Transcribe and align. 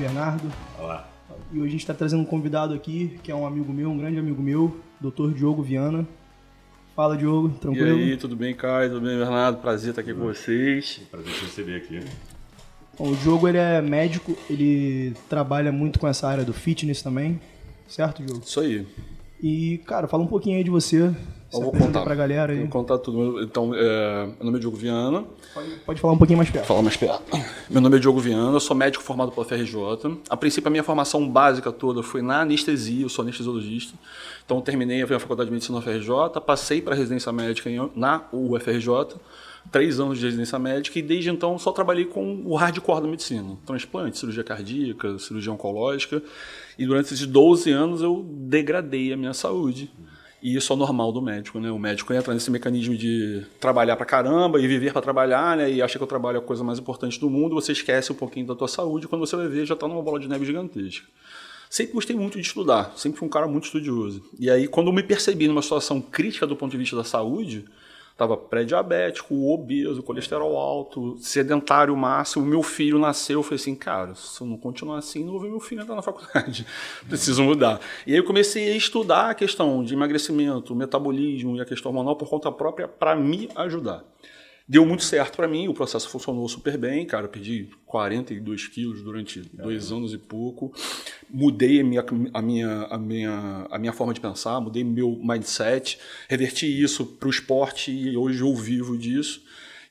Bernardo. 0.00 0.50
Olá. 0.78 1.06
E 1.52 1.58
hoje 1.58 1.68
a 1.68 1.70
gente 1.72 1.80
está 1.80 1.92
trazendo 1.92 2.22
um 2.22 2.24
convidado 2.24 2.72
aqui, 2.72 3.18
que 3.22 3.30
é 3.30 3.34
um 3.34 3.46
amigo 3.46 3.70
meu, 3.70 3.90
um 3.90 3.98
grande 3.98 4.18
amigo 4.18 4.42
meu, 4.42 4.80
Dr. 4.98 5.34
Diogo 5.34 5.62
Viana. 5.62 6.08
Fala, 6.96 7.18
Diogo, 7.18 7.50
tranquilo? 7.50 7.98
E 7.98 8.12
aí, 8.12 8.16
tudo 8.16 8.34
bem, 8.34 8.54
Caio? 8.54 8.88
Tudo 8.88 9.06
bem, 9.06 9.18
Bernardo? 9.18 9.58
Prazer 9.58 9.90
estar 9.90 10.00
aqui 10.00 10.14
com 10.14 10.20
vocês. 10.20 11.02
Prazer 11.10 11.34
te 11.34 11.44
receber 11.44 11.76
aqui. 11.76 12.00
Bom, 12.98 13.10
o 13.10 13.16
Diogo 13.16 13.46
ele 13.46 13.58
é 13.58 13.82
médico, 13.82 14.34
ele 14.48 15.14
trabalha 15.28 15.70
muito 15.70 15.98
com 15.98 16.08
essa 16.08 16.26
área 16.26 16.44
do 16.44 16.54
fitness 16.54 17.02
também, 17.02 17.38
certo, 17.86 18.24
Diogo? 18.24 18.42
Isso 18.42 18.58
aí. 18.58 18.86
E, 19.42 19.82
cara, 19.84 20.08
fala 20.08 20.22
um 20.22 20.28
pouquinho 20.28 20.56
aí 20.56 20.64
de 20.64 20.70
você. 20.70 21.14
Eu 21.52 21.62
vou 21.62 21.72
contar. 21.72 22.02
pra 22.02 22.14
galera 22.14 22.52
aí. 22.52 22.60
Vou 22.60 22.68
contar 22.68 22.98
tudo. 22.98 23.42
Então, 23.42 23.72
é, 23.74 24.26
meu 24.26 24.44
nome 24.44 24.58
é 24.58 24.60
Diogo 24.60 24.76
Viana. 24.76 25.24
Pode, 25.52 25.70
pode 25.86 26.00
falar 26.00 26.14
um 26.14 26.18
pouquinho 26.18 26.36
mais 26.36 26.48
perto. 26.48 26.66
Fala 26.66 26.82
mais 26.82 26.96
perto. 26.96 27.22
Meu 27.68 27.80
nome 27.80 27.96
é 27.96 28.00
Diogo 28.00 28.20
Viana, 28.20 28.56
eu 28.56 28.60
sou 28.60 28.76
médico 28.76 29.02
formado 29.02 29.32
pela 29.32 29.44
FRJ. 29.44 29.76
A 30.28 30.36
princípio, 30.36 30.68
a 30.68 30.70
minha 30.70 30.84
formação 30.84 31.28
básica 31.28 31.72
toda 31.72 32.02
foi 32.02 32.22
na 32.22 32.42
anestesia, 32.42 33.04
eu 33.04 33.08
sou 33.08 33.22
anestesiologista. 33.22 33.94
Então, 34.44 34.60
terminei 34.60 35.02
a 35.02 35.18
faculdade 35.18 35.48
de 35.48 35.52
medicina 35.52 35.78
na 35.78 35.82
FRJ, 35.82 36.40
passei 36.46 36.80
para 36.80 36.94
residência 36.94 37.32
médica 37.32 37.70
na 37.96 38.22
UFRJ, 38.32 39.16
três 39.72 39.98
anos 39.98 40.18
de 40.18 40.24
residência 40.26 40.58
médica, 40.58 40.98
e 40.98 41.02
desde 41.02 41.30
então 41.30 41.58
só 41.58 41.72
trabalhei 41.72 42.04
com 42.04 42.42
o 42.44 42.54
hardcore 42.54 43.02
da 43.02 43.08
medicina: 43.08 43.56
transplante, 43.66 44.18
cirurgia 44.18 44.44
cardíaca, 44.44 45.18
cirurgia 45.18 45.52
oncológica. 45.52 46.22
E 46.78 46.86
durante 46.86 47.12
esses 47.12 47.26
12 47.26 47.70
anos 47.70 48.02
eu 48.02 48.24
degradei 48.28 49.12
a 49.12 49.16
minha 49.16 49.34
saúde. 49.34 49.90
E 50.42 50.56
isso 50.56 50.72
é 50.72 50.76
normal 50.76 51.12
do 51.12 51.20
médico, 51.20 51.60
né? 51.60 51.70
O 51.70 51.78
médico 51.78 52.14
entra 52.14 52.32
nesse 52.32 52.50
mecanismo 52.50 52.96
de 52.96 53.44
trabalhar 53.58 53.96
pra 53.96 54.06
caramba 54.06 54.58
e 54.60 54.66
viver 54.66 54.92
pra 54.92 55.02
trabalhar, 55.02 55.56
né? 55.56 55.70
E 55.70 55.82
acha 55.82 55.98
que 55.98 56.04
o 56.04 56.06
trabalho 56.06 56.36
é 56.36 56.38
a 56.38 56.42
coisa 56.42 56.64
mais 56.64 56.78
importante 56.78 57.20
do 57.20 57.28
mundo, 57.28 57.54
você 57.54 57.72
esquece 57.72 58.10
um 58.10 58.14
pouquinho 58.14 58.46
da 58.46 58.54
tua 58.54 58.68
saúde, 58.68 59.06
quando 59.06 59.26
você 59.26 59.36
vai 59.36 59.48
ver 59.48 59.66
já 59.66 59.76
tá 59.76 59.86
numa 59.86 60.02
bola 60.02 60.18
de 60.18 60.28
neve 60.28 60.46
gigantesca. 60.46 61.06
Sempre 61.68 61.92
gostei 61.92 62.16
muito 62.16 62.40
de 62.40 62.46
estudar, 62.46 62.92
sempre 62.96 63.18
fui 63.18 63.28
um 63.28 63.30
cara 63.30 63.46
muito 63.46 63.64
estudioso. 63.64 64.24
E 64.38 64.50
aí, 64.50 64.66
quando 64.66 64.88
eu 64.88 64.92
me 64.92 65.02
percebi 65.02 65.46
numa 65.46 65.62
situação 65.62 66.00
crítica 66.00 66.46
do 66.46 66.56
ponto 66.56 66.72
de 66.72 66.78
vista 66.78 66.96
da 66.96 67.04
saúde, 67.04 67.64
estava 68.20 68.36
pré-diabético, 68.36 69.50
obeso, 69.50 70.02
colesterol 70.02 70.56
alto, 70.58 71.16
sedentário 71.18 71.96
máximo, 71.96 72.44
meu 72.44 72.62
filho 72.62 72.98
nasceu, 72.98 73.38
eu 73.38 73.42
falei 73.42 73.56
assim, 73.56 73.74
cara, 73.74 74.14
se 74.14 74.40
eu 74.42 74.46
não 74.46 74.58
continuar 74.58 74.98
assim, 74.98 75.24
não 75.24 75.32
vou 75.32 75.40
ver 75.40 75.48
meu 75.48 75.60
filho 75.60 75.80
entrar 75.80 75.94
na 75.94 76.02
faculdade, 76.02 76.66
preciso 77.08 77.42
mudar. 77.42 77.80
E 78.06 78.12
aí 78.12 78.18
eu 78.18 78.24
comecei 78.24 78.72
a 78.72 78.76
estudar 78.76 79.30
a 79.30 79.34
questão 79.34 79.82
de 79.82 79.94
emagrecimento, 79.94 80.74
metabolismo 80.74 81.56
e 81.56 81.60
a 81.62 81.64
questão 81.64 81.90
hormonal 81.90 82.14
por 82.14 82.28
conta 82.28 82.52
própria 82.52 82.86
para 82.86 83.16
me 83.16 83.48
ajudar. 83.56 84.04
Deu 84.70 84.86
muito 84.86 85.02
certo 85.02 85.34
para 85.34 85.48
mim, 85.48 85.66
o 85.66 85.74
processo 85.74 86.08
funcionou 86.08 86.48
super 86.48 86.78
bem, 86.78 87.04
cara. 87.04 87.24
Eu 87.24 87.28
perdi 87.28 87.68
42 87.86 88.68
quilos 88.68 89.02
durante 89.02 89.40
dois 89.52 89.90
anos 89.90 90.14
e 90.14 90.18
pouco. 90.18 90.72
Mudei 91.28 91.80
a 91.80 91.84
minha, 91.84 92.06
a, 92.32 92.40
minha, 92.40 92.82
a, 92.82 92.96
minha, 92.96 93.66
a 93.68 93.78
minha 93.80 93.92
forma 93.92 94.14
de 94.14 94.20
pensar, 94.20 94.60
mudei 94.60 94.84
meu 94.84 95.18
mindset, 95.20 95.98
reverti 96.28 96.66
isso 96.66 97.04
para 97.04 97.26
o 97.26 97.30
esporte 97.30 97.90
e 97.90 98.16
hoje 98.16 98.42
eu 98.42 98.54
vivo 98.54 98.96
disso. 98.96 99.42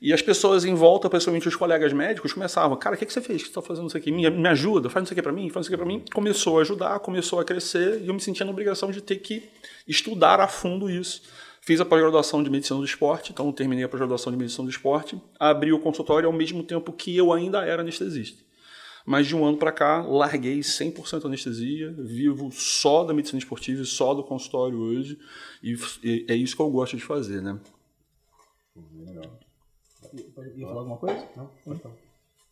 E 0.01 0.13
as 0.13 0.21
pessoas 0.21 0.63
em 0.63 0.75
volta, 0.75 1.09
principalmente 1.09 1.49
os 1.49 1.57
colegas 1.57 1.91
médicos, 1.91 2.31
começavam: 2.31 2.77
Cara, 2.77 2.95
o 2.95 2.97
que, 2.97 3.05
que 3.05 3.11
você 3.11 3.19
fez? 3.19 3.41
O 3.41 3.43
que 3.43 3.51
você 3.51 3.59
está 3.59 3.61
fazendo 3.61 3.87
isso 3.87 3.97
aqui? 3.97 4.13
Me, 4.13 4.29
me 4.29 4.47
ajuda, 4.47 4.89
faz 4.89 5.03
isso 5.03 5.11
aqui 5.11 5.21
para 5.21 5.33
mim, 5.33 5.49
faz 5.49 5.65
isso 5.65 5.75
aqui 5.75 5.83
para 5.83 5.85
mim. 5.85 6.05
Começou 6.13 6.57
a 6.57 6.61
ajudar, 6.61 6.97
começou 6.99 7.41
a 7.41 7.43
crescer 7.43 7.99
e 8.01 8.07
eu 8.07 8.13
me 8.13 8.21
sentia 8.21 8.45
na 8.45 8.51
obrigação 8.53 8.91
de 8.91 9.01
ter 9.01 9.17
que 9.17 9.43
estudar 9.85 10.39
a 10.39 10.47
fundo 10.47 10.89
isso. 10.89 11.21
Fiz 11.69 11.79
a 11.79 11.85
pós-graduação 11.85 12.41
de 12.41 12.49
medicina 12.49 12.79
do 12.79 12.85
esporte, 12.85 13.31
então 13.31 13.51
terminei 13.51 13.83
a 13.83 13.87
pós-graduação 13.87 14.31
de 14.31 14.39
medicina 14.39 14.63
do 14.63 14.71
esporte, 14.71 15.21
abri 15.39 15.71
o 15.71 15.79
consultório 15.79 16.25
ao 16.25 16.33
mesmo 16.33 16.63
tempo 16.63 16.91
que 16.91 17.15
eu 17.15 17.31
ainda 17.31 17.63
era 17.63 17.83
anestesista. 17.83 18.43
Mas 19.05 19.27
de 19.27 19.35
um 19.35 19.45
ano 19.45 19.55
para 19.55 19.71
cá, 19.71 20.01
larguei 20.01 20.61
100% 20.61 21.25
anestesia, 21.25 21.91
vivo 21.91 22.49
só 22.51 23.03
da 23.03 23.13
medicina 23.13 23.37
esportiva 23.37 23.83
e 23.83 23.85
só 23.85 24.15
do 24.15 24.23
consultório 24.23 24.79
hoje, 24.79 25.19
e, 25.61 25.77
e 26.03 26.25
é 26.27 26.33
isso 26.33 26.55
que 26.55 26.61
eu 26.63 26.71
gosto 26.71 26.97
de 26.97 27.03
fazer, 27.03 27.39
né? 27.39 27.59
Ia 30.55 30.65
falar 30.65 30.79
alguma 30.79 30.97
coisa? 30.97 31.23
Não? 31.37 31.51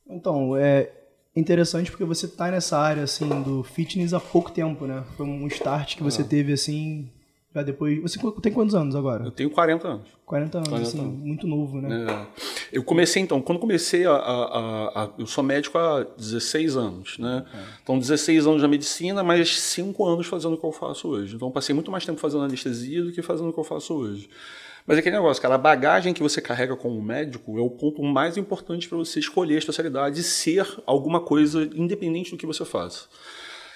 Então, 0.07 0.55
é 0.55 0.91
interessante 1.35 1.89
porque 1.89 2.05
você 2.05 2.28
tá 2.28 2.51
nessa 2.51 2.78
área, 2.78 3.01
assim, 3.01 3.28
do 3.41 3.63
fitness 3.63 4.13
há 4.13 4.19
pouco 4.19 4.51
tempo, 4.51 4.85
né? 4.85 5.03
Foi 5.16 5.25
um 5.25 5.47
start 5.47 5.95
que 5.97 6.03
você 6.03 6.23
teve, 6.23 6.53
assim, 6.53 7.09
já 7.57 7.63
depois... 7.63 8.01
Você 8.01 8.19
tem 8.41 8.51
quantos 8.53 8.73
anos 8.75 8.95
agora? 8.95 9.25
Eu 9.25 9.31
tenho 9.31 9.50
40 9.50 9.88
anos. 9.88 10.07
40 10.25 10.57
anos, 10.57 10.69
40 10.69 10.88
assim, 10.90 11.00
anos. 11.00 11.19
muito 11.19 11.47
novo, 11.47 11.79
né? 11.81 12.06
É. 12.09 12.28
Eu 12.73 12.84
comecei 12.84 13.22
então, 13.22 13.41
quando 13.41 13.59
comecei 13.59 14.06
a, 14.06 14.12
a- 14.12 15.03
a- 15.03 15.09
Eu 15.18 15.25
sou 15.25 15.44
médico 15.44 15.78
há 15.78 16.06
16 16.17 16.75
anos, 16.75 17.17
né? 17.17 17.46
Então, 17.81 17.97
16 17.97 18.46
anos 18.46 18.62
na 18.62 18.67
medicina, 18.67 19.23
mas 19.23 19.57
5 19.59 20.06
anos 20.06 20.28
fazendo 20.28 20.56
o 20.56 20.57
que 20.57 20.66
eu 20.66 20.72
faço 20.72 21.07
hoje. 21.07 21.35
Então, 21.35 21.50
passei 21.50 21.73
muito 21.73 21.90
mais 21.91 22.06
tempo 22.06 22.19
fazendo 22.19 22.44
anestesia 22.44 23.03
do 23.03 23.12
que 23.12 23.22
fazendo 23.22 23.50
o 23.50 23.53
que 23.53 23.59
eu 23.59 23.63
faço 23.63 23.94
hoje. 23.94 24.29
Mas 24.85 24.97
é 24.97 25.00
aquele 25.01 25.16
negócio, 25.17 25.41
cara, 25.41 25.56
a 25.56 25.57
bagagem 25.57 26.13
que 26.13 26.23
você 26.23 26.40
carrega 26.41 26.73
como 26.75 27.01
médico 27.01 27.57
é 27.57 27.62
o 27.62 27.69
ponto 27.69 28.01
mais 28.03 28.38
importante 28.38 28.88
para 28.88 28.97
você 28.97 29.19
escolher 29.19 29.56
a 29.56 29.59
especialidade 29.59 30.22
e 30.22 30.23
ser 30.23 30.66
alguma 30.85 31.19
coisa 31.19 31.69
independente 31.75 32.31
do 32.31 32.38
que 32.38 32.46
você 32.46 32.63
faça. 32.63 33.06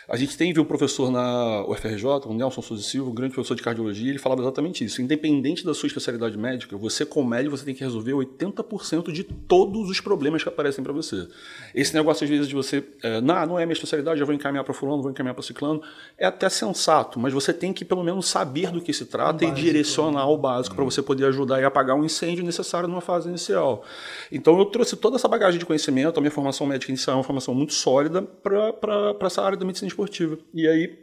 A 0.10 0.18
gente 0.18 0.36
tem 0.38 0.52
viu 0.52 0.64
um 0.64 0.66
professor 0.66 1.12
na 1.12 1.66
UFRJ, 1.68 2.06
o 2.26 2.34
Nelson 2.34 2.62
Souza 2.62 2.84
Silva, 2.84 3.10
um 3.10 3.14
grande 3.14 3.34
professor 3.34 3.56
de 3.56 3.62
cardiologia, 3.62 4.10
ele 4.10 4.18
falava 4.18 4.42
exatamente 4.42 4.84
isso. 4.84 5.02
Independente 5.02 5.64
da 5.64 5.74
sua 5.74 5.88
especialidade 5.88 6.38
médica, 6.38 6.76
você 6.76 7.06
como 7.06 7.30
médico 7.30 7.56
você 7.56 7.64
tem 7.64 7.76
que 7.76 7.84
resolver 7.84 8.14
80% 8.14 9.12
de 9.12 9.24
todos 9.24 9.90
os 9.90 10.02
problemas 10.02 10.42
que 10.42 10.50
aparecem 10.50 10.84
para 10.84 10.92
você. 10.92 11.28
Esse 11.76 11.94
negócio 11.94 12.24
às 12.24 12.30
vezes 12.30 12.48
de 12.48 12.56
você, 12.56 12.84
é, 13.04 13.22
não, 13.22 13.46
não 13.46 13.60
é 13.60 13.66
minha 13.66 13.74
especialidade, 13.74 14.20
eu 14.20 14.26
vou 14.26 14.34
encaminhar 14.34 14.64
para 14.64 14.74
fulano, 14.74 15.04
vou 15.04 15.12
encaminhar 15.12 15.36
para 15.36 15.44
ciclano, 15.44 15.82
é 16.18 16.26
até 16.26 16.50
sensato, 16.50 17.20
mas 17.20 17.32
você 17.32 17.54
tem 17.54 17.72
que 17.72 17.86
pelo 17.86 18.04
menos 18.04 18.28
saber 18.28 18.72
do 18.72 18.82
que 18.82 18.92
se 18.92 19.06
trata 19.06 19.46
e 19.46 19.52
direcionar 19.52 20.28
o 20.28 20.38
básico 20.38 20.76
para 20.76 20.84
você 20.84 21.02
poder 21.02 21.26
ajudar 21.26 21.62
e 21.62 21.66
apagar 21.66 21.96
um 21.96 22.04
incêndio 22.04 22.44
necessário 22.44 22.90
numa 22.90 23.02
fase 23.02 23.30
inicial. 23.30 23.84
Então 24.32 24.58
eu 24.58 24.66
trouxe 24.66 24.96
toda 24.98 25.16
essa 25.16 25.28
bagagem 25.28 25.60
de 25.60 25.66
conhecimento, 25.66 26.18
a 26.18 26.22
minha 26.22 26.32
formação 26.32 26.66
médica 26.66 26.92
inicial 26.92 27.16
é 27.16 27.18
uma 27.18 27.24
formação 27.24 27.54
muito 27.54 27.74
sólida 27.74 28.22
para 28.22 29.16
essa 29.28 29.44
área 29.44 29.58
da 29.58 29.66
medicina 29.66 29.91
esportiva. 29.92 30.38
E 30.54 30.68
aí 30.68 30.98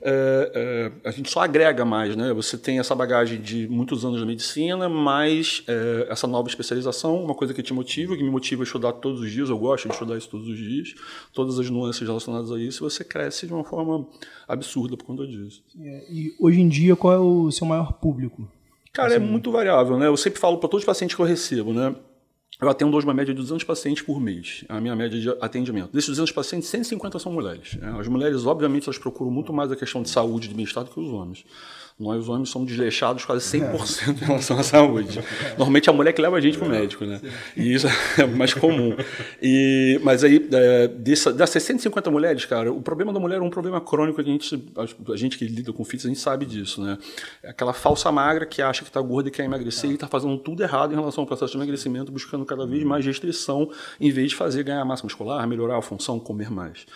é, 0.00 0.92
é, 1.04 1.08
a 1.08 1.10
gente 1.10 1.30
só 1.30 1.40
agrega 1.40 1.84
mais, 1.84 2.14
né? 2.16 2.32
Você 2.32 2.56
tem 2.56 2.78
essa 2.78 2.94
bagagem 2.94 3.40
de 3.40 3.66
muitos 3.68 4.04
anos 4.04 4.20
de 4.20 4.26
medicina, 4.26 4.88
mais 4.88 5.62
é, 5.66 6.06
essa 6.08 6.26
nova 6.26 6.48
especialização, 6.48 7.22
uma 7.22 7.34
coisa 7.34 7.52
que 7.52 7.62
te 7.62 7.72
motiva, 7.72 8.16
que 8.16 8.22
me 8.22 8.30
motiva 8.30 8.62
a 8.62 8.64
estudar 8.64 8.92
todos 8.92 9.20
os 9.20 9.30
dias, 9.30 9.50
eu 9.50 9.58
gosto 9.58 9.88
de 9.88 9.94
estudar 9.94 10.16
isso 10.16 10.28
todos 10.28 10.48
os 10.48 10.56
dias, 10.56 10.94
todas 11.32 11.58
as 11.58 11.68
nuances 11.68 12.06
relacionadas 12.06 12.52
a 12.52 12.58
isso, 12.58 12.88
você 12.88 13.04
cresce 13.04 13.46
de 13.46 13.52
uma 13.52 13.64
forma 13.64 14.06
absurda 14.46 14.96
por 14.96 15.04
conta 15.04 15.26
disso. 15.26 15.62
É, 15.80 16.04
E 16.10 16.34
hoje 16.38 16.60
em 16.60 16.68
dia, 16.68 16.94
qual 16.94 17.12
é 17.12 17.18
o 17.18 17.50
seu 17.50 17.66
maior 17.66 17.92
público? 17.94 18.48
Cara, 18.92 19.14
é 19.14 19.18
muito 19.18 19.52
variável, 19.52 19.96
né? 19.98 20.06
Eu 20.06 20.16
sempre 20.16 20.40
falo 20.40 20.58
para 20.58 20.68
todos 20.68 20.82
os 20.82 20.86
pacientes 20.86 21.14
que 21.14 21.22
eu 21.22 21.26
recebo, 21.26 21.72
né? 21.72 21.94
Eu 22.60 22.68
atendo 22.68 22.96
hoje 22.96 23.06
uma 23.06 23.14
média 23.14 23.32
de 23.32 23.40
200 23.40 23.62
pacientes 23.62 24.02
por 24.02 24.20
mês, 24.20 24.64
a 24.68 24.80
minha 24.80 24.96
média 24.96 25.16
de 25.20 25.28
atendimento. 25.40 25.92
Desses 25.92 26.08
200 26.08 26.32
pacientes, 26.32 26.68
150 26.68 27.16
são 27.20 27.30
mulheres. 27.30 27.74
né? 27.74 27.96
As 27.96 28.08
mulheres, 28.08 28.44
obviamente, 28.46 28.88
elas 28.88 28.98
procuram 28.98 29.30
muito 29.30 29.52
mais 29.52 29.70
a 29.70 29.76
questão 29.76 30.02
de 30.02 30.10
saúde 30.10 30.46
e 30.46 30.48
de 30.48 30.56
bem-estar 30.56 30.82
do 30.82 30.90
que 30.90 30.98
os 30.98 31.08
homens. 31.08 31.44
Nós, 31.98 32.20
os 32.20 32.28
homens, 32.28 32.48
somos 32.50 32.68
desleixados 32.68 33.24
quase 33.24 33.44
100% 33.58 34.22
em 34.22 34.24
relação 34.24 34.56
à 34.56 34.62
saúde. 34.62 35.18
Normalmente, 35.58 35.90
a 35.90 35.92
mulher 35.92 36.12
que 36.12 36.22
leva 36.22 36.36
a 36.36 36.40
gente 36.40 36.56
para 36.56 36.68
o 36.68 36.70
médico, 36.70 37.04
né? 37.04 37.20
E 37.56 37.74
isso 37.74 37.88
é 38.16 38.24
mais 38.24 38.54
comum. 38.54 38.94
E, 39.42 39.98
mas 40.04 40.22
aí, 40.22 40.48
é, 40.52 40.86
dessa, 40.86 41.32
dessas 41.32 41.60
150 41.60 42.08
mulheres, 42.08 42.44
cara, 42.44 42.72
o 42.72 42.80
problema 42.80 43.12
da 43.12 43.18
mulher 43.18 43.38
é 43.38 43.42
um 43.42 43.50
problema 43.50 43.80
crônico 43.80 44.22
que 44.22 44.30
a 44.30 44.32
gente, 44.32 44.72
a, 44.76 45.12
a 45.12 45.16
gente 45.16 45.36
que 45.36 45.44
lida 45.44 45.72
com 45.72 45.84
fitness, 45.84 46.04
a 46.04 46.08
gente 46.08 46.20
sabe 46.20 46.46
disso, 46.46 46.80
né? 46.80 46.98
É 47.42 47.50
aquela 47.50 47.72
falsa 47.72 48.12
magra 48.12 48.46
que 48.46 48.62
acha 48.62 48.82
que 48.82 48.90
está 48.90 49.00
gorda 49.00 49.28
e 49.28 49.32
quer 49.32 49.42
emagrecer 49.42 49.90
e 49.90 49.94
está 49.94 50.06
fazendo 50.06 50.38
tudo 50.38 50.62
errado 50.62 50.92
em 50.92 50.96
relação 50.96 51.22
ao 51.22 51.26
processo 51.26 51.50
de 51.50 51.58
emagrecimento, 51.58 52.12
buscando 52.12 52.44
cada 52.44 52.64
vez 52.64 52.84
mais 52.84 53.04
restrição, 53.04 53.68
em 54.00 54.12
vez 54.12 54.30
de 54.30 54.36
fazer 54.36 54.62
ganhar 54.62 54.84
massa 54.84 55.02
muscular, 55.02 55.44
melhorar 55.48 55.78
a 55.78 55.82
função, 55.82 56.20
comer 56.20 56.48
mais. 56.48 56.86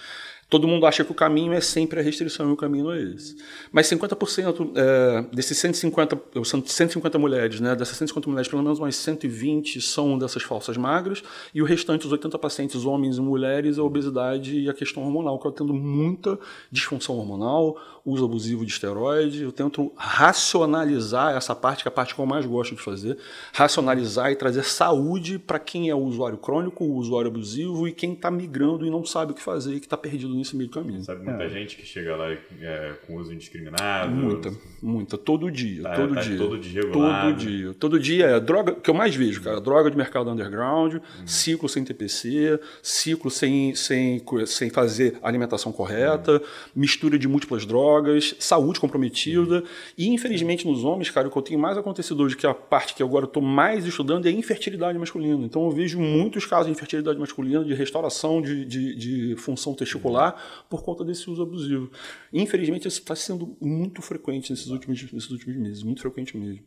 Todo 0.52 0.68
mundo 0.68 0.84
acha 0.84 1.02
que 1.02 1.10
o 1.10 1.14
caminho 1.14 1.54
é 1.54 1.62
sempre 1.62 1.98
a 1.98 2.02
restrição 2.02 2.50
e 2.50 2.52
o 2.52 2.56
caminho 2.58 2.84
não 2.84 2.92
é 2.92 3.00
esse. 3.00 3.34
Mas 3.72 3.86
50% 3.86 4.72
é, 4.76 5.24
desses 5.34 5.56
150, 5.56 6.20
são 6.44 6.62
150 6.62 7.18
mulheres, 7.18 7.58
né? 7.58 7.74
Dessas 7.74 7.96
150 7.96 8.28
mulheres, 8.28 8.48
pelo 8.48 8.62
menos 8.62 8.78
umas 8.78 8.94
120 8.96 9.80
são 9.80 10.18
dessas 10.18 10.42
falsas 10.42 10.76
magras, 10.76 11.22
e 11.54 11.62
o 11.62 11.64
restante, 11.64 12.04
os 12.04 12.12
80 12.12 12.38
pacientes, 12.38 12.84
homens 12.84 13.16
e 13.16 13.22
mulheres, 13.22 13.78
é 13.78 13.80
a 13.80 13.84
obesidade 13.84 14.60
e 14.60 14.68
a 14.68 14.74
questão 14.74 15.02
hormonal, 15.02 15.38
que 15.38 15.46
eu 15.46 15.52
tendo 15.52 15.72
muita 15.72 16.38
disfunção 16.70 17.16
hormonal, 17.16 17.78
uso 18.04 18.24
abusivo 18.24 18.66
de 18.66 18.72
esteroide, 18.72 19.42
eu 19.44 19.52
tento 19.52 19.92
racionalizar 19.96 21.36
essa 21.36 21.54
parte, 21.54 21.82
que 21.82 21.88
é 21.88 21.90
a 21.90 21.94
parte 21.94 22.14
que 22.14 22.20
eu 22.20 22.26
mais 22.26 22.44
gosto 22.44 22.74
de 22.74 22.82
fazer, 22.82 23.16
racionalizar 23.52 24.30
e 24.32 24.36
trazer 24.36 24.64
saúde 24.64 25.38
para 25.38 25.58
quem 25.58 25.88
é 25.88 25.94
o 25.94 25.98
usuário 25.98 26.36
crônico, 26.38 26.84
o 26.84 26.96
usuário 26.96 27.30
abusivo 27.30 27.86
e 27.86 27.92
quem 27.92 28.12
está 28.14 28.30
migrando 28.30 28.84
e 28.86 28.90
não 28.90 29.04
sabe 29.04 29.32
o 29.32 29.34
que 29.34 29.42
fazer 29.42 29.74
e 29.74 29.80
que 29.80 29.86
está 29.86 29.96
perdido 29.96 30.34
nesse 30.34 30.56
meio 30.56 30.68
caminho. 30.70 31.02
Sabe 31.04 31.24
muita 31.24 31.44
É. 31.44 31.48
gente 31.48 31.76
que 31.76 31.86
chega 31.86 32.16
lá 32.16 32.28
é, 32.60 32.94
com 33.06 33.16
uso 33.16 33.32
indiscriminado? 33.32 34.10
Muita, 34.10 34.52
muita. 34.82 35.16
Todo 35.16 35.50
dia, 35.50 35.82
Tá- 35.84 35.94
todo 35.96 36.14
tá 36.14 36.20
dia. 36.22 36.38
todo 36.38 36.58
dia. 36.58 36.90
Todo 36.90 37.32
dia. 37.36 37.74
Todo 37.74 38.00
dia 38.00 38.26
é 38.26 38.40
droga, 38.40 38.74
que 38.74 38.90
eu 38.90 38.94
mais 38.94 39.14
vejo, 39.14 39.42
cara. 39.42 39.60
Droga 39.60 39.90
de 39.90 39.96
mercado 39.96 40.30
underground, 40.30 40.96
ciclo 41.24 41.68
sem 41.68 41.84
TPC, 41.84 42.58
ciclo 42.82 43.30
sem, 43.30 43.74
sem, 43.74 44.20
sem 44.46 44.70
fazer 44.70 45.18
alimentação 45.22 45.70
correta, 45.72 46.42
mistura 46.74 47.18
de 47.18 47.28
múltiplas 47.28 47.64
drogas, 47.64 47.91
saúde 48.38 48.78
comprometida. 48.80 49.62
E, 49.96 50.08
infelizmente, 50.08 50.66
nos 50.66 50.84
homens, 50.84 51.10
cara, 51.10 51.28
o 51.28 51.30
que 51.30 51.36
eu 51.36 51.42
tenho 51.42 51.58
mais 51.60 51.76
acontecido 51.76 52.22
hoje, 52.22 52.36
que 52.36 52.46
é 52.46 52.48
a 52.50 52.54
parte 52.54 52.94
que 52.94 53.02
agora 53.02 53.24
eu 53.24 53.28
estou 53.28 53.42
mais 53.42 53.84
estudando, 53.84 54.26
é 54.26 54.28
a 54.28 54.32
infertilidade 54.32 54.98
masculina. 54.98 55.44
Então, 55.44 55.64
eu 55.64 55.70
vejo 55.70 55.98
muitos 56.00 56.46
casos 56.46 56.66
de 56.66 56.72
infertilidade 56.72 57.18
masculina, 57.18 57.64
de 57.64 57.74
restauração 57.74 58.40
de, 58.40 58.64
de, 58.64 58.94
de 58.94 59.36
função 59.36 59.74
testicular, 59.74 60.64
por 60.70 60.82
conta 60.82 61.04
desse 61.04 61.28
uso 61.28 61.42
abusivo. 61.42 61.90
Infelizmente, 62.32 62.86
isso 62.88 63.00
está 63.00 63.14
sendo 63.16 63.56
muito 63.60 64.00
frequente 64.02 64.50
nesses 64.50 64.68
últimos, 64.68 65.12
nesses 65.12 65.30
últimos 65.30 65.56
meses, 65.56 65.82
muito 65.82 66.00
frequente 66.00 66.36
mesmo. 66.36 66.62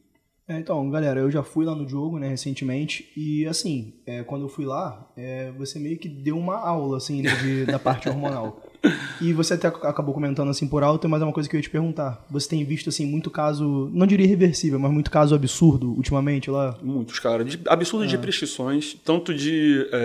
É, 0.48 0.60
então, 0.60 0.88
galera, 0.92 1.22
eu 1.22 1.32
já 1.32 1.42
fui 1.42 1.66
lá 1.66 1.74
no 1.74 1.90
jogo, 1.90 2.20
né, 2.20 2.28
recentemente, 2.30 3.12
e 3.18 3.48
assim, 3.48 3.96
é, 4.06 4.22
quando 4.24 4.44
eu 4.44 4.48
fui 4.48 4.64
lá, 4.64 5.12
é, 5.18 5.52
você 5.54 5.80
meio 5.80 5.98
que 5.98 6.08
deu 6.08 6.38
uma 6.38 6.58
aula, 6.58 6.98
assim, 6.98 7.24
né, 7.24 7.36
de- 7.38 7.66
da 7.66 7.80
parte 7.80 8.08
hormonal. 8.08 8.62
E 9.22 9.34
você 9.34 9.54
até 9.56 9.68
ac- 9.68 9.86
acabou 9.86 10.14
comentando 10.14 10.50
assim 10.50 10.68
por 10.68 10.84
alto, 10.84 11.08
mas 11.10 11.22
é 11.22 11.26
uma 11.26 11.34
coisa 11.34 11.48
que 11.50 11.56
eu 11.56 11.60
ia 11.60 11.64
te 11.64 11.70
perguntar. 11.70 12.24
Você 12.30 12.48
tem 12.50 12.64
visto, 12.64 12.90
assim, 12.90 13.06
muito 13.06 13.30
caso, 13.30 13.90
não 13.94 14.06
diria 14.06 14.26
irreversível, 14.26 14.78
mas 14.80 14.92
muito 14.92 15.10
caso 15.12 15.34
absurdo 15.36 15.90
ultimamente 15.92 16.50
lá? 16.52 16.76
Muitos, 16.82 17.20
cara. 17.20 17.44
De, 17.44 17.60
absurdo 17.68 18.06
de 18.08 18.18
prescrições, 18.18 18.96
tanto 19.06 19.34
de. 19.34 19.88
é, 19.92 19.96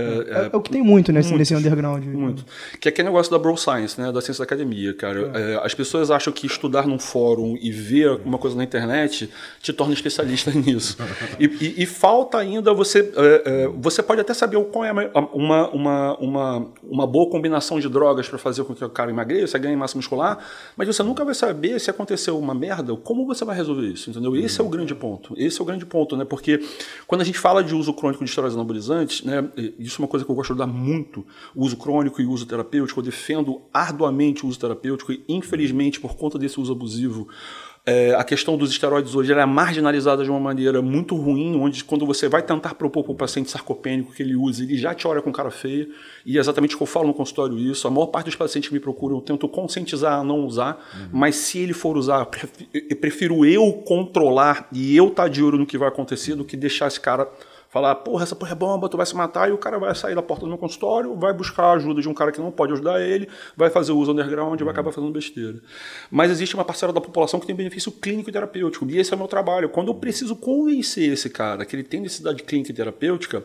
É, 0.46 0.50
é 0.52 0.56
o 0.56 0.60
que 0.60 0.70
tem 0.70 0.82
muito 0.82 1.12
nesse, 1.12 1.30
muitos. 1.30 1.50
nesse 1.50 1.54
underground. 1.66 2.04
Muito. 2.04 2.44
Que 2.80 2.88
é 2.88 2.90
aquele 2.90 3.08
negócio 3.08 3.30
da 3.30 3.38
bro 3.38 3.56
science, 3.56 4.00
né? 4.00 4.10
Da 4.12 4.20
ciência 4.20 4.40
da 4.42 4.44
academia, 4.44 4.94
cara. 4.94 5.30
É, 5.34 5.60
as 5.64 5.74
pessoas 5.74 6.10
acham 6.10 6.32
que 6.32 6.46
estudar 6.46 6.86
num 6.86 6.98
fórum 6.98 7.56
e 7.60 7.70
ver 7.70 8.20
uma 8.24 8.38
coisa 8.38 8.56
na 8.56 8.64
internet 8.64 9.28
te 9.62 9.72
torna 9.72 9.92
especialista 9.94 10.50
nisso. 10.54 10.96
e, 11.38 11.44
e- 11.46 11.82
e 11.82 11.86
falta 11.86 12.38
ainda 12.38 12.72
você. 12.72 13.12
é, 13.16 13.42
é, 13.64 13.68
você 13.68 14.02
pode 14.02 14.20
até 14.20 14.32
saber 14.34 14.62
qual 14.64 14.84
é 14.84 14.92
uma, 15.32 15.68
uma, 15.70 16.16
uma, 16.18 16.66
uma 16.82 17.06
boa 17.06 17.30
combinação 17.30 17.78
de 17.80 17.88
drogas 17.88 18.28
para 18.28 18.38
fazer 18.38 18.62
com 18.74 18.78
que 18.78 18.84
o 18.84 18.90
cara 18.90 19.10
emagreça, 19.10 19.58
ganhe 19.58 19.76
massa 19.76 19.96
muscular, 19.96 20.38
mas 20.76 20.86
você 20.86 21.02
nunca 21.02 21.24
vai 21.24 21.34
saber 21.34 21.78
se 21.80 21.90
aconteceu 21.90 22.38
uma 22.38 22.54
merda, 22.54 22.94
como 22.96 23.26
você 23.26 23.44
vai 23.44 23.56
resolver 23.56 23.86
isso, 23.86 24.10
entendeu? 24.10 24.36
Esse 24.36 24.60
é 24.60 24.64
o 24.64 24.68
grande 24.68 24.94
ponto. 24.94 25.34
Esse 25.36 25.60
é 25.60 25.62
o 25.62 25.66
grande 25.66 25.86
ponto, 25.86 26.16
né? 26.16 26.24
Porque 26.24 26.60
quando 27.06 27.20
a 27.22 27.24
gente 27.24 27.38
fala 27.38 27.62
de 27.62 27.74
uso 27.74 27.92
crônico 27.92 28.24
de 28.24 28.30
esteroides 28.30 28.56
anabolizantes, 28.56 29.22
né? 29.24 29.48
Isso 29.78 30.00
é 30.00 30.04
uma 30.04 30.08
coisa 30.08 30.24
que 30.24 30.30
eu 30.30 30.34
gosto 30.34 30.52
de 30.52 30.58
dar 30.58 30.66
muito, 30.66 31.26
o 31.54 31.64
uso 31.64 31.76
crônico 31.76 32.20
e 32.20 32.26
o 32.26 32.30
uso 32.30 32.46
terapêutico. 32.46 33.00
Eu 33.00 33.04
defendo 33.04 33.62
arduamente 33.72 34.44
o 34.44 34.48
uso 34.48 34.58
terapêutico 34.58 35.12
e, 35.12 35.24
infelizmente, 35.28 36.00
por 36.00 36.16
conta 36.16 36.38
desse 36.38 36.60
uso 36.60 36.72
abusivo, 36.72 37.28
é, 37.86 38.14
a 38.14 38.22
questão 38.22 38.56
dos 38.56 38.70
esteroides 38.70 39.14
hoje 39.14 39.32
ela 39.32 39.42
é 39.42 39.46
marginalizada 39.46 40.22
de 40.22 40.30
uma 40.30 40.38
maneira 40.38 40.82
muito 40.82 41.16
ruim, 41.16 41.56
onde 41.56 41.82
quando 41.82 42.04
você 42.04 42.28
vai 42.28 42.42
tentar 42.42 42.74
propor 42.74 43.02
para 43.04 43.12
o 43.12 43.14
paciente 43.14 43.50
sarcopênico 43.50 44.12
que 44.12 44.22
ele 44.22 44.36
use, 44.36 44.64
ele 44.64 44.76
já 44.76 44.94
te 44.94 45.06
olha 45.08 45.22
com 45.22 45.32
cara 45.32 45.50
feia, 45.50 45.88
e 46.24 46.36
é 46.36 46.40
exatamente 46.40 46.74
o 46.74 46.76
que 46.76 46.82
eu 46.82 46.86
falo 46.86 47.06
no 47.06 47.14
consultório 47.14 47.58
isso. 47.58 47.88
A 47.88 47.90
maior 47.90 48.06
parte 48.06 48.26
dos 48.26 48.36
pacientes 48.36 48.68
que 48.68 48.74
me 48.74 48.80
procuram, 48.80 49.16
eu 49.16 49.22
tento 49.22 49.48
conscientizar 49.48 50.20
a 50.20 50.24
não 50.24 50.40
usar, 50.44 50.78
mas 51.10 51.36
se 51.36 51.58
ele 51.58 51.72
for 51.72 51.96
usar, 51.96 52.20
eu 52.20 52.26
pref- 52.26 52.68
eu 52.72 52.96
prefiro 52.96 53.44
eu 53.44 53.72
controlar 53.72 54.68
e 54.72 54.96
eu 54.96 55.08
estar 55.08 55.28
de 55.28 55.42
olho 55.42 55.58
no 55.58 55.66
que 55.66 55.78
vai 55.78 55.88
acontecer 55.88 56.34
do 56.34 56.44
que 56.44 56.56
deixar 56.56 56.86
esse 56.86 57.00
cara 57.00 57.28
falar, 57.70 57.94
porra, 57.94 58.24
essa 58.24 58.34
porra 58.34 58.50
é 58.50 58.54
bomba, 58.54 58.88
tu 58.88 58.96
vai 58.96 59.06
se 59.06 59.14
matar, 59.14 59.48
e 59.48 59.52
o 59.52 59.58
cara 59.58 59.78
vai 59.78 59.94
sair 59.94 60.16
da 60.16 60.22
porta 60.22 60.44
do 60.44 60.48
meu 60.48 60.58
consultório, 60.58 61.14
vai 61.14 61.32
buscar 61.32 61.62
a 61.66 61.72
ajuda 61.74 62.02
de 62.02 62.08
um 62.08 62.14
cara 62.14 62.32
que 62.32 62.40
não 62.40 62.50
pode 62.50 62.72
ajudar 62.72 63.00
ele, 63.00 63.28
vai 63.56 63.70
fazer 63.70 63.92
uso 63.92 64.10
underground 64.10 64.60
e 64.60 64.64
vai 64.64 64.72
acabar 64.72 64.90
fazendo 64.90 65.12
besteira. 65.12 65.60
Mas 66.10 66.32
existe 66.32 66.56
uma 66.56 66.64
parcela 66.64 66.92
da 66.92 67.00
população 67.00 67.38
que 67.38 67.46
tem 67.46 67.54
benefício 67.54 67.92
clínico 67.92 68.28
e 68.28 68.32
terapêutico, 68.32 68.84
e 68.90 68.98
esse 68.98 69.12
é 69.12 69.16
o 69.16 69.18
meu 69.18 69.28
trabalho. 69.28 69.68
Quando 69.68 69.88
eu 69.88 69.94
preciso 69.94 70.34
convencer 70.34 71.12
esse 71.12 71.30
cara 71.30 71.64
que 71.64 71.76
ele 71.76 71.84
tem 71.84 72.00
necessidade 72.00 72.42
clínica 72.42 72.72
e 72.72 72.74
terapêutica, 72.74 73.44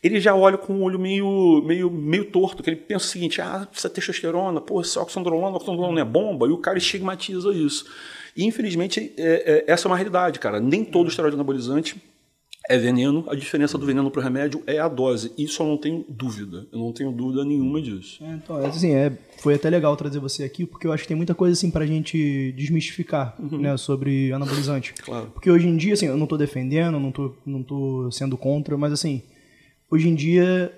ele 0.00 0.20
já 0.20 0.36
olha 0.36 0.56
com 0.56 0.74
o 0.74 0.82
olho 0.82 0.98
meio, 0.98 1.60
meio, 1.66 1.90
meio 1.90 2.26
torto, 2.26 2.62
que 2.62 2.70
ele 2.70 2.76
pensa 2.76 3.06
o 3.06 3.08
seguinte, 3.08 3.40
ah, 3.40 3.66
ter 3.66 3.88
testosterona, 3.88 4.60
pô, 4.60 4.80
esse 4.82 4.96
oxandrolona, 4.98 5.56
oxandrolona 5.56 6.00
é 6.00 6.04
bomba, 6.04 6.46
e 6.46 6.50
o 6.50 6.58
cara 6.58 6.78
estigmatiza 6.78 7.50
isso. 7.50 7.86
E, 8.36 8.44
infelizmente, 8.44 9.12
é- 9.16 9.64
é- 9.66 9.72
essa 9.72 9.86
é 9.86 9.90
uma 9.90 9.96
realidade, 9.96 10.38
cara. 10.38 10.60
Nem 10.60 10.84
todo 10.84 11.08
esteroide 11.08 11.34
anabolizante 11.34 12.00
é 12.68 12.78
veneno, 12.78 13.24
a 13.28 13.34
diferença 13.34 13.76
do 13.76 13.84
veneno 13.84 14.10
para 14.10 14.20
o 14.20 14.22
remédio 14.22 14.62
é 14.66 14.78
a 14.78 14.88
dose. 14.88 15.32
Isso 15.36 15.62
eu 15.62 15.66
não 15.66 15.76
tenho 15.76 16.04
dúvida. 16.08 16.66
Eu 16.72 16.78
não 16.78 16.92
tenho 16.92 17.12
dúvida 17.12 17.44
nenhuma 17.44 17.80
disso. 17.80 18.24
É, 18.24 18.32
então, 18.32 18.58
é, 18.58 18.66
assim, 18.66 18.94
é, 18.94 19.12
foi 19.38 19.54
até 19.54 19.68
legal 19.68 19.94
trazer 19.96 20.18
você 20.18 20.44
aqui, 20.44 20.64
porque 20.64 20.86
eu 20.86 20.92
acho 20.92 21.02
que 21.02 21.08
tem 21.08 21.16
muita 21.16 21.34
coisa 21.34 21.52
assim 21.52 21.70
pra 21.70 21.84
gente 21.84 22.52
desmistificar, 22.52 23.36
né, 23.38 23.76
sobre 23.76 24.32
anabolizante. 24.32 24.94
Claro. 24.94 25.26
Porque 25.34 25.50
hoje 25.50 25.68
em 25.68 25.76
dia, 25.76 25.92
assim, 25.92 26.06
eu 26.06 26.16
não 26.16 26.26
tô 26.26 26.38
defendendo, 26.38 26.98
não 26.98 27.12
tô, 27.12 27.34
não 27.44 27.62
tô 27.62 28.10
sendo 28.10 28.36
contra, 28.36 28.78
mas 28.78 28.92
assim, 28.92 29.22
hoje 29.90 30.08
em 30.08 30.14
dia, 30.14 30.72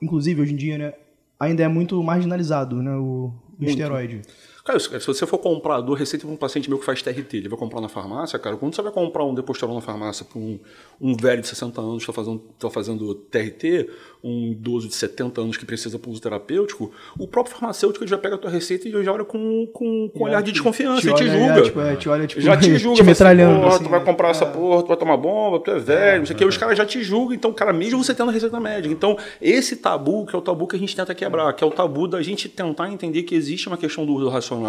inclusive 0.00 0.40
hoje 0.40 0.54
em 0.54 0.56
dia, 0.56 0.78
né, 0.78 0.94
ainda 1.38 1.62
é 1.62 1.68
muito 1.68 2.02
marginalizado, 2.02 2.76
né, 2.82 2.96
o, 2.96 3.30
o 3.58 3.64
esteroide. 3.64 4.22
Cara, 4.70 5.00
se 5.00 5.06
você 5.06 5.26
for 5.26 5.38
comprar, 5.38 5.80
dou 5.80 5.96
receita 5.96 6.24
para 6.24 6.32
um 6.32 6.36
paciente 6.36 6.68
meu 6.68 6.78
que 6.78 6.84
faz 6.84 7.02
TRT, 7.02 7.38
ele 7.38 7.48
vai 7.48 7.58
comprar 7.58 7.80
na 7.80 7.88
farmácia, 7.88 8.38
cara, 8.38 8.56
quando 8.56 8.74
você 8.74 8.82
vai 8.82 8.92
comprar 8.92 9.24
um 9.24 9.34
Deposteron 9.34 9.74
na 9.74 9.80
farmácia 9.80 10.24
para 10.24 10.38
um, 10.38 10.60
um 11.00 11.16
velho 11.16 11.42
de 11.42 11.48
60 11.48 11.80
anos 11.80 12.04
que 12.04 12.10
está 12.10 12.12
fazendo, 12.12 12.42
tá 12.56 12.70
fazendo 12.70 13.14
TRT, 13.14 13.90
um 14.22 14.52
idoso 14.52 14.86
de 14.86 14.94
70 14.94 15.40
anos 15.40 15.56
que 15.56 15.66
precisa 15.66 15.98
para 15.98 16.10
uso 16.10 16.20
terapêutico, 16.20 16.92
o 17.18 17.26
próprio 17.26 17.56
farmacêutico 17.56 18.06
já 18.06 18.16
pega 18.16 18.36
a 18.36 18.38
tua 18.38 18.50
receita 18.50 18.88
e 18.88 19.04
já 19.04 19.12
olha 19.12 19.24
com, 19.24 19.66
com, 19.72 20.08
com 20.08 20.24
olhar 20.24 20.40
de 20.42 20.52
desconfiança 20.52 21.10
e 21.10 21.14
te 21.14 21.24
olha, 21.24 21.32
julga. 21.32 21.58
é, 21.58 21.62
tipo, 21.62 21.80
é, 21.80 21.96
te 21.96 22.08
olha, 22.08 22.26
tipo, 22.26 22.40
já 22.40 22.56
te 22.56 22.76
julga, 22.78 22.96
te 22.96 23.00
assim, 23.00 23.10
metralhando. 23.10 23.66
assim, 23.66 23.84
tu 23.84 23.90
vai 23.90 24.04
comprar 24.04 24.30
essa 24.30 24.46
porra, 24.46 24.82
tu 24.82 24.88
vai 24.88 24.96
tomar 24.96 25.16
bomba, 25.16 25.58
tu 25.58 25.70
é 25.72 25.80
velho, 25.80 26.18
não 26.20 26.26
sei 26.26 26.36
o 26.36 26.38
que. 26.38 26.44
Os 26.44 26.56
caras 26.56 26.78
já 26.78 26.86
te 26.86 27.02
julgam, 27.02 27.34
então, 27.34 27.52
cara, 27.52 27.72
mesmo 27.72 28.02
você 28.02 28.14
tendo 28.14 28.30
receita 28.30 28.60
médica. 28.60 28.94
Então, 28.94 29.16
esse 29.42 29.76
tabu, 29.76 30.26
que 30.26 30.36
é 30.36 30.38
o 30.38 30.42
tabu 30.42 30.68
que 30.68 30.76
a 30.76 30.78
gente 30.78 30.94
tenta 30.94 31.12
quebrar, 31.12 31.52
que 31.54 31.64
é 31.64 31.66
o 31.66 31.70
tabu 31.70 32.06
da 32.06 32.22
gente 32.22 32.48
tentar 32.48 32.88
entender 32.92 33.24
que 33.24 33.34
existe 33.34 33.66
uma 33.66 33.76
questão 33.76 34.06
do 34.06 34.12
uso 34.12 34.28
racional 34.28 34.59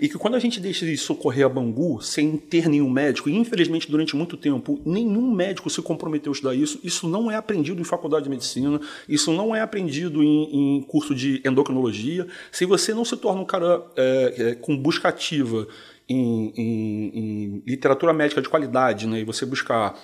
e 0.00 0.08
que 0.08 0.16
quando 0.18 0.34
a 0.34 0.38
gente 0.38 0.60
deixa 0.60 0.84
de 0.86 0.96
socorrer 0.96 1.46
a 1.46 1.48
Bangu 1.48 2.00
sem 2.02 2.36
ter 2.36 2.68
nenhum 2.68 2.88
médico, 2.90 3.28
e 3.28 3.36
infelizmente 3.36 3.90
durante 3.90 4.14
muito 4.16 4.36
tempo 4.36 4.80
nenhum 4.84 5.30
médico 5.32 5.68
se 5.70 5.80
comprometeu 5.82 6.32
a 6.32 6.34
estudar 6.34 6.54
isso, 6.54 6.80
isso 6.82 7.08
não 7.08 7.30
é 7.30 7.36
aprendido 7.36 7.80
em 7.80 7.84
faculdade 7.84 8.24
de 8.24 8.30
medicina, 8.30 8.80
isso 9.08 9.32
não 9.32 9.54
é 9.54 9.60
aprendido 9.60 10.22
em, 10.22 10.76
em 10.78 10.82
curso 10.82 11.14
de 11.14 11.40
endocrinologia. 11.44 12.26
Se 12.50 12.64
você 12.64 12.92
não 12.94 13.04
se 13.04 13.16
torna 13.16 13.40
um 13.40 13.44
cara 13.46 13.82
é, 13.96 14.34
é, 14.38 14.54
com 14.54 14.76
busca 14.76 15.08
ativa 15.08 15.66
em, 16.08 16.52
em- 16.56 17.10
em 17.14 17.62
literatura 17.66 18.12
médica 18.12 18.42
de 18.42 18.48
qualidade, 18.48 19.06
né, 19.06 19.20
e 19.20 19.24
você 19.24 19.46
buscar 19.46 19.96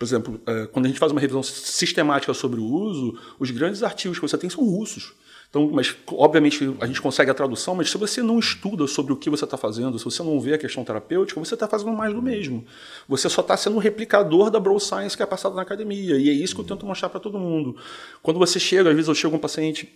por 0.00 0.06
exemplo, 0.06 0.40
eh, 0.46 0.66
quando 0.72 0.86
a 0.86 0.88
gente 0.88 0.98
faz 0.98 1.12
uma 1.12 1.20
revisão 1.20 1.42
sistemática 1.42 2.32
sobre 2.32 2.58
o 2.58 2.64
uso, 2.64 3.18
os 3.38 3.50
grandes 3.50 3.82
artigos 3.82 4.18
que 4.18 4.26
você 4.26 4.38
tem 4.38 4.48
são 4.48 4.64
russos. 4.64 5.12
Então, 5.50 5.70
mas 5.70 5.94
obviamente 6.06 6.74
a 6.80 6.86
gente 6.86 7.02
consegue 7.02 7.30
a 7.30 7.34
tradução, 7.34 7.74
mas 7.74 7.90
se 7.90 7.98
você 7.98 8.22
não 8.22 8.38
estuda 8.38 8.86
sobre 8.86 9.12
o 9.12 9.16
que 9.16 9.28
você 9.28 9.44
está 9.44 9.58
fazendo, 9.58 9.98
se 9.98 10.04
você 10.06 10.22
não 10.22 10.40
vê 10.40 10.54
a 10.54 10.58
questão 10.58 10.82
terapêutica, 10.84 11.38
você 11.38 11.52
está 11.52 11.68
fazendo 11.68 11.92
mais 11.92 12.14
do 12.14 12.22
mesmo. 12.22 12.64
Você 13.06 13.28
só 13.28 13.42
está 13.42 13.54
sendo 13.58 13.76
um 13.76 13.78
replicador 13.78 14.50
da 14.50 14.58
bro 14.58 14.80
science 14.80 15.14
que 15.14 15.22
é 15.22 15.26
passada 15.26 15.54
na 15.54 15.60
academia. 15.60 16.16
E 16.16 16.30
é 16.30 16.32
isso 16.32 16.54
que 16.54 16.62
eu 16.62 16.64
tento 16.64 16.86
mostrar 16.86 17.10
para 17.10 17.20
todo 17.20 17.38
mundo. 17.38 17.76
Quando 18.22 18.38
você 18.38 18.58
chega, 18.58 18.88
às 18.88 18.96
vezes 18.96 19.08
eu 19.08 19.14
chego 19.14 19.36
um 19.36 19.38
paciente 19.38 19.86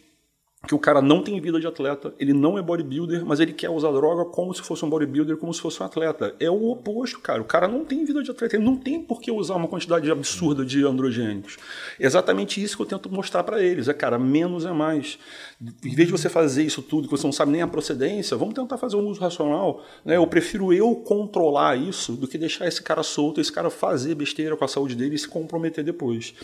que 0.67 0.75
o 0.75 0.79
cara 0.79 1.03
não 1.03 1.23
tem 1.23 1.41
vida 1.41 1.61
de 1.61 1.67
atleta, 1.67 2.15
ele 2.19 2.33
não 2.33 2.59
é 2.59 2.63
bodybuilder, 2.63 3.25
mas 3.25 3.41
ele 3.41 3.53
quer 3.53 3.71
usar 3.71 3.91
droga 3.93 4.25
como 4.25 4.55
se 4.55 4.63
fosse 4.63 4.85
um 4.85 4.89
bodybuilder, 4.89 5.37
como 5.37 5.53
se 5.53 5.61
fosse 5.61 5.83
um 5.83 5.87
atleta. 5.87 6.35
É 6.41 6.51
o 6.51 6.71
oposto, 6.71 7.21
cara. 7.21 7.41
O 7.41 7.45
cara 7.45 7.69
não 7.69 7.85
tem 7.85 8.05
vida 8.05 8.23
de 8.23 8.31
atleta, 8.31 8.57
ele 8.57 8.65
não 8.65 8.77
tem 8.77 9.03
por 9.03 9.21
que 9.21 9.31
usar 9.31 9.55
uma 9.57 9.69
quantidade 9.69 10.11
absurda 10.11 10.65
de 10.65 10.85
androgênicos. 10.85 11.57
É 11.99 12.07
exatamente 12.07 12.63
isso 12.63 12.77
que 12.77 12.83
eu 12.83 12.87
tento 12.87 13.11
mostrar 13.11 13.45
para 13.45 13.63
eles. 13.63 13.89
É, 13.89 13.95
cara, 13.95 14.19
menos 14.19 14.65
é 14.65 14.73
mais. 14.73 15.19
Em 15.61 15.95
vez 15.95 16.09
de 16.09 16.13
você 16.13 16.29
fazer 16.29 16.63
isso 16.63 16.83
tudo, 16.83 17.09
que 17.09 17.17
você 17.17 17.27
não 17.27 17.33
sabe 17.33 17.53
nem 17.53 17.63
a 17.63 17.69
procedência, 17.69 18.37
vamos 18.37 18.55
tentar 18.55 18.79
fazer 18.79 18.97
um 18.97 19.07
uso 19.07 19.21
racional. 19.21 19.85
Né? 20.05 20.17
Eu 20.17 20.27
prefiro 20.27 20.73
eu 20.73 20.95
controlar 20.97 21.77
isso 21.77 22.13
do 22.13 22.27
que 22.27 22.39
deixar 22.39 22.67
esse 22.67 22.83
cara 22.83 23.03
solto, 23.03 23.41
esse 23.41 23.53
cara 23.53 23.71
fazer 23.71 24.15
besteira 24.15 24.57
com 24.57 24.65
a 24.65 24.69
saúde 24.69 24.95
dele 24.95 25.15
e 25.15 25.19
se 25.19 25.29
comprometer 25.29 25.85
depois. 25.85 26.35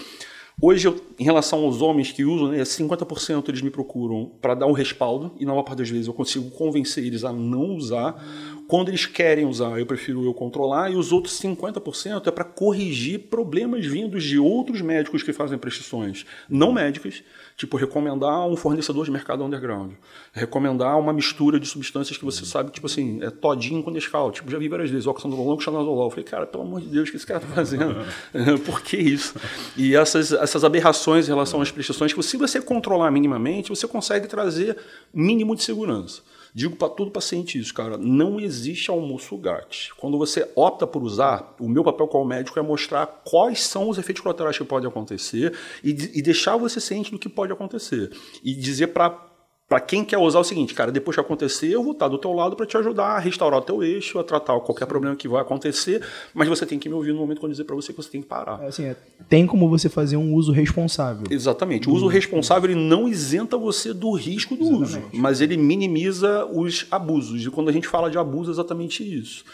Hoje, 0.62 0.86
eu, 0.86 1.00
em 1.18 1.24
relação 1.24 1.64
aos 1.64 1.80
homens 1.80 2.12
que 2.12 2.22
usam, 2.22 2.48
né, 2.48 2.62
50% 2.62 3.48
eles 3.48 3.62
me 3.62 3.70
procuram 3.70 4.30
para 4.42 4.54
dar 4.54 4.66
um 4.66 4.72
respaldo, 4.72 5.32
e 5.38 5.46
na 5.46 5.52
maior 5.52 5.62
parte 5.62 5.78
das 5.78 5.88
vezes 5.88 6.06
eu 6.06 6.12
consigo 6.12 6.50
convencer 6.50 7.02
eles 7.02 7.24
a 7.24 7.32
não 7.32 7.74
usar. 7.76 8.22
quando 8.68 8.88
eles 8.88 9.04
querem 9.04 9.44
usar, 9.46 9.80
eu 9.80 9.86
prefiro 9.86 10.24
eu 10.24 10.32
controlar, 10.32 10.90
e 10.92 10.96
os 10.96 11.12
outros 11.12 11.40
50% 11.40 12.26
é 12.26 12.30
para 12.30 12.44
corrigir 12.44 13.18
problemas 13.30 13.84
vindos 13.84 14.22
de 14.22 14.38
outros 14.38 14.80
médicos 14.80 15.24
que 15.24 15.32
fazem 15.32 15.58
prescrições 15.58 16.24
não 16.48 16.72
médicas, 16.72 17.24
tipo 17.60 17.76
recomendar 17.76 18.46
um 18.48 18.56
fornecedor 18.56 19.04
de 19.04 19.10
mercado 19.10 19.44
underground, 19.44 19.92
recomendar 20.32 20.98
uma 20.98 21.12
mistura 21.12 21.60
de 21.60 21.66
substâncias 21.68 22.16
que 22.16 22.24
você 22.24 22.46
sabe, 22.46 22.70
tipo 22.70 22.86
assim, 22.86 23.22
é 23.22 23.28
todinho 23.28 23.82
com 23.82 23.90
Nescau, 23.90 24.32
tipo, 24.32 24.50
já 24.50 24.56
vi 24.56 24.66
várias 24.66 24.88
vezes, 24.88 25.06
oxandrolol 25.06 25.56
com 25.56 25.60
xanazolol, 25.60 26.06
eu 26.06 26.10
falei, 26.10 26.24
cara, 26.24 26.46
pelo 26.46 26.62
amor 26.62 26.80
de 26.80 26.86
Deus, 26.86 27.08
o 27.08 27.12
que 27.12 27.18
esse 27.18 27.26
cara 27.26 27.38
tá 27.38 27.48
fazendo? 27.54 27.96
Por 28.64 28.80
que 28.80 28.96
isso? 28.96 29.34
E 29.76 29.94
essas, 29.94 30.32
essas 30.32 30.64
aberrações 30.64 31.26
em 31.26 31.28
relação 31.28 31.60
às 31.60 31.70
prescrições, 31.70 32.14
que 32.14 32.22
se 32.22 32.38
você 32.38 32.62
controlar 32.62 33.10
minimamente, 33.10 33.68
você 33.68 33.86
consegue 33.86 34.26
trazer 34.26 34.78
mínimo 35.12 35.54
de 35.54 35.62
segurança. 35.62 36.22
Digo 36.54 36.76
para 36.76 36.88
todo 36.88 37.10
paciente 37.10 37.58
isso, 37.58 37.72
cara. 37.72 37.96
Não 37.96 38.40
existe 38.40 38.90
almoço 38.90 39.36
grátis. 39.36 39.90
Quando 39.96 40.18
você 40.18 40.50
opta 40.54 40.86
por 40.86 41.02
usar, 41.02 41.54
o 41.60 41.68
meu 41.68 41.84
papel 41.84 42.08
como 42.08 42.24
médico 42.24 42.58
é 42.58 42.62
mostrar 42.62 43.06
quais 43.24 43.62
são 43.62 43.88
os 43.88 43.98
efeitos 43.98 44.22
colaterais 44.22 44.58
que 44.58 44.64
podem 44.64 44.88
acontecer 44.88 45.56
e, 45.82 45.90
e 45.90 46.22
deixar 46.22 46.56
você 46.56 46.80
ciente 46.80 47.10
do 47.10 47.18
que 47.18 47.28
pode 47.28 47.52
acontecer. 47.52 48.10
E 48.42 48.54
dizer 48.54 48.88
para 48.88 49.29
para 49.70 49.78
quem 49.78 50.04
quer 50.04 50.18
usar 50.18 50.40
o 50.40 50.44
seguinte, 50.44 50.74
cara, 50.74 50.90
depois 50.90 51.14
que 51.14 51.20
acontecer, 51.20 51.68
eu 51.68 51.80
vou 51.80 51.92
estar 51.92 52.08
do 52.08 52.18
teu 52.18 52.32
lado 52.32 52.56
para 52.56 52.66
te 52.66 52.76
ajudar 52.76 53.10
a 53.10 53.18
restaurar 53.20 53.60
o 53.60 53.62
teu 53.62 53.84
eixo, 53.84 54.18
a 54.18 54.24
tratar 54.24 54.58
qualquer 54.58 54.84
problema 54.84 55.14
que 55.14 55.28
vai 55.28 55.40
acontecer, 55.40 56.04
mas 56.34 56.48
você 56.48 56.66
tem 56.66 56.76
que 56.76 56.88
me 56.88 56.96
ouvir 56.96 57.12
no 57.12 57.20
momento 57.20 57.38
quando 57.38 57.52
dizer 57.52 57.62
para 57.62 57.76
você 57.76 57.92
que 57.92 58.02
você 58.02 58.10
tem 58.10 58.20
que 58.20 58.26
parar. 58.26 58.60
É, 58.64 58.66
assim, 58.66 58.82
é, 58.86 58.96
tem 59.28 59.46
como 59.46 59.68
você 59.68 59.88
fazer 59.88 60.16
um 60.16 60.34
uso 60.34 60.50
responsável. 60.50 61.22
Exatamente. 61.30 61.88
O 61.88 61.92
uso 61.92 62.08
responsável 62.08 62.68
ele 62.68 62.80
não 62.80 63.06
isenta 63.06 63.56
você 63.56 63.94
do 63.94 64.10
risco 64.10 64.56
do 64.56 64.64
Exatamente. 64.64 65.06
uso, 65.12 65.22
mas 65.22 65.40
ele 65.40 65.56
minimiza 65.56 66.46
os 66.46 66.88
abusos. 66.90 67.46
E 67.46 67.48
quando 67.48 67.68
a 67.68 67.72
gente 67.72 67.86
fala 67.86 68.10
de 68.10 68.18
abuso, 68.18 68.50
é 68.50 68.54
exatamente 68.54 69.04
isso. 69.04 69.44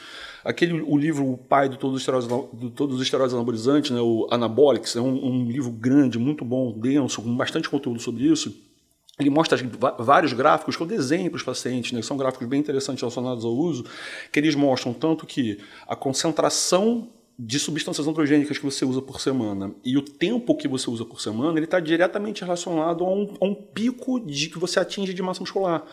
Aquele, 0.43 0.81
o 0.81 0.97
livro 0.97 1.31
O 1.31 1.37
Pai 1.37 1.69
de 1.69 1.77
Todos 1.77 1.97
os 1.97 2.01
Esteroides, 2.01 2.31
de 2.55 2.71
todos 2.71 2.97
os 2.97 3.03
esteroides 3.03 3.35
Anabolizantes, 3.35 3.91
né, 3.91 4.01
o 4.01 4.27
Anabolics, 4.31 4.97
é 4.97 5.01
um, 5.01 5.27
um 5.27 5.45
livro 5.45 5.71
grande, 5.71 6.19
muito 6.19 6.43
bom, 6.43 6.73
denso, 6.73 7.21
com 7.21 7.37
bastante 7.37 7.69
conteúdo 7.69 8.01
sobre 8.01 8.25
isso 8.25 8.65
ele 9.19 9.31
mostra 9.31 9.59
vários 9.99 10.33
gráficos 10.33 10.77
que 10.77 10.83
eu 10.83 10.87
desenho 10.87 11.31
para 11.31 11.39
os 11.39 11.43
pacientes, 11.43 11.93
né, 11.93 12.03
são 12.03 12.17
gráficos 12.17 12.47
bem 12.47 12.61
interessantes 12.61 13.01
relacionados 13.01 13.45
ao 13.45 13.53
uso, 13.53 13.85
que 14.31 14.39
eles 14.39 14.55
mostram 14.55 14.93
tanto 14.93 15.27
que 15.27 15.59
a 15.87 15.97
concentração 15.97 17.09
de 17.39 17.59
substâncias 17.59 18.07
androgênicas 18.07 18.57
que 18.57 18.65
você 18.65 18.85
usa 18.85 19.03
por 19.03 19.21
semana 19.21 19.75
e 19.85 19.99
o 19.99 20.03
tempo 20.03 20.57
que 20.57 20.67
você 20.67 20.89
usa 20.89 21.05
por 21.05 21.21
semana, 21.21 21.59
ele 21.59 21.67
está 21.67 21.79
diretamente 21.79 22.43
relacionado 22.43 23.05
a 23.05 23.13
um, 23.13 23.35
a 23.39 23.45
um, 23.45 23.55
pico 23.55 24.19
de 24.21 24.49
que 24.49 24.59
você 24.59 24.81
atinge 24.81 25.13
de 25.13 25.23
massa 25.23 25.41
muscular. 25.41 25.85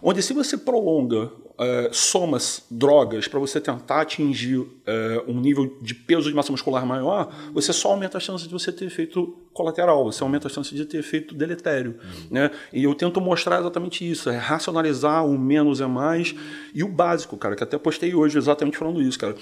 Onde 0.00 0.22
se 0.22 0.32
você 0.32 0.56
prolonga 0.56 1.32
é, 1.58 1.90
somas 1.92 2.64
drogas 2.70 3.26
para 3.26 3.40
você 3.40 3.60
tentar 3.60 4.02
atingir 4.02 4.64
é, 4.86 5.24
um 5.26 5.40
nível 5.40 5.76
de 5.82 5.92
peso 5.94 6.28
de 6.28 6.34
massa 6.34 6.52
muscular 6.52 6.86
maior, 6.86 7.34
você 7.52 7.72
só 7.72 7.90
aumenta 7.90 8.18
a 8.18 8.20
chance 8.20 8.46
de 8.46 8.52
você 8.52 8.70
ter 8.70 8.84
efeito 8.84 9.36
colateral, 9.52 10.04
você 10.04 10.22
aumenta 10.22 10.46
a 10.46 10.50
chance 10.50 10.74
de 10.74 10.84
ter 10.84 10.98
efeito 10.98 11.34
deletério. 11.34 11.98
Uhum. 12.02 12.26
Né? 12.30 12.50
E 12.72 12.84
eu 12.84 12.94
tento 12.94 13.20
mostrar 13.20 13.58
exatamente 13.58 14.08
isso, 14.08 14.30
é 14.30 14.36
racionalizar 14.36 15.26
o 15.26 15.36
menos 15.36 15.80
é 15.80 15.86
mais 15.86 16.34
e 16.72 16.82
o 16.84 16.88
básico, 16.88 17.36
cara, 17.36 17.56
que 17.56 17.62
até 17.62 17.76
postei 17.76 18.14
hoje 18.14 18.38
exatamente 18.38 18.78
falando 18.78 19.02
isso, 19.02 19.18
cara. 19.18 19.34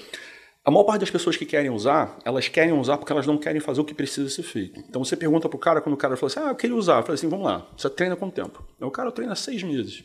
A 0.63 0.69
maior 0.69 0.83
parte 0.83 1.01
das 1.01 1.09
pessoas 1.09 1.35
que 1.35 1.45
querem 1.45 1.71
usar, 1.71 2.19
elas 2.23 2.47
querem 2.47 2.71
usar 2.71 2.97
porque 2.97 3.11
elas 3.11 3.25
não 3.25 3.35
querem 3.35 3.59
fazer 3.59 3.81
o 3.81 3.85
que 3.85 3.95
precisa 3.95 4.29
ser 4.29 4.43
feito. 4.43 4.79
Então 4.87 5.03
você 5.03 5.17
pergunta 5.17 5.49
pro 5.49 5.57
cara, 5.57 5.81
quando 5.81 5.95
o 5.95 5.97
cara 5.97 6.15
fala 6.15 6.31
assim, 6.31 6.39
ah, 6.39 6.49
eu 6.49 6.55
queria 6.55 6.75
usar. 6.75 6.97
Eu 6.97 7.01
falei 7.01 7.15
assim, 7.15 7.27
vamos 7.27 7.45
lá, 7.45 7.67
você 7.75 7.89
treina 7.89 8.15
quanto 8.15 8.35
tempo? 8.35 8.63
O 8.79 8.91
cara 8.91 9.11
treina 9.11 9.35
seis 9.35 9.63
meses. 9.63 10.03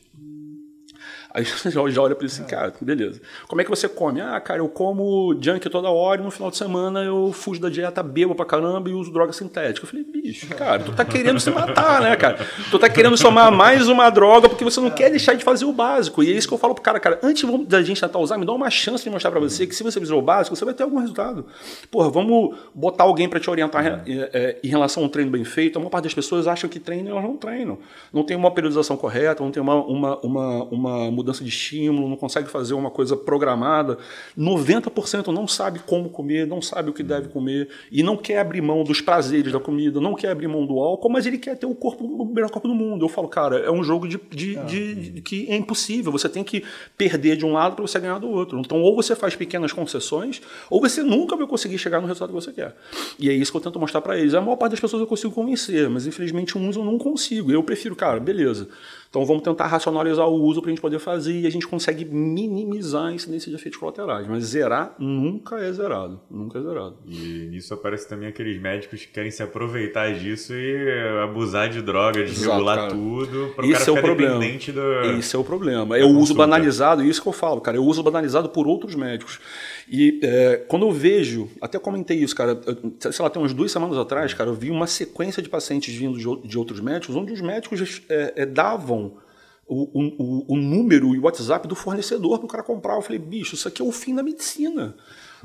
Aí 1.33 1.45
você 1.45 1.71
já 1.71 1.81
olha 1.81 2.15
para 2.15 2.25
ele 2.25 2.33
assim, 2.33 2.45
cara, 2.45 2.73
beleza. 2.81 3.21
Como 3.47 3.61
é 3.61 3.65
que 3.65 3.71
você 3.71 3.89
come? 3.89 4.21
Ah, 4.21 4.41
cara, 4.41 4.61
eu 4.61 4.69
como 4.69 5.37
junk 5.41 5.69
toda 5.69 5.91
hora 5.91 6.21
e 6.21 6.25
no 6.25 6.31
final 6.31 6.51
de 6.51 6.57
semana 6.57 7.03
eu 7.03 7.33
fujo 7.33 7.61
da 7.61 7.69
dieta, 7.69 8.03
bebo 8.03 8.35
pra 8.35 8.45
caramba 8.45 8.89
e 8.89 8.93
uso 8.93 9.13
droga 9.13 9.33
sintética. 9.33 9.85
Eu 9.85 9.91
falei, 9.91 10.05
bicho, 10.05 10.47
cara, 10.49 10.79
tu 10.79 10.93
tá 10.93 11.05
querendo 11.05 11.39
se 11.39 11.51
matar, 11.51 12.01
né, 12.01 12.17
cara? 12.17 12.39
Tu 12.71 12.79
tá 12.79 12.89
querendo 12.89 13.17
somar 13.17 13.53
mais 13.53 13.89
uma 13.89 14.09
droga 14.11 14.49
porque 14.49 14.65
você 14.65 14.81
não 14.81 14.91
quer 14.91 15.11
deixar 15.11 15.35
de 15.35 15.45
fazer 15.45 15.65
o 15.65 15.73
básico. 15.73 16.23
E 16.23 16.33
é 16.33 16.37
isso 16.37 16.49
que 16.49 16.55
eu 16.55 16.59
falo 16.59 16.75
pro 16.75 16.83
cara, 16.83 16.99
cara, 16.99 17.21
antes 17.23 17.45
da 17.67 17.83
gente 17.83 18.01
tentar 18.01 18.19
usar, 18.19 18.39
me 18.39 18.47
dá 18.47 18.53
uma 18.53 18.71
chance 18.71 19.05
de 19.05 19.11
mostrar 19.11 19.31
para 19.31 19.41
você 19.41 19.67
que 19.67 19.75
se 19.75 19.83
você 19.83 20.01
fizer 20.01 20.15
o 20.15 20.23
básico, 20.23 20.57
você 20.57 20.65
vai 20.65 20.75
ter 20.75 20.83
algum 20.83 20.99
resultado. 20.99 21.47
Porra, 21.91 22.11
vamos 22.11 22.57
botar 22.75 23.05
alguém 23.05 23.29
para 23.29 23.39
te 23.39 23.51
orientar 23.51 24.05
é, 24.07 24.57
em 24.63 24.69
relação 24.69 25.03
a 25.03 25.07
um 25.07 25.09
treino 25.09 25.31
bem 25.31 25.45
feito. 25.45 25.77
A 25.77 25.81
maior 25.81 25.91
parte 25.91 26.05
das 26.05 26.15
pessoas 26.15 26.47
acham 26.47 26.69
que 26.69 26.81
treino 26.81 27.09
e 27.09 27.11
elas 27.11 27.25
não 27.25 27.37
treinam. 27.37 27.79
Não 28.13 28.23
tem 28.23 28.37
uma 28.37 28.51
periodização 28.51 28.97
correta, 28.97 29.43
não 29.43 29.51
tem 29.51 29.63
uma, 29.63 29.75
uma, 29.75 30.19
uma, 30.21 30.65
uma 30.65 30.96
mudança 31.11 31.43
de 31.43 31.51
estímulo, 31.51 32.09
não 32.09 32.17
consegue 32.17 32.49
fazer 32.49 32.75
uma 32.75 32.91
coisa 32.91 33.17
programada. 33.17 33.99
90% 34.39 35.29
não 35.29 35.47
sabe 35.47 35.81
como 35.81 36.11
comer, 36.11 36.47
não 36.47 36.61
sabe 36.61 36.91
o 36.91 36.93
que 36.93 37.03
deve 37.03 37.29
comer 37.29 37.69
e 37.91 38.03
não 38.03 38.17
quer 38.17 38.39
abrir 38.39 38.61
mão 38.61 38.85
dos 38.85 39.01
prazeres 39.01 39.53
da 39.53 39.61
comida, 39.61 40.01
não 40.01 40.15
quer 40.15 40.31
abrir 40.31 40.49
mão 40.49 40.67
do 40.67 40.79
álcool, 40.79 41.09
mas 41.09 41.27
ele 41.27 41.39
quer 41.39 41.57
ter 41.57 41.67
o 41.67 41.75
corpo, 41.75 42.05
o 42.05 42.27
melhor 42.27 42.51
corpo 42.51 42.69
do 42.69 42.75
mundo. 42.75 43.05
Eu 43.05 43.09
falo, 43.09 43.29
cara, 43.29 43.59
é 43.59 43.71
um 43.71 43.83
jogo 43.83 44.09
de, 44.09 44.21
de, 44.31 44.57
é. 44.57 44.65
de, 44.65 44.95
de 45.11 45.21
que 45.23 45.47
é 45.51 45.57
impossível. 45.57 46.13
Você 46.13 46.29
tem 46.29 46.43
que 46.43 46.65
perder 46.97 47.37
de 47.37 47.45
um 47.45 47.53
lado 47.53 47.77
para 47.77 47.87
você 47.87 47.99
ganhar 47.99 48.19
do 48.19 48.29
outro. 48.29 48.59
Então, 48.59 48.81
ou 48.81 48.95
você 48.95 49.15
faz 49.15 49.35
pequenas 49.37 49.73
concessões, 49.73 50.41
ou 50.71 50.81
você 50.81 51.03
nunca 51.03 51.37
vai 51.37 51.47
conseguir 51.47 51.79
chegar 51.79 52.01
no 52.01 52.07
resultado 52.07 52.29
que 52.29 52.35
você 52.35 52.53
quer. 52.53 52.75
E 53.19 53.29
é 53.29 53.33
isso 53.33 53.51
que 53.51 53.57
eu 53.57 53.61
tento 53.61 53.79
mostrar 53.79 54.01
para 54.01 54.19
eles. 54.19 54.35
A 54.35 54.41
maior 54.41 54.57
parte 54.57 54.73
das 54.73 54.81
pessoas 54.81 55.01
eu 55.01 55.07
consigo 55.07 55.33
convencer, 55.33 55.89
mas 55.89 56.07
infelizmente 56.07 56.57
uns 56.57 56.77
eu 56.77 56.85
não 56.85 56.99
consigo. 56.99 57.51
Eu 57.51 57.63
prefiro, 57.63 57.95
cara, 57.95 58.21
beleza. 58.21 58.69
Então 59.09 59.25
vamos 59.25 59.43
tentar 59.43 59.67
racionalizar 59.67 60.29
o 60.29 60.35
uso 60.35 60.61
para 60.61 60.71
a 60.71 60.73
gente 60.73 60.81
poder 60.81 60.99
fazer 60.99 61.41
e 61.41 61.47
a 61.47 61.51
gente 61.51 61.67
consegue 61.67 62.05
minimizar 62.05 63.07
a 63.07 63.13
incidência 63.13 63.51
de 63.51 63.57
efeitos 63.57 63.79
colaterais. 63.79 64.27
Mas 64.27 64.45
zerar 64.45 64.95
nunca 64.99 65.57
é 65.57 65.73
zerado. 65.73 66.21
Nunca 66.31 66.59
é 66.59 66.63
zerado. 66.63 66.97
E 67.07 67.49
nisso 67.51 67.73
aparece 67.73 68.09
também 68.09 68.29
aqueles 68.29 68.61
médicos 68.61 69.05
que 69.05 69.13
querem 69.13 69.31
se 69.31 69.43
aproveitar 69.43 70.13
disso 70.15 70.53
e 70.55 71.21
abusar 71.23 71.69
de 71.69 71.81
drogas, 71.83 72.31
desregular 72.31 72.91
tudo, 72.91 73.53
para 73.55 73.67
o 73.67 73.73
cara 73.73 73.85
é 73.85 73.91
o 73.91 74.03
problema. 74.03 74.39
dependente 74.39 74.73
do. 74.73 75.03
Esse 75.19 75.37
é 75.37 75.39
o 75.39 75.45
problema. 75.45 75.97
É 75.97 76.05
o 76.05 76.09
uso 76.11 76.35
banalizado, 76.35 77.05
isso 77.05 77.23
que 77.23 77.29
eu 77.29 77.33
falo, 77.33 77.61
cara. 77.61 77.77
É 77.77 77.81
o 77.81 77.85
uso 77.85 78.03
banalizado 78.03 78.49
por 78.49 78.67
outros 78.67 78.95
médicos. 78.95 79.39
E 79.89 80.19
é, 80.23 80.57
quando 80.69 80.85
eu 80.85 80.91
vejo, 80.91 81.49
até 81.61 81.79
comentei 81.79 82.19
isso, 82.19 82.35
cara, 82.35 82.61
eu, 82.67 83.13
sei 83.13 83.23
lá, 83.23 83.31
tem 83.31 83.41
umas 83.41 83.55
duas 83.55 83.71
semanas 83.71 83.97
atrás, 83.97 84.35
cara, 84.35 84.51
eu 84.51 84.55
vi 84.55 84.71
uma 84.71 84.87
sequência 84.87 85.41
de 85.41 85.49
pacientes 85.49 85.95
vindo 85.95 86.19
de, 86.19 86.59
outros 86.59 86.81
médicos, 86.81 87.15
onde 87.15 87.33
os 87.33 87.41
médicos 87.41 88.03
é, 88.09 88.33
é, 88.37 88.47
davam 88.47 89.19
o, 89.67 89.85
o, 89.95 90.55
o, 90.55 90.57
número 90.57 91.15
e 91.15 91.19
o 91.19 91.23
WhatsApp 91.23 91.69
do 91.69 91.77
fornecedor 91.77 92.39
para 92.39 92.47
o 92.47 92.49
cara 92.49 92.63
comprar. 92.65 92.95
Eu 92.95 93.03
falei, 93.03 93.19
bicho, 93.19 93.55
isso 93.55 93.69
aqui 93.69 93.81
é 93.81 93.85
o 93.85 93.93
fim 93.93 94.15
da 94.15 94.23
medicina. 94.23 94.97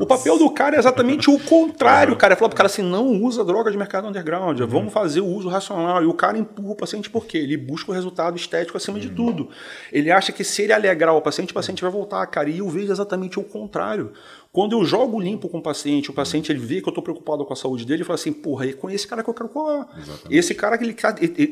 O 0.01 0.05
papel 0.07 0.35
do 0.39 0.49
cara 0.49 0.75
é 0.75 0.79
exatamente 0.79 1.29
o 1.29 1.37
contrário, 1.37 2.15
cara. 2.15 2.33
É 2.33 2.35
falar 2.35 2.49
pro 2.49 2.57
cara 2.57 2.65
assim, 2.65 2.81
não 2.81 3.21
usa 3.21 3.45
droga 3.45 3.69
de 3.69 3.77
mercado 3.77 4.07
underground, 4.07 4.59
uhum. 4.59 4.65
vamos 4.65 4.91
fazer 4.91 5.21
o 5.21 5.27
uso 5.27 5.47
racional. 5.47 6.01
E 6.01 6.07
o 6.07 6.13
cara 6.15 6.39
empurra 6.39 6.71
o 6.71 6.75
paciente 6.75 7.07
por 7.07 7.27
quê? 7.27 7.37
Ele 7.37 7.55
busca 7.55 7.91
o 7.91 7.93
resultado 7.93 8.35
estético 8.35 8.75
acima 8.75 8.97
uhum. 8.97 9.01
de 9.03 9.09
tudo. 9.11 9.49
Ele 9.93 10.09
acha 10.09 10.31
que 10.31 10.43
se 10.43 10.63
ele 10.63 10.73
alegrar 10.73 11.13
o 11.13 11.21
paciente, 11.21 11.51
o 11.51 11.53
paciente 11.53 11.83
vai 11.83 11.91
voltar, 11.91 12.25
cara. 12.25 12.49
E 12.49 12.57
eu 12.57 12.67
vejo 12.67 12.91
exatamente 12.91 13.39
o 13.39 13.43
contrário. 13.43 14.11
Quando 14.51 14.73
eu 14.73 14.83
jogo 14.83 15.17
limpo 15.17 15.47
com 15.47 15.59
o 15.59 15.61
paciente, 15.61 16.09
o 16.09 16.13
paciente 16.13 16.51
ele 16.51 16.59
vê 16.59 16.81
que 16.81 16.87
eu 16.87 16.91
estou 16.91 17.01
preocupado 17.01 17.45
com 17.45 17.53
a 17.53 17.55
saúde 17.55 17.85
dele 17.85 18.01
e 18.01 18.05
fala 18.05 18.15
assim, 18.15 18.33
porra, 18.33 18.67
é 18.67 18.73
com 18.73 18.89
esse 18.89 19.07
cara 19.07 19.23
que 19.23 19.29
eu 19.29 19.33
quero 19.33 19.47
colar. 19.47 19.87
Exatamente. 19.97 20.35
Esse 20.35 20.53
cara 20.53 20.77
que 20.77 20.83
ele, 20.83 20.95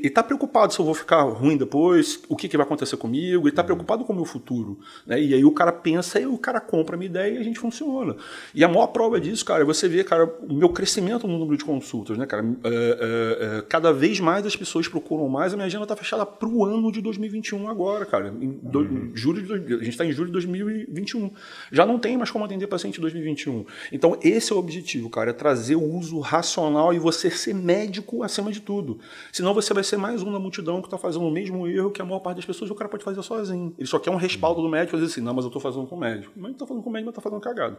está 0.04 0.22
preocupado 0.22 0.74
se 0.74 0.80
eu 0.80 0.86
vou 0.86 0.94
ficar 0.94 1.22
ruim 1.22 1.56
depois, 1.56 2.22
o 2.28 2.36
que, 2.36 2.50
que 2.50 2.58
vai 2.58 2.66
acontecer 2.66 2.98
comigo, 2.98 3.44
ele 3.44 3.50
está 3.52 3.62
uhum. 3.62 3.68
preocupado 3.68 4.04
com 4.04 4.12
o 4.12 4.16
meu 4.18 4.26
futuro. 4.26 4.80
Né? 5.08 5.22
E 5.22 5.34
aí 5.34 5.46
o 5.46 5.52
cara 5.52 5.72
pensa 5.72 6.20
e 6.20 6.26
o 6.26 6.38
cara 6.38 6.60
compra 6.60 6.96
a 6.96 6.98
minha 6.98 7.10
ideia 7.10 7.36
e 7.36 7.38
a 7.38 7.44
gente 7.44 7.58
funciona. 7.58 8.18
E 8.54 8.66
a 8.66 8.68
maior 8.68 8.88
prova 8.88 9.18
disso, 9.20 9.46
cara, 9.46 9.62
é 9.62 9.66
você 9.66 9.88
vê, 9.88 10.04
cara, 10.04 10.26
o 10.26 10.54
meu 10.54 10.68
crescimento 10.68 11.26
no 11.26 11.38
número 11.38 11.58
de 11.58 11.64
consultas, 11.64 12.18
né, 12.18 12.26
cara? 12.26 12.46
É, 12.66 12.70
é, 12.70 13.60
é, 13.60 13.62
cada 13.62 13.94
vez 13.94 14.20
mais 14.20 14.46
as 14.46 14.58
pessoas 14.58 14.90
procuram 14.90 15.30
mais, 15.30 15.54
a 15.54 15.56
minha 15.56 15.68
agenda 15.68 15.84
está 15.84 15.96
fechada 15.96 16.26
para 16.26 16.50
o 16.50 16.66
ano 16.66 16.92
de 16.92 17.02
2021 17.02 17.70
agora, 17.70 18.06
cara. 18.06 18.28
Em 18.28 18.60
do, 18.62 18.80
uhum. 18.80 19.12
julho 19.14 19.42
de, 19.42 19.74
a 19.76 19.78
gente 19.78 19.90
está 19.90 20.04
em 20.04 20.12
julho 20.12 20.28
de 20.28 20.34
2021. 20.34 21.32
Já 21.72 21.86
não 21.86 21.98
tem 21.98 22.18
mais 22.18 22.30
como 22.30 22.44
atender 22.44 22.68
paciente 22.68 22.89
2021. 22.98 23.66
Então, 23.92 24.18
esse 24.24 24.54
é 24.54 24.56
o 24.56 24.60
objetivo, 24.60 25.10
cara, 25.10 25.32
é 25.32 25.34
trazer 25.34 25.76
o 25.76 25.84
uso 25.84 26.20
racional 26.20 26.94
e 26.94 27.00
você 27.00 27.30
ser 27.30 27.54
médico 27.54 28.24
acima 28.24 28.52
de 28.52 28.62
tudo. 28.62 29.00
Senão 29.34 29.54
você 29.54 29.74
vai 29.74 29.84
ser 29.84 29.98
mais 29.98 30.24
um 30.24 30.32
na 30.32 30.40
multidão 30.40 30.82
que 30.82 30.88
está 30.88 30.98
fazendo 30.98 31.26
o 31.26 31.32
mesmo 31.32 31.68
erro 31.68 31.92
que 31.92 32.02
a 32.02 32.06
maior 32.06 32.20
parte 32.20 32.38
das 32.38 32.46
pessoas 32.46 32.72
o 32.72 32.76
cara 32.76 32.90
pode 32.90 33.04
fazer 33.04 33.22
sozinho. 33.22 33.74
Ele 33.78 33.88
só 33.88 34.00
quer 34.00 34.12
um 34.12 34.16
respaldo 34.16 34.62
do 34.62 34.70
médico 34.70 34.96
e 34.96 35.00
dizer 35.00 35.12
assim, 35.12 35.22
não, 35.22 35.34
mas 35.34 35.44
eu 35.44 35.50
estou 35.50 35.62
fazendo 35.62 35.86
com 35.86 35.96
o 35.96 36.00
médico. 36.00 36.32
Mas 36.36 36.44
não 36.44 36.52
está 36.52 36.66
fazendo 36.66 36.84
com 36.84 36.90
o 36.90 36.94
médico, 36.94 37.08
mas 37.08 37.18
está 37.18 37.22
fazendo 37.22 37.42
cagado. 37.42 37.78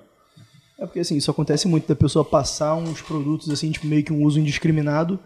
É 0.78 0.86
porque 0.86 1.00
assim, 1.00 1.16
isso 1.16 1.30
acontece 1.30 1.68
muito 1.68 1.86
da 1.86 1.94
pessoa 1.94 2.24
passar 2.24 2.74
uns 2.74 3.02
produtos 3.02 3.50
assim, 3.50 3.70
tipo, 3.70 3.86
meio 3.86 4.02
que 4.02 4.12
um 4.12 4.24
uso 4.24 4.38
indiscriminado 4.38 5.18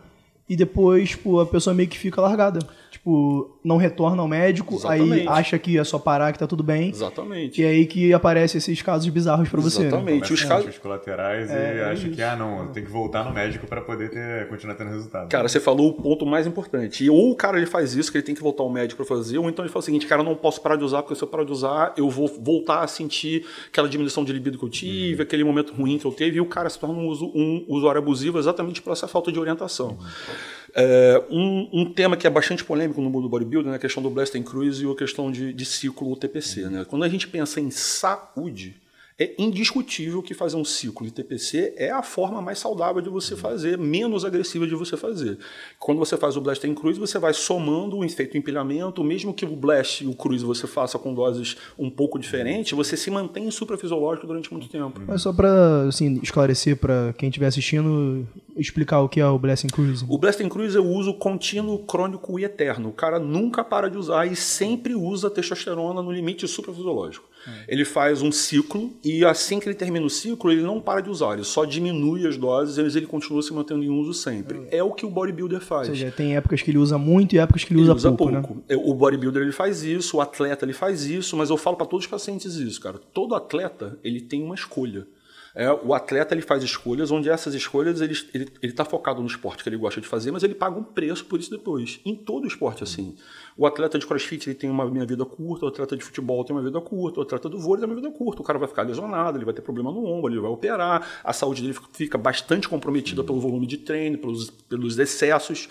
e 0.49 0.57
depois, 0.57 1.11
tipo, 1.11 1.41
a 1.41 1.47
pessoa 1.47 1.73
meio 1.73 1.89
que 1.89 1.99
fica 1.99 2.21
largada. 2.21 2.59
Tipo, 2.95 3.59
não 3.65 3.77
retorna 3.77 4.23
ao 4.23 4.29
médico, 4.29 4.77
Exatamente. 4.77 5.23
aí 5.23 5.27
acha 5.27 5.59
que 5.59 5.77
é 5.77 5.83
só 5.83 5.99
parar, 5.99 6.33
que 6.33 6.39
tá 6.39 6.47
tudo 6.47 6.63
bem. 6.63 6.91
Exatamente. 6.91 7.61
E 7.61 7.65
é 7.65 7.69
aí 7.69 7.87
que 7.87 8.13
aparecem 8.13 8.59
esses 8.59 8.81
casos 8.83 9.09
bizarros 9.09 9.49
para 9.49 9.61
você. 9.61 9.83
Exatamente. 9.83 10.31
Né? 10.31 10.35
Os 10.35 10.45
casos 10.45 10.79
colaterais 10.79 11.51
é, 11.51 11.75
e 11.75 11.79
é 11.81 11.85
acha 11.87 12.09
que, 12.09 12.23
ah, 12.23 12.37
não, 12.37 12.69
tem 12.69 12.85
que 12.85 12.91
voltar 12.93 13.25
no 13.25 13.33
médico 13.33 13.67
para 13.67 13.81
poder 13.81 14.11
ter, 14.11 14.49
continuar 14.49 14.77
tendo 14.77 14.91
resultado. 14.91 15.29
Cara, 15.29 15.49
você 15.49 15.59
falou 15.59 15.89
o 15.89 15.93
ponto 15.93 16.25
mais 16.25 16.47
importante. 16.47 17.05
E 17.05 17.11
ou 17.11 17.33
o 17.33 17.35
cara 17.35 17.57
ele 17.57 17.67
faz 17.67 17.97
isso, 17.97 18.13
que 18.13 18.19
ele 18.19 18.25
tem 18.25 18.33
que 18.33 18.41
voltar 18.41 18.63
ao 18.63 18.71
médico 18.71 19.05
para 19.05 19.17
fazer, 19.17 19.39
ou 19.39 19.51
então 19.51 19.65
ele 19.65 19.73
fala 19.73 19.81
o 19.81 19.85
seguinte, 19.85 20.07
cara, 20.07 20.21
eu 20.21 20.25
não 20.25 20.37
posso 20.37 20.61
parar 20.61 20.77
de 20.77 20.85
usar, 20.85 21.03
porque 21.03 21.17
se 21.17 21.23
eu 21.25 21.27
parar 21.27 21.43
de 21.43 21.51
usar, 21.51 21.95
eu 21.97 22.09
vou 22.09 22.29
voltar 22.29 22.85
a 22.85 22.87
sentir 22.87 23.45
aquela 23.67 23.89
diminuição 23.89 24.25
de 24.25 24.33
libido 24.33 24.57
que 24.57 24.65
eu 24.65 24.71
tive, 24.71 25.17
uhum. 25.17 25.23
aquele 25.23 25.43
momento 25.43 25.75
ruim 25.75 25.99
que 25.99 26.05
eu 26.05 26.13
teve, 26.13 26.37
e 26.37 26.41
o 26.41 26.47
cara 26.47 26.71
se 26.71 26.79
torna 26.79 26.95
um, 26.95 27.11
um 27.11 27.65
usuário 27.67 28.01
abusivo 28.01 28.39
exatamente 28.39 28.81
por 28.81 28.93
essa 28.93 29.09
falta 29.09 29.33
de 29.33 29.41
orientação. 29.41 29.89
Uhum. 29.89 30.64
É, 30.77 31.23
um, 31.31 31.69
um, 31.73 31.93
tema 31.93 32.17
que 32.17 32.27
é 32.27 32.31
bastante 32.31 32.65
polêmico 32.65 33.01
no 33.01 33.09
mundo 33.09 33.23
do 33.23 33.29
bodybuilding 33.29 33.71
é 33.71 33.75
a 33.77 33.79
questão 33.79 34.03
do 34.03 34.11
blast 34.11 34.37
and 34.37 34.43
cruise 34.43 34.85
e 34.85 34.91
a 34.91 34.95
questão 34.97 35.31
de, 35.31 35.53
de 35.53 35.65
ciclo 35.65 36.11
UTPC. 36.13 36.69
Né? 36.69 36.85
Quando 36.85 37.05
a 37.05 37.09
gente 37.09 37.29
pensa 37.29 37.61
em 37.61 37.71
saúde, 37.71 38.75
é 39.19 39.33
indiscutível 39.39 40.21
que 40.23 40.35
fazer 40.35 40.57
um 40.57 40.65
ciclo 40.65 41.07
de 41.07 41.13
TPC 41.13 41.75
é 41.77 41.91
a 41.91 42.03
forma 42.03 42.43
mais 42.43 42.59
saudável 42.59 43.01
de 43.01 43.09
você 43.09 43.37
fazer, 43.37 43.79
menos 43.79 44.25
agressiva 44.25 44.67
de 44.67 44.75
você 44.75 44.97
fazer. 44.97 45.39
Quando 45.79 45.99
você 45.99 46.17
faz 46.17 46.37
o 46.37 46.41
blast 46.41 46.67
em 46.67 46.75
cruise, 46.75 46.99
você 46.99 47.17
vai 47.17 47.33
somando 47.33 47.97
o 47.97 48.05
efeito 48.05 48.37
empilhamento, 48.37 49.05
mesmo 49.05 49.33
que 49.33 49.45
o 49.45 49.55
blast 49.55 50.03
e 50.03 50.09
o 50.09 50.15
cruise 50.17 50.45
você 50.45 50.67
faça 50.67 50.99
com 50.99 51.15
doses 51.15 51.57
um 51.79 51.89
pouco 51.89 52.19
diferentes, 52.19 52.73
você 52.73 52.97
se 52.97 53.09
mantém 53.09 53.49
suprafisiológico 53.53 54.27
durante 54.27 54.53
muito 54.53 54.69
tempo. 54.69 55.01
Mas 55.07 55.23
só 55.23 55.33
para 55.33 55.83
assim, 55.87 56.19
esclarecer 56.21 56.77
para 56.77 57.15
quem 57.17 57.29
estiver 57.29 57.47
assistindo, 57.47 58.27
explicar 58.57 59.01
o 59.01 59.09
que 59.09 59.21
é 59.21 59.27
o 59.27 59.39
blast 59.39 59.65
cruise. 59.69 60.05
O 60.09 60.19
blast 60.19 60.43
cruise 60.49 60.77
é 60.77 60.81
o 60.81 60.89
uso 60.89 61.15
contínuo, 61.15 61.79
crônico 61.87 62.37
e 62.41 62.45
eterno. 62.45 62.89
O 62.89 62.93
cara 62.93 63.21
nunca 63.21 63.63
para 63.63 63.89
de 63.89 63.97
usar 63.97 64.27
e 64.27 64.35
sempre 64.35 64.93
usa 64.93 65.31
testosterona 65.31 66.03
no 66.03 66.11
limite 66.11 66.49
suprafisiológico. 66.49 67.29
Ele 67.69 67.85
faz 67.85 68.23
um 68.23 68.33
ciclo 68.33 68.93
e 69.03 69.25
assim 69.25 69.61
que 69.61 69.69
ele 69.69 69.75
termina 69.75 70.05
o 70.05 70.11
ciclo, 70.11 70.51
ele 70.51 70.63
não 70.63 70.81
para 70.81 71.01
de 71.01 71.11
usar, 71.11 71.35
ele 71.35 71.45
só 71.45 71.65
diminui 71.65 72.27
as 72.27 72.37
doses, 72.37 72.79
mas 72.79 72.97
ele 72.97 73.07
continua 73.07 73.43
se 73.43 73.53
mantendo 73.53 73.83
em 73.83 73.89
uso 73.89 74.15
sempre. 74.15 74.67
É 74.71 74.83
o 74.83 74.93
que 74.93 75.05
o 75.05 75.11
bodybuilder 75.11 75.61
faz. 75.61 75.89
Ou 75.89 75.95
seja, 75.95 76.11
tem 76.11 76.37
épocas 76.37 76.63
que 76.63 76.71
ele 76.71 76.79
usa 76.79 76.99
muito 76.99 77.35
e 77.35 77.39
épocas 77.39 77.65
que 77.65 77.73
ele, 77.73 77.81
ele 77.81 77.91
usa, 77.91 78.09
usa 78.09 78.13
pouco, 78.13 78.33
pouco. 78.33 78.55
Né? 78.69 78.77
O 78.77 78.95
bodybuilder 78.95 79.43
ele 79.43 79.53
faz 79.53 79.83
isso, 79.83 80.17
o 80.17 80.21
atleta 80.21 80.65
ele 80.65 80.73
faz 80.73 81.05
isso, 81.05 81.37
mas 81.37 81.51
eu 81.51 81.57
falo 81.57 81.77
para 81.77 81.87
todos 81.87 82.05
os 82.05 82.11
pacientes 82.11 82.55
isso, 82.57 82.81
cara. 82.81 82.99
Todo 83.13 83.35
atleta 83.35 83.99
ele 84.03 84.21
tem 84.21 84.43
uma 84.43 84.55
escolha. 84.55 85.07
É, 85.55 85.71
o 85.71 85.95
atleta 85.95 86.35
ele 86.35 86.43
faz 86.43 86.65
escolhas 86.65 87.13
onde 87.13 87.31
essas 87.31 87.55
escolhas 87.55 88.01
ele 88.01 88.13
está 88.13 88.31
ele, 88.35 88.49
ele 88.61 88.73
tá 88.73 88.85
focado 88.85 89.21
no 89.21 89.27
esporte 89.29 89.63
que 89.63 89.69
ele 89.69 89.77
gosta 89.77 90.01
de 90.01 90.09
fazer, 90.09 90.33
mas 90.33 90.43
ele 90.43 90.55
paga 90.55 90.77
um 90.77 90.83
preço 90.83 91.25
por 91.27 91.39
isso 91.39 91.49
depois. 91.51 92.01
Em 92.05 92.17
todo 92.17 92.47
esporte 92.47 92.83
assim. 92.83 93.15
O 93.57 93.67
atleta 93.67 93.99
de 93.99 94.07
crossfit 94.07 94.49
ele 94.49 94.57
tem 94.57 94.69
uma, 94.69 94.85
uma 94.85 95.07
vida 95.07 95.25
curta, 95.25 95.67
o 95.67 95.69
atleta 95.69 95.97
de 95.97 96.03
futebol 96.03 96.45
tem 96.45 96.55
uma 96.55 96.63
vida 96.63 96.81
curta, 96.81 97.21
o 97.21 97.23
atleta 97.23 97.49
do 97.49 97.59
vôlei 97.59 97.81
tem 97.81 97.89
uma 97.89 97.95
vida 97.95 98.11
curta. 98.11 98.43
O 98.43 98.45
cara 98.45 98.59
vai 98.59 98.69
ficar 98.69 98.83
lesionado, 98.83 99.39
ele 99.39 99.45
vai 99.45 99.55
ter 99.55 99.63
problema 99.63 99.93
no 99.93 100.05
ombro, 100.05 100.33
ele 100.33 100.41
vai 100.41 100.51
operar, 100.51 101.21
a 101.23 101.33
saúde 101.33 101.63
dele 101.63 101.77
fica 101.93 102.19
bastante 102.19 102.69
comprometida 102.69 103.23
pelo 103.23 103.41
volume 103.41 103.67
de 103.67 103.79
treino, 103.79 104.19
pelos, 104.19 104.51
pelos 104.51 104.99
excessos. 104.99 105.69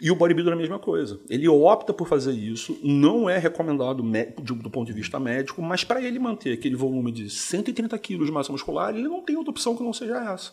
E 0.00 0.12
o 0.12 0.14
bodybuilder 0.14 0.52
é 0.52 0.56
a 0.56 0.58
mesma 0.58 0.78
coisa. 0.78 1.18
Ele 1.28 1.48
opta 1.48 1.92
por 1.92 2.06
fazer 2.06 2.32
isso, 2.32 2.78
não 2.82 3.28
é 3.28 3.36
recomendado 3.36 4.02
do 4.02 4.70
ponto 4.70 4.86
de 4.86 4.92
vista 4.92 5.18
médico, 5.18 5.60
mas 5.60 5.82
para 5.82 6.00
ele 6.00 6.18
manter 6.20 6.52
aquele 6.52 6.76
volume 6.76 7.10
de 7.10 7.28
130 7.28 7.98
quilos 7.98 8.26
de 8.26 8.32
massa 8.32 8.52
muscular, 8.52 8.94
ele 8.94 9.08
não 9.08 9.22
tem 9.22 9.36
outra 9.36 9.50
opção 9.50 9.76
que 9.76 9.82
não 9.82 9.92
seja 9.92 10.16
essa. 10.32 10.52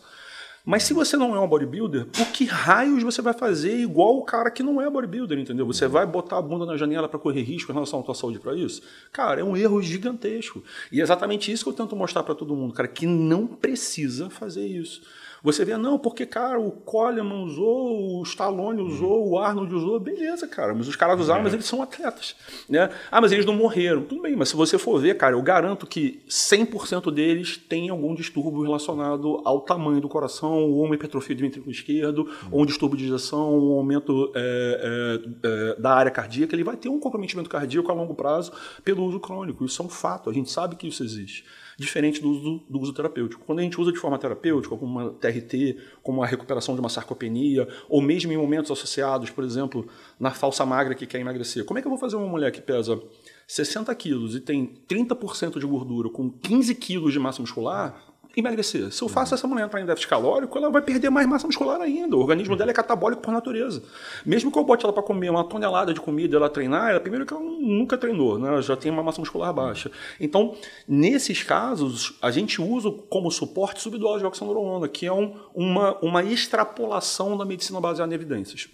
Mas 0.68 0.82
se 0.82 0.92
você 0.92 1.16
não 1.16 1.32
é 1.32 1.38
um 1.38 1.46
bodybuilder, 1.46 2.06
por 2.06 2.26
que 2.32 2.44
raios 2.44 3.00
você 3.04 3.22
vai 3.22 3.32
fazer 3.32 3.78
igual 3.78 4.18
o 4.18 4.24
cara 4.24 4.50
que 4.50 4.64
não 4.64 4.82
é 4.82 4.90
bodybuilder, 4.90 5.38
entendeu? 5.38 5.64
Você 5.64 5.86
vai 5.86 6.04
botar 6.04 6.38
a 6.38 6.42
bunda 6.42 6.66
na 6.66 6.76
janela 6.76 7.08
para 7.08 7.20
correr 7.20 7.42
risco 7.42 7.70
em 7.70 7.74
relação 7.74 8.00
à 8.00 8.02
tua 8.02 8.16
saúde 8.16 8.40
para 8.40 8.52
isso? 8.56 8.82
Cara, 9.12 9.40
é 9.40 9.44
um 9.44 9.56
erro 9.56 9.80
gigantesco. 9.80 10.64
E 10.90 10.98
é 10.98 11.04
exatamente 11.04 11.52
isso 11.52 11.62
que 11.62 11.70
eu 11.70 11.74
tento 11.74 11.94
mostrar 11.94 12.24
para 12.24 12.34
todo 12.34 12.56
mundo, 12.56 12.74
cara, 12.74 12.88
que 12.88 13.06
não 13.06 13.46
precisa 13.46 14.28
fazer 14.28 14.66
isso. 14.66 15.02
Você 15.46 15.64
vê, 15.64 15.76
não, 15.76 15.96
porque, 15.96 16.26
cara, 16.26 16.58
o 16.58 16.72
Coleman 16.72 17.44
usou, 17.44 18.18
o 18.18 18.22
Stallone 18.24 18.82
usou, 18.82 19.28
o 19.30 19.38
Arnold 19.38 19.72
usou, 19.72 20.00
beleza, 20.00 20.48
cara, 20.48 20.74
mas 20.74 20.88
os 20.88 20.96
caras 20.96 21.20
usaram, 21.20 21.44
mas 21.44 21.54
eles 21.54 21.66
são 21.66 21.80
atletas. 21.80 22.34
Né? 22.68 22.90
Ah, 23.12 23.20
mas 23.20 23.30
eles 23.30 23.46
não 23.46 23.54
morreram. 23.54 24.02
Tudo 24.02 24.22
bem, 24.22 24.34
mas 24.34 24.48
se 24.48 24.56
você 24.56 24.76
for 24.76 25.00
ver, 25.00 25.16
cara, 25.16 25.36
eu 25.36 25.42
garanto 25.42 25.86
que 25.86 26.20
100% 26.28 27.12
deles 27.12 27.56
têm 27.56 27.90
algum 27.90 28.12
distúrbio 28.12 28.62
relacionado 28.62 29.40
ao 29.44 29.60
tamanho 29.60 30.00
do 30.00 30.08
coração, 30.08 30.64
ou 30.64 30.82
uma 30.84 30.96
hipertrofia 30.96 31.36
do 31.36 31.42
ventrículo 31.42 31.70
esquerdo, 31.70 32.28
ou 32.50 32.62
um 32.62 32.66
distúrbio 32.66 32.98
de 32.98 33.04
injeção, 33.04 33.56
um 33.56 33.74
aumento 33.74 34.32
é, 34.34 35.22
é, 35.22 35.48
é, 35.48 35.80
da 35.80 35.94
área 35.94 36.10
cardíaca, 36.10 36.56
ele 36.56 36.64
vai 36.64 36.76
ter 36.76 36.88
um 36.88 36.98
comprometimento 36.98 37.48
cardíaco 37.48 37.88
a 37.88 37.94
longo 37.94 38.16
prazo 38.16 38.50
pelo 38.82 39.04
uso 39.04 39.20
crônico. 39.20 39.64
Isso 39.64 39.80
é 39.80 39.84
um 39.84 39.88
fato, 39.88 40.28
a 40.28 40.32
gente 40.32 40.50
sabe 40.50 40.74
que 40.74 40.88
isso 40.88 41.04
existe 41.04 41.44
diferente 41.76 42.22
do 42.22 42.30
uso, 42.30 42.62
do 42.68 42.80
uso 42.80 42.92
terapêutico. 42.92 43.44
Quando 43.44 43.58
a 43.58 43.62
gente 43.62 43.78
usa 43.80 43.92
de 43.92 43.98
forma 43.98 44.18
terapêutica, 44.18 44.76
como 44.76 44.98
uma 44.98 45.10
TRT, 45.10 45.76
como 46.02 46.22
a 46.22 46.26
recuperação 46.26 46.74
de 46.74 46.80
uma 46.80 46.88
sarcopenia, 46.88 47.68
ou 47.88 48.00
mesmo 48.00 48.32
em 48.32 48.36
momentos 48.36 48.70
associados, 48.70 49.30
por 49.30 49.44
exemplo, 49.44 49.86
na 50.18 50.30
falsa 50.30 50.64
magra 50.64 50.94
que 50.94 51.06
quer 51.06 51.20
emagrecer. 51.20 51.64
Como 51.64 51.78
é 51.78 51.82
que 51.82 51.86
eu 51.86 51.90
vou 51.90 51.98
fazer 51.98 52.16
uma 52.16 52.28
mulher 52.28 52.50
que 52.50 52.62
pesa 52.62 53.00
60 53.46 53.94
quilos 53.94 54.34
e 54.34 54.40
tem 54.40 54.74
30% 54.88 55.58
de 55.58 55.66
gordura 55.66 56.08
com 56.08 56.30
15 56.30 56.74
quilos 56.76 57.12
de 57.12 57.18
massa 57.18 57.42
muscular? 57.42 58.05
Emagrecer. 58.36 58.92
Se 58.92 59.02
eu 59.02 59.08
faço 59.08 59.34
essa 59.34 59.46
mulher 59.46 59.64
entrar 59.64 59.80
em 59.80 59.86
déficit 59.86 60.08
calórico, 60.08 60.58
ela 60.58 60.70
vai 60.70 60.82
perder 60.82 61.08
mais 61.08 61.26
massa 61.26 61.46
muscular 61.46 61.80
ainda. 61.80 62.14
O 62.14 62.20
organismo 62.20 62.54
dela 62.54 62.70
é 62.70 62.74
catabólico 62.74 63.22
por 63.22 63.32
natureza. 63.32 63.82
Mesmo 64.26 64.52
que 64.52 64.58
eu 64.58 64.64
bote 64.64 64.84
ela 64.84 64.92
para 64.92 65.02
comer 65.02 65.30
uma 65.30 65.42
tonelada 65.42 65.94
de 65.94 66.00
comida 66.00 66.34
e 66.34 66.36
ela 66.36 66.50
treinar, 66.50 66.90
ela 66.90 67.00
primeiro 67.00 67.24
que 67.24 67.32
ela 67.32 67.42
nunca 67.42 67.96
treinou, 67.96 68.38
né? 68.38 68.48
ela 68.48 68.60
já 68.60 68.76
tem 68.76 68.92
uma 68.92 69.02
massa 69.02 69.20
muscular 69.20 69.52
baixa. 69.54 69.90
Então, 70.20 70.54
nesses 70.86 71.42
casos, 71.42 72.18
a 72.20 72.30
gente 72.30 72.60
usa 72.60 72.90
como 73.08 73.30
suporte 73.30 73.80
subdose 73.80 74.20
de 74.20 74.26
oxandrolona, 74.26 74.86
que 74.86 75.06
é 75.06 75.12
um, 75.12 75.34
uma, 75.54 75.98
uma 76.00 76.22
extrapolação 76.22 77.38
da 77.38 77.44
medicina 77.46 77.80
baseada 77.80 78.12
em 78.12 78.14
evidências. 78.14 78.68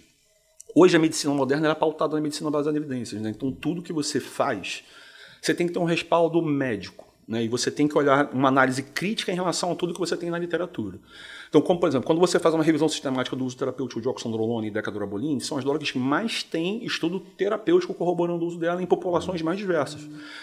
Hoje 0.75 0.97
a 0.97 0.99
medicina 0.99 1.33
moderna 1.33 1.69
é 1.69 1.75
pautada 1.75 2.15
na 2.15 2.21
medicina 2.21 2.51
baseada 2.51 2.77
em 2.77 2.81
evidências. 2.81 3.21
Né? 3.21 3.29
Então, 3.29 3.49
tudo 3.51 3.81
que 3.81 3.93
você 3.93 4.19
faz, 4.19 4.83
você 5.41 5.53
tem 5.53 5.67
que 5.67 5.73
ter 5.73 5.79
um 5.79 5.85
respaldo 5.85 6.41
médico. 6.41 7.12
Né? 7.27 7.43
E 7.43 7.47
você 7.47 7.71
tem 7.71 7.87
que 7.87 7.97
olhar 7.97 8.29
uma 8.33 8.47
análise 8.47 8.83
crítica 8.83 9.31
em 9.31 9.35
relação 9.35 9.71
a 9.71 9.75
tudo 9.75 9.93
que 9.93 9.99
você 9.99 10.17
tem 10.17 10.29
na 10.29 10.37
literatura. 10.37 10.99
Então, 11.53 11.61
como 11.61 11.79
por 11.79 11.87
exemplo, 11.87 12.07
quando 12.07 12.17
você 12.17 12.39
faz 12.39 12.55
uma 12.55 12.63
revisão 12.63 12.89
sistemática 12.89 13.35
do 13.35 13.45
uso 13.45 13.55
terapêutico 13.55 14.01
de 14.01 14.07
oxandrolona 14.07 14.65
e 14.65 14.71
decadurabolina, 14.71 15.39
são 15.39 15.55
as 15.55 15.63
drogas 15.63 15.91
que 15.91 15.99
mais 15.99 16.41
têm 16.41 16.83
estudo 16.83 17.19
terapêutico 17.19 17.93
corroborando 17.93 18.43
o 18.43 18.47
uso 18.47 18.57
dela 18.57 18.81
em 18.81 18.87
populações 18.87 19.39
mais 19.43 19.59
diversas. 19.59 20.01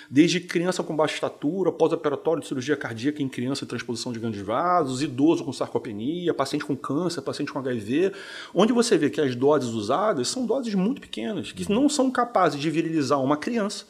Desde 0.08 0.38
criança 0.38 0.84
com 0.84 0.94
baixa 0.94 1.14
estatura, 1.14 1.72
pós-operatório 1.72 2.40
de 2.40 2.46
cirurgia 2.46 2.76
cardíaca 2.76 3.20
em 3.20 3.28
criança 3.28 3.64
e 3.64 3.66
transposição 3.66 4.12
de 4.12 4.20
grandes 4.20 4.40
vasos, 4.40 5.02
idoso 5.02 5.44
com 5.44 5.52
sarcopenia, 5.52 6.32
paciente 6.32 6.64
com 6.64 6.76
câncer, 6.76 7.22
paciente 7.22 7.52
com 7.52 7.58
HIV, 7.58 8.12
onde 8.54 8.72
você 8.72 8.96
vê 8.96 9.10
que 9.10 9.20
as 9.20 9.34
doses 9.34 9.70
usadas 9.70 10.28
são 10.28 10.46
doses 10.46 10.76
muito 10.76 11.00
pequenas, 11.00 11.50
que 11.50 11.68
não 11.72 11.88
são 11.88 12.08
capazes 12.08 12.60
de 12.60 12.70
virilizar 12.70 13.20
uma 13.20 13.36
criança 13.36 13.84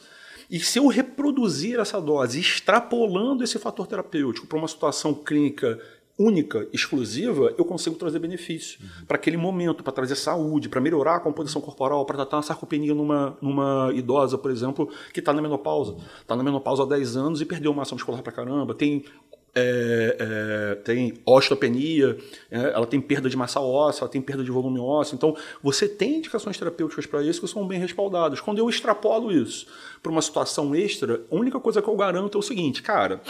e 0.51 0.59
se 0.59 0.77
eu 0.77 0.87
reproduzir 0.87 1.79
essa 1.79 1.99
dose, 2.01 2.41
extrapolando 2.41 3.41
esse 3.41 3.57
fator 3.57 3.87
terapêutico 3.87 4.45
para 4.45 4.57
uma 4.57 4.67
situação 4.67 5.13
clínica 5.13 5.79
única, 6.19 6.67
exclusiva, 6.71 7.53
eu 7.57 7.65
consigo 7.65 7.95
trazer 7.95 8.19
benefício 8.19 8.79
uhum. 8.81 9.05
para 9.05 9.15
aquele 9.15 9.37
momento, 9.37 9.83
para 9.83 9.93
trazer 9.93 10.15
saúde, 10.15 10.69
para 10.69 10.79
melhorar 10.79 11.15
a 11.15 11.19
composição 11.19 11.61
corporal, 11.61 12.05
para 12.05 12.17
tratar 12.17 12.37
uma 12.37 12.43
sarcopenia 12.43 12.93
numa, 12.93 13.35
numa 13.41 13.91
idosa, 13.93 14.37
por 14.37 14.51
exemplo, 14.51 14.89
que 15.13 15.19
está 15.19 15.33
na 15.33 15.41
menopausa. 15.41 15.95
Está 16.21 16.35
na 16.35 16.43
menopausa 16.43 16.83
há 16.83 16.85
10 16.85 17.17
anos 17.17 17.41
e 17.41 17.45
perdeu 17.45 17.73
massa 17.73 17.95
muscular 17.95 18.21
para 18.21 18.31
caramba, 18.31 18.75
tem 18.75 19.05
é, 19.53 20.17
é, 20.19 20.75
tem 20.75 21.13
osteopenia, 21.25 22.17
é, 22.49 22.71
ela 22.73 22.87
tem 22.87 23.01
perda 23.01 23.29
de 23.29 23.35
massa 23.35 23.59
óssea, 23.59 24.03
ela 24.03 24.09
tem 24.09 24.21
perda 24.21 24.43
de 24.43 24.51
volume 24.51 24.79
ósseo. 24.79 25.15
Então, 25.15 25.35
você 25.61 25.87
tem 25.87 26.17
indicações 26.17 26.57
terapêuticas 26.57 27.05
para 27.05 27.21
isso 27.21 27.41
que 27.41 27.47
são 27.47 27.67
bem 27.67 27.79
respaldadas. 27.79 28.39
Quando 28.39 28.59
eu 28.59 28.69
extrapolo 28.69 29.31
isso 29.31 29.67
para 30.01 30.11
uma 30.11 30.21
situação 30.21 30.73
extra, 30.73 31.21
a 31.29 31.35
única 31.35 31.59
coisa 31.59 31.81
que 31.81 31.87
eu 31.87 31.95
garanto 31.95 32.37
é 32.37 32.39
o 32.39 32.43
seguinte, 32.43 32.81
cara. 32.81 33.21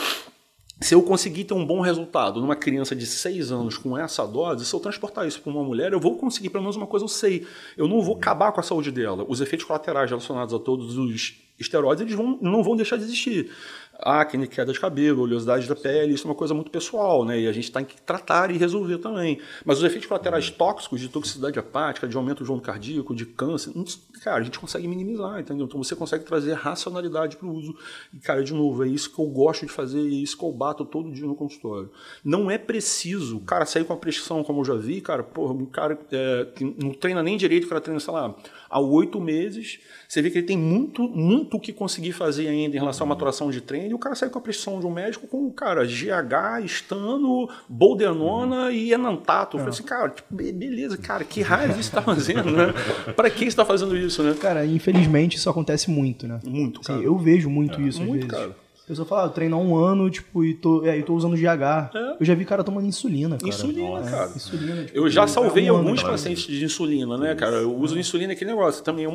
Se 0.80 0.96
eu 0.96 1.04
conseguir 1.04 1.44
ter 1.44 1.54
um 1.54 1.64
bom 1.64 1.80
resultado 1.80 2.42
numa 2.42 2.56
criança 2.56 2.96
de 2.96 3.06
6 3.06 3.52
anos 3.52 3.78
com 3.78 3.96
essa 3.96 4.26
dose, 4.26 4.66
se 4.66 4.74
eu 4.74 4.80
transportar 4.80 5.28
isso 5.28 5.40
para 5.40 5.52
uma 5.52 5.64
mulher, 5.64 5.94
eu 5.94 6.00
vou 6.00 6.18
conseguir 6.18 6.50
pelo 6.50 6.64
menos 6.64 6.76
uma 6.76 6.88
coisa 6.88 7.04
eu 7.04 7.08
sei. 7.08 7.46
Eu 7.78 7.88
não 7.88 8.02
vou 8.02 8.16
acabar 8.16 8.52
com 8.52 8.60
a 8.60 8.64
saúde 8.64 8.90
dela. 8.90 9.24
Os 9.30 9.42
efeitos 9.42 9.64
colaterais 9.64 10.10
relacionados 10.10 10.56
a 10.56 10.60
todos 10.60 10.98
os 10.98 11.36
esteroides 11.60 12.02
eles 12.02 12.16
vão, 12.16 12.38
não 12.42 12.64
vão 12.64 12.76
deixar 12.76 12.98
de 12.98 13.04
existir. 13.04 13.52
Acne, 14.02 14.48
queda 14.48 14.74
de 14.74 14.80
cabelo, 14.80 15.24
oleosidade 15.24 15.68
da 15.68 15.76
pele, 15.76 16.14
isso 16.14 16.28
é 16.28 16.30
uma 16.30 16.36
coisa 16.36 16.54
muito 16.54 16.72
pessoal, 16.72 17.24
né? 17.26 17.40
E 17.40 17.48
a 17.48 17.52
gente 17.52 17.72
tem 17.72 17.86
que 17.86 18.02
tratar 18.02 18.52
e 18.52 18.58
resolver 18.58 18.98
também. 18.98 19.40
Mas 19.66 19.78
os 19.78 19.84
efeitos 19.84 20.08
colaterais 20.08 20.50
tóxicos 20.50 21.00
de 21.00 21.10
toxicidade 21.10 21.58
hepática, 21.58 22.08
de 22.08 22.18
aumento 22.18 22.40
do 22.40 22.46
jogo 22.46 22.62
cardíaco, 22.62 23.16
de 23.16 23.26
câncer, 23.26 23.72
cara, 24.24 24.38
a 24.38 24.44
gente 24.44 24.60
consegue 24.60 24.88
minimizar, 24.88 25.40
entendeu? 25.40 25.66
Então 25.66 25.82
você 25.82 25.96
consegue 25.96 26.24
trazer 26.24 26.54
racionalidade 26.54 27.38
para 27.38 27.48
o 27.48 27.54
uso. 27.54 27.76
E, 28.14 28.20
cara, 28.20 28.44
de 28.44 28.54
novo, 28.54 28.84
é 28.84 28.88
isso 28.88 29.14
que 29.14 29.20
eu 29.20 29.26
gosto 29.26 29.66
de 29.66 29.72
fazer 29.72 30.00
e 30.00 30.20
é 30.20 30.24
isso 30.24 30.38
que 30.38 30.46
eu 30.46 30.52
bato 30.52 30.86
todo 30.86 31.12
dia 31.12 31.26
no 31.26 31.36
consultório. 31.36 31.90
Não 32.24 32.50
é 32.50 32.58
preciso, 32.58 33.40
cara, 33.42 33.66
sair 33.66 33.84
com 33.84 33.94
a 33.94 33.98
prescrição, 33.98 34.44
como 34.44 34.62
eu 34.62 34.66
já 34.66 34.76
vi, 34.76 35.02
cara, 35.02 35.24
porra, 35.24 35.54
um 35.54 35.66
cara 35.66 35.98
é, 36.12 36.48
que 36.56 36.64
não 36.64 36.94
treina 36.94 37.24
nem 37.24 37.36
direito, 37.36 37.66
o 37.66 37.70
cara 37.70 37.82
treina, 37.82 38.00
sei 38.00 38.14
lá, 38.14 38.36
há 38.70 38.80
oito 38.80 39.20
meses, 39.20 39.80
você 40.08 40.22
vê 40.22 40.30
que 40.30 40.38
ele 40.38 40.48
tem 40.48 40.58
muito, 40.58 41.04
muito 41.04 41.58
o 41.58 41.60
que 41.60 41.74
conseguir 41.74 42.12
fazer 42.12 42.48
ainda 42.48 42.76
em 42.76 42.80
relação 42.80 43.06
à 43.06 43.10
maturação 43.10 43.50
de 43.50 43.60
treino, 43.60 43.92
e 43.92 43.94
o 43.94 44.00
cara 44.00 44.16
sai 44.16 44.30
com 44.30 44.38
a 44.38 44.42
prescrição 44.42 44.80
de 44.80 44.86
um 44.86 44.92
médico 44.92 45.28
com, 45.28 45.50
cara, 45.52 45.86
GH, 45.86 46.64
estano, 46.64 47.50
boldenona 47.68 48.66
uhum. 48.66 48.72
e 48.72 48.94
enantato. 48.94 49.58
Eu 49.58 49.60
falei 49.60 49.74
assim, 49.74 49.84
cara, 49.84 50.10
tipo, 50.10 50.34
beleza, 50.34 50.98
cara, 50.98 51.24
que 51.24 51.42
raio 51.42 51.72
isso 51.72 51.82
está 51.82 52.02
fazendo, 52.02 52.52
né? 52.52 52.74
Para 53.16 53.30
que 53.30 53.40
você 53.40 53.46
está 53.46 53.66
fazendo 53.66 53.96
isso, 53.96 54.11
né? 54.24 54.36
Cara, 54.40 54.66
infelizmente 54.66 55.38
isso 55.38 55.50
acontece 55.50 55.90
muito, 55.90 56.28
né? 56.28 56.40
Muito, 56.44 56.82
assim, 56.82 56.94
cara. 56.94 57.02
eu 57.02 57.18
vejo 57.18 57.50
muito 57.50 57.80
é, 57.80 57.84
isso 57.84 58.02
muito, 58.02 58.26
às 58.26 58.32
vezes. 58.32 58.32
Cara 58.32 58.71
pessoa 58.92 59.08
fala, 59.08 59.24
ah, 59.24 59.26
eu 59.26 59.30
treino 59.30 59.56
há 59.56 59.60
um 59.60 59.76
ano, 59.76 60.10
tipo, 60.10 60.44
e 60.44 60.54
tô, 60.54 60.86
é, 60.86 60.98
e 60.98 61.04
tô 61.04 61.16
usando 61.16 61.36
GH. 61.36 61.96
É. 61.96 62.18
Eu 62.20 62.26
já 62.26 62.36
vi 62.36 62.46
cara 62.46 62.64
tomando 62.64 62.86
insulina, 62.86 63.38
cara. 63.38 63.50
Insulina, 63.50 63.90
Nossa. 63.90 64.12
cara. 64.12 64.32
Insulina, 64.36 64.84
tipo, 64.84 64.98
eu 64.98 65.10
já 65.10 65.28
salvei 65.28 65.68
é 65.68 65.72
um 65.72 65.78
alguns 65.78 66.02
ano, 66.02 66.12
pacientes 66.12 66.46
de 66.46 66.64
insulina, 66.64 67.18
né, 67.18 67.34
cara? 67.36 67.58
Eu 67.58 67.76
uso 67.76 67.98
insulina 67.98 68.34
é 68.34 68.36
aquele 68.36 68.52
negócio. 68.52 68.84
Também, 68.84 69.06
é 69.06 69.12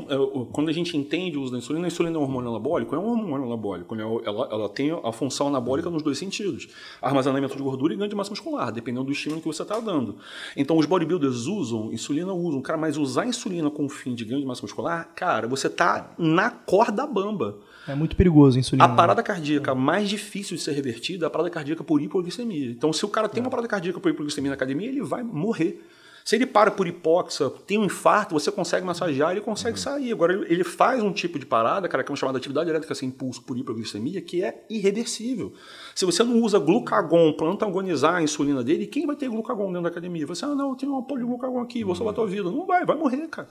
quando 0.52 0.68
a 0.68 0.72
gente 0.72 0.96
entende 0.96 1.36
o 1.36 1.42
uso 1.42 1.52
da 1.52 1.58
insulina, 1.58 1.86
a 1.86 1.88
insulina 1.88 2.16
é 2.16 2.18
um 2.18 2.22
hormônio 2.22 2.50
anabólico, 2.50 2.94
é 2.94 2.98
um 2.98 3.10
hormônio 3.10 3.46
anabólico. 3.46 3.94
Né? 3.94 4.02
Ela, 4.24 4.48
ela 4.50 4.68
tem 4.68 4.90
a 4.90 5.12
função 5.12 5.48
anabólica 5.48 5.90
nos 5.90 6.02
dois 6.02 6.18
sentidos. 6.18 6.68
Armazenamento 7.00 7.56
de 7.56 7.62
gordura 7.62 7.92
e 7.92 7.96
ganho 7.96 8.08
de 8.08 8.16
massa 8.16 8.30
muscular, 8.30 8.72
dependendo 8.72 9.04
do 9.04 9.12
estímulo 9.12 9.40
que 9.40 9.46
você 9.46 9.62
está 9.62 9.78
dando. 9.78 10.16
Então, 10.56 10.76
os 10.78 10.86
bodybuilders 10.86 11.46
usam, 11.46 11.92
insulina 11.92 12.32
usam, 12.32 12.60
cara, 12.62 12.78
mas 12.78 12.96
usar 12.96 13.26
insulina 13.26 13.70
com 13.70 13.84
o 13.84 13.88
fim 13.88 14.14
de 14.14 14.24
ganho 14.24 14.40
de 14.40 14.46
massa 14.46 14.62
muscular, 14.62 15.10
cara, 15.14 15.46
você 15.46 15.68
tá 15.68 16.12
na 16.18 16.50
corda 16.50 17.06
bamba. 17.06 17.58
É 17.88 17.94
muito 17.94 18.16
perigoso 18.16 18.57
a 18.57 18.61
insulina. 18.61 18.85
A 18.85 18.88
né? 18.88 18.96
parada 18.96 19.22
cardíaca 19.22 19.75
mais 19.75 20.09
difícil 20.09 20.57
de 20.57 20.62
ser 20.62 20.72
revertida 20.72 21.27
é 21.27 21.29
a 21.29 21.31
parada 21.31 21.51
cardíaca 21.51 21.85
por 21.85 22.01
hipoglicemia. 22.01 22.70
Então, 22.70 22.92
se 22.92 23.05
o 23.05 23.09
cara 23.09 23.29
tem 23.29 23.42
uma 23.42 23.51
parada 23.51 23.68
cardíaca 23.68 24.01
por 24.01 24.11
hipoglicemia 24.11 24.51
na 24.51 24.55
academia, 24.55 24.88
ele 24.88 25.03
vai 25.03 25.22
morrer. 25.22 25.83
Se 26.27 26.35
ele 26.35 26.44
para 26.44 26.72
por 26.72 26.88
hipóxia, 26.88 27.49
tem 27.68 27.79
um 27.79 27.85
infarto, 27.85 28.35
você 28.35 28.51
consegue 28.51 28.85
massagear, 28.85 29.31
ele 29.31 29.40
consegue 29.40 29.79
uhum. 29.79 29.85
sair. 29.85 30.11
Agora, 30.11 30.33
ele 30.53 30.64
faz 30.64 31.01
um 31.01 31.12
tipo 31.12 31.38
de 31.38 31.46
parada, 31.46 31.87
cara, 31.87 32.03
que 32.03 32.11
é 32.11 32.12
uma 32.12 32.16
chamada 32.16 32.37
atividade 32.37 32.68
elétrica 32.68 32.96
sem 32.96 33.11
impulso 33.11 33.40
por 33.42 33.57
hipoglicemia, 33.57 34.20
que 34.20 34.42
é 34.42 34.64
irreversível. 34.68 35.53
Se 35.94 36.05
você 36.05 36.25
não 36.25 36.40
usa 36.40 36.59
glucagon 36.59 37.33
para 37.35 37.46
antagonizar 37.46 38.16
a 38.16 38.22
insulina 38.22 38.64
dele, 38.64 38.88
quem 38.88 39.07
vai 39.07 39.14
ter 39.14 39.29
glucagon 39.29 39.68
dentro 39.68 39.83
da 39.83 39.88
academia? 39.88 40.27
Você, 40.27 40.44
ah, 40.44 40.49
não, 40.49 40.75
tenho 40.75 40.94
um 40.94 40.99
apoio 40.99 41.20
de 41.20 41.27
glucagon 41.29 41.61
aqui, 41.61 41.85
vou 41.85 41.94
salvar 41.94 42.12
a 42.12 42.16
tua 42.16 42.27
vida. 42.27 42.51
Não 42.51 42.66
vai, 42.66 42.85
vai 42.85 42.96
morrer, 42.96 43.29
cara. 43.29 43.49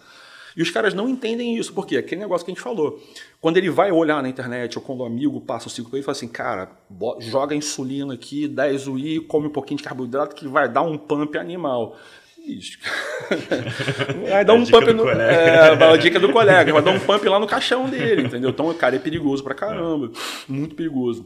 E 0.56 0.62
os 0.62 0.70
caras 0.70 0.94
não 0.94 1.10
entendem 1.10 1.58
isso, 1.58 1.74
porque 1.74 1.98
aquele 1.98 2.22
negócio 2.22 2.46
que 2.46 2.52
a 2.52 2.54
gente 2.54 2.64
falou. 2.64 3.02
Quando 3.42 3.58
ele 3.58 3.70
vai 3.70 3.92
olhar 3.92 4.24
na 4.24 4.30
internet, 4.30 4.78
ou 4.78 4.84
quando 4.84 5.02
o 5.02 5.06
amigo 5.06 5.40
passa 5.42 5.68
o 5.68 5.70
ciclo 5.70 5.90
para 5.90 5.98
ele, 5.98 6.06
fala 6.06 6.16
assim, 6.18 6.28
cara, 6.28 6.72
joga 7.20 7.54
insulina 7.54 8.14
aqui, 8.14 8.48
10 8.48 8.88
UI, 8.88 9.20
come 9.20 9.48
um 9.48 9.52
pouquinho 9.52 9.78
de 9.78 9.84
carboidrato 9.84 10.36
que 10.36 10.48
vai 10.48 10.70
dar 10.70 10.82
um 10.82 10.98
pump 10.98 11.38
animal. 11.38 11.98
Isso. 12.46 12.78
Vai 14.30 14.46
dar 14.46 14.54
um 14.54 14.64
pump 14.64 14.94
no. 14.94 15.10
É, 15.10 15.84
a 15.84 15.98
dica 15.98 16.20
do 16.20 16.32
colega, 16.32 16.72
vai 16.72 16.82
dar 16.84 16.92
um 16.92 17.00
pump 17.00 17.28
lá 17.28 17.40
no 17.40 17.48
caixão 17.48 17.90
dele, 17.90 18.22
entendeu? 18.22 18.52
Então, 18.52 18.72
cara, 18.76 18.96
é 18.96 19.00
perigoso 19.00 19.44
pra 19.44 19.56
caramba. 19.56 20.12
Muito 20.48 20.76
perigoso. 20.76 21.26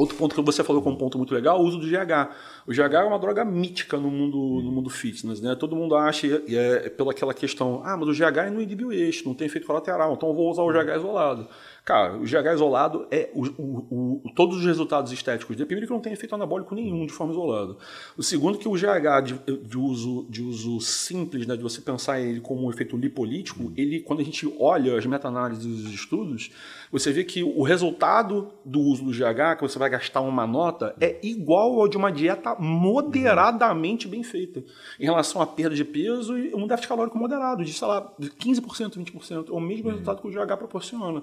Outro 0.00 0.16
ponto 0.16 0.34
que 0.34 0.40
você 0.40 0.64
falou 0.64 0.80
como 0.80 0.96
um 0.96 0.98
ponto 0.98 1.18
muito 1.18 1.34
legal, 1.34 1.60
o 1.60 1.62
uso 1.62 1.76
do 1.76 1.86
GH. 1.86 2.30
O 2.66 2.72
GH 2.72 2.94
é 2.94 3.04
uma 3.04 3.18
droga 3.18 3.44
mítica 3.44 3.98
no 3.98 4.10
mundo, 4.10 4.62
no 4.64 4.72
mundo 4.72 4.88
fitness, 4.88 5.42
né? 5.42 5.54
Todo 5.54 5.76
mundo 5.76 5.94
acha, 5.94 6.26
e 6.26 6.56
é, 6.56 6.86
é 6.86 6.88
pela 6.88 7.10
aquela 7.10 7.34
questão, 7.34 7.82
ah, 7.84 7.98
mas 7.98 8.08
o 8.08 8.12
GH 8.12 8.50
não 8.50 8.62
inibe 8.62 8.82
o 8.82 8.92
eixo, 8.92 9.26
não 9.26 9.34
tem 9.34 9.46
efeito 9.46 9.66
colateral, 9.66 10.14
então 10.14 10.30
eu 10.30 10.34
vou 10.34 10.50
usar 10.50 10.62
o 10.62 10.72
GH 10.72 10.96
isolado. 10.96 11.46
Cara, 11.84 12.16
o 12.16 12.22
GH 12.22 12.54
isolado 12.54 13.06
é 13.10 13.28
o, 13.34 13.44
o, 13.58 14.20
o, 14.24 14.34
todos 14.34 14.56
os 14.56 14.64
resultados 14.64 15.12
estéticos 15.12 15.54
dele. 15.54 15.66
Primeiro 15.66 15.86
que 15.86 15.92
não 15.92 16.00
tem 16.00 16.14
efeito 16.14 16.34
anabólico 16.34 16.74
nenhum 16.74 17.04
de 17.04 17.12
forma 17.12 17.34
isolada. 17.34 17.76
O 18.16 18.22
segundo 18.22 18.56
que 18.58 18.68
o 18.68 18.72
GH 18.72 19.22
de, 19.22 19.56
de 19.58 19.76
uso, 19.76 20.26
de 20.30 20.42
uso 20.42 20.80
simples, 20.80 21.46
né, 21.46 21.56
de 21.56 21.62
você 21.62 21.82
pensar 21.82 22.20
ele 22.20 22.40
como 22.40 22.66
um 22.66 22.70
efeito 22.70 22.96
lipolítico, 22.96 23.70
ele, 23.76 24.00
quando 24.00 24.20
a 24.20 24.24
gente 24.24 24.50
olha 24.58 24.96
as 24.96 25.04
meta-análises 25.04 25.66
dos 25.66 25.92
estudos, 25.92 26.50
você 26.90 27.12
vê 27.12 27.22
que 27.22 27.42
o 27.42 27.62
resultado 27.62 28.52
do 28.64 28.80
uso 28.80 29.04
do 29.04 29.12
GH, 29.12 29.56
que 29.56 29.62
você 29.62 29.78
vai 29.78 29.88
gastar 29.88 30.20
uma 30.20 30.46
nota, 30.46 30.94
é 31.00 31.18
igual 31.22 31.80
ao 31.80 31.88
de 31.88 31.96
uma 31.96 32.10
dieta 32.10 32.56
moderadamente 32.58 34.08
bem 34.08 34.22
feita. 34.22 34.62
Em 34.98 35.04
relação 35.04 35.40
à 35.40 35.46
perda 35.46 35.74
de 35.74 35.84
peso 35.84 36.36
e 36.36 36.54
um 36.54 36.66
déficit 36.66 36.88
calórico 36.88 37.16
moderado, 37.16 37.64
de, 37.64 37.72
sei 37.72 37.86
lá, 37.86 38.12
15%, 38.20 38.98
20%. 38.98 39.48
É 39.48 39.52
o 39.52 39.60
mesmo 39.60 39.88
resultado 39.88 40.20
que 40.20 40.26
o 40.26 40.30
GH 40.30 40.56
proporciona. 40.56 41.22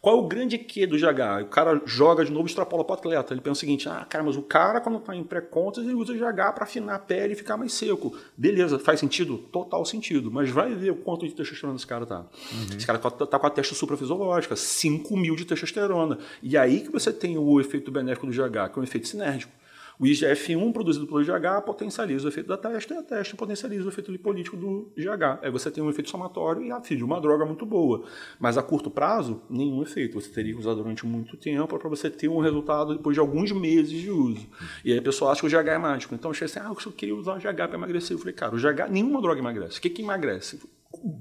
Qual 0.00 0.16
é 0.16 0.20
o 0.20 0.28
grande 0.28 0.56
quê 0.58 0.86
do 0.86 0.96
GH? 0.96 1.42
O 1.42 1.46
cara 1.46 1.82
joga 1.84 2.24
de 2.24 2.30
novo 2.30 2.46
e 2.46 2.50
extrapola 2.50 2.84
para 2.84 2.94
o 2.94 2.98
atleta. 2.98 3.34
Ele 3.34 3.40
pensa 3.40 3.54
o 3.54 3.60
seguinte: 3.60 3.88
ah, 3.88 4.06
cara, 4.08 4.22
mas 4.22 4.36
o 4.36 4.42
cara, 4.42 4.80
quando 4.80 4.98
está 4.98 5.14
em 5.16 5.24
pré-contas, 5.24 5.84
ele 5.84 5.94
usa 5.94 6.14
GH 6.14 6.54
para 6.54 6.62
afinar 6.62 6.94
a 6.94 6.98
pele 7.00 7.32
e 7.32 7.36
ficar 7.36 7.56
mais 7.56 7.72
seco. 7.72 8.16
Beleza, 8.36 8.78
faz 8.78 9.00
sentido? 9.00 9.38
Total 9.38 9.84
sentido. 9.84 10.30
Mas 10.30 10.50
vai 10.50 10.72
ver 10.74 10.92
o 10.92 10.96
quanto 10.96 11.26
de 11.26 11.34
testosterona 11.34 11.76
esse 11.76 11.86
cara 11.86 12.06
tá. 12.06 12.20
Uhum. 12.20 12.76
Esse 12.76 12.86
cara 12.86 12.98
tá, 12.98 13.10
tá 13.10 13.38
com 13.38 13.46
a 13.46 13.50
testa 13.50 13.74
suprafisiológica, 13.74 14.54
5 14.54 15.07
mil 15.16 15.36
de 15.36 15.44
testosterona. 15.44 16.18
E 16.42 16.56
aí 16.56 16.80
que 16.80 16.90
você 16.90 17.12
tem 17.12 17.38
o 17.38 17.60
efeito 17.60 17.90
benéfico 17.90 18.26
do 18.26 18.32
GH, 18.32 18.72
que 18.72 18.78
é 18.78 18.80
um 18.80 18.84
efeito 18.84 19.08
sinérgico. 19.08 19.52
O 20.00 20.04
IGF-1 20.04 20.72
produzido 20.72 21.08
pelo 21.08 21.20
GH 21.24 21.64
potencializa 21.66 22.26
o 22.26 22.28
efeito 22.28 22.46
da 22.46 22.56
testa 22.56 22.94
e 22.94 22.98
a 22.98 23.02
testa 23.02 23.36
potencializa 23.36 23.84
o 23.84 23.88
efeito 23.88 24.12
lipolítico 24.12 24.56
do 24.56 24.92
GH. 24.96 25.40
Aí 25.42 25.50
você 25.50 25.72
tem 25.72 25.82
um 25.82 25.90
efeito 25.90 26.08
somatório 26.08 26.62
e, 26.62 26.70
afim, 26.70 27.02
uma 27.02 27.20
droga 27.20 27.44
muito 27.44 27.66
boa. 27.66 28.04
Mas 28.38 28.56
a 28.56 28.62
curto 28.62 28.90
prazo, 28.90 29.42
nenhum 29.50 29.82
efeito. 29.82 30.20
Você 30.20 30.30
teria 30.30 30.52
que 30.52 30.60
usar 30.60 30.74
durante 30.74 31.04
muito 31.04 31.36
tempo 31.36 31.76
para 31.76 31.88
você 31.88 32.08
ter 32.08 32.28
um 32.28 32.38
resultado 32.38 32.94
depois 32.94 33.14
de 33.14 33.20
alguns 33.20 33.50
meses 33.50 33.90
de 33.90 34.08
uso. 34.08 34.46
E 34.84 34.92
aí 34.92 34.98
a 34.98 35.02
pessoa 35.02 35.32
acha 35.32 35.40
que 35.40 35.46
o 35.48 35.50
GH 35.50 35.68
é 35.68 35.78
mágico. 35.78 36.14
Então 36.14 36.28
eu 36.28 36.32
achei 36.32 36.44
assim, 36.44 36.60
ah, 36.60 36.72
eu 36.86 36.92
queria 36.92 37.16
usar 37.16 37.34
o 37.34 37.38
GH 37.38 37.56
para 37.56 37.74
emagrecer. 37.74 38.14
Eu 38.14 38.20
falei, 38.20 38.34
cara, 38.34 38.54
o 38.54 38.58
GH, 38.58 38.88
nenhuma 38.88 39.20
droga 39.20 39.40
emagrece. 39.40 39.78
O 39.78 39.82
que, 39.82 39.90
que 39.90 40.02
emagrece? 40.02 40.60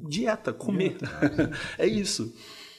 Dieta, 0.08 0.54
comer. 0.54 0.98
Dieta. 0.98 1.52
é 1.80 1.86
isso. 1.88 2.32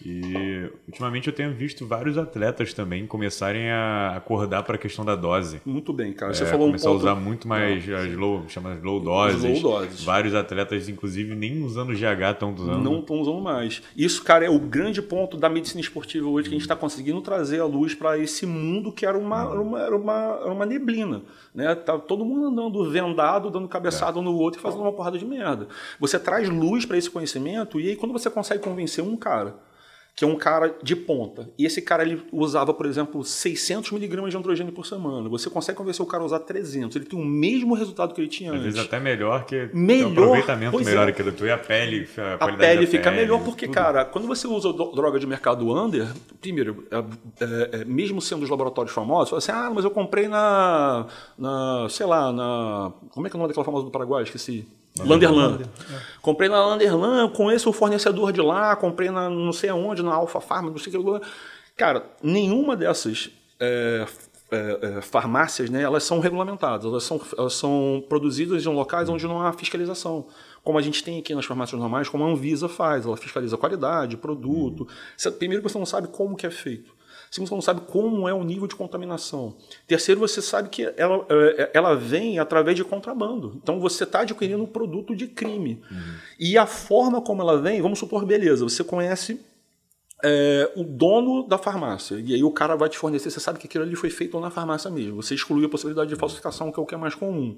E 0.05 0.71
ultimamente 0.87 1.29
eu 1.29 1.33
tenho 1.33 1.53
visto 1.53 1.87
vários 1.87 2.17
atletas 2.17 2.73
também 2.73 3.07
começarem 3.07 3.71
a 3.71 4.15
acordar 4.17 4.63
para 4.63 4.77
a 4.77 4.79
questão 4.79 5.05
da 5.05 5.17
dose. 5.17 5.61
Muito 5.65 5.93
bem, 5.93 6.13
cara. 6.13 6.33
Você 6.33 6.45
é, 6.45 6.47
falou 6.47 6.67
começar 6.67 6.91
um 6.91 6.95
ponto... 6.95 7.09
a 7.09 7.13
usar 7.13 7.21
muito 7.21 7.49
mais 7.49 7.87
Não. 7.87 7.97
as 7.97 8.15
low, 8.15 8.45
chama 8.49 8.79
low 8.83 9.01
doses. 9.01 9.63
Low 9.63 9.81
doses. 9.81 10.05
Vários 10.05 10.35
atletas, 10.35 10.89
inclusive, 10.89 11.35
nem 11.35 11.63
usando 11.63 11.93
GH 11.93 12.33
estão 12.33 12.55
usando. 12.55 12.83
Não 12.83 13.01
estão 13.01 13.21
usando 13.21 13.41
mais. 13.41 13.83
Isso, 13.97 14.23
cara, 14.23 14.45
é 14.45 14.51
o 14.51 14.59
grande 14.59 15.03
ponto 15.03 15.37
da 15.37 15.49
medicina 15.49 15.81
esportiva 15.81 16.29
hoje 16.29 16.49
que 16.49 16.55
a 16.55 16.59
gente 16.59 16.63
está 16.63 16.77
conseguindo 16.77 17.21
trazer 17.21 17.61
a 17.61 17.65
luz 17.65 17.95
para 17.95 18.19
esse 18.19 18.47
mundo 18.47 18.93
que 18.93 19.05
era 19.05 19.19
uma, 19.19 19.43
era 19.43 19.61
uma, 19.61 19.81
era 19.81 19.97
uma, 19.97 20.39
era 20.43 20.53
uma 20.53 20.67
neblina. 20.67 21.23
Né? 21.55 21.75
Tá 21.75 21.99
todo 21.99 22.25
mundo 22.25 22.47
andando 22.47 22.91
vendado, 22.91 23.51
dando 23.51 23.67
cabeçada 23.67 24.19
é. 24.21 24.23
no 24.23 24.35
outro 24.35 24.61
e 24.61 24.63
fazendo 24.63 24.83
uma 24.83 24.93
porrada 24.93 25.19
de 25.19 25.25
merda. 25.25 25.69
Você 25.99 26.19
traz 26.19 26.49
luz 26.49 26.87
para 26.87 26.97
esse 26.97 27.11
conhecimento 27.11 27.81
e 27.81 27.89
aí 27.89 27.97
quando 27.97 28.13
você 28.13 28.31
consegue 28.31 28.63
convencer 28.63 29.03
um 29.03 29.17
cara 29.17 29.57
que 30.19 30.25
é 30.25 30.27
um 30.27 30.35
cara 30.35 30.75
de 30.83 30.97
ponta. 30.97 31.49
E 31.57 31.65
esse 31.65 31.81
cara 31.81 32.03
ele 32.03 32.21
usava, 32.33 32.75
por 32.75 32.87
exemplo, 32.87 33.23
600 33.23 33.93
miligramas 33.93 34.33
de 34.33 34.37
androgênio 34.37 34.73
por 34.73 34.85
semana. 34.85 35.29
Você 35.29 35.49
consegue 35.49 35.79
convencer 35.79 36.05
o 36.05 36.09
cara 36.09 36.25
a 36.25 36.27
usar 36.27 36.41
300. 36.41 36.97
Ele 36.97 37.05
tem 37.05 37.17
o 37.17 37.25
mesmo 37.25 37.73
resultado 37.73 38.13
que 38.13 38.21
ele 38.21 38.27
tinha 38.27 38.51
Às 38.51 38.57
antes. 38.57 38.75
vezes 38.75 38.81
até 38.81 38.99
melhor 38.99 39.45
que 39.45 39.71
melhor, 39.73 40.09
um 40.09 40.13
aproveitamento 40.13 40.85
melhor 40.85 41.09
é. 41.09 41.13
que 41.13 41.23
do 41.23 41.47
e 41.47 41.51
a 41.53 41.57
pele, 41.57 42.09
a, 42.19 42.47
a 42.47 42.57
pele 42.57 42.89
fica 42.89 43.13
pele, 43.13 43.17
melhor 43.23 43.45
porque, 43.45 43.67
tudo. 43.67 43.77
cara, 43.77 44.05
quando 44.05 44.27
você 44.27 44.49
usa 44.49 44.73
droga 44.73 45.21
de 45.21 45.27
mercado 45.29 45.71
under, 45.73 46.09
primeiro, 46.41 46.85
é, 46.91 46.97
é, 46.99 47.81
é, 47.83 47.85
mesmo 47.85 48.21
sendo 48.21 48.43
os 48.43 48.51
laboratórios 48.51 48.93
famosos, 48.93 49.31
você 49.31 49.53
fala 49.53 49.61
assim: 49.61 49.69
"Ah, 49.69 49.73
mas 49.73 49.85
eu 49.85 49.91
comprei 49.93 50.27
na 50.27 51.07
na, 51.39 51.87
sei 51.89 52.07
lá, 52.07 52.33
na 52.33 52.93
como 53.11 53.29
é 53.29 53.31
que 53.31 53.37
é 53.37 53.39
o 53.39 53.39
nome 53.39 53.51
daquela 53.51 53.65
famosa 53.65 53.85
do 53.85 53.93
Paraguai? 53.93 54.25
Esqueci. 54.25 54.67
Landerlan. 55.05 55.61
É. 55.63 56.01
Comprei 56.21 56.49
na 56.49 56.65
Landerlan, 56.65 57.29
conheço 57.29 57.71
o 57.71 57.73
fornecedor 57.73 58.33
de 58.33 58.41
lá, 58.41 58.75
comprei 58.77 59.11
na 59.11 59.29
não 59.29 59.53
sei 59.53 59.71
aonde, 59.71 60.03
na 60.03 60.15
Alfa 60.15 60.41
Farma, 60.41 60.71
não 60.71 60.79
sei 60.79 60.97
o 60.97 61.21
que. 61.21 61.27
Cara, 61.77 62.05
nenhuma 62.23 62.77
dessas 62.77 63.31
é, 63.61 64.07
é, 64.51 64.79
é, 64.83 65.01
farmácias, 65.01 65.71
né, 65.71 65.83
elas 65.83 66.05
são 66.05 66.21
regulamentadas, 66.21 66.87
elas 66.87 67.05
são, 67.05 67.21
elas 67.37 67.55
são 67.55 68.03
produzidas 68.09 68.65
em 68.65 68.69
locais 68.69 69.09
onde 69.09 69.27
não 69.27 69.41
há 69.41 69.53
fiscalização. 69.53 70.27
Como 70.65 70.79
a 70.79 70.83
gente 70.83 71.05
tem 71.05 71.19
aqui 71.19 71.35
nas 71.35 71.45
farmácias 71.45 71.79
normais, 71.81 72.09
como 72.09 72.25
a 72.25 72.29
Anvisa 72.29 72.69
faz, 72.69 73.07
ela 73.07 73.17
fiscaliza 73.17 73.57
a 73.57 73.59
qualidade, 73.59 74.17
produto. 74.17 74.89
Uhum. 75.25 75.33
Primeiro 75.33 75.63
você 75.63 75.79
não 75.79 75.87
sabe 75.87 76.09
como 76.09 76.37
que 76.37 76.47
é 76.47 76.51
feito. 76.51 76.98
Segundo, 77.31 77.49
você 77.49 77.55
não 77.55 77.63
sabe 77.63 77.83
como 77.83 78.29
é 78.29 78.33
o 78.33 78.43
nível 78.43 78.67
de 78.67 78.75
contaminação. 78.75 79.57
Terceiro, 79.87 80.21
você 80.21 80.41
sabe 80.41 80.69
que 80.69 80.93
ela, 80.97 81.27
é, 81.29 81.71
ela 81.75 81.95
vem 81.95 82.39
através 82.39 82.77
de 82.77 82.85
contrabando. 82.85 83.59
Então 83.63 83.79
você 83.81 84.05
está 84.05 84.21
adquirindo 84.21 84.63
um 84.63 84.67
produto 84.67 85.15
de 85.15 85.27
crime. 85.27 85.83
Uhum. 85.91 86.15
E 86.39 86.57
a 86.57 86.67
forma 86.67 87.21
como 87.21 87.43
ela 87.43 87.61
vem, 87.61 87.83
vamos 87.83 87.99
supor, 87.99 88.25
beleza, 88.25 88.65
você 88.65 88.83
conhece 88.83 89.41
é, 90.25 90.73
o 90.77 90.83
dono 90.83 91.47
da 91.47 91.59
farmácia. 91.59 92.17
E 92.17 92.35
aí 92.35 92.43
o 92.43 92.51
cara 92.51 92.77
vai 92.77 92.89
te 92.89 92.99
fornecer, 92.99 93.31
você 93.31 93.41
sabe 93.41 93.59
que 93.59 93.67
aquilo 93.67 93.85
ali 93.85 93.95
foi 93.95 94.11
feito 94.11 94.39
na 94.41 94.51
farmácia 94.51 94.91
mesmo. 94.91 95.23
Você 95.23 95.35
exclui 95.35 95.65
a 95.65 95.69
possibilidade 95.69 96.11
de 96.11 96.17
falsificação, 96.17 96.73
que 96.73 96.79
é 96.79 96.83
o 96.83 96.87
que 96.87 96.95
é 96.95 96.99
mais 96.99 97.15
comum. 97.15 97.57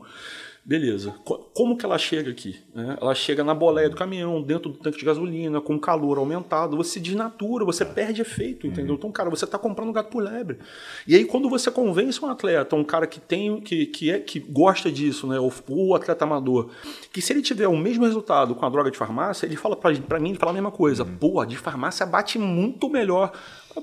Beleza. 0.64 1.14
Como 1.54 1.76
que 1.76 1.86
ela 1.86 1.96
chega 1.96 2.30
aqui? 2.30 2.60
Né? 2.74 2.96
Ela 3.00 3.14
chega 3.14 3.42
na 3.42 3.54
boleia 3.54 3.88
do 3.88 3.96
caminhão, 3.96 4.42
dentro 4.42 4.70
do 4.70 4.78
tanque 4.78 4.98
de 4.98 5.04
gasolina, 5.04 5.60
com 5.60 5.78
calor 5.78 6.18
aumentado, 6.18 6.76
você 6.76 7.00
desnatura, 7.00 7.64
você 7.64 7.84
perde 7.84 8.20
efeito, 8.20 8.66
entendeu? 8.66 8.94
Então, 8.94 9.10
cara, 9.10 9.30
você 9.30 9.46
está 9.46 9.58
comprando 9.58 9.92
gato 9.92 10.10
por 10.10 10.22
lebre. 10.22 10.58
E 11.06 11.16
aí, 11.16 11.24
quando 11.24 11.48
você 11.48 11.70
convence 11.70 12.22
um 12.22 12.28
atleta, 12.28 12.76
um 12.76 12.84
cara 12.84 13.06
que 13.06 13.18
tem, 13.18 13.60
que, 13.60 13.86
que, 13.86 14.10
é, 14.10 14.18
que 14.18 14.38
gosta 14.38 14.92
disso, 14.92 15.26
né? 15.26 15.40
O, 15.40 15.50
o 15.68 15.94
atleta 15.94 16.24
amador, 16.24 16.70
que 17.12 17.22
se 17.22 17.32
ele 17.32 17.42
tiver 17.42 17.66
o 17.66 17.76
mesmo 17.76 18.04
resultado 18.04 18.54
com 18.54 18.66
a 18.66 18.68
droga 18.68 18.90
de 18.90 18.98
farmácia, 18.98 19.46
ele 19.46 19.56
fala 19.56 19.74
para 19.74 20.20
mim, 20.20 20.30
ele 20.30 20.38
fala 20.38 20.52
a 20.52 20.54
mesma 20.54 20.70
coisa. 20.70 21.04
Uhum. 21.04 21.16
Pô, 21.16 21.40
a 21.40 21.46
de 21.46 21.56
farmácia 21.56 22.04
bate 22.04 22.38
muito 22.38 22.88
melhor. 22.88 23.32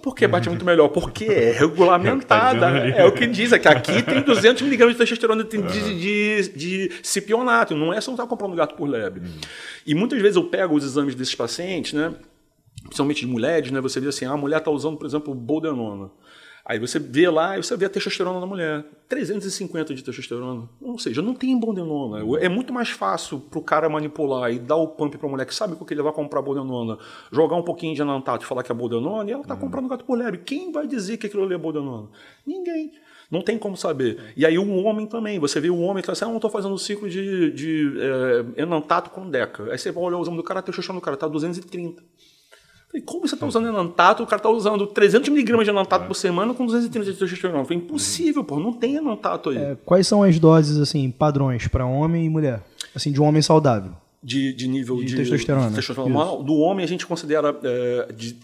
Por 0.02 0.14
que 0.14 0.28
bate 0.28 0.50
muito 0.50 0.66
melhor? 0.66 0.90
Porque 0.90 1.26
é 1.26 1.52
regulamentada. 1.58 2.68
É 2.90 3.06
o 3.06 3.12
que 3.12 3.26
diz, 3.26 3.52
é 3.52 3.60
que 3.60 3.68
aqui 3.68 4.04
tem 4.04 4.22
200 4.22 4.62
miligramas 4.62 4.96
de 4.96 5.00
testosterona 5.00 5.44
de, 5.44 5.58
de, 5.58 6.00
de, 6.00 6.50
de 6.50 6.92
cipionato. 7.02 7.76
Não 7.76 7.94
é 7.94 8.02
só 8.02 8.12
estar 8.12 8.28
comprando 8.28 8.56
gato 8.56 8.76
por 8.76 8.88
lebre. 8.88 9.22
Uhum. 9.22 9.40
E 9.86 9.96
muitas 9.96 10.22
vezes 10.22 10.36
eu 10.36 10.44
pego 10.44 10.76
os 10.76 10.84
exames 10.84 11.16
desses 11.16 11.36
pacientes, 11.36 11.94
né? 11.94 12.14
principalmente 12.84 13.22
de 13.22 13.28
mulheres, 13.28 13.72
né? 13.72 13.82
você 13.82 14.00
vê 14.00 14.08
assim, 14.08 14.26
ah, 14.26 14.32
a 14.32 14.38
mulher 14.38 14.60
está 14.60 14.72
usando, 14.72 14.98
por 14.98 15.06
exemplo, 15.06 15.34
boldenona. 15.34 16.10
Aí 16.68 16.80
você 16.80 17.00
vê 17.00 17.30
lá 17.30 17.56
você 17.56 17.78
vê 17.78 17.86
a 17.86 17.90
testosterona 17.90 18.42
da 18.42 18.46
mulher. 18.46 18.84
350 19.08 19.96
de 19.96 20.04
testosterona. 20.04 20.68
Ou 20.82 21.00
seja, 21.00 21.22
não 21.22 21.34
tem 21.34 21.58
bondenona. 21.58 22.20
É 22.42 22.50
muito 22.50 22.74
mais 22.74 22.90
fácil 22.90 23.40
para 23.40 23.58
o 23.58 23.62
cara 23.62 23.88
manipular 23.88 24.52
e 24.52 24.60
dar 24.60 24.76
o 24.76 24.90
pump 24.90 25.18
para 25.18 25.28
a 25.30 25.32
mulher 25.32 25.46
que 25.46 25.56
sabe 25.56 25.78
que 25.78 25.94
ele 25.94 26.02
vai 26.02 26.12
comprar 26.12 26.42
bondenona, 26.42 26.98
jogar 27.32 27.56
um 27.56 27.64
pouquinho 27.64 27.96
de 27.96 28.02
anantato 28.02 28.44
e 28.44 28.46
falar 28.46 28.64
que 28.64 28.72
é 28.72 28.76
bondenona, 28.76 29.30
e 29.30 29.32
ela 29.32 29.44
está 29.44 29.54
uhum. 29.54 29.62
comprando 29.62 29.88
gato 29.88 30.04
por 30.04 30.18
lebre. 30.18 30.40
Quem 30.40 30.70
vai 30.74 30.86
dizer 30.86 31.16
que 31.16 31.28
aquilo 31.28 31.46
ali 31.46 31.54
é 31.54 31.58
bondenona? 31.58 32.10
Ninguém. 32.46 32.92
Não 33.32 33.42
tem 33.42 33.58
como 33.58 33.78
saber. 33.78 34.34
E 34.36 34.46
aí 34.46 34.58
o 34.58 34.84
homem 34.84 35.08
também. 35.08 35.40
Você 35.40 35.62
vê 35.62 35.70
o 35.70 35.80
homem 35.80 36.02
que 36.02 36.08
tá 36.08 36.12
assim, 36.12 36.26
ah, 36.26 36.28
não 36.28 36.36
estou 36.36 36.52
fazendo 36.52 36.78
ciclo 36.78 37.10
de, 37.10 37.50
de 37.52 37.94
é, 37.98 38.62
enantato 38.62 39.10
com 39.10 39.30
deca. 39.30 39.72
Aí 39.72 39.78
você 39.78 39.90
vai 39.90 40.04
olhar 40.04 40.18
o 40.18 40.22
exame 40.22 40.36
do 40.36 40.44
cara, 40.44 40.60
a 40.60 40.64
testosterona 40.64 41.00
do 41.00 41.04
cara 41.04 41.16
está 41.16 41.30
230. 41.30 42.04
Falei, 42.90 43.02
como 43.06 43.28
você 43.28 43.36
está 43.36 43.46
usando 43.46 43.68
enantato? 43.68 44.24
O 44.24 44.28
cara 44.28 44.40
está 44.40 44.50
usando 44.50 44.88
300 44.88 45.30
miligramas 45.30 45.66
de 45.66 45.72
enantato 45.72 46.04
é. 46.04 46.08
por 46.08 46.16
semana 46.16 46.54
com 46.54 46.66
230 46.66 47.12
de 47.12 47.18
testosterona. 47.18 47.64
Falei, 47.64 47.80
impossível, 47.80 48.44
pô, 48.44 48.60
não 48.60 48.72
tem 48.72 48.96
enantato 48.96 49.50
aí. 49.50 49.58
É, 49.58 49.78
quais 49.86 50.08
são 50.08 50.24
as 50.24 50.40
doses, 50.40 50.78
assim, 50.78 51.12
padrões 51.12 51.68
para 51.68 51.86
homem 51.86 52.26
e 52.26 52.30
mulher? 52.30 52.62
Assim, 52.96 53.12
de 53.12 53.22
um 53.22 53.26
homem 53.26 53.42
saudável? 53.42 53.92
De, 54.22 54.52
de 54.52 54.68
nível 54.68 54.98
de, 54.98 55.06
de 55.06 55.16
testosterona. 55.16 55.72
testosterona. 55.72 56.44
Do 56.44 56.56
homem 56.56 56.84
a 56.84 56.88
gente 56.88 57.06
considera 57.06 57.56
é, 57.64 58.12
de 58.12 58.36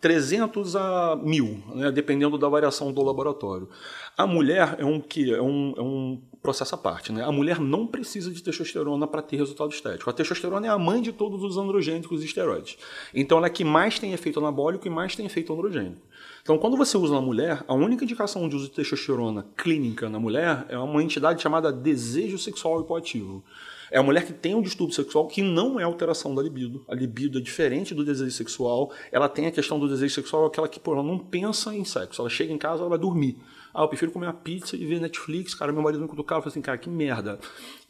300 0.00 0.74
a 0.74 1.16
1000, 1.22 1.62
né, 1.74 1.92
dependendo 1.92 2.38
da 2.38 2.48
variação 2.48 2.90
do 2.90 3.02
laboratório. 3.02 3.68
A 4.16 4.26
mulher 4.26 4.76
é 4.78 4.84
um 4.84 4.98
que 4.98 5.32
é 5.32 5.42
um, 5.42 5.74
é 5.76 5.82
um 5.82 6.20
processo 6.42 6.74
à 6.74 6.78
parte. 6.78 7.12
Né? 7.12 7.22
A 7.22 7.30
mulher 7.30 7.60
não 7.60 7.86
precisa 7.86 8.30
de 8.30 8.42
testosterona 8.42 9.06
para 9.06 9.22
ter 9.22 9.36
resultado 9.36 9.70
estético. 9.72 10.10
A 10.10 10.12
testosterona 10.12 10.66
é 10.66 10.70
a 10.70 10.78
mãe 10.78 11.00
de 11.00 11.12
todos 11.12 11.42
os 11.42 11.56
androgênicos 11.56 12.22
e 12.22 12.26
esteroides. 12.26 12.76
Então 13.14 13.38
ela 13.38 13.46
é 13.46 13.50
que 13.50 13.64
mais 13.64 13.98
tem 13.98 14.12
efeito 14.12 14.40
anabólico 14.40 14.86
e 14.86 14.90
mais 14.90 15.14
tem 15.14 15.24
efeito 15.26 15.52
androgênico. 15.52 16.00
Então, 16.42 16.58
quando 16.58 16.76
você 16.76 16.96
usa 16.96 17.14
na 17.14 17.20
mulher, 17.20 17.62
a 17.68 17.74
única 17.74 18.02
indicação 18.02 18.48
de 18.48 18.56
uso 18.56 18.66
de 18.66 18.72
testosterona 18.72 19.46
clínica 19.56 20.08
na 20.08 20.18
mulher 20.18 20.66
é 20.68 20.76
uma 20.76 21.02
entidade 21.02 21.40
chamada 21.40 21.72
desejo 21.72 22.36
sexual 22.36 22.80
hipoativo. 22.80 23.44
É 23.92 23.98
a 23.98 24.02
mulher 24.02 24.24
que 24.24 24.32
tem 24.32 24.54
um 24.54 24.62
distúrbio 24.62 24.96
sexual 24.96 25.26
que 25.26 25.42
não 25.42 25.78
é 25.78 25.82
alteração 25.82 26.34
da 26.34 26.42
libido. 26.42 26.82
A 26.88 26.94
libido 26.94 27.38
é 27.38 27.42
diferente 27.42 27.94
do 27.94 28.02
desejo 28.02 28.30
sexual. 28.30 28.90
Ela 29.12 29.28
tem 29.28 29.46
a 29.46 29.50
questão 29.50 29.78
do 29.78 29.86
desejo 29.86 30.14
sexual, 30.14 30.46
aquela 30.46 30.66
que 30.66 30.80
pô, 30.80 30.94
ela 30.94 31.02
não 31.02 31.18
pensa 31.18 31.76
em 31.76 31.84
sexo. 31.84 32.22
Ela 32.22 32.30
chega 32.30 32.50
em 32.50 32.56
casa, 32.56 32.80
ela 32.80 32.88
vai 32.88 32.98
dormir. 32.98 33.36
Ah, 33.74 33.82
eu 33.82 33.88
prefiro 33.88 34.10
comer 34.10 34.26
uma 34.26 34.32
pizza 34.32 34.76
e 34.76 34.86
ver 34.86 34.98
Netflix. 34.98 35.54
Cara, 35.54 35.72
meu 35.72 35.82
marido 35.82 36.00
me 36.00 36.08
cutucava 36.08 36.40
e 36.40 36.42
falou 36.44 36.52
assim, 36.52 36.62
cara, 36.62 36.78
que 36.78 36.88
merda. 36.88 37.38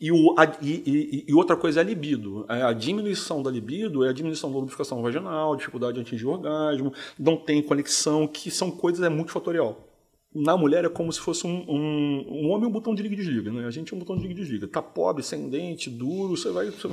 E, 0.00 0.10
o, 0.10 0.34
a, 0.36 0.44
e, 0.60 0.82
e, 0.84 1.24
e, 1.28 1.34
outra 1.34 1.54
coisa 1.54 1.78
é 1.78 1.82
a 1.84 1.86
libido. 1.86 2.44
É, 2.48 2.62
a 2.62 2.72
diminuição 2.72 3.40
da 3.40 3.48
libido 3.48 4.04
é 4.04 4.08
a 4.08 4.12
diminuição 4.12 4.50
da 4.50 4.56
lubrificação 4.56 5.00
vaginal, 5.02 5.54
dificuldade 5.54 5.94
de 5.94 6.00
atingir 6.00 6.26
o 6.26 6.30
orgasmo, 6.30 6.92
não 7.16 7.36
tem 7.36 7.62
conexão, 7.62 8.26
que 8.26 8.50
são 8.50 8.72
coisas, 8.72 9.06
é 9.06 9.08
multifatorial 9.08 9.91
na 10.34 10.56
mulher 10.56 10.84
é 10.84 10.88
como 10.88 11.12
se 11.12 11.20
fosse 11.20 11.46
um, 11.46 11.64
um, 11.68 12.26
um 12.28 12.50
homem 12.50 12.66
um 12.66 12.70
botão 12.70 12.94
de 12.94 13.02
liga 13.02 13.14
e 13.14 13.18
desliga, 13.18 13.52
né? 13.52 13.66
A 13.66 13.70
gente 13.70 13.92
é 13.92 13.96
um 13.96 13.98
botão 13.98 14.16
de 14.16 14.22
liga 14.22 14.32
e 14.32 14.42
desliga. 14.42 14.66
Tá 14.66 14.80
pobre, 14.80 15.22
sem 15.22 15.48
dente, 15.48 15.90
duro, 15.90 16.36
você 16.36 16.50
vai, 16.50 16.70
você 16.70 16.88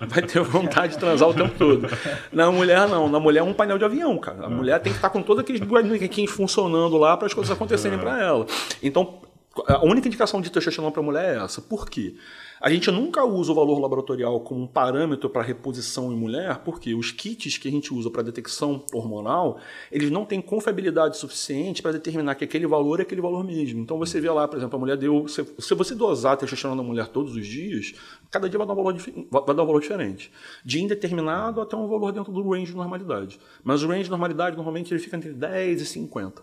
vai 0.00 0.22
ter 0.26 0.40
vontade 0.42 0.94
de 0.94 0.98
transar 0.98 1.28
o 1.28 1.34
tempo 1.34 1.54
todo. 1.58 1.86
Na 2.32 2.50
mulher, 2.50 2.88
não. 2.88 3.08
Na 3.08 3.20
mulher 3.20 3.40
é 3.40 3.42
um 3.42 3.52
painel 3.52 3.76
de 3.76 3.84
avião, 3.84 4.16
cara. 4.16 4.46
A 4.46 4.50
mulher 4.50 4.80
tem 4.80 4.90
que 4.90 4.98
estar 4.98 5.10
com 5.10 5.22
todos 5.22 5.42
aqueles 5.42 5.60
bonequinhos 5.60 6.30
funcionando 6.30 6.96
lá 6.96 7.16
para 7.16 7.26
as 7.26 7.34
coisas 7.34 7.54
acontecerem 7.54 7.98
para 7.98 8.22
ela. 8.22 8.46
Então, 8.82 9.20
a 9.66 9.84
única 9.84 10.08
indicação 10.08 10.40
de 10.40 10.50
testosterona 10.50 10.90
para 10.90 11.02
mulher 11.02 11.36
é 11.36 11.44
essa. 11.44 11.60
Por 11.60 11.88
quê? 11.90 12.14
A 12.60 12.70
gente 12.70 12.90
nunca 12.90 13.24
usa 13.24 13.52
o 13.52 13.54
valor 13.54 13.78
laboratorial 13.78 14.40
como 14.40 14.62
um 14.62 14.66
parâmetro 14.66 15.30
para 15.30 15.42
reposição 15.42 16.12
em 16.12 16.16
mulher, 16.16 16.58
porque 16.64 16.92
os 16.92 17.12
kits 17.12 17.56
que 17.56 17.68
a 17.68 17.70
gente 17.70 17.94
usa 17.94 18.10
para 18.10 18.22
detecção 18.22 18.84
hormonal, 18.92 19.60
eles 19.92 20.10
não 20.10 20.24
têm 20.24 20.40
confiabilidade 20.40 21.16
suficiente 21.16 21.80
para 21.80 21.92
determinar 21.92 22.34
que 22.34 22.44
aquele 22.44 22.66
valor 22.66 22.98
é 22.98 23.02
aquele 23.02 23.20
valor 23.20 23.44
mesmo. 23.44 23.80
Então 23.80 23.96
você 23.96 24.20
vê 24.20 24.28
lá, 24.28 24.48
por 24.48 24.56
exemplo, 24.56 24.76
a 24.76 24.80
mulher 24.80 24.96
deu. 24.96 25.26
Se, 25.28 25.74
você 25.74 25.94
dosar 25.94 26.32
a 26.32 26.36
testosterona 26.36 26.82
da 26.82 26.86
mulher 26.86 27.06
todos 27.08 27.36
os 27.36 27.46
dias, 27.46 27.94
cada 28.30 28.48
dia 28.48 28.58
vai 28.58 28.66
dar, 28.66 28.72
um 28.72 28.76
valor, 28.76 28.96
vai 29.30 29.54
dar 29.54 29.62
um 29.62 29.66
valor 29.66 29.80
diferente. 29.80 30.32
De 30.64 30.82
indeterminado 30.82 31.60
até 31.60 31.76
um 31.76 31.86
valor 31.86 32.10
dentro 32.12 32.32
do 32.32 32.50
range 32.50 32.72
de 32.72 32.76
normalidade. 32.76 33.38
Mas 33.62 33.84
o 33.84 33.88
range 33.88 34.04
de 34.04 34.10
normalidade 34.10 34.56
normalmente 34.56 34.92
ele 34.92 35.00
fica 35.00 35.16
entre 35.16 35.32
10 35.32 35.80
e 35.82 35.86
50. 35.86 36.42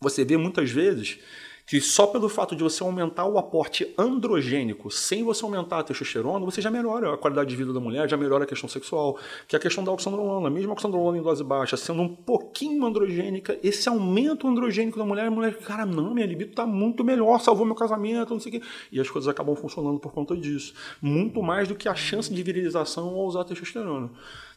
Você 0.00 0.24
vê 0.24 0.36
muitas 0.36 0.70
vezes 0.70 1.18
que 1.66 1.80
só 1.80 2.06
pelo 2.06 2.28
fato 2.28 2.54
de 2.56 2.62
você 2.62 2.82
aumentar 2.82 3.24
o 3.24 3.38
aporte 3.38 3.94
androgênico 3.96 4.90
sem 4.90 5.22
você 5.24 5.44
aumentar 5.44 5.78
a 5.78 5.82
testosterona, 5.82 6.44
você 6.44 6.60
já 6.60 6.70
melhora 6.70 7.14
a 7.14 7.16
qualidade 7.16 7.50
de 7.50 7.56
vida 7.56 7.72
da 7.72 7.80
mulher, 7.80 8.08
já 8.08 8.16
melhora 8.16 8.44
a 8.44 8.46
questão 8.46 8.68
sexual, 8.68 9.18
que 9.46 9.56
é 9.56 9.58
a 9.58 9.60
questão 9.60 9.84
da 9.84 9.92
oxandrolona. 9.92 10.50
Mesmo 10.50 10.70
a 10.70 10.74
oxandrolona 10.74 11.18
em 11.18 11.22
dose 11.22 11.42
baixa, 11.44 11.76
sendo 11.76 12.02
um 12.02 12.08
pouquinho 12.08 12.84
androgênica, 12.84 13.58
esse 13.62 13.88
aumento 13.88 14.46
androgênico 14.46 14.98
da 14.98 15.04
mulher, 15.04 15.26
a 15.26 15.30
mulher, 15.30 15.56
cara, 15.58 15.86
não, 15.86 16.14
minha 16.14 16.26
libido 16.26 16.50
está 16.50 16.66
muito 16.66 17.04
melhor, 17.04 17.40
salvou 17.40 17.64
meu 17.64 17.74
casamento, 17.74 18.32
não 18.32 18.40
sei 18.40 18.56
o 18.56 18.60
quê. 18.60 18.66
E 18.90 19.00
as 19.00 19.08
coisas 19.08 19.28
acabam 19.28 19.54
funcionando 19.54 19.98
por 19.98 20.12
conta 20.12 20.36
disso. 20.36 20.74
Muito 21.00 21.42
mais 21.42 21.68
do 21.68 21.74
que 21.74 21.88
a 21.88 21.94
chance 21.94 22.32
de 22.32 22.42
virilização 22.42 23.08
ao 23.08 23.26
usar 23.26 23.44
testosterona. 23.44 24.10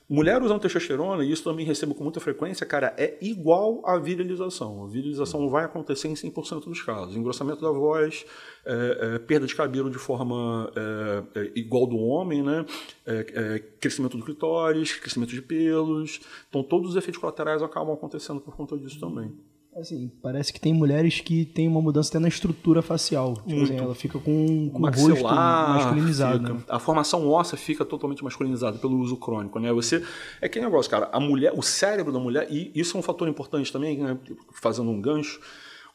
Mulher 0.07 0.39
usando 0.43 0.61
testosterona, 0.61 1.23
e 1.23 1.31
isso 1.31 1.43
também 1.43 1.65
recebo 1.65 1.95
com 1.95 2.03
muita 2.03 2.19
frequência, 2.19 2.63
cara, 2.63 2.93
é 2.95 3.17
igual 3.21 3.81
à 3.83 3.97
virilização. 3.97 4.83
A 4.83 4.87
virilização 4.87 5.49
vai 5.49 5.65
acontecer 5.65 6.07
em 6.07 6.13
100% 6.13 6.65
dos 6.65 6.81
casos. 6.83 7.15
Engrossamento 7.15 7.59
da 7.59 7.71
voz, 7.71 8.23
é, 8.63 9.15
é, 9.15 9.19
perda 9.19 9.47
de 9.47 9.55
cabelo 9.55 9.89
de 9.89 9.97
forma 9.97 10.71
é, 10.75 11.39
é 11.39 11.51
igual 11.55 11.87
do 11.87 11.97
homem, 11.97 12.43
né? 12.43 12.63
É, 13.03 13.25
é, 13.33 13.59
crescimento 13.79 14.15
do 14.15 14.23
clitóris, 14.23 14.93
crescimento 14.93 15.31
de 15.31 15.41
pelos. 15.41 16.19
Então, 16.49 16.61
todos 16.61 16.91
os 16.91 16.95
efeitos 16.95 17.19
colaterais 17.19 17.63
acabam 17.63 17.95
acontecendo 17.95 18.39
por 18.39 18.55
conta 18.55 18.77
disso 18.77 18.99
também. 18.99 19.33
Assim, 19.75 20.09
parece 20.21 20.53
que 20.53 20.59
tem 20.59 20.73
mulheres 20.73 21.19
que 21.19 21.43
tem 21.43 21.67
uma 21.67 21.81
mudança 21.81 22.09
até 22.09 22.17
na 22.17 22.29
estrutura 22.29 22.81
facial. 22.81 23.33
Tipo 23.45 23.61
assim, 23.61 23.77
ela 23.77 23.93
fica 23.93 24.17
com, 24.17 24.69
com 24.69 24.81
o 24.81 24.85
rosto 24.85 25.23
masculinizado. 25.25 26.53
Né? 26.53 26.63
A 26.69 26.79
formação 26.79 27.27
óssea 27.27 27.57
fica 27.57 27.83
totalmente 27.83 28.23
masculinizada 28.23 28.77
pelo 28.77 28.97
uso 28.97 29.17
crônico, 29.17 29.59
né? 29.59 29.73
Você 29.73 30.01
é 30.39 30.47
que 30.47 30.61
negócio, 30.61 30.89
cara. 30.89 31.09
A 31.11 31.19
mulher, 31.19 31.51
o 31.53 31.61
cérebro 31.61 32.13
da 32.13 32.19
mulher 32.19 32.47
e 32.49 32.71
isso 32.73 32.95
é 32.95 32.99
um 33.01 33.03
fator 33.03 33.27
importante 33.27 33.69
também, 33.69 33.97
né? 33.97 34.17
Fazendo 34.53 34.89
um 34.89 35.01
gancho. 35.01 35.41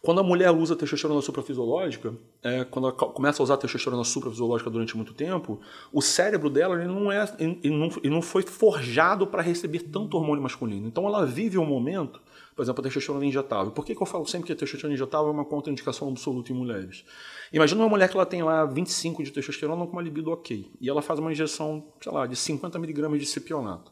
Quando 0.03 0.21
a 0.21 0.23
mulher 0.23 0.51
usa 0.51 0.77
testosterona 0.77 1.23
suprafisiológica, 1.23 2.15
é, 2.43 2.65
quando 2.65 2.89
ela 2.89 2.95
começa 2.95 3.43
a 3.43 3.45
usar 3.45 3.57
testosterona 3.57 4.05
suprafisiológica 4.05 4.69
durante 4.69 4.95
muito 4.95 5.15
tempo, 5.15 5.59
o 5.91 6.03
cérebro 6.03 6.51
dela 6.51 6.75
ele 6.75 6.87
não, 6.87 7.11
é, 7.11 7.27
ele 7.39 7.77
não, 7.77 7.89
ele 8.03 8.11
não 8.11 8.23
foi 8.23 8.43
forjado 8.43 9.27
para 9.27 9.41
receber 9.41 9.81
tanto 9.85 10.19
hormônio 10.19 10.43
masculino. 10.43 10.87
Então 10.87 11.07
ela 11.07 11.25
vive 11.25 11.57
um 11.57 11.67
momento 11.67 12.21
por 12.61 12.65
exemplo, 12.65 12.81
a 12.83 12.85
testosterona 12.85 13.25
injetável. 13.25 13.73
Por 13.73 13.87
que, 13.87 13.95
que 13.95 14.03
eu 14.03 14.07
falo 14.07 14.27
sempre 14.27 14.49
que 14.49 14.53
a 14.53 14.57
testosterona 14.57 14.93
injetável 14.93 15.29
é 15.29 15.31
uma 15.31 15.47
contraindicação 15.47 16.11
absoluta 16.11 16.53
em 16.53 16.55
mulheres? 16.55 17.07
Imagina 17.51 17.81
uma 17.81 17.89
mulher 17.89 18.07
que 18.11 18.15
ela 18.15 18.27
tem 18.27 18.43
lá 18.43 18.67
25 18.67 19.25
de 19.25 19.31
testosterona 19.31 19.87
com 19.87 19.93
uma 19.93 20.03
libido 20.03 20.31
ok, 20.31 20.71
e 20.79 20.87
ela 20.87 21.01
faz 21.01 21.19
uma 21.19 21.33
injeção, 21.33 21.83
sei 21.99 22.13
lá, 22.13 22.27
de 22.27 22.37
50 22.37 22.79
miligramas 22.79 23.19
de 23.19 23.25
cipionato. 23.25 23.91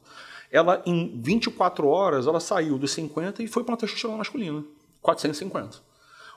Ela, 0.53 0.83
em 0.85 1.19
24 1.19 1.89
horas, 1.89 2.27
ela 2.27 2.41
saiu 2.41 2.77
dos 2.77 2.91
50 2.91 3.43
e 3.43 3.49
foi 3.49 3.65
para 3.65 3.73
uma 3.73 3.79
testosterona 3.79 4.19
masculina, 4.19 4.63
450. 5.01 5.79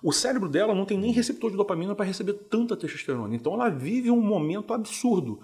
O 0.02 0.14
cérebro 0.14 0.48
dela 0.48 0.74
não 0.74 0.86
tem 0.86 0.98
nem 0.98 1.12
receptor 1.12 1.52
de 1.52 1.58
dopamina 1.58 1.94
para 1.94 2.06
receber 2.06 2.32
tanta 2.50 2.78
testosterona. 2.78 3.36
Então 3.36 3.56
ela 3.56 3.68
vive 3.68 4.10
um 4.10 4.22
momento 4.22 4.74
absurdo. 4.74 5.42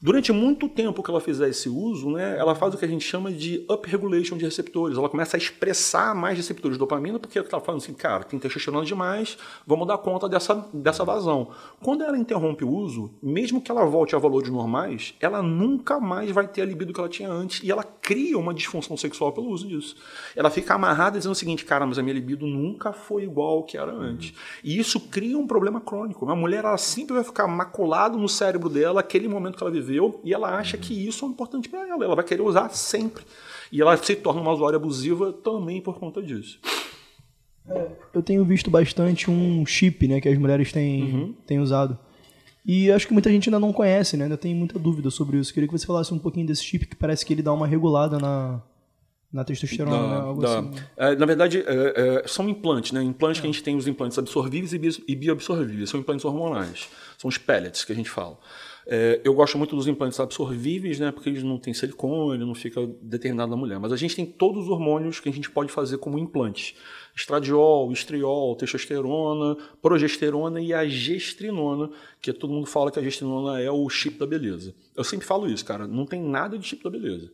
Durante 0.00 0.30
muito 0.30 0.68
tempo 0.68 1.02
que 1.02 1.10
ela 1.10 1.20
fizer 1.20 1.48
esse 1.48 1.68
uso, 1.70 2.10
né, 2.10 2.36
ela 2.38 2.54
faz 2.54 2.74
o 2.74 2.76
que 2.76 2.84
a 2.84 2.88
gente 2.88 3.04
chama 3.04 3.32
de 3.32 3.64
upregulation 3.70 4.36
de 4.36 4.44
receptores. 4.44 4.98
Ela 4.98 5.08
começa 5.08 5.36
a 5.36 5.38
expressar 5.38 6.14
mais 6.14 6.36
receptores 6.36 6.76
de 6.76 6.78
dopamina, 6.78 7.18
porque 7.18 7.38
ela 7.38 7.46
está 7.46 7.58
falando 7.58 7.80
assim, 7.80 7.94
cara, 7.94 8.22
tem 8.22 8.38
testosterona 8.38 8.84
demais, 8.84 9.38
vamos 9.66 9.86
dar 9.86 9.96
conta 9.98 10.28
dessa, 10.28 10.66
dessa 10.72 11.02
vazão. 11.02 11.48
Quando 11.82 12.04
ela 12.04 12.18
interrompe 12.18 12.62
o 12.62 12.70
uso, 12.70 13.10
mesmo 13.22 13.60
que 13.60 13.70
ela 13.70 13.86
volte 13.86 14.14
a 14.14 14.18
valores 14.18 14.50
normais, 14.50 15.14
ela 15.18 15.42
nunca 15.42 15.98
mais 15.98 16.30
vai 16.30 16.46
ter 16.46 16.60
a 16.60 16.64
libido 16.66 16.92
que 16.92 17.00
ela 17.00 17.08
tinha 17.08 17.30
antes 17.30 17.62
e 17.62 17.70
ela 17.70 17.82
cria 18.06 18.38
uma 18.38 18.54
disfunção 18.54 18.96
sexual 18.96 19.32
pelo 19.32 19.48
uso 19.48 19.66
disso. 19.66 19.96
Ela 20.36 20.48
fica 20.48 20.74
amarrada 20.74 21.18
dizendo 21.18 21.32
o 21.32 21.34
seguinte, 21.34 21.64
cara, 21.64 21.84
mas 21.84 21.98
a 21.98 22.02
minha 22.04 22.14
libido 22.14 22.46
nunca 22.46 22.92
foi 22.92 23.24
igual 23.24 23.58
ao 23.58 23.62
que 23.64 23.76
era 23.76 23.92
antes. 23.92 24.32
E 24.62 24.78
isso 24.78 25.00
cria 25.00 25.36
um 25.36 25.44
problema 25.44 25.80
crônico. 25.80 26.24
Uma 26.24 26.36
mulher, 26.36 26.64
ela 26.64 26.78
sempre 26.78 27.14
vai 27.14 27.24
ficar 27.24 27.48
maculado 27.48 28.16
no 28.16 28.28
cérebro 28.28 28.68
dela 28.68 29.00
aquele 29.00 29.26
momento 29.26 29.56
que 29.56 29.62
ela 29.64 29.72
viveu 29.72 30.20
e 30.22 30.32
ela 30.32 30.56
acha 30.56 30.78
que 30.78 30.94
isso 30.94 31.24
é 31.24 31.28
importante 31.28 31.68
para 31.68 31.80
ela. 31.80 32.04
Ela 32.04 32.14
vai 32.14 32.24
querer 32.24 32.42
usar 32.42 32.68
sempre. 32.68 33.24
E 33.72 33.82
ela 33.82 33.96
se 33.96 34.14
torna 34.14 34.40
uma 34.40 34.52
usuária 34.52 34.76
abusiva 34.76 35.32
também 35.32 35.80
por 35.80 35.98
conta 35.98 36.22
disso. 36.22 36.60
É, 37.68 37.88
eu 38.14 38.22
tenho 38.22 38.44
visto 38.44 38.70
bastante 38.70 39.28
um 39.28 39.66
chip, 39.66 40.06
né, 40.06 40.20
que 40.20 40.28
as 40.28 40.38
mulheres 40.38 40.70
têm, 40.70 41.02
uhum. 41.02 41.34
têm 41.44 41.58
usado. 41.58 41.98
E 42.66 42.90
acho 42.90 43.06
que 43.06 43.12
muita 43.12 43.30
gente 43.30 43.48
ainda 43.48 43.60
não 43.60 43.72
conhece, 43.72 44.16
né? 44.16 44.24
Ainda 44.24 44.36
tem 44.36 44.52
muita 44.52 44.76
dúvida 44.76 45.08
sobre 45.08 45.38
isso. 45.38 45.54
Queria 45.54 45.68
que 45.68 45.78
você 45.78 45.86
falasse 45.86 46.12
um 46.12 46.18
pouquinho 46.18 46.46
desse 46.46 46.64
chip 46.64 46.84
que 46.86 46.96
parece 46.96 47.24
que 47.24 47.32
ele 47.32 47.42
dá 47.42 47.52
uma 47.52 47.66
regulada 47.66 48.18
na, 48.18 48.60
na 49.32 49.44
testosterona, 49.44 49.96
da, 49.96 50.08
né? 50.08 50.16
Algo 50.16 50.42
da, 50.42 50.58
assim. 50.58 50.70
É, 50.96 51.14
na 51.14 51.26
verdade, 51.26 51.64
é, 51.64 52.22
é, 52.24 52.26
são 52.26 52.48
implantes, 52.48 52.90
né? 52.90 53.00
Implantes 53.02 53.40
que 53.40 53.46
a 53.46 53.50
gente 53.52 53.62
tem 53.62 53.76
os 53.76 53.86
implantes 53.86 54.18
absorvíveis 54.18 55.00
e 55.06 55.14
bioabsorvíveis. 55.14 55.90
São 55.90 56.00
implantes 56.00 56.24
hormonais. 56.24 56.88
São 57.16 57.28
os 57.28 57.38
pellets 57.38 57.84
que 57.84 57.92
a 57.92 57.94
gente 57.94 58.10
fala. 58.10 58.36
É, 58.88 59.20
eu 59.24 59.34
gosto 59.34 59.58
muito 59.58 59.74
dos 59.74 59.88
implantes 59.88 60.20
absorvíveis, 60.20 61.00
né? 61.00 61.10
Porque 61.10 61.28
eles 61.28 61.42
não 61.42 61.58
têm 61.58 61.74
silicone, 61.74 62.44
não 62.44 62.54
fica 62.54 62.86
determinado 63.02 63.50
na 63.50 63.56
mulher. 63.56 63.80
Mas 63.80 63.92
a 63.92 63.96
gente 63.96 64.14
tem 64.14 64.24
todos 64.24 64.64
os 64.64 64.70
hormônios 64.70 65.18
que 65.18 65.28
a 65.28 65.32
gente 65.32 65.50
pode 65.50 65.72
fazer 65.72 65.98
como 65.98 66.18
implantes 66.18 66.76
estradiol, 67.16 67.90
estriol, 67.90 68.54
testosterona, 68.54 69.56
progesterona 69.80 70.60
e 70.60 70.74
a 70.74 70.86
gestrinona, 70.86 71.90
que 72.20 72.32
todo 72.32 72.52
mundo 72.52 72.66
fala 72.66 72.92
que 72.92 72.98
a 72.98 73.02
gestrinona 73.02 73.60
é 73.60 73.70
o 73.70 73.88
chip 73.88 74.18
da 74.18 74.26
beleza. 74.26 74.74
Eu 74.94 75.02
sempre 75.02 75.26
falo 75.26 75.48
isso, 75.48 75.64
cara, 75.64 75.86
não 75.86 76.04
tem 76.04 76.22
nada 76.22 76.58
de 76.58 76.66
chip 76.66 76.84
da 76.84 76.90
beleza. 76.90 77.32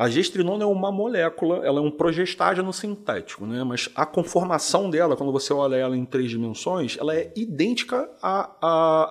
A 0.00 0.08
gestrinona 0.08 0.64
é 0.64 0.66
uma 0.66 0.90
molécula, 0.90 1.56
ela 1.62 1.78
é 1.78 1.82
um 1.82 1.90
progestágeno 1.90 2.72
sintético, 2.72 3.44
né? 3.44 3.62
mas 3.62 3.90
a 3.94 4.06
conformação 4.06 4.88
dela, 4.88 5.14
quando 5.14 5.30
você 5.30 5.52
olha 5.52 5.76
ela 5.76 5.94
em 5.94 6.06
três 6.06 6.30
dimensões, 6.30 6.96
ela 6.98 7.14
é 7.14 7.30
idêntica 7.36 8.08
à, 8.22 8.50
à, 8.62 9.10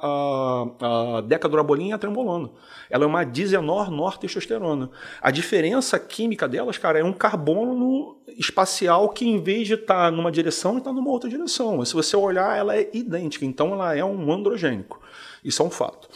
à, 0.81 1.17
à 1.17 1.21
decadurabolina 1.21 1.89
e 1.89 1.93
à 1.93 1.99
trembolona. 1.99 2.49
Ela 2.89 3.03
é 3.03 3.07
uma 3.07 3.23
dizenor-nortestosterona. 3.23 4.89
A 5.21 5.29
diferença 5.29 5.99
química 5.99 6.47
delas, 6.47 6.79
cara, 6.79 6.97
é 6.97 7.03
um 7.03 7.13
carbono 7.13 8.17
espacial 8.27 9.09
que, 9.09 9.29
em 9.29 9.39
vez 9.39 9.67
de 9.67 9.75
estar 9.75 10.05
tá 10.05 10.11
numa 10.11 10.31
direção, 10.31 10.79
está 10.79 10.91
numa 10.91 11.11
outra 11.11 11.29
direção. 11.29 11.77
Mas 11.77 11.89
se 11.89 11.93
você 11.93 12.17
olhar, 12.17 12.57
ela 12.57 12.75
é 12.75 12.89
idêntica. 12.91 13.45
Então, 13.45 13.73
ela 13.73 13.95
é 13.95 14.03
um 14.03 14.33
androgênico. 14.33 14.99
Isso 15.45 15.61
é 15.61 15.65
um 15.67 15.69
fato. 15.69 16.09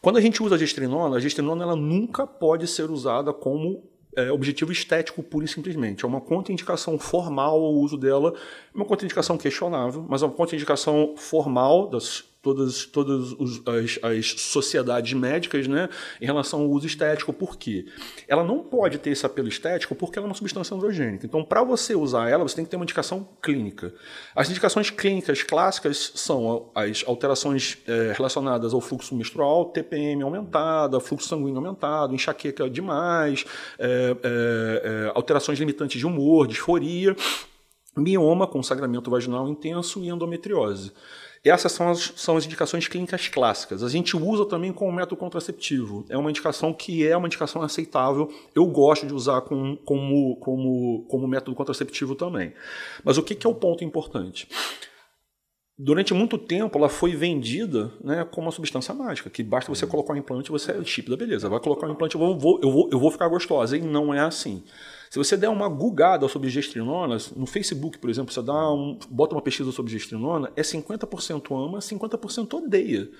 Quando 0.00 0.18
a 0.18 0.20
gente 0.20 0.40
usa 0.40 0.54
a 0.54 0.58
gestrinona, 0.58 1.16
a 1.16 1.20
gestrinona 1.20 1.64
ela 1.64 1.74
nunca 1.74 2.28
pode 2.28 2.68
ser 2.68 2.92
usada 2.92 3.32
como 3.32 3.90
é, 4.16 4.30
objetivo 4.30 4.72
estético 4.72 5.22
pura 5.22 5.44
e 5.44 5.48
simplesmente. 5.48 6.04
É 6.04 6.08
uma 6.08 6.20
contraindicação 6.20 6.98
formal 6.98 7.62
ao 7.64 7.74
uso 7.74 7.96
dela, 7.96 8.34
uma 8.74 8.84
contraindicação 8.84 9.36
questionável, 9.36 10.04
mas 10.08 10.22
é 10.22 10.26
uma 10.26 10.34
contraindicação 10.34 11.14
formal 11.16 11.88
das 11.88 12.29
todas, 12.42 12.86
todas 12.86 13.32
os, 13.32 13.62
as, 13.66 13.98
as, 14.02 14.30
sociedades 14.40 15.12
médicas 15.12 15.66
né, 15.68 15.88
em 16.20 16.26
relação 16.26 16.60
ao 16.60 16.70
uso 16.70 16.86
estético. 16.86 17.32
Por 17.32 17.56
quê? 17.56 17.86
Ela 18.26 18.42
não 18.42 18.60
pode 18.60 18.98
ter 18.98 19.10
esse 19.10 19.24
apelo 19.26 19.48
estético 19.48 19.94
porque 19.94 20.18
ela 20.18 20.26
é 20.26 20.30
uma 20.30 20.34
substância 20.34 20.74
androgênica. 20.74 21.26
Então, 21.26 21.44
para 21.44 21.62
você 21.62 21.94
usar 21.94 22.28
ela, 22.28 22.42
você 22.42 22.56
tem 22.56 22.64
que 22.64 22.70
ter 22.70 22.76
uma 22.76 22.84
indicação 22.84 23.28
clínica. 23.42 23.92
As 24.34 24.48
indicações 24.48 24.90
clínicas 24.90 25.42
clássicas 25.42 26.12
são 26.14 26.70
as 26.74 27.04
alterações 27.06 27.78
é, 27.86 28.12
relacionadas 28.16 28.72
ao 28.72 28.80
fluxo 28.80 29.14
menstrual, 29.14 29.66
TPM 29.66 30.22
aumentada, 30.22 30.98
fluxo 31.00 31.28
sanguíneo 31.28 31.58
aumentado, 31.58 32.14
enxaqueca 32.14 32.68
demais, 32.68 33.44
é, 33.78 34.16
é, 34.22 35.12
alterações 35.14 35.58
limitantes 35.58 35.98
de 35.98 36.06
humor, 36.06 36.46
disforia, 36.46 37.14
mioma 37.96 38.46
com 38.46 38.62
sangramento 38.62 39.10
vaginal 39.10 39.48
intenso 39.48 40.02
e 40.02 40.08
endometriose. 40.08 40.92
Essas 41.42 41.72
são 41.72 41.88
as, 41.88 42.12
são 42.16 42.36
as 42.36 42.44
indicações 42.44 42.86
clínicas 42.86 43.28
clássicas. 43.28 43.82
A 43.82 43.88
gente 43.88 44.14
usa 44.14 44.44
também 44.44 44.72
como 44.72 44.92
método 44.92 45.16
contraceptivo. 45.16 46.04
É 46.10 46.16
uma 46.16 46.28
indicação 46.28 46.72
que 46.72 47.06
é 47.06 47.16
uma 47.16 47.26
indicação 47.26 47.62
aceitável. 47.62 48.30
Eu 48.54 48.66
gosto 48.66 49.06
de 49.06 49.14
usar 49.14 49.40
com, 49.42 49.74
como, 49.76 50.36
como, 50.36 51.06
como 51.08 51.26
método 51.26 51.56
contraceptivo 51.56 52.14
também. 52.14 52.52
Mas 53.02 53.16
o 53.16 53.22
que, 53.22 53.34
que 53.34 53.46
é 53.46 53.50
o 53.50 53.54
ponto 53.54 53.82
importante? 53.82 54.46
durante 55.82 56.12
muito 56.12 56.36
tempo 56.36 56.76
ela 56.76 56.90
foi 56.90 57.16
vendida 57.16 57.90
né, 58.04 58.22
como 58.30 58.46
uma 58.46 58.52
substância 58.52 58.92
mágica, 58.92 59.30
que 59.30 59.42
basta 59.42 59.74
você 59.74 59.86
colocar 59.86 60.12
um 60.12 60.16
implante, 60.16 60.50
você 60.50 60.72
é 60.72 60.76
o 60.76 60.84
chip 60.84 61.08
da 61.08 61.16
beleza. 61.16 61.48
Vai 61.48 61.58
colocar 61.58 61.86
um 61.86 61.92
implante, 61.92 62.14
eu 62.14 62.20
vou, 62.20 62.60
eu 62.62 62.70
vou, 62.70 62.88
eu 62.92 62.98
vou 62.98 63.10
ficar 63.10 63.26
gostosa. 63.28 63.76
E 63.76 63.80
não 63.80 64.12
é 64.12 64.20
assim. 64.20 64.62
Se 65.10 65.18
você 65.18 65.36
der 65.36 65.48
uma 65.48 65.68
gugada 65.68 66.28
sobre 66.28 66.48
gestrinonas, 66.48 67.32
no 67.32 67.44
Facebook, 67.44 67.98
por 67.98 68.08
exemplo, 68.08 68.32
você 68.32 68.40
dá 68.40 68.72
um, 68.72 68.96
bota 69.10 69.34
uma 69.34 69.42
pesquisa 69.42 69.72
sobre 69.72 69.90
gestrinona, 69.90 70.52
é 70.54 70.62
50% 70.62 71.52
ama, 71.52 71.80
50% 71.80 72.54
odeia. 72.54 73.10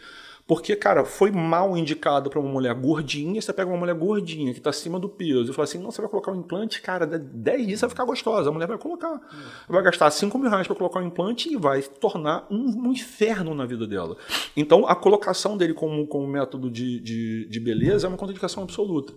Porque, 0.46 0.76
cara, 0.76 1.04
foi 1.04 1.32
mal 1.32 1.76
indicado 1.76 2.30
para 2.30 2.38
uma 2.38 2.48
mulher 2.48 2.74
gordinha, 2.74 3.42
você 3.42 3.52
pega 3.52 3.68
uma 3.68 3.76
mulher 3.76 3.96
gordinha 3.96 4.52
que 4.52 4.60
está 4.60 4.70
acima 4.70 5.00
do 5.00 5.08
peso 5.08 5.50
e 5.50 5.52
fala 5.52 5.64
assim, 5.64 5.78
não, 5.78 5.90
você 5.90 6.00
vai 6.00 6.08
colocar 6.08 6.30
um 6.30 6.36
implante, 6.36 6.80
cara, 6.80 7.06
10 7.06 7.66
dias 7.66 7.80
vai 7.80 7.90
ficar 7.90 8.04
gostosa, 8.04 8.50
a 8.50 8.52
mulher 8.52 8.68
vai 8.68 8.78
colocar. 8.78 9.20
Vai 9.68 9.82
gastar 9.82 10.12
5 10.12 10.38
mil 10.38 10.48
reais 10.48 10.68
para 10.68 10.76
colocar 10.76 11.00
um 11.00 11.06
implante 11.08 11.52
e 11.52 11.56
vai 11.56 11.82
tornar 11.82 12.46
um, 12.48 12.86
um, 12.86 12.92
inferno 12.92 13.52
na 13.52 13.66
vida 13.66 13.84
dela. 13.84 14.16
Então, 14.56 14.86
a 14.86 14.94
colocação 14.94 15.56
dele 15.56 15.74
como, 15.74 16.06
como 16.06 16.24
método 16.24 16.70
de, 16.70 17.00
de, 17.00 17.46
de 17.46 17.58
beleza 17.58 18.06
é 18.06 18.08
uma 18.08 18.16
contraindicação 18.16 18.62
absoluta. 18.62 19.12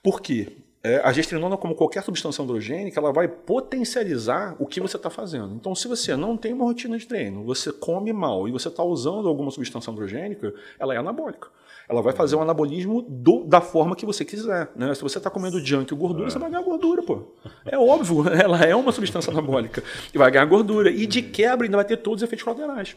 Por 0.00 0.20
quê? 0.20 0.63
É, 0.86 1.00
a 1.02 1.10
gestrinona, 1.12 1.56
como 1.56 1.74
qualquer 1.74 2.02
substância 2.02 2.44
androgênica, 2.44 3.00
ela 3.00 3.10
vai 3.10 3.26
potencializar 3.26 4.54
o 4.58 4.66
que 4.66 4.80
você 4.80 4.98
está 4.98 5.08
fazendo. 5.08 5.54
Então, 5.54 5.74
se 5.74 5.88
você 5.88 6.14
não 6.14 6.36
tem 6.36 6.52
uma 6.52 6.66
rotina 6.66 6.98
de 6.98 7.06
treino, 7.06 7.42
você 7.42 7.72
come 7.72 8.12
mal 8.12 8.46
e 8.46 8.52
você 8.52 8.68
está 8.68 8.84
usando 8.84 9.26
alguma 9.26 9.50
substância 9.50 9.90
androgênica, 9.90 10.52
ela 10.78 10.92
é 10.92 10.98
anabólica. 10.98 11.48
Ela 11.88 12.02
vai 12.02 12.12
fazer 12.12 12.36
um 12.36 12.42
anabolismo 12.42 13.00
do, 13.00 13.44
da 13.44 13.62
forma 13.62 13.96
que 13.96 14.04
você 14.04 14.26
quiser. 14.26 14.70
Né? 14.76 14.94
Se 14.94 15.00
você 15.00 15.16
está 15.16 15.30
comendo 15.30 15.58
junk 15.58 15.90
e 15.90 15.96
gordura, 15.96 16.28
você 16.28 16.38
vai 16.38 16.50
ganhar 16.50 16.62
gordura, 16.62 17.02
pô. 17.02 17.32
É 17.64 17.78
óbvio, 17.78 18.28
ela 18.32 18.58
é 18.58 18.76
uma 18.76 18.92
substância 18.92 19.30
anabólica. 19.30 19.82
E 20.12 20.18
vai 20.18 20.30
ganhar 20.30 20.44
gordura. 20.44 20.90
E 20.90 21.06
de 21.06 21.22
quebra 21.22 21.66
ainda 21.66 21.78
vai 21.78 21.86
ter 21.86 21.96
todos 21.96 22.22
os 22.22 22.26
efeitos 22.26 22.44
colaterais 22.44 22.94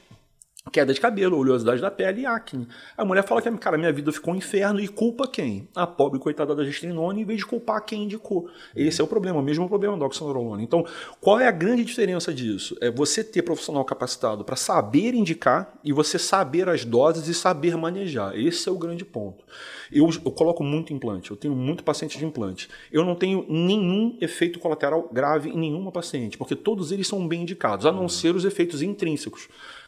queda 0.71 0.93
de 0.93 0.99
cabelo, 0.99 1.38
oleosidade 1.38 1.82
da 1.82 1.89
pele 1.89 2.21
e 2.21 2.25
acne. 2.25 2.67
A 2.97 3.06
mulher 3.06 3.23
fala 3.23 3.41
que, 3.41 3.51
cara, 3.58 3.77
minha 3.77 3.91
vida 3.91 4.12
ficou 4.12 4.34
um 4.34 4.38
inferno 4.38 4.80
e 4.80 4.88
culpa 4.88 5.27
quem? 5.27 5.67
A 5.75 5.88
pobre 5.88 6.19
coitada 6.19 6.56
da 6.56 6.63
gestrinona 6.63 7.19
em 7.19 7.25
vez 7.25 7.39
de 7.39 7.45
culpar 7.45 7.84
quem 7.86 8.03
indicou. 8.03 8.49
Esse 8.75 9.01
é 9.01 9.03
o 9.03 9.08
problema, 9.08 9.39
o 9.39 9.43
mesmo 9.43 9.67
problema 9.67 9.97
da 9.97 10.06
oxandrolona. 10.06 10.62
Então, 10.62 10.86
qual 11.19 11.39
é 11.39 11.47
a 11.47 11.51
grande 11.51 11.84
diferença 11.84 12.34
disso? 12.34 12.77
É 12.82 12.91
você 12.91 13.23
ter 13.23 13.41
profissional 13.41 13.84
capacitado 13.86 14.43
para 14.43 14.56
saber 14.56 15.13
indicar 15.13 15.73
e 15.84 15.91
você 15.93 16.19
saber 16.19 16.69
as 16.69 16.86
doses 16.86 17.27
e 17.27 17.34
saber 17.34 17.75
manejar. 17.77 18.38
Esse 18.38 18.69
é 18.69 18.71
o 18.71 18.77
grande 18.77 19.06
ponto. 19.06 19.43
Eu, 19.91 20.10
eu 20.25 20.32
coloco 20.32 20.63
muito 20.63 20.93
implante, 20.93 21.32
eu 21.32 21.38
tenho 21.38 21.56
muito 21.56 21.84
paciente 21.84 22.17
de 22.17 22.25
implante. 22.25 22.69
Eu 22.91 23.06
não 23.06 23.15
tenho 23.15 23.45
nenhum 23.47 24.17
efeito 24.19 24.60
colateral 24.60 25.10
grave 25.12 25.49
em 25.49 25.58
nenhuma 25.58 25.91
paciente, 25.91 26.38
porque 26.38 26.56
todos 26.56 26.91
eles 26.91 27.08
são 27.08 27.25
bem 27.27 27.41
indicados, 27.41 27.86
a 27.86 27.91
não 27.91 28.10
ser 28.10 28.36
os 28.36 28.45
efeitos 28.45 28.82
intrínsecos 28.82 29.47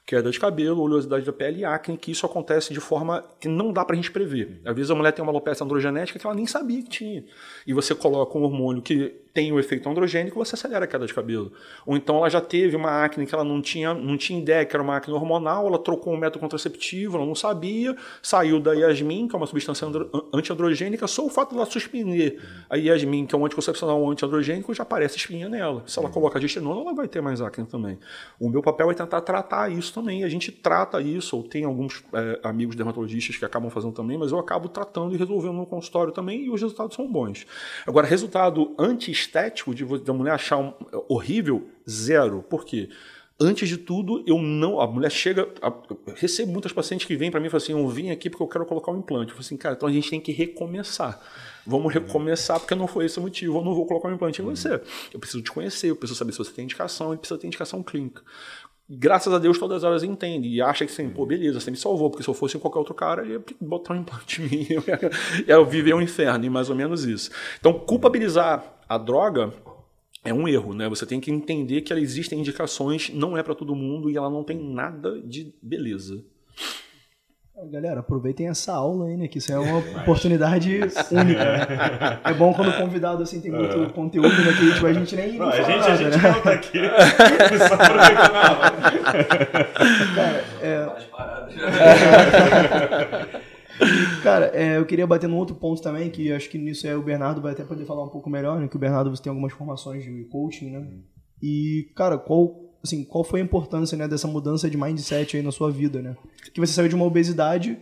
queda 0.10 0.32
de 0.32 0.40
cabelo, 0.40 0.82
oleosidade 0.82 1.24
da 1.24 1.32
pele 1.32 1.60
e 1.60 1.66
acne, 1.66 1.96
que 1.96 2.10
isso 2.10 2.26
acontece 2.26 2.74
de 2.74 2.80
forma 2.80 3.24
que 3.40 3.48
não 3.48 3.72
dá 3.72 3.86
pra 3.86 3.96
gente 3.96 4.10
prever. 4.10 4.60
Às 4.66 4.76
vezes 4.76 4.90
a 4.90 4.96
mulher 4.96 5.12
tem 5.12 5.22
uma 5.22 5.32
alopecia 5.32 5.64
androgenética 5.64 6.18
que 6.18 6.26
ela 6.26 6.36
nem 6.36 6.48
sabia 6.48 6.82
que 6.82 6.90
tinha. 6.90 7.24
E 7.66 7.74
você 7.74 7.94
coloca 7.94 8.36
um 8.36 8.42
hormônio 8.42 8.82
que 8.82 9.14
tem 9.34 9.52
o 9.52 9.60
efeito 9.60 9.88
androgênico, 9.88 10.44
você 10.44 10.56
acelera 10.56 10.86
a 10.86 10.88
queda 10.88 11.06
de 11.06 11.14
cabelo. 11.14 11.52
Ou 11.86 11.96
então 11.96 12.18
ela 12.18 12.30
já 12.30 12.42
teve 12.42 12.76
uma 12.76 13.06
acne 13.06 13.26
que 13.26 13.34
ela 13.34 13.44
não 13.44 13.62
tinha, 13.62 13.94
não 13.94 14.18
tinha 14.18 14.40
ideia 14.40 14.66
que 14.66 14.76
era 14.76 14.82
uma 14.82 14.98
acne 14.98 15.14
hormonal, 15.14 15.68
ela 15.68 15.78
trocou 15.78 16.14
um 16.14 16.18
método 16.18 16.40
contraceptivo, 16.40 17.18
ela 17.18 17.26
não 17.26 17.36
sabia, 17.36 17.96
saiu 18.22 18.60
da 18.60 18.74
Yasmin, 18.74 19.28
que 19.28 19.36
é 19.36 19.38
uma 19.38 19.46
substância 19.46 19.88
antiandrogênica, 20.34 21.08
só 21.08 21.26
o 21.26 21.30
fato 21.30 21.52
de 21.52 21.58
ela 21.58 21.66
suspender 21.66 22.42
a 22.70 22.76
Yasmin, 22.76 23.28
que 23.28 23.36
é 23.36 23.38
um 23.38 23.46
anticoncepcional 23.46 24.10
antiandrogênico, 24.10 24.74
já 24.74 24.84
aparece 24.84 25.18
espinha 25.18 25.48
nela. 25.48 25.84
Se 25.86 26.00
ela 26.00 26.08
uhum. 26.08 26.14
coloca 26.14 26.40
a 26.40 26.42
gestinona, 26.42 26.82
ela 26.82 26.94
vai 26.94 27.08
ter 27.08 27.22
mais 27.22 27.40
acne 27.40 27.68
também. 27.68 28.00
O 28.40 28.50
meu 28.50 28.64
papel 28.64 28.90
é 28.90 28.94
tentar 28.96 29.22
tratar 29.22 29.72
isso 29.72 29.94
também. 30.00 30.24
A 30.24 30.30
gente 30.30 30.52
trata 30.52 31.02
isso, 31.02 31.36
ou 31.36 31.44
tem 31.44 31.66
alguns 31.66 32.04
é, 32.14 32.40
amigos 32.44 32.76
dermatologistas 32.76 33.38
que 33.38 33.46
acabam 33.46 33.70
fazendo 33.70 33.94
também, 33.94 34.18
mas 34.18 34.32
eu 34.32 34.40
acabo 34.40 34.70
tratando 34.70 35.14
e 35.14 35.18
resolvendo 35.18 35.54
no 35.54 35.66
consultório 35.66 36.12
também, 36.12 36.46
e 36.46 36.50
os 36.50 36.62
resultados 36.62 36.96
são 36.96 37.08
bons. 37.08 37.46
Agora, 37.86 38.08
resultado 38.08 38.74
anti 38.78 39.12
estético 39.12 39.74
de 39.76 39.86
da 40.00 40.14
mulher 40.14 40.34
achar 40.34 40.58
um, 40.58 40.74
horrível, 41.08 41.68
zero. 41.88 42.44
Por 42.50 42.66
quê? 42.66 42.90
Antes 43.42 43.70
de 43.70 43.78
tudo, 43.78 44.22
eu 44.28 44.38
não. 44.38 44.82
A 44.82 44.88
mulher 44.88 45.10
chega. 45.10 45.48
A, 45.62 45.72
recebo 46.16 46.52
muitas 46.52 46.74
pacientes 46.74 47.08
que 47.08 47.16
vêm 47.16 47.32
para 47.32 47.40
mim 47.40 47.48
e 47.48 47.50
falam 47.50 47.64
assim: 47.64 47.72
eu 47.72 47.88
vim 47.88 48.12
aqui 48.12 48.30
porque 48.30 48.44
eu 48.44 48.48
quero 48.48 48.66
colocar 48.66 48.92
um 48.92 48.98
implante. 48.98 49.30
Eu 49.30 49.36
falo 49.36 49.46
assim, 49.46 49.56
cara, 49.56 49.76
então 49.76 49.88
a 49.88 49.92
gente 49.92 50.10
tem 50.10 50.20
que 50.20 50.34
recomeçar. 50.34 51.22
Vamos 51.66 51.94
recomeçar 51.94 52.60
porque 52.60 52.76
não 52.76 52.88
foi 52.88 53.06
esse 53.06 53.18
o 53.18 53.22
motivo. 53.22 53.60
Eu 53.60 53.64
não 53.64 53.74
vou 53.74 53.86
colocar 53.86 54.10
um 54.10 54.14
implante 54.14 54.42
em 54.42 54.46
você. 54.46 54.82
Eu 55.14 55.20
preciso 55.20 55.42
te 55.42 55.52
conhecer, 55.52 55.90
eu 55.90 55.96
preciso 55.96 56.18
saber 56.18 56.32
se 56.32 56.38
você 56.40 56.52
tem 56.52 56.66
indicação 56.66 57.14
e 57.14 57.18
precisa 57.18 57.40
ter 57.40 57.48
indicação 57.48 57.82
clínica. 57.82 58.22
Graças 58.90 59.32
a 59.32 59.38
Deus 59.38 59.60
todas 59.60 59.84
elas 59.84 60.04
entendem 60.04 60.52
e 60.52 60.62
acham 60.62 60.88
que 60.88 60.94
assim, 60.94 61.10
pô, 61.10 61.26
beleza, 61.26 61.60
você 61.60 61.70
me 61.70 61.78
salvou, 61.78 62.10
porque 62.10 62.24
se 62.24 62.30
eu 62.30 62.34
fosse 62.34 62.58
qualquer 62.58 62.80
outro 62.80 62.94
cara, 62.94 63.22
ele 63.22 63.34
ia 63.34 63.44
botar 63.62 63.94
um 63.94 63.98
implante 63.98 64.42
em 64.42 64.46
mim, 64.50 64.68
eu 65.48 65.58
ia 65.60 65.64
viver 65.66 65.94
um 65.94 66.02
inferno, 66.02 66.44
e 66.46 66.50
mais 66.50 66.70
ou 66.70 66.76
menos 66.76 67.06
isso. 67.06 67.30
Então, 67.60 67.74
culpabilizar 67.74 68.80
a 68.88 68.98
droga 68.98 69.54
é 70.24 70.34
um 70.34 70.48
erro, 70.48 70.74
né? 70.74 70.90
Você 70.90 71.06
tem 71.06 71.20
que 71.20 71.32
entender 71.32 71.82
que 71.82 71.94
existem 71.94 72.40
indicações, 72.40 73.10
não 73.14 73.38
é 73.38 73.44
para 73.44 73.56
todo 73.56 73.76
mundo 73.76 74.10
e 74.10 74.18
ela 74.18 74.30
não 74.30 74.44
tem 74.44 74.58
nada 74.58 75.22
de 75.22 75.54
beleza. 75.62 76.24
Galera, 77.68 78.00
aproveitem 78.00 78.48
essa 78.48 78.74
aula 78.74 79.08
aí, 79.08 79.18
né? 79.18 79.28
Que 79.28 79.40
isso 79.40 79.52
é 79.52 79.60
uma 79.60 79.80
oportunidade 80.02 80.80
única. 81.12 81.44
Né? 81.44 81.68
É 82.24 82.34
bom 82.34 82.54
quando 82.54 82.70
o 82.70 82.78
convidado 82.78 83.22
assim 83.22 83.42
tem 83.42 83.52
muito 83.52 83.94
conteúdo, 83.94 84.30
né? 84.30 84.54
Que 84.54 84.74
tipo, 84.74 84.86
a 84.86 84.94
gente 84.94 85.14
nem. 85.16 85.38
Não, 85.38 85.50
a 85.50 85.56
gente, 85.62 85.78
nada, 85.78 85.92
a 85.92 85.96
gente 85.96 86.18
né? 86.18 86.32
não 86.32 86.42
tá 86.42 86.54
aqui. 86.54 86.80
Só 87.68 87.78
Cara, 90.16 90.44
é. 90.62 90.88
Cara, 94.24 94.52
é, 94.54 94.78
eu 94.78 94.86
queria 94.86 95.08
bater 95.08 95.28
num 95.28 95.38
outro 95.38 95.56
ponto 95.56 95.82
também, 95.82 96.10
que 96.10 96.32
acho 96.32 96.50
que 96.50 96.58
nisso 96.58 96.88
é 96.88 96.96
o 96.96 97.02
Bernardo 97.02 97.42
vai 97.42 97.52
até 97.52 97.64
poder 97.64 97.86
falar 97.86 98.06
um 98.06 98.10
pouco 98.10 98.30
melhor, 98.30 98.60
né? 98.60 98.70
Que 98.70 98.76
o 98.78 98.80
Bernardo 98.80 99.10
você 99.10 99.22
tem 99.22 99.30
algumas 99.30 99.52
formações 99.52 100.04
de 100.04 100.24
coaching, 100.26 100.72
né? 100.72 100.88
E, 101.42 101.92
cara, 101.96 102.18
qual 102.18 102.69
assim, 102.84 103.04
qual 103.04 103.24
foi 103.24 103.42
a 103.42 103.44
importância, 103.44 103.98
né, 103.98 104.08
dessa 104.08 104.28
mudança 104.28 104.70
de 104.70 104.78
mindset 104.78 105.38
aí 105.38 105.44
na 105.44 105.52
sua 105.52 105.72
vida, 105.72 106.02
né? 106.02 106.16
Que 106.54 106.60
você 106.60 106.74
saiu 106.74 106.90
de 106.90 106.96
uma 106.96 107.06
obesidade 107.06 107.78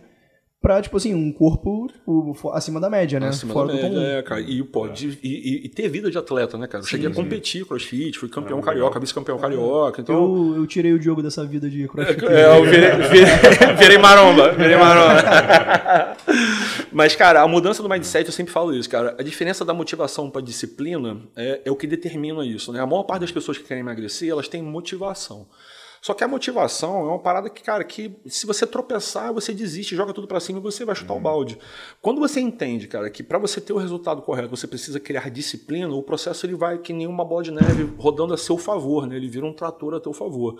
pra, 0.60 0.82
tipo 0.82 0.96
assim, 0.96 1.14
um 1.14 1.32
corpo 1.32 1.86
tipo, 1.86 2.50
acima 2.52 2.80
da 2.80 2.90
média, 2.90 3.20
né? 3.20 3.28
Acima 3.28 3.52
Fora 3.52 3.68
da 3.68 3.74
média, 3.74 3.98
é, 3.98 4.22
cara. 4.22 4.40
E 4.40 4.62
pode 4.62 5.10
é. 5.10 5.26
e, 5.26 5.66
e, 5.66 5.68
ter 5.68 5.88
vida 5.88 6.10
de 6.10 6.18
atleta, 6.18 6.58
né, 6.58 6.66
cara? 6.66 6.82
Eu 6.82 6.84
sim, 6.84 6.90
cheguei 6.90 7.06
sim. 7.06 7.12
a 7.12 7.14
competir 7.14 7.64
crossfit, 7.64 8.18
fui 8.18 8.28
campeão 8.28 8.58
ah, 8.58 8.62
carioca, 8.62 8.98
vice-campeão 8.98 9.38
carioca. 9.38 10.00
Então... 10.00 10.16
Eu, 10.16 10.56
eu 10.56 10.66
tirei 10.66 10.92
o 10.92 10.98
Diogo 10.98 11.22
dessa 11.22 11.44
vida 11.46 11.70
de 11.70 11.86
crossfit. 11.88 12.24
É, 12.26 12.58
eu 12.58 12.64
virei, 12.64 12.90
virei, 12.90 13.74
virei 13.78 13.98
maromba, 13.98 14.52
virei 14.52 14.76
maromba. 14.76 15.22
Mas, 16.92 17.14
cara, 17.14 17.42
a 17.42 17.48
mudança 17.48 17.82
do 17.82 17.88
mindset, 17.88 18.26
eu 18.26 18.32
sempre 18.32 18.52
falo 18.52 18.74
isso, 18.74 18.88
cara. 18.88 19.14
A 19.18 19.22
diferença 19.22 19.64
da 19.64 19.74
motivação 19.74 20.30
para 20.30 20.40
disciplina 20.40 21.20
é, 21.36 21.62
é 21.64 21.70
o 21.70 21.76
que 21.76 21.86
determina 21.86 22.44
isso, 22.44 22.72
né? 22.72 22.80
A 22.80 22.86
maior 22.86 23.04
parte 23.04 23.22
das 23.22 23.32
pessoas 23.32 23.58
que 23.58 23.64
querem 23.64 23.82
emagrecer, 23.82 24.30
elas 24.30 24.48
têm 24.48 24.62
motivação. 24.62 25.46
Só 26.00 26.14
que 26.14 26.22
a 26.22 26.28
motivação 26.28 27.00
é 27.00 27.08
uma 27.10 27.18
parada 27.18 27.50
que, 27.50 27.62
cara, 27.62 27.82
que 27.82 28.16
se 28.26 28.46
você 28.46 28.66
tropeçar, 28.66 29.32
você 29.32 29.52
desiste, 29.52 29.96
joga 29.96 30.12
tudo 30.12 30.28
para 30.28 30.40
cima 30.40 30.58
e 30.58 30.62
você 30.62 30.84
vai 30.84 30.94
chutar 30.94 31.12
uhum. 31.14 31.18
o 31.18 31.22
balde. 31.22 31.58
Quando 32.00 32.20
você 32.20 32.40
entende, 32.40 32.86
cara, 32.86 33.10
que 33.10 33.22
para 33.22 33.38
você 33.38 33.60
ter 33.60 33.72
o 33.72 33.78
resultado 33.78 34.22
correto, 34.22 34.48
você 34.48 34.66
precisa 34.66 35.00
criar 35.00 35.28
disciplina, 35.28 35.92
o 35.92 36.02
processo 36.02 36.46
ele 36.46 36.54
vai 36.54 36.78
que 36.78 36.92
nem 36.92 37.06
uma 37.06 37.24
bola 37.24 37.42
de 37.42 37.50
neve 37.50 37.92
rodando 37.98 38.32
a 38.32 38.38
seu 38.38 38.56
favor, 38.56 39.06
né? 39.06 39.16
Ele 39.16 39.28
vira 39.28 39.44
um 39.44 39.52
trator 39.52 39.94
a 39.94 40.00
teu 40.00 40.12
favor. 40.12 40.58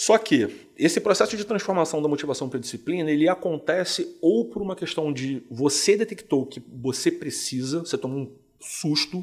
Só 0.00 0.16
que 0.16 0.48
esse 0.78 0.98
processo 0.98 1.36
de 1.36 1.44
transformação 1.44 2.00
da 2.00 2.08
motivação 2.08 2.48
para 2.48 2.56
a 2.56 2.60
disciplina, 2.60 3.10
ele 3.10 3.28
acontece 3.28 4.16
ou 4.22 4.46
por 4.46 4.62
uma 4.62 4.74
questão 4.74 5.12
de 5.12 5.42
você 5.50 5.94
detectou 5.94 6.46
que 6.46 6.58
você 6.72 7.10
precisa, 7.10 7.80
você 7.80 7.98
tomou 7.98 8.20
um 8.20 8.32
susto, 8.58 9.22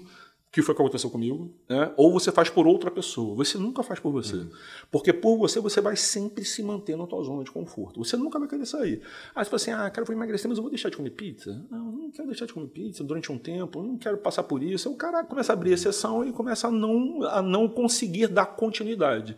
que 0.51 0.61
foi 0.61 0.73
o 0.73 0.75
que 0.75 0.82
aconteceu 0.84 1.09
comigo, 1.09 1.51
né? 1.67 1.91
ou 1.97 2.11
você 2.11 2.32
faz 2.32 2.51
por 2.51 2.67
outra 2.67 2.91
pessoa. 2.91 3.34
Você 3.38 3.57
nunca 3.57 3.82
faz 3.82 3.99
por 3.99 4.11
você. 4.11 4.36
Uhum. 4.36 4.49
Porque 4.91 5.11
por 5.11 5.36
você, 5.36 5.59
você 5.59 5.82
vai 5.82 5.95
sempre 5.95 6.45
se 6.45 6.61
manter 6.61 6.95
na 6.95 7.07
tua 7.07 7.23
zona 7.23 7.43
de 7.43 7.49
conforto. 7.49 8.03
Você 8.03 8.15
nunca 8.15 8.38
vai 8.38 8.47
querer 8.47 8.67
sair. 8.67 9.01
Ah, 9.34 9.43
você 9.43 9.49
fala 9.49 9.55
assim, 9.55 9.71
ah, 9.71 9.89
cara, 9.89 10.01
eu 10.01 10.05
vou 10.05 10.15
emagrecer, 10.15 10.47
mas 10.47 10.59
eu 10.59 10.61
vou 10.61 10.69
deixar 10.69 10.89
de 10.89 10.97
comer 10.97 11.09
pizza? 11.09 11.59
Não, 11.71 11.91
não 11.91 12.11
quero 12.11 12.28
deixar 12.28 12.45
de 12.45 12.53
comer 12.53 12.67
pizza 12.67 13.03
durante 13.03 13.32
um 13.32 13.39
tempo, 13.39 13.82
não 13.82 13.97
quero 13.97 14.17
passar 14.19 14.43
por 14.43 14.61
isso. 14.61 14.88
Aí 14.88 14.93
o 14.93 14.97
cara 14.97 15.23
começa 15.23 15.51
a 15.51 15.55
abrir 15.55 15.73
exceção 15.73 16.23
e 16.23 16.32
começa 16.32 16.67
a 16.67 16.71
não, 16.71 17.23
a 17.23 17.41
não 17.41 17.67
conseguir 17.67 18.28
dar 18.28 18.45
continuidade. 18.45 19.36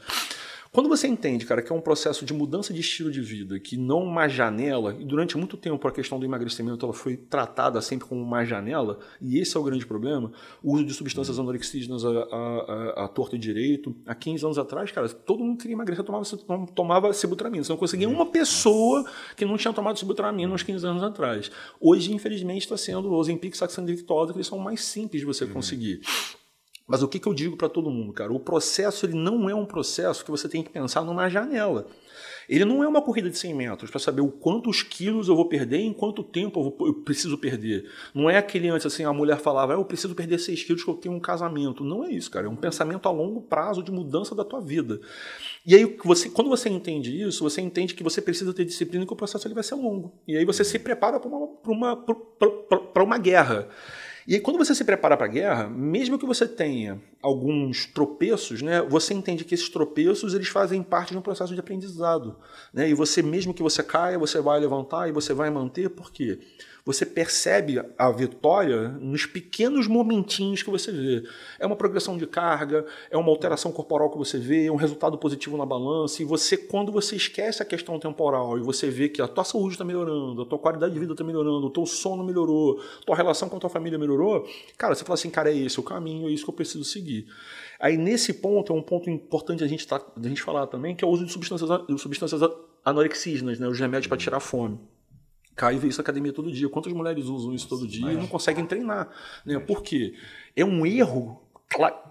Quando 0.71 0.87
você 0.87 1.07
entende, 1.07 1.45
cara, 1.45 1.63
que 1.63 1.71
é 1.71 1.75
um 1.75 1.81
processo 1.81 2.23
de 2.23 2.31
mudança 2.31 2.71
de 2.71 2.79
estilo 2.79 3.11
de 3.11 3.21
vida, 3.21 3.59
que 3.59 3.75
não 3.75 4.03
uma 4.03 4.27
janela, 4.27 4.95
e 4.99 5.03
durante 5.03 5.35
muito 5.35 5.57
tempo 5.57 5.87
a 5.87 5.91
questão 5.91 6.19
do 6.19 6.25
emagrecimento 6.25 6.85
ela 6.85 6.93
foi 6.93 7.17
tratada 7.17 7.81
sempre 7.81 8.07
como 8.07 8.21
uma 8.21 8.45
janela, 8.45 8.99
e 9.19 9.39
esse 9.39 9.57
é 9.57 9.59
o 9.59 9.63
grande 9.63 9.87
problema, 9.87 10.31
o 10.61 10.75
uso 10.75 10.85
de 10.85 10.93
substâncias 10.93 11.39
anorexígenas 11.39 12.05
a, 12.05 12.09
a, 12.09 13.01
a, 13.01 13.05
a 13.05 13.07
torta 13.07 13.35
e 13.35 13.39
direito. 13.39 13.95
Há 14.05 14.13
15 14.13 14.45
anos 14.45 14.59
atrás, 14.59 14.91
cara, 14.91 15.09
todo 15.09 15.43
mundo 15.43 15.57
queria 15.57 15.73
emagrecer, 15.73 16.05
tomava, 16.05 16.67
tomava 16.67 17.13
sibutramina. 17.13 17.63
Você 17.63 17.71
não 17.71 17.79
conseguia 17.79 18.07
uma 18.07 18.27
pessoa 18.27 19.03
que 19.35 19.45
não 19.45 19.57
tinha 19.57 19.73
tomado 19.73 19.97
sibutramina 19.97 20.53
uns 20.53 20.61
15 20.61 20.85
anos 20.85 21.01
atrás. 21.01 21.49
Hoje, 21.79 22.13
infelizmente, 22.13 22.61
está 22.61 22.77
sendo 22.77 23.07
os 23.07 23.13
Ozempic, 23.13 23.55
Saxenda 23.55 23.91
e 23.91 23.95
Victosa, 23.95 24.33
que 24.33 24.37
eles 24.37 24.47
são 24.47 24.59
mais 24.59 24.83
simples 24.83 25.21
de 25.21 25.25
você 25.25 25.45
uhum. 25.45 25.53
Mas 26.89 27.03
o 27.03 27.07
que, 27.07 27.19
que 27.19 27.27
eu 27.27 27.35
digo 27.35 27.55
para 27.55 27.69
todo 27.69 27.91
mundo, 27.91 28.11
cara? 28.11 28.33
O 28.33 28.39
processo 28.39 29.05
ele 29.05 29.13
não 29.13 29.47
é 29.47 29.53
um 29.53 29.63
processo 29.63 30.25
que 30.25 30.31
você 30.31 30.49
tem 30.49 30.63
que 30.63 30.71
pensar 30.71 31.03
numa 31.03 31.29
janela. 31.29 31.85
Ele 32.49 32.65
não 32.65 32.83
é 32.83 32.87
uma 32.87 32.99
corrida 32.99 33.29
de 33.29 33.37
100 33.37 33.53
metros 33.53 33.91
para 33.91 33.99
saber 33.99 34.21
o 34.21 34.27
quantos 34.27 34.81
quilos 34.81 35.27
eu 35.27 35.35
vou 35.35 35.45
perder 35.45 35.81
e 35.81 35.85
em 35.85 35.93
quanto 35.93 36.23
tempo 36.23 36.59
eu, 36.59 36.63
vou, 36.63 36.87
eu, 36.87 36.93
preciso 36.95 37.37
perder. 37.37 37.87
Não 38.11 38.27
é 38.27 38.37
aquele 38.37 38.69
antes 38.69 38.87
assim, 38.87 39.03
a 39.03 39.13
mulher 39.13 39.37
falava, 39.37 39.73
eu 39.73 39.85
preciso 39.85 40.15
perder 40.15 40.39
6 40.39 40.63
quilos 40.63 40.83
que 40.83 40.89
eu 40.89 40.95
tenho 40.95 41.13
um 41.13 41.19
casamento. 41.19 41.83
Não 41.83 42.03
é 42.03 42.09
isso, 42.09 42.31
cara. 42.31 42.47
É 42.47 42.49
um 42.49 42.55
pensamento 42.55 43.07
a 43.07 43.11
longo 43.11 43.39
prazo 43.39 43.83
de 43.83 43.91
mudança 43.91 44.33
da 44.33 44.43
tua 44.43 44.59
vida. 44.59 44.99
E 45.63 45.75
aí, 45.75 45.95
você, 46.03 46.27
quando 46.27 46.49
você 46.49 46.69
entende 46.69 47.21
isso, 47.21 47.43
você 47.43 47.61
entende 47.61 47.93
que 47.93 48.01
você 48.01 48.19
precisa 48.19 48.51
ter 48.51 48.65
disciplina 48.65 49.03
e 49.03 49.07
que 49.07 49.13
o 49.13 49.15
processo 49.15 49.45
ele 49.45 49.53
vai 49.53 49.63
ser 49.63 49.75
longo. 49.75 50.11
E 50.27 50.35
aí 50.35 50.43
você 50.43 50.63
se 50.63 50.79
prepara 50.79 51.19
para 51.19 51.29
uma, 51.29 51.47
uma, 51.67 52.05
uma 52.95 53.17
guerra. 53.19 53.69
E 54.29 54.35
aí, 54.35 54.39
quando 54.39 54.59
você 54.59 54.75
se 54.75 54.83
prepara 54.83 55.17
para 55.17 55.25
a 55.25 55.29
guerra, 55.29 55.67
mesmo 55.67 56.19
que 56.19 56.25
você 56.25 56.47
tenha 56.47 57.01
alguns 57.19 57.87
tropeços, 57.87 58.61
né, 58.61 58.79
você 58.79 59.11
entende 59.11 59.43
que 59.43 59.55
esses 59.55 59.69
tropeços 59.69 60.35
eles 60.35 60.49
fazem 60.49 60.83
parte 60.83 61.13
de 61.13 61.17
um 61.17 61.21
processo 61.21 61.51
de 61.51 61.59
aprendizado. 61.59 62.37
Né? 62.71 62.87
E 62.87 62.93
você, 62.93 63.23
mesmo 63.23 63.55
que 63.55 63.63
você 63.63 63.81
caia, 63.81 64.19
você 64.19 64.39
vai 64.39 64.59
levantar 64.59 65.09
e 65.09 65.11
você 65.11 65.33
vai 65.33 65.49
manter, 65.49 65.89
por 65.89 66.11
quê? 66.11 66.37
Você 66.85 67.05
percebe 67.05 67.81
a 67.97 68.11
vitória 68.11 68.89
nos 68.89 69.25
pequenos 69.25 69.87
momentinhos 69.87 70.63
que 70.63 70.69
você 70.69 70.91
vê. 70.91 71.23
É 71.59 71.65
uma 71.65 71.75
progressão 71.75 72.17
de 72.17 72.25
carga, 72.25 72.85
é 73.11 73.17
uma 73.17 73.29
alteração 73.29 73.71
corporal 73.71 74.09
que 74.09 74.17
você 74.17 74.37
vê, 74.37 74.65
é 74.65 74.71
um 74.71 74.75
resultado 74.75 75.17
positivo 75.17 75.57
na 75.57 75.65
balança. 75.65 76.21
E 76.21 76.25
você, 76.25 76.57
quando 76.57 76.91
você 76.91 77.15
esquece 77.15 77.61
a 77.61 77.65
questão 77.65 77.99
temporal 77.99 78.57
e 78.57 78.61
você 78.61 78.89
vê 78.89 79.09
que 79.09 79.21
a 79.21 79.27
tua 79.27 79.43
saúde 79.43 79.75
está 79.75 79.85
melhorando, 79.85 80.41
a 80.41 80.45
tua 80.45 80.59
qualidade 80.59 80.93
de 80.93 80.99
vida 80.99 81.13
está 81.13 81.23
melhorando, 81.23 81.67
o 81.67 81.69
teu 81.69 81.85
sono 81.85 82.23
melhorou, 82.23 82.81
a 83.01 83.05
tua 83.05 83.15
relação 83.15 83.49
com 83.49 83.57
a 83.57 83.59
tua 83.59 83.69
família 83.69 83.97
melhorou, 83.97 84.47
cara, 84.77 84.95
você 84.95 85.03
fala 85.03 85.15
assim, 85.15 85.29
cara, 85.29 85.51
é 85.51 85.55
esse 85.55 85.79
o 85.79 85.83
caminho, 85.83 86.27
é 86.27 86.31
isso 86.31 86.43
que 86.43 86.49
eu 86.49 86.55
preciso 86.55 86.83
seguir. 86.83 87.27
Aí 87.79 87.97
nesse 87.97 88.33
ponto, 88.33 88.73
é 88.73 88.75
um 88.75 88.81
ponto 88.81 89.09
importante 89.09 89.63
a 89.63 89.67
gente, 89.67 89.87
tá, 89.87 90.01
a 90.15 90.27
gente 90.27 90.41
falar 90.41 90.67
também, 90.67 90.95
que 90.95 91.03
é 91.03 91.07
o 91.07 91.11
uso 91.11 91.25
de 91.25 91.31
substâncias, 91.31 91.69
substâncias 91.97 92.41
anorexígenas, 92.83 93.59
né, 93.59 93.67
os 93.67 93.79
remédios 93.79 94.07
para 94.07 94.17
tirar 94.17 94.39
fome. 94.39 94.79
Caio 95.59 95.77
vê 95.77 95.89
isso 95.89 95.97
na 95.97 96.03
academia 96.03 96.31
todo 96.31 96.49
dia. 96.49 96.69
Quantas 96.69 96.93
mulheres 96.93 97.25
usam 97.25 97.53
isso 97.53 97.67
todo 97.67 97.85
dia 97.85 98.13
e 98.13 98.15
não 98.15 98.27
conseguem 98.27 98.65
treinar? 98.65 99.09
Né? 99.45 99.59
Por 99.59 99.83
quê? 99.83 100.13
É 100.55 100.63
um 100.63 100.85
erro 100.85 101.41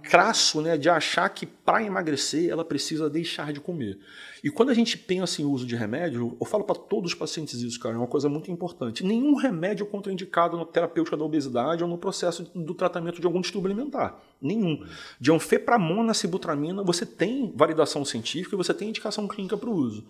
crasso 0.03 0.63
né, 0.63 0.79
de 0.79 0.89
achar 0.89 1.29
que 1.29 1.45
para 1.45 1.83
emagrecer 1.83 2.49
ela 2.49 2.65
precisa 2.65 3.11
deixar 3.11 3.53
de 3.53 3.61
comer. 3.61 3.99
E 4.43 4.51
quando 4.51 4.71
a 4.71 4.75
gente 4.75 4.97
pensa 4.97 5.43
em 5.43 5.45
uso 5.45 5.67
de 5.67 5.75
remédio, 5.75 6.37
eu 6.41 6.47
falo 6.47 6.63
para 6.63 6.77
todos 6.77 7.13
os 7.13 7.19
pacientes 7.19 7.61
isso, 7.61 7.79
cara, 7.81 7.97
é 7.97 7.99
uma 7.99 8.07
coisa 8.07 8.29
muito 8.29 8.51
importante. 8.53 9.05
Nenhum 9.05 9.35
remédio 9.35 9.85
é 9.85 9.91
contraindicado 9.91 10.57
na 10.57 10.65
terapêutica 10.65 11.17
da 11.17 11.25
obesidade 11.25 11.83
ou 11.83 11.91
no 11.91 11.99
processo 11.99 12.49
do 12.55 12.73
tratamento 12.73 13.21
de 13.21 13.27
algum 13.27 13.41
distúrbio 13.41 13.73
alimentar. 13.73 14.23
Nenhum. 14.41 14.87
De 15.21 15.33
anfepramona, 15.33 16.15
sibutramina, 16.15 16.85
você 16.85 17.05
tem 17.05 17.53
validação 17.55 18.05
científica 18.05 18.55
e 18.55 18.57
você 18.57 18.73
tem 18.73 18.89
indicação 18.89 19.27
clínica 19.27 19.57
para 19.57 19.69
o 19.69 19.75
uso. 19.75 20.05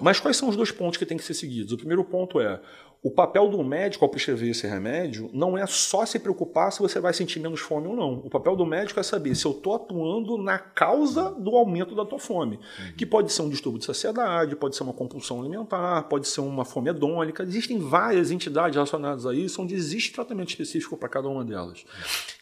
Mas 0.00 0.20
quais 0.20 0.36
são 0.36 0.48
os 0.48 0.54
dois 0.54 0.70
pontos 0.70 0.96
que 0.96 1.04
têm 1.04 1.16
que 1.16 1.24
ser 1.24 1.34
seguidos? 1.34 1.72
O 1.72 1.76
primeiro 1.76 2.04
ponto 2.04 2.40
é 2.40 2.60
o 3.02 3.10
papel 3.10 3.48
do 3.48 3.64
médico 3.64 4.04
ao 4.04 4.08
prescrever 4.08 4.50
esse 4.50 4.64
remédio 4.64 5.28
não 5.32 5.58
é 5.58 5.66
só 5.66 6.06
se 6.06 6.20
preocupar 6.20 6.70
se 6.70 6.78
você 6.78 7.00
vai 7.00 7.12
sentir 7.12 7.40
menos 7.40 7.58
fome 7.58 7.88
ou 7.88 7.96
não. 7.96 8.22
O 8.24 8.30
papel 8.30 8.54
do 8.54 8.64
médico 8.64 9.00
é 9.00 9.02
saber 9.02 9.34
se 9.34 9.44
eu 9.44 9.50
estou 9.50 9.74
atuando 9.74 10.38
na 10.38 10.56
causa 10.56 11.32
do 11.32 11.56
aumento 11.56 11.96
da 11.96 12.04
tua 12.04 12.20
fome, 12.20 12.56
uhum. 12.56 12.92
que 12.96 13.04
pode 13.04 13.32
ser 13.32 13.42
um 13.42 13.48
distúrbio 13.48 13.80
de 13.80 13.86
saciedade, 13.86 14.54
pode 14.54 14.76
ser 14.76 14.84
uma 14.84 14.92
compulsão 14.92 15.40
alimentar, 15.40 16.04
pode 16.04 16.28
ser 16.28 16.42
uma 16.42 16.64
fome 16.64 16.90
hedônica. 16.90 17.42
Existem 17.42 17.76
várias 17.76 18.30
entidades 18.30 18.76
relacionadas 18.76 19.26
a 19.26 19.34
isso, 19.34 19.60
onde 19.60 19.74
existe 19.74 20.12
tratamento 20.12 20.50
específico 20.50 20.96
para 20.96 21.08
cada 21.08 21.28
uma 21.28 21.44
delas. 21.44 21.84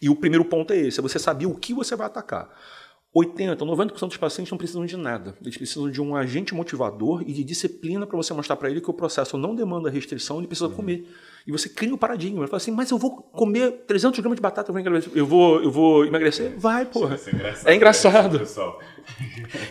E 0.03 0.11
o 0.11 0.17
primeiro 0.17 0.45
ponto 0.45 0.75
é 0.75 0.77
esse: 0.77 1.01
é 1.01 1.03
você 1.03 1.19
saber 1.19 1.47
o 1.47 1.55
que 1.55 1.73
você 1.73 1.97
vai 1.97 2.07
atacar. 2.07 2.51
80, 3.13 3.67
90% 3.67 4.07
dos 4.07 4.17
pacientes 4.17 4.53
não 4.53 4.59
precisam 4.59 4.87
de 4.87 4.97
nada. 4.97 5.35
Eles 5.43 5.57
precisam 5.57 5.91
de 5.91 6.01
um 6.01 6.15
agente 6.15 6.55
motivador 6.55 7.23
e 7.27 7.33
de 7.33 7.43
disciplina 7.43 8.07
para 8.07 8.17
você 8.17 8.33
mostrar 8.33 8.55
para 8.55 8.71
ele 8.71 8.81
que 8.81 8.89
o 8.89 8.95
processo 8.95 9.37
não 9.37 9.55
demanda 9.55 9.91
restrição, 9.91 10.39
ele 10.39 10.47
precisa 10.47 10.69
uhum. 10.69 10.77
comer. 10.77 11.09
E 11.45 11.51
você 11.51 11.69
cria 11.69 11.93
um 11.93 11.97
paradigma. 11.97 12.41
Ele 12.41 12.47
fala 12.47 12.59
assim, 12.59 12.71
mas 12.71 12.89
eu 12.91 12.99
vou 12.99 13.11
comer 13.11 13.85
300 13.87 14.21
gramas 14.21 14.37
de 14.37 14.43
batata, 14.43 14.71
eu 14.71 14.75
vou, 14.75 15.13
eu 15.15 15.27
vou, 15.27 15.63
eu 15.63 15.71
vou 15.71 16.05
emagrecer? 16.05 16.55
Vai, 16.57 16.87
porra. 16.87 17.19
É 17.27 17.35
engraçado. 17.35 17.69
É 17.69 17.75
engraçado. 17.75 18.39
Pessoal, 18.39 18.79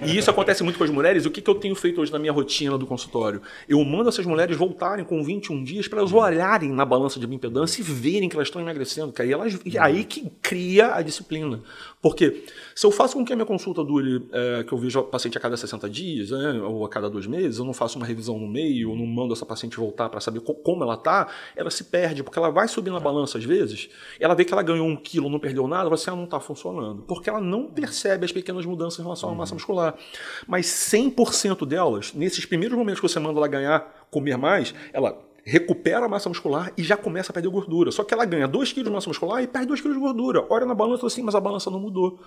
E 0.05 0.17
isso 0.17 0.29
acontece 0.29 0.63
muito 0.63 0.77
com 0.77 0.83
as 0.83 0.89
mulheres. 0.89 1.25
O 1.25 1.31
que, 1.31 1.41
que 1.41 1.49
eu 1.49 1.55
tenho 1.55 1.75
feito 1.75 2.01
hoje 2.01 2.11
na 2.11 2.19
minha 2.19 2.31
rotina 2.31 2.77
do 2.77 2.85
consultório? 2.85 3.41
Eu 3.67 3.83
mando 3.83 4.09
essas 4.09 4.25
mulheres 4.25 4.57
voltarem 4.57 5.05
com 5.05 5.23
21 5.23 5.63
dias 5.63 5.87
para 5.87 5.99
elas 5.99 6.11
olharem 6.11 6.69
na 6.69 6.85
balança 6.85 7.19
de 7.19 7.27
bioimpedância 7.27 7.81
e 7.81 7.83
verem 7.83 8.29
que 8.29 8.35
elas 8.35 8.47
estão 8.47 8.61
emagrecendo, 8.61 9.11
cara. 9.11 9.29
E, 9.29 9.33
elas, 9.33 9.59
e 9.65 9.77
aí 9.77 10.03
que 10.03 10.29
cria 10.41 10.95
a 10.95 11.01
disciplina. 11.01 11.61
Porque 12.01 12.45
se 12.73 12.85
eu 12.85 12.91
faço 12.91 13.15
com 13.15 13.25
que 13.25 13.33
a 13.33 13.35
minha 13.35 13.45
consulta 13.45 13.83
dure, 13.83 14.25
é, 14.31 14.63
que 14.63 14.71
eu 14.71 14.77
vejo 14.77 14.99
o 14.99 15.03
paciente 15.03 15.37
a 15.37 15.41
cada 15.41 15.57
60 15.57 15.89
dias, 15.89 16.31
né, 16.31 16.61
ou 16.61 16.85
a 16.85 16.89
cada 16.89 17.09
dois 17.09 17.27
meses, 17.27 17.59
eu 17.59 17.65
não 17.65 17.73
faço 17.73 17.97
uma 17.97 18.05
revisão 18.05 18.39
no 18.39 18.47
meio, 18.47 18.91
eu 18.91 18.95
não 18.95 19.05
mando 19.05 19.33
essa 19.33 19.45
paciente 19.45 19.77
voltar 19.77 20.07
para 20.07 20.21
saber 20.21 20.39
co 20.39 20.53
como 20.55 20.83
ela 20.83 20.95
tá, 20.95 21.27
ela 21.55 21.69
se 21.69 21.83
perde, 21.85 22.23
porque 22.23 22.39
ela 22.39 22.49
vai 22.49 22.67
subir 22.67 22.91
na 22.91 22.99
balança 22.99 23.37
às 23.37 23.43
vezes, 23.43 23.89
ela 24.19 24.33
vê 24.33 24.45
que 24.45 24.53
ela 24.53 24.63
ganhou 24.63 24.87
um 24.87 24.95
quilo, 24.95 25.29
não 25.29 25.39
perdeu 25.39 25.67
nada, 25.67 25.89
você 25.89 26.09
não 26.09 26.23
está 26.23 26.39
funcionando. 26.39 27.03
Porque 27.03 27.29
ela 27.29 27.41
não 27.41 27.65
percebe 27.67 28.25
as 28.25 28.31
pequenas 28.31 28.65
mudanças 28.65 28.99
em 28.99 29.03
relação 29.03 29.28
à 29.31 29.35
massa 29.35 29.53
muscular. 29.53 29.95
Mas 30.47 30.65
100% 30.67 31.65
delas, 31.65 32.13
nesses 32.13 32.45
primeiros 32.45 32.77
momentos 32.77 32.99
que 32.99 33.07
você 33.07 33.19
manda 33.19 33.39
ela 33.39 33.47
ganhar, 33.47 34.07
comer 34.09 34.37
mais, 34.37 34.73
ela 34.93 35.19
recupera 35.43 36.05
a 36.05 36.09
massa 36.09 36.29
muscular 36.29 36.71
e 36.77 36.83
já 36.83 36.95
começa 36.95 37.31
a 37.31 37.33
perder 37.33 37.49
gordura. 37.49 37.91
Só 37.91 38.03
que 38.03 38.13
ela 38.13 38.25
ganha 38.25 38.47
2 38.47 38.73
kg 38.73 38.83
de 38.83 38.89
massa 38.89 39.09
muscular 39.09 39.41
e 39.41 39.47
perde 39.47 39.67
2 39.67 39.81
kg 39.81 39.93
de 39.93 39.99
gordura. 39.99 40.45
Olha 40.49 40.65
na 40.65 40.75
balança 40.75 41.07
assim, 41.07 41.23
mas 41.23 41.35
a 41.35 41.39
balança 41.39 41.71
não 41.71 41.79
mudou. 41.79 42.19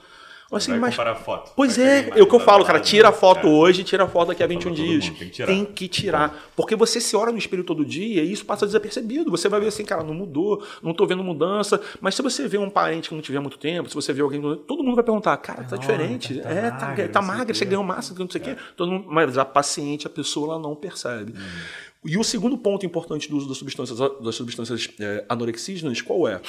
Assim, 0.52 0.76
mas... 0.76 0.94
comparar 0.94 1.14
foto. 1.14 1.52
Pois 1.56 1.78
é, 1.78 2.10
é 2.14 2.22
o 2.22 2.26
que 2.26 2.34
eu 2.34 2.40
falo, 2.40 2.64
cara. 2.64 2.78
Tira 2.78 3.08
a 3.08 3.12
foto 3.12 3.48
hoje, 3.48 3.82
tira 3.82 4.04
a 4.04 4.08
foto 4.08 4.28
daqui 4.28 4.42
a 4.42 4.46
21 4.46 4.72
dias. 4.72 5.04
Tem 5.08 5.14
que, 5.14 5.30
tirar. 5.30 5.46
tem 5.46 5.64
que 5.64 5.88
tirar. 5.88 6.50
Porque 6.54 6.76
você 6.76 7.00
se 7.00 7.16
olha 7.16 7.32
no 7.32 7.38
espelho 7.38 7.64
todo 7.64 7.84
dia 7.84 8.22
e 8.22 8.30
isso 8.30 8.44
passa 8.44 8.66
desapercebido. 8.66 9.30
Você 9.30 9.48
vai 9.48 9.60
ver 9.60 9.68
assim, 9.68 9.84
cara, 9.84 10.02
não 10.02 10.12
mudou, 10.12 10.62
não 10.82 10.92
tô 10.92 11.06
vendo 11.06 11.24
mudança. 11.24 11.80
Mas 12.00 12.14
se 12.14 12.22
você 12.22 12.46
vê 12.46 12.58
um 12.58 12.68
parente 12.68 13.08
que 13.08 13.14
não 13.14 13.22
tiver 13.22 13.40
muito 13.40 13.58
tempo, 13.58 13.88
se 13.88 13.94
você 13.94 14.12
vê 14.12 14.20
alguém. 14.20 14.40
Todo 14.66 14.82
mundo 14.82 14.94
vai 14.94 15.04
perguntar, 15.04 15.36
cara, 15.38 15.64
tá 15.64 15.76
diferente. 15.76 16.34
Tá, 16.34 16.42
tá 16.42 16.50
é, 16.50 16.70
tá, 16.70 16.86
magra, 16.86 17.08
tá 17.08 17.22
magra, 17.22 17.54
você 17.54 17.64
ganhou 17.64 17.84
massa, 17.84 18.14
não 18.18 18.28
sei 18.28 18.40
o 18.40 18.44
quê. 18.44 18.56
Todo 18.76 18.92
mundo, 18.92 19.06
mas 19.08 19.38
a 19.38 19.44
paciente, 19.44 20.06
a 20.06 20.10
pessoa, 20.10 20.52
ela 20.52 20.62
não 20.62 20.74
percebe. 20.74 21.32
Hum. 21.32 21.92
E 22.04 22.18
o 22.18 22.24
segundo 22.24 22.58
ponto 22.58 22.84
importante 22.84 23.28
do 23.28 23.36
uso 23.36 23.48
das 23.48 23.58
substâncias, 23.58 23.98
das 23.98 24.34
substâncias 24.34 24.88
é, 24.98 25.24
anorexígenas, 25.28 26.02
qual 26.02 26.26
é? 26.26 26.40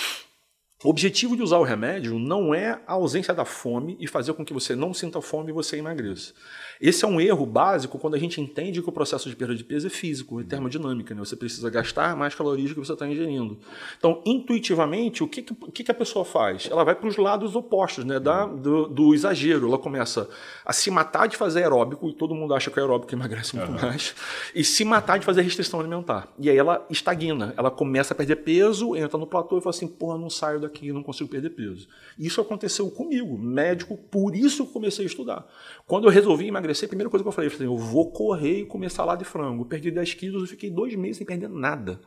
O 0.84 0.90
objetivo 0.90 1.34
de 1.36 1.42
usar 1.42 1.60
o 1.60 1.64
remédio 1.64 2.20
não 2.20 2.54
é 2.54 2.78
a 2.86 2.94
ausência 2.94 3.34
da 3.34 3.46
fome 3.46 3.96
e 4.02 4.06
fazer 4.06 4.34
com 4.34 4.44
que 4.44 4.54
você 4.54 4.76
não 4.76 4.94
sinta 4.94 5.22
fome 5.22 5.50
e 5.50 5.54
você 5.54 5.78
emagreça. 5.78 6.34
Esse 6.84 7.06
é 7.06 7.08
um 7.08 7.22
erro 7.22 7.46
básico 7.46 7.98
quando 7.98 8.16
a 8.16 8.20
gente 8.20 8.42
entende 8.42 8.82
que 8.82 8.90
o 8.90 8.92
processo 8.92 9.30
de 9.30 9.38
perda 9.38 9.56
de 9.56 9.64
peso 9.64 9.88
é 9.88 9.90
físico, 9.90 10.42
é 10.42 10.44
termodinâmica. 10.44 11.16
Né? 11.16 11.20
Você 11.24 11.34
precisa 11.34 11.70
gastar 11.70 12.14
mais 12.14 12.36
calorias 12.36 12.72
do 12.72 12.76
que 12.76 12.86
você 12.86 12.92
está 12.92 13.08
ingerindo. 13.08 13.58
Então, 13.98 14.22
intuitivamente, 14.26 15.24
o 15.24 15.28
que, 15.30 15.44
que, 15.44 15.82
que 15.82 15.92
a 15.92 15.94
pessoa 15.94 16.26
faz? 16.26 16.68
Ela 16.70 16.84
vai 16.84 16.94
para 16.94 17.08
os 17.08 17.16
lados 17.16 17.56
opostos 17.56 18.04
né? 18.04 18.20
da, 18.20 18.46
do, 18.46 18.90
do, 18.90 19.16
exagero. 19.16 19.66
Ela 19.66 19.78
começa 19.78 20.30
a 20.66 20.74
se 20.74 20.92
matar 20.92 21.30
de 21.30 21.38
fazer 21.38 21.64
aeróbico, 21.64 22.10
e 22.10 22.14
todo 22.14 22.36
mundo 22.36 22.54
acha 22.54 22.70
que 22.70 22.78
o 22.78 22.84
aeróbico 22.84 23.16
emagrece 23.16 23.56
muito 23.56 23.72
uhum. 23.72 23.82
mais, 23.82 24.14
e 24.54 24.62
se 24.62 24.84
matar 24.84 25.18
de 25.18 25.26
fazer 25.26 25.42
restrição 25.42 25.80
alimentar. 25.80 26.28
E 26.38 26.50
aí 26.50 26.58
ela 26.58 26.86
estagna. 26.90 27.54
Ela 27.56 27.72
começa 27.72 28.14
a 28.14 28.18
perder 28.18 28.36
peso, 28.38 28.94
entra 28.94 29.18
no 29.18 29.26
platô 29.26 29.58
e 29.58 29.62
fala 29.62 29.70
assim: 29.70 29.88
porra, 29.88 30.18
não 30.18 30.30
saio 30.30 30.60
daqui, 30.60 30.92
não 30.92 31.02
consigo 31.02 31.30
perder 31.30 31.52
peso. 31.52 31.88
Isso 32.20 32.42
aconteceu 32.42 32.92
comigo, 32.92 33.38
médico, 33.38 33.96
por 33.96 34.36
isso 34.36 34.66
que 34.66 34.74
comecei 34.74 35.06
a 35.06 35.08
estudar. 35.08 35.48
Quando 35.88 36.10
eu 36.10 36.12
resolvi 36.12 36.48
emagrecer, 36.48 36.73
a 36.82 36.88
primeira 36.88 37.10
coisa 37.10 37.24
que 37.24 37.28
eu 37.28 37.32
falei, 37.32 37.48
eu 37.48 37.52
falei, 37.52 37.68
eu 37.68 37.78
vou 37.78 38.12
correr 38.12 38.62
e 38.62 38.66
comer 38.66 38.90
salada 38.90 39.24
de 39.24 39.26
frango. 39.26 39.64
Eu 39.64 39.66
perdi 39.66 39.92
10 39.92 40.14
quilos 40.14 40.44
e 40.44 40.48
fiquei 40.52 40.70
dois 40.70 40.96
meses 40.96 41.18
sem 41.18 41.26
perder 41.26 41.50
nada. 41.50 42.00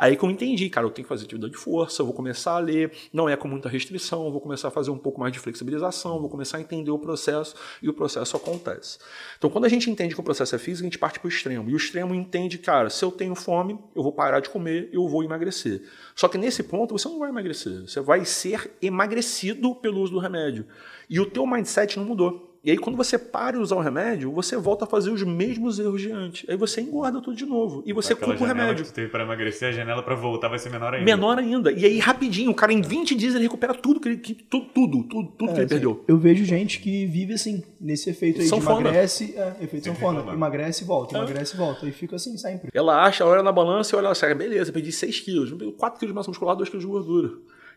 Aí 0.00 0.16
que 0.16 0.24
eu 0.24 0.30
entendi, 0.30 0.70
cara, 0.70 0.86
eu 0.86 0.90
tenho 0.90 1.04
que 1.04 1.10
fazer 1.10 1.26
atividade 1.26 1.52
de 1.52 1.58
força, 1.58 2.00
eu 2.00 2.06
vou 2.06 2.14
começar 2.14 2.52
a 2.52 2.58
ler, 2.58 2.90
não 3.12 3.28
é 3.28 3.36
com 3.36 3.46
muita 3.46 3.68
restrição, 3.68 4.24
eu 4.24 4.32
vou 4.32 4.40
começar 4.40 4.68
a 4.68 4.70
fazer 4.70 4.90
um 4.90 4.96
pouco 4.96 5.20
mais 5.20 5.30
de 5.30 5.38
flexibilização, 5.38 6.18
vou 6.18 6.30
começar 6.30 6.56
a 6.56 6.60
entender 6.62 6.90
o 6.90 6.98
processo 6.98 7.54
e 7.82 7.88
o 7.90 7.92
processo 7.92 8.34
acontece. 8.34 8.96
Então, 9.36 9.50
quando 9.50 9.66
a 9.66 9.68
gente 9.68 9.90
entende 9.90 10.14
que 10.14 10.20
o 10.20 10.24
processo 10.24 10.54
é 10.54 10.58
físico, 10.58 10.84
a 10.84 10.88
gente 10.88 10.98
parte 10.98 11.20
para 11.20 11.26
o 11.26 11.28
extremo. 11.28 11.68
E 11.68 11.74
o 11.74 11.76
extremo 11.76 12.14
entende, 12.14 12.56
cara, 12.56 12.88
se 12.88 13.04
eu 13.04 13.12
tenho 13.12 13.34
fome, 13.34 13.78
eu 13.94 14.02
vou 14.02 14.10
parar 14.10 14.40
de 14.40 14.48
comer, 14.48 14.88
eu 14.90 15.06
vou 15.06 15.22
emagrecer. 15.22 15.82
Só 16.14 16.28
que 16.28 16.38
nesse 16.38 16.62
ponto 16.62 16.96
você 16.96 17.06
não 17.06 17.18
vai 17.18 17.28
emagrecer, 17.28 17.82
você 17.82 18.00
vai 18.00 18.24
ser 18.24 18.70
emagrecido 18.80 19.74
pelo 19.74 20.00
uso 20.00 20.14
do 20.14 20.18
remédio. 20.18 20.66
E 21.10 21.20
o 21.20 21.26
teu 21.26 21.46
mindset 21.46 21.98
não 21.98 22.06
mudou. 22.06 22.49
E 22.62 22.70
aí, 22.70 22.76
quando 22.76 22.94
você 22.94 23.18
para 23.18 23.56
de 23.56 23.62
usar 23.62 23.76
o 23.76 23.80
remédio, 23.80 24.30
você 24.30 24.54
volta 24.54 24.84
a 24.84 24.88
fazer 24.88 25.10
os 25.10 25.22
mesmos 25.22 25.78
erros 25.78 26.02
de 26.02 26.12
antes. 26.12 26.48
Aí 26.48 26.56
você 26.58 26.82
engorda 26.82 27.18
tudo 27.18 27.34
de 27.34 27.46
novo. 27.46 27.82
E 27.86 27.92
você 27.92 28.14
culpa 28.14 28.44
o 28.44 28.46
remédio. 28.46 28.84
Que 28.84 28.90
tu 28.90 28.94
teve 28.94 29.08
para 29.08 29.24
emagrecer, 29.24 29.70
a 29.70 29.72
janela 29.72 30.02
para 30.02 30.14
voltar 30.14 30.48
vai 30.48 30.58
ser 30.58 30.68
menor 30.68 30.92
ainda. 30.92 31.04
Menor 31.04 31.38
ainda. 31.38 31.72
E 31.72 31.86
aí, 31.86 31.98
rapidinho, 31.98 32.50
o 32.50 32.54
cara 32.54 32.70
em 32.70 32.82
20 32.82 33.14
dias 33.14 33.34
ele 33.34 33.44
recupera 33.44 33.72
tudo 33.72 33.98
que 33.98 34.08
ele, 34.08 34.18
que, 34.18 34.34
tudo, 34.34 34.66
tudo, 34.74 35.02
tudo, 35.04 35.28
tudo 35.30 35.50
é, 35.50 35.54
que 35.54 35.58
ele 35.60 35.64
assim, 35.64 35.74
perdeu. 35.74 36.04
Eu 36.06 36.18
vejo 36.18 36.44
gente 36.44 36.80
que 36.80 37.06
vive 37.06 37.32
assim, 37.32 37.62
nesse 37.80 38.10
efeito 38.10 38.42
aí 38.42 38.46
São 38.46 38.58
de 38.58 38.66
emagrece, 38.66 39.34
é, 39.38 39.64
efeito 39.64 39.86
sanfona. 39.86 40.20
Emagrece 40.30 40.84
e 40.84 40.86
volta, 40.86 41.16
é. 41.16 41.18
emagrece 41.18 41.54
e 41.54 41.56
volta. 41.56 41.88
E 41.88 41.92
fica 41.92 42.16
assim 42.16 42.36
sempre. 42.36 42.68
Ela 42.74 43.02
acha, 43.02 43.24
olha 43.24 43.42
na 43.42 43.52
balança 43.52 43.96
e 43.96 43.98
olha 43.98 44.10
assim, 44.10 44.34
beleza, 44.34 44.70
perdi 44.70 44.92
6 44.92 45.20
quilos, 45.20 45.50
4 45.78 45.98
quilos 45.98 46.12
de 46.12 46.14
massa 46.14 46.30
muscular, 46.30 46.54
2 46.54 46.68
quilos 46.68 46.84
de 46.84 46.90
gordura. 46.90 47.30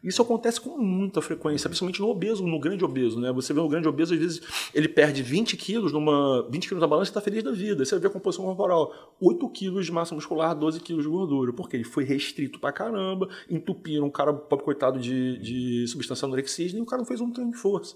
Isso 0.03 0.21
acontece 0.21 0.59
com 0.59 0.77
muita 0.77 1.21
frequência, 1.21 1.69
principalmente 1.69 2.01
no 2.01 2.09
obeso, 2.09 2.45
no 2.45 2.59
grande 2.59 2.83
obeso, 2.83 3.19
né? 3.19 3.31
Você 3.31 3.53
vê 3.53 3.61
o 3.61 3.69
grande 3.69 3.87
obeso, 3.87 4.13
às 4.13 4.19
vezes, 4.19 4.41
ele 4.73 4.89
perde 4.89 5.23
20 5.23 5.55
quilos 5.55 5.93
numa. 5.93 6.45
20 6.49 6.67
quilos 6.67 6.81
na 6.81 6.87
balança 6.87 7.09
e 7.09 7.11
está 7.11 7.21
feliz 7.21 7.41
da 7.41 7.51
vida. 7.51 7.85
Você 7.85 7.97
vê 7.97 8.07
a 8.07 8.09
composição 8.09 8.43
corporal: 8.43 9.15
8 9.21 9.49
quilos 9.49 9.85
de 9.85 9.91
massa 9.91 10.13
muscular, 10.13 10.53
12 10.53 10.81
quilos 10.81 11.03
de 11.03 11.09
gordura. 11.09 11.53
Porque 11.53 11.77
ele 11.77 11.85
foi 11.85 12.03
restrito 12.03 12.59
pra 12.59 12.73
caramba, 12.73 13.29
entupiram 13.49 14.07
um 14.07 14.09
cara, 14.09 14.33
pobre 14.33 14.65
coitado, 14.65 14.99
de, 14.99 15.37
de 15.37 15.87
substância 15.87 16.25
anorexígena 16.25 16.79
e 16.79 16.81
o 16.81 16.85
cara 16.85 17.01
não 17.01 17.07
fez 17.07 17.21
um 17.21 17.31
treino 17.31 17.51
de 17.51 17.57
força. 17.57 17.95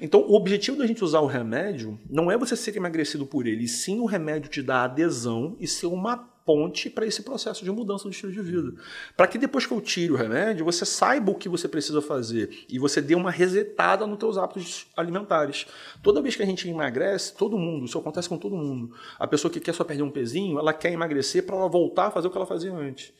Então, 0.00 0.20
o 0.20 0.34
objetivo 0.34 0.78
da 0.78 0.86
gente 0.86 1.02
usar 1.02 1.20
o 1.20 1.26
remédio 1.26 1.98
não 2.08 2.30
é 2.30 2.38
você 2.38 2.56
ser 2.56 2.76
emagrecido 2.76 3.26
por 3.26 3.46
ele, 3.46 3.66
sim 3.66 3.98
o 3.98 4.06
remédio 4.06 4.48
te 4.48 4.62
dar 4.62 4.84
adesão 4.84 5.56
e 5.58 5.66
ser 5.66 5.86
uma 5.86 6.16
ponte 6.50 6.90
para 6.90 7.06
esse 7.06 7.22
processo 7.22 7.64
de 7.64 7.70
mudança 7.70 8.02
do 8.02 8.10
estilo 8.10 8.32
de 8.32 8.42
vida. 8.42 8.72
Para 9.16 9.28
que 9.28 9.38
depois 9.38 9.66
que 9.66 9.72
eu 9.72 9.80
tire 9.80 10.12
o 10.12 10.16
remédio, 10.16 10.64
você 10.64 10.84
saiba 10.84 11.30
o 11.30 11.36
que 11.36 11.48
você 11.48 11.68
precisa 11.68 12.02
fazer 12.02 12.64
e 12.68 12.76
você 12.76 13.00
dê 13.00 13.14
uma 13.14 13.30
resetada 13.30 14.04
nos 14.04 14.18
teus 14.18 14.36
hábitos 14.36 14.88
alimentares. 14.96 15.68
Toda 16.02 16.20
vez 16.20 16.34
que 16.34 16.42
a 16.42 16.46
gente 16.46 16.68
emagrece, 16.68 17.36
todo 17.36 17.56
mundo, 17.56 17.84
isso 17.84 17.96
acontece 17.96 18.28
com 18.28 18.36
todo 18.36 18.56
mundo. 18.56 18.92
A 19.16 19.28
pessoa 19.28 19.48
que 19.52 19.60
quer 19.60 19.72
só 19.72 19.84
perder 19.84 20.02
um 20.02 20.10
pezinho, 20.10 20.58
ela 20.58 20.72
quer 20.72 20.90
emagrecer 20.90 21.46
para 21.46 21.54
ela 21.54 21.68
voltar 21.68 22.08
a 22.08 22.10
fazer 22.10 22.26
o 22.26 22.30
que 22.32 22.36
ela 22.36 22.46
fazia 22.46 22.72
antes. 22.72 23.12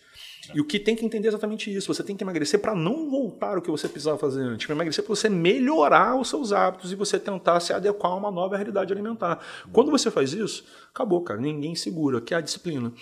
E 0.54 0.60
o 0.60 0.64
que 0.64 0.78
tem 0.78 0.96
que 0.96 1.04
entender 1.04 1.28
é 1.28 1.30
exatamente 1.30 1.74
isso. 1.74 1.92
Você 1.92 2.02
tem 2.02 2.16
que 2.16 2.24
emagrecer 2.24 2.60
para 2.60 2.74
não 2.74 3.10
voltar 3.10 3.58
o 3.58 3.62
que 3.62 3.70
você 3.70 3.88
precisava 3.88 4.18
fazer 4.18 4.42
antes. 4.42 4.66
Para 4.66 4.74
emagrecer 4.74 5.04
para 5.04 5.14
você 5.14 5.28
melhorar 5.28 6.18
os 6.18 6.28
seus 6.28 6.52
hábitos 6.52 6.92
e 6.92 6.94
você 6.94 7.18
tentar 7.18 7.60
se 7.60 7.72
adequar 7.72 8.12
a 8.12 8.16
uma 8.16 8.30
nova 8.30 8.56
realidade 8.56 8.92
alimentar. 8.92 9.38
Quando 9.72 9.90
você 9.90 10.10
faz 10.10 10.32
isso, 10.32 10.64
acabou, 10.92 11.22
cara. 11.22 11.40
Ninguém 11.40 11.74
segura, 11.74 12.20
que 12.20 12.34
é 12.34 12.38
a 12.38 12.40
disciplina. 12.40 12.92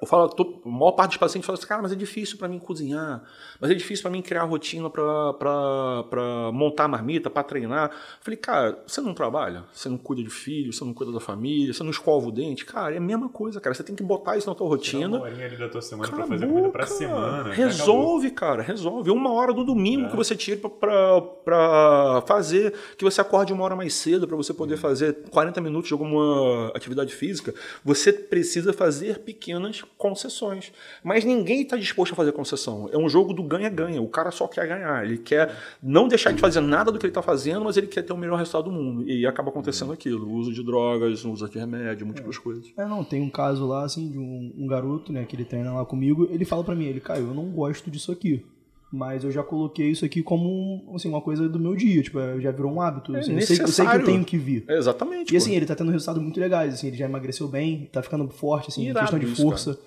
Eu 0.00 0.06
falo, 0.06 0.28
tô, 0.28 0.60
a 0.64 0.68
maior 0.68 0.92
parte 0.92 1.10
dos 1.10 1.18
pacientes 1.18 1.46
fala 1.46 1.58
assim, 1.58 1.66
cara, 1.66 1.82
mas 1.82 1.92
é 1.92 1.94
difícil 1.94 2.38
para 2.38 2.48
mim 2.48 2.58
cozinhar, 2.58 3.22
mas 3.60 3.70
é 3.70 3.74
difícil 3.74 4.02
para 4.02 4.10
mim 4.10 4.22
criar 4.22 4.44
rotina 4.44 4.88
para 4.88 6.50
montar 6.52 6.84
a 6.84 6.88
marmita, 6.88 7.28
para 7.28 7.42
treinar. 7.42 7.90
Eu 7.90 7.96
falei, 8.20 8.36
cara, 8.36 8.82
você 8.86 9.00
não 9.00 9.12
trabalha? 9.12 9.64
Você 9.72 9.88
não 9.88 9.98
cuida 9.98 10.22
de 10.22 10.30
filho, 10.30 10.72
você 10.72 10.84
não 10.84 10.94
cuida 10.94 11.12
da 11.12 11.20
família, 11.20 11.72
você 11.72 11.82
não 11.82 11.90
escova 11.90 12.28
o 12.28 12.32
dente? 12.32 12.64
Cara, 12.64 12.94
é 12.94 12.98
a 12.98 13.00
mesma 13.00 13.28
coisa, 13.28 13.60
cara. 13.60 13.74
Você 13.74 13.84
tem 13.84 13.94
que 13.94 14.02
botar 14.02 14.36
isso 14.36 14.48
na 14.48 14.54
tua 14.54 14.66
rotina. 14.66 15.16
Uma 15.16 15.26
horinha 15.26 15.46
ali 15.46 15.56
da 15.56 15.68
tua 15.68 15.82
semana 15.82 16.10
para 16.10 16.26
fazer 16.26 16.46
comida 16.46 16.68
pra 16.70 16.86
semana. 16.86 17.52
Resolve, 17.52 18.30
cara, 18.30 18.62
resolve. 18.62 19.10
Uma 19.10 19.32
hora 19.32 19.52
do 19.52 19.64
domingo 19.64 20.06
é. 20.06 20.10
que 20.10 20.16
você 20.16 20.34
tira 20.34 20.68
para 20.68 22.22
fazer, 22.26 22.72
que 22.96 23.04
você 23.04 23.20
acorde 23.20 23.52
uma 23.52 23.64
hora 23.64 23.76
mais 23.76 23.94
cedo 23.94 24.26
para 24.26 24.36
você 24.36 24.54
poder 24.54 24.74
uhum. 24.74 24.80
fazer 24.80 25.18
40 25.30 25.60
minutos 25.60 25.88
de 25.88 25.94
alguma 25.94 26.72
atividade 26.74 27.14
física, 27.14 27.54
você 27.84 28.12
precisa 28.12 28.72
fazer 28.72 29.18
pequenas 29.18 29.81
concessões. 29.96 30.72
Mas 31.02 31.24
ninguém 31.24 31.62
está 31.62 31.76
disposto 31.76 32.12
a 32.12 32.16
fazer 32.16 32.32
concessão. 32.32 32.88
É 32.92 32.98
um 32.98 33.08
jogo 33.08 33.32
do 33.32 33.42
ganha-ganha. 33.42 34.00
O 34.00 34.08
cara 34.08 34.30
só 34.30 34.46
quer 34.46 34.66
ganhar. 34.66 35.04
Ele 35.04 35.18
quer 35.18 35.54
não 35.82 36.08
deixar 36.08 36.32
de 36.32 36.40
fazer 36.40 36.60
nada 36.60 36.90
do 36.90 36.98
que 36.98 37.06
ele 37.06 37.10
está 37.10 37.22
fazendo, 37.22 37.64
mas 37.64 37.76
ele 37.76 37.86
quer 37.86 38.02
ter 38.02 38.12
o 38.12 38.16
melhor 38.16 38.36
resultado 38.36 38.64
do 38.64 38.72
mundo. 38.72 39.08
E 39.08 39.26
acaba 39.26 39.50
acontecendo 39.50 39.92
aquilo. 39.92 40.26
O 40.26 40.32
uso 40.32 40.52
de 40.52 40.62
drogas, 40.62 41.24
o 41.24 41.32
uso 41.32 41.48
de 41.48 41.58
remédio, 41.58 42.06
múltiplas 42.06 42.36
é. 42.36 42.40
coisas. 42.40 42.72
É, 42.76 42.84
não. 42.84 43.04
Tem 43.04 43.20
um 43.20 43.30
caso 43.30 43.66
lá, 43.66 43.84
assim, 43.84 44.10
de 44.10 44.18
um, 44.18 44.52
um 44.56 44.66
garoto, 44.66 45.12
né, 45.12 45.24
que 45.24 45.36
ele 45.36 45.44
treina 45.44 45.72
lá 45.72 45.84
comigo. 45.84 46.28
Ele 46.30 46.44
fala 46.44 46.64
para 46.64 46.74
mim, 46.74 46.86
ele, 46.86 47.00
Caio, 47.00 47.28
eu 47.28 47.34
não 47.34 47.46
gosto 47.46 47.90
disso 47.90 48.12
aqui 48.12 48.44
mas 48.92 49.24
eu 49.24 49.30
já 49.32 49.42
coloquei 49.42 49.88
isso 49.90 50.04
aqui 50.04 50.22
como 50.22 50.92
assim, 50.94 51.08
uma 51.08 51.22
coisa 51.22 51.48
do 51.48 51.58
meu 51.58 51.74
dia, 51.74 52.02
tipo, 52.02 52.18
já 52.40 52.50
virou 52.50 52.70
um 52.70 52.80
hábito. 52.80 53.16
É 53.16 53.20
assim, 53.20 53.34
eu, 53.34 53.40
sei, 53.40 53.60
eu, 53.62 53.68
sei, 53.68 53.86
que 53.86 53.96
eu 53.96 54.04
tenho 54.04 54.24
que 54.24 54.36
vir. 54.36 54.64
É 54.68 54.76
exatamente. 54.76 55.32
E 55.32 55.36
assim, 55.36 55.56
ele 55.56 55.64
tá 55.64 55.74
tendo 55.74 55.90
resultados 55.90 56.22
muito 56.22 56.38
legais, 56.38 56.74
assim, 56.74 56.88
ele 56.88 56.96
já 56.96 57.06
emagreceu 57.06 57.48
bem, 57.48 57.88
tá 57.90 58.02
ficando 58.02 58.28
forte, 58.28 58.68
assim, 58.68 58.90
em 58.90 58.92
questão 58.94 59.18
de 59.18 59.26
força. 59.26 59.78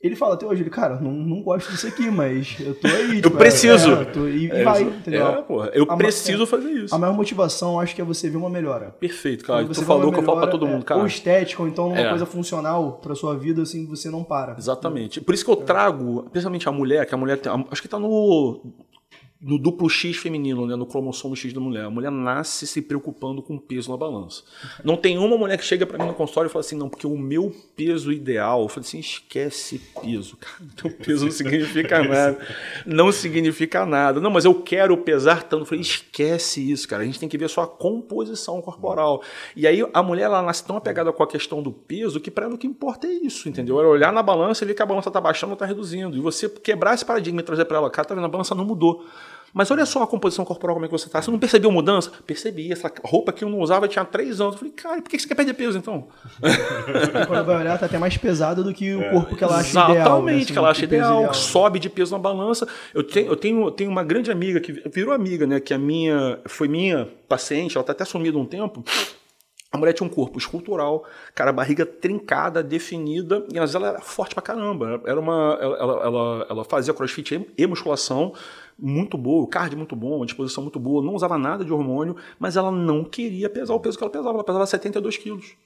Ele 0.00 0.14
fala 0.14 0.34
até 0.34 0.46
hoje, 0.46 0.62
ele, 0.62 0.70
cara, 0.70 1.00
não, 1.00 1.10
não 1.10 1.42
gosto 1.42 1.72
disso 1.72 1.88
aqui, 1.88 2.08
mas 2.08 2.56
eu 2.60 2.72
tô 2.74 2.86
aí. 2.86 3.16
Tipo, 3.18 3.28
eu 3.28 3.30
preciso. 3.32 3.92
É, 3.94 4.04
tô, 4.04 4.28
e, 4.28 4.48
é, 4.48 4.62
vai, 4.62 4.82
entendeu? 4.82 5.26
É, 5.26 5.42
porra, 5.42 5.70
eu 5.74 5.84
a, 5.88 5.96
preciso 5.96 6.46
fazer 6.46 6.70
isso. 6.70 6.94
A 6.94 6.98
maior 6.98 7.14
motivação, 7.14 7.80
acho 7.80 7.96
que 7.96 8.00
é 8.00 8.04
você 8.04 8.30
ver 8.30 8.36
uma 8.36 8.48
melhora. 8.48 8.90
Perfeito, 9.00 9.44
cara. 9.44 9.66
tu 9.66 9.82
falou 9.82 10.12
que 10.12 10.20
eu 10.20 10.22
falo 10.22 10.38
pra 10.40 10.46
todo 10.46 10.66
mundo, 10.66 10.84
cara. 10.84 11.00
Ou 11.00 11.06
estética, 11.06 11.62
ou 11.62 11.68
então 11.68 11.88
uma 11.88 11.98
é. 11.98 12.08
coisa 12.10 12.26
funcional 12.26 13.00
pra 13.02 13.14
sua 13.16 13.36
vida, 13.36 13.62
assim, 13.62 13.86
você 13.86 14.08
não 14.08 14.22
para. 14.22 14.54
Exatamente. 14.56 15.20
Por 15.20 15.34
isso 15.34 15.44
que 15.44 15.50
eu 15.50 15.56
trago, 15.56 16.28
principalmente 16.30 16.68
a 16.68 16.72
mulher, 16.72 17.04
que 17.04 17.14
a 17.14 17.18
mulher 17.18 17.38
tem, 17.38 17.52
acho 17.68 17.82
que 17.82 17.88
tá 17.88 17.98
no 17.98 18.62
no 19.40 19.56
duplo 19.56 19.88
X 19.88 20.16
feminino, 20.16 20.66
né, 20.66 20.74
no 20.74 20.84
cromossomo 20.84 21.36
X 21.36 21.52
da 21.52 21.60
mulher. 21.60 21.84
A 21.84 21.90
mulher 21.90 22.10
nasce 22.10 22.66
se 22.66 22.82
preocupando 22.82 23.40
com 23.40 23.54
o 23.54 23.60
peso 23.60 23.88
na 23.88 23.96
balança. 23.96 24.42
Não 24.82 24.96
tem 24.96 25.16
uma 25.16 25.38
mulher 25.38 25.56
que 25.56 25.64
chega 25.64 25.86
para 25.86 25.96
mim 25.96 26.08
no 26.08 26.14
consultório 26.14 26.48
e 26.48 26.52
fala 26.52 26.64
assim, 26.64 26.76
não, 26.76 26.88
porque 26.88 27.06
o 27.06 27.16
meu 27.16 27.54
peso 27.76 28.10
ideal, 28.10 28.62
eu 28.62 28.68
falei 28.68 28.88
assim, 28.88 28.98
esquece 28.98 29.80
peso, 30.00 30.36
cara. 30.36 30.56
Teu 30.76 30.90
peso 30.90 31.26
não 31.26 31.32
significa 31.32 32.02
nada. 32.02 32.38
Não 32.84 33.12
significa 33.12 33.86
nada. 33.86 34.20
Não, 34.20 34.30
mas 34.30 34.44
eu 34.44 34.54
quero 34.54 34.96
pesar 34.98 35.44
tanto. 35.44 35.62
Eu 35.62 35.66
falei, 35.66 35.82
esquece 35.82 36.72
isso, 36.72 36.88
cara. 36.88 37.04
A 37.04 37.06
gente 37.06 37.20
tem 37.20 37.28
que 37.28 37.38
ver 37.38 37.48
só 37.48 37.62
a 37.62 37.66
composição 37.68 38.60
corporal. 38.60 39.22
E 39.54 39.68
aí 39.68 39.88
a 39.94 40.02
mulher 40.02 40.24
ela 40.24 40.42
nasce 40.42 40.64
tão 40.64 40.76
apegada 40.76 41.12
com 41.12 41.22
a 41.22 41.26
questão 41.28 41.62
do 41.62 41.70
peso 41.70 42.18
que 42.18 42.30
para 42.30 42.46
ela 42.46 42.54
o 42.56 42.58
que 42.58 42.66
importa 42.66 43.06
é 43.06 43.12
isso, 43.12 43.48
entendeu? 43.48 43.78
Ela 43.78 43.88
olhar 43.88 44.12
na 44.12 44.22
balança 44.22 44.64
e 44.64 44.66
ver 44.66 44.74
que 44.74 44.82
a 44.82 44.86
balança 44.86 45.12
tá 45.12 45.20
baixando 45.20 45.52
ou 45.52 45.56
tá 45.56 45.64
reduzindo. 45.64 46.16
E 46.16 46.20
você 46.20 46.48
quebrar 46.48 46.94
esse 46.94 47.04
paradigma 47.04 47.40
e 47.40 47.44
trazer 47.44 47.66
para 47.66 47.76
ela, 47.76 47.88
cara, 47.88 48.08
tá 48.08 48.14
vendo, 48.16 48.24
a 48.24 48.28
balança 48.28 48.52
não 48.52 48.64
mudou. 48.64 49.06
Mas 49.52 49.70
olha 49.70 49.86
só 49.86 50.02
a 50.02 50.06
composição 50.06 50.44
corporal, 50.44 50.74
como 50.74 50.86
é 50.86 50.88
que 50.88 50.92
você 50.92 51.06
está. 51.06 51.22
Você 51.22 51.30
não 51.30 51.38
percebeu 51.38 51.70
mudança? 51.70 52.10
Percebi. 52.26 52.72
Essa 52.72 52.92
roupa 53.02 53.32
que 53.32 53.44
eu 53.44 53.48
não 53.48 53.60
usava 53.60 53.88
tinha 53.88 54.04
três 54.04 54.40
anos. 54.40 54.54
Eu 54.54 54.58
falei, 54.58 54.74
cara, 54.74 55.02
por 55.02 55.10
que 55.10 55.18
você 55.18 55.28
quer 55.28 55.34
perder 55.34 55.54
peso 55.54 55.78
então? 55.78 56.08
Quando 57.26 57.44
vai 57.44 57.56
olhar, 57.56 57.78
tá 57.78 57.86
até 57.86 57.98
mais 57.98 58.16
pesada 58.16 58.62
do 58.62 58.72
que 58.72 58.94
o 58.94 59.02
é. 59.02 59.10
corpo 59.10 59.36
que 59.36 59.44
ela 59.44 59.58
acha 59.58 59.70
Exatamente, 59.70 60.00
ideal. 60.00 60.06
Exatamente, 60.06 60.34
né? 60.34 60.42
assim, 60.42 60.52
que 60.52 60.58
ela 60.58 60.70
acha 60.70 60.84
ideal, 60.84 61.18
ideal, 61.18 61.30
que 61.30 61.36
sobe 61.36 61.78
de 61.78 61.90
peso 61.90 62.12
na 62.12 62.18
balança. 62.18 62.68
Eu 62.94 63.02
tenho, 63.02 63.26
eu 63.26 63.36
tenho, 63.36 63.70
tenho 63.70 63.90
uma 63.90 64.04
grande 64.04 64.30
amiga 64.30 64.60
que 64.60 64.72
virou 64.90 65.14
amiga, 65.14 65.46
né? 65.46 65.60
Que 65.60 65.72
a 65.72 65.78
minha 65.78 66.38
foi 66.46 66.68
minha 66.68 67.08
paciente, 67.28 67.76
ela 67.76 67.84
tá 67.84 67.92
até 67.92 68.04
sumida 68.04 68.38
um 68.38 68.46
tempo. 68.46 68.84
A 69.70 69.76
mulher 69.76 69.92
tinha 69.92 70.06
um 70.06 70.10
corpo 70.10 70.38
escultural, 70.38 71.04
cara, 71.34 71.52
barriga 71.52 71.84
trincada, 71.84 72.62
definida, 72.62 73.44
e 73.52 73.58
ela 73.58 73.88
era 73.88 74.00
forte 74.00 74.34
pra 74.34 74.42
caramba. 74.42 75.02
Era 75.04 75.20
uma, 75.20 75.58
ela, 75.60 75.76
ela, 75.78 76.46
ela 76.48 76.64
fazia 76.64 76.94
crossfit 76.94 77.46
e 77.56 77.66
musculação, 77.66 78.32
muito 78.78 79.18
boa, 79.18 79.42
o 79.42 79.46
cardio 79.46 79.76
muito 79.76 79.96
bom, 79.96 80.22
a 80.22 80.26
disposição 80.26 80.62
muito 80.62 80.78
boa, 80.78 81.02
não 81.02 81.14
usava 81.14 81.36
nada 81.36 81.64
de 81.64 81.72
hormônio, 81.72 82.16
mas 82.38 82.56
ela 82.56 82.70
não 82.70 83.04
queria 83.04 83.50
pesar 83.50 83.74
o 83.74 83.80
peso 83.80 83.98
que 83.98 84.04
ela 84.04 84.10
pesava, 84.10 84.34
ela 84.34 84.44
pesava 84.44 84.66
72 84.66 85.16
quilos. 85.16 85.56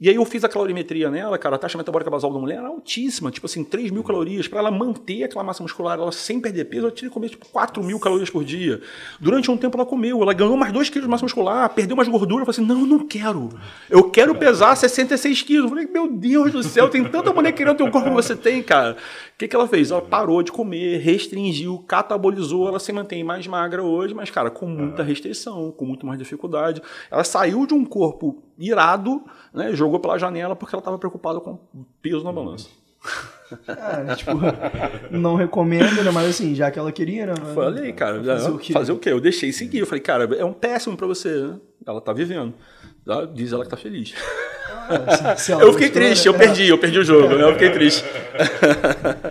E 0.00 0.08
aí 0.08 0.14
eu 0.14 0.24
fiz 0.24 0.42
a 0.44 0.48
calorimetria 0.48 1.10
nela, 1.10 1.36
cara, 1.36 1.56
a 1.56 1.58
taxa 1.58 1.76
metabólica 1.76 2.10
basal 2.10 2.32
da 2.32 2.38
mulher 2.38 2.56
era 2.56 2.68
altíssima, 2.68 3.30
tipo 3.30 3.44
assim, 3.44 3.62
3 3.62 3.90
mil 3.90 4.02
calorias. 4.02 4.48
Para 4.48 4.60
ela 4.60 4.70
manter 4.70 5.24
aquela 5.24 5.44
massa 5.44 5.62
muscular, 5.62 5.98
ela 5.98 6.10
sem 6.10 6.40
perder 6.40 6.64
peso, 6.64 6.86
ela 6.86 6.90
tinha 6.90 7.10
que 7.10 7.12
comer 7.12 7.28
tipo 7.28 7.46
4 7.50 7.82
mil 7.82 8.00
calorias 8.00 8.30
por 8.30 8.42
dia. 8.42 8.80
Durante 9.20 9.50
um 9.50 9.58
tempo 9.58 9.76
ela 9.76 9.84
comeu, 9.84 10.22
ela 10.22 10.32
ganhou 10.32 10.56
mais 10.56 10.72
2 10.72 10.88
quilos 10.88 11.06
de 11.06 11.10
massa 11.10 11.24
muscular, 11.26 11.68
perdeu 11.74 11.94
mais 11.94 12.08
gordura. 12.08 12.42
Eu 12.42 12.46
falei 12.46 12.66
assim, 12.66 12.66
não, 12.66 12.86
não 12.86 13.06
quero. 13.06 13.50
Eu 13.90 14.10
quero 14.10 14.34
pesar 14.34 14.74
66 14.74 15.42
quilos. 15.42 15.64
Eu 15.64 15.68
falei, 15.68 15.86
meu 15.86 16.10
Deus 16.10 16.50
do 16.50 16.62
céu, 16.62 16.88
tem 16.88 17.04
tanta 17.04 17.30
mulher 17.30 17.52
querendo 17.52 17.76
ter 17.76 17.82
o 17.82 17.90
corpo 17.90 18.08
que 18.08 18.14
você 18.14 18.34
tem, 18.34 18.62
cara. 18.62 18.96
O 19.34 19.38
que, 19.38 19.48
que 19.48 19.54
ela 19.54 19.68
fez? 19.68 19.90
Ela 19.90 20.00
parou 20.00 20.42
de 20.42 20.50
comer, 20.50 20.98
restringiu, 20.98 21.78
catabolizou, 21.86 22.68
ela 22.68 22.78
se 22.78 22.90
mantém 22.90 23.22
mais 23.22 23.46
magra 23.46 23.82
hoje, 23.82 24.14
mas, 24.14 24.30
cara, 24.30 24.50
com 24.50 24.66
muita 24.66 25.02
restrição, 25.02 25.70
com 25.72 25.84
muito 25.84 26.06
mais 26.06 26.18
dificuldade. 26.18 26.80
Ela 27.10 27.24
saiu 27.24 27.66
de 27.66 27.74
um 27.74 27.84
corpo 27.84 28.42
irado, 28.58 29.22
né, 29.52 29.74
jogou 29.74 30.00
pela 30.00 30.18
janela 30.18 30.54
porque 30.56 30.74
ela 30.74 30.80
estava 30.80 30.98
preocupada 30.98 31.40
com 31.40 31.58
peso 32.00 32.24
na 32.24 32.32
balança. 32.32 32.68
É, 33.66 34.14
tipo, 34.14 34.32
não 35.10 35.34
recomendo, 35.34 36.04
né? 36.04 36.10
Mas 36.10 36.30
assim, 36.30 36.54
já 36.54 36.70
que 36.70 36.78
ela 36.78 36.92
queria, 36.92 37.26
né? 37.26 37.34
Falei, 37.54 37.92
cara, 37.92 38.22
fazer 38.22 38.50
o, 38.50 38.58
quê? 38.58 38.72
fazer 38.72 38.92
o 38.92 38.98
quê? 38.98 39.10
Eu 39.10 39.20
deixei 39.20 39.52
seguir. 39.52 39.78
Eu 39.78 39.86
falei, 39.86 40.00
cara, 40.00 40.24
é 40.36 40.44
um 40.44 40.52
péssimo 40.52 40.96
para 40.96 41.06
você, 41.06 41.28
né? 41.28 41.58
Ela 41.84 42.00
tá 42.00 42.12
vivendo. 42.12 42.54
Diz 43.34 43.52
ela 43.52 43.64
que 43.64 43.70
tá 43.70 43.76
feliz. 43.76 44.14
Ah, 44.88 45.36
se, 45.36 45.46
se 45.46 45.52
eu 45.52 45.72
fiquei 45.72 45.88
gostou, 45.88 46.02
triste, 46.02 46.28
né? 46.28 46.34
eu 46.34 46.38
perdi, 46.38 46.68
eu 46.68 46.78
perdi 46.78 46.98
o 46.98 47.04
jogo, 47.04 47.34
né? 47.34 47.44
Eu 47.44 47.52
fiquei 47.52 47.70
triste. 47.70 48.04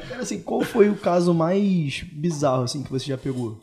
Cara, 0.09 0.22
assim, 0.22 0.41
qual 0.41 0.61
foi 0.61 0.89
o 0.89 0.95
caso 0.95 1.34
mais 1.34 2.03
bizarro, 2.11 2.63
assim, 2.63 2.84
que 2.84 2.91
você 2.91 3.05
já 3.05 3.17
pegou? 3.17 3.57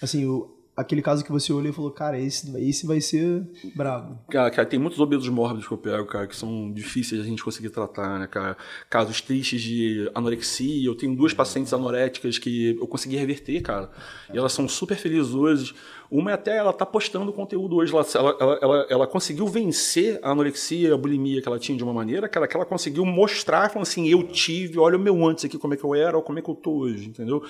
Assim, 0.00 0.26
o, 0.26 0.50
aquele 0.76 1.02
caso 1.02 1.24
que 1.24 1.30
você 1.30 1.52
olhou 1.52 1.70
e 1.70 1.74
falou, 1.74 1.90
cara, 1.90 2.18
esse, 2.18 2.56
esse 2.58 2.86
vai 2.86 3.00
ser 3.00 3.46
brabo. 3.74 4.18
Cara, 4.30 4.50
cara, 4.50 4.66
tem 4.66 4.78
muitos 4.78 4.98
obesos 4.98 5.28
mórbidos 5.28 5.66
que 5.66 5.72
eu 5.72 5.78
pego, 5.78 6.06
cara, 6.06 6.26
que 6.26 6.34
são 6.34 6.72
difíceis 6.72 7.20
a 7.20 7.24
gente 7.24 7.44
conseguir 7.44 7.70
tratar, 7.70 8.18
né, 8.18 8.26
cara? 8.26 8.56
Casos 8.88 9.20
tristes 9.20 9.60
de 9.60 10.10
anorexia. 10.14 10.86
Eu 10.86 10.94
tenho 10.94 11.14
duas 11.14 11.34
pacientes 11.34 11.72
anoréticas 11.72 12.38
que 12.38 12.76
eu 12.80 12.86
consegui 12.86 13.16
reverter, 13.16 13.60
cara. 13.60 13.90
E 14.32 14.38
elas 14.38 14.52
são 14.52 14.66
super 14.66 14.96
felizes 14.96 15.34
hoje. 15.34 15.74
Uma 16.12 16.32
é 16.32 16.34
até 16.34 16.58
ela 16.58 16.74
tá 16.74 16.84
postando 16.84 17.32
conteúdo 17.32 17.76
hoje. 17.76 17.90
Ela, 17.90 18.04
ela, 18.14 18.58
ela, 18.60 18.86
ela, 18.90 19.06
conseguiu 19.06 19.46
vencer 19.48 20.20
a 20.22 20.32
anorexia, 20.32 20.92
a 20.92 20.96
bulimia 20.98 21.40
que 21.40 21.48
ela 21.48 21.58
tinha 21.58 21.76
de 21.76 21.82
uma 21.82 21.92
maneira, 21.94 22.28
cara, 22.28 22.46
que 22.46 22.54
ela 22.54 22.66
conseguiu 22.66 23.06
mostrar, 23.06 23.70
falando 23.70 23.86
assim, 23.86 24.06
eu 24.06 24.22
tive, 24.24 24.78
olha 24.78 24.98
o 24.98 25.00
meu 25.00 25.26
antes 25.26 25.46
aqui, 25.46 25.56
como 25.56 25.72
é 25.72 25.76
que 25.76 25.82
eu 25.82 25.94
era, 25.94 26.14
ou 26.14 26.22
como 26.22 26.38
é 26.38 26.42
que 26.42 26.50
eu 26.50 26.54
tô 26.54 26.80
hoje, 26.80 27.08
entendeu? 27.08 27.42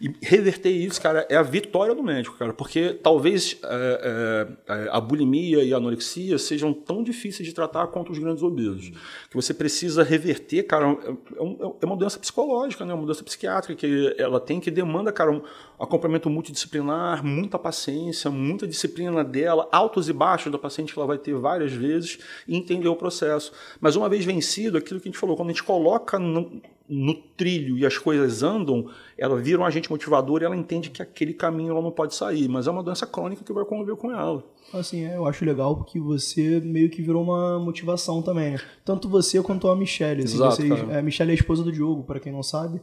E 0.00 0.10
reverter 0.22 0.70
isso, 0.70 0.98
cara, 1.00 1.26
é 1.28 1.36
a 1.36 1.42
vitória 1.42 1.94
do 1.94 2.02
médico, 2.02 2.38
cara, 2.38 2.54
porque 2.54 2.94
talvez 2.94 3.58
é, 3.62 4.48
é, 4.66 4.88
a 4.90 4.98
bulimia 4.98 5.62
e 5.62 5.74
a 5.74 5.76
anorexia 5.76 6.38
sejam 6.38 6.72
tão 6.72 7.02
difíceis 7.02 7.46
de 7.46 7.54
tratar 7.54 7.86
quanto 7.88 8.12
os 8.12 8.18
grandes 8.18 8.42
obesos. 8.42 8.92
Que 9.28 9.36
você 9.36 9.52
precisa 9.52 10.02
reverter, 10.02 10.62
cara, 10.62 10.86
é, 10.86 11.10
é, 11.10 11.72
é 11.82 11.86
uma 11.86 11.96
doença 11.96 12.18
psicológica, 12.18 12.82
né? 12.86 12.94
uma 12.94 13.04
doença 13.04 13.22
psiquiátrica, 13.22 13.74
que 13.74 14.16
ela 14.16 14.40
tem 14.40 14.58
que 14.58 14.70
demanda, 14.70 15.12
cara, 15.12 15.30
um 15.30 15.42
acompanhamento 15.78 16.30
multidisciplinar, 16.30 17.22
muita 17.22 17.58
paciência, 18.06 18.30
muita 18.30 18.66
disciplina 18.66 19.24
dela, 19.24 19.68
altos 19.72 20.08
e 20.08 20.12
baixos 20.12 20.52
da 20.52 20.58
paciente 20.58 20.92
que 20.92 20.98
ela 20.98 21.06
vai 21.06 21.18
ter 21.18 21.34
várias 21.34 21.72
vezes 21.72 22.18
e 22.46 22.56
entender 22.56 22.88
o 22.88 22.96
processo. 22.96 23.52
Mas 23.80 23.96
uma 23.96 24.08
vez 24.08 24.24
vencido, 24.24 24.78
aquilo 24.78 25.00
que 25.00 25.08
a 25.08 25.10
gente 25.10 25.20
falou, 25.20 25.36
quando 25.36 25.50
a 25.50 25.52
gente 25.52 25.62
coloca 25.62 26.18
no, 26.18 26.60
no 26.88 27.14
trilho 27.14 27.76
e 27.78 27.84
as 27.84 27.98
coisas 27.98 28.42
andam, 28.42 28.88
ela 29.18 29.36
vira 29.40 29.60
um 29.60 29.64
agente 29.64 29.90
motivador 29.90 30.42
e 30.42 30.44
ela 30.44 30.56
entende 30.56 30.90
que 30.90 31.02
aquele 31.02 31.34
caminho 31.34 31.72
ela 31.72 31.82
não 31.82 31.90
pode 31.90 32.14
sair, 32.14 32.48
mas 32.48 32.66
é 32.66 32.70
uma 32.70 32.82
doença 32.82 33.06
crônica 33.06 33.44
que 33.44 33.52
vai 33.52 33.64
conviver 33.64 33.96
com 33.96 34.12
ela. 34.12 34.44
Assim, 34.72 35.04
é, 35.04 35.16
eu 35.16 35.26
acho 35.26 35.44
legal 35.44 35.76
porque 35.76 35.98
você 35.98 36.60
meio 36.60 36.90
que 36.90 37.00
virou 37.00 37.22
uma 37.22 37.58
motivação 37.58 38.20
também, 38.20 38.52
né? 38.52 38.60
Tanto 38.84 39.08
você 39.08 39.40
quanto 39.42 39.68
a 39.68 39.76
Michelle. 39.76 40.24
Assim, 40.24 40.34
Exato, 40.34 40.56
vocês, 40.56 40.90
é, 40.90 40.98
a 40.98 41.02
Michelle 41.02 41.30
é 41.30 41.32
a 41.32 41.36
esposa 41.36 41.62
do 41.62 41.72
Diogo, 41.72 42.02
para 42.02 42.18
quem 42.18 42.32
não 42.32 42.42
sabe. 42.42 42.80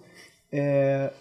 É, 0.51 1.11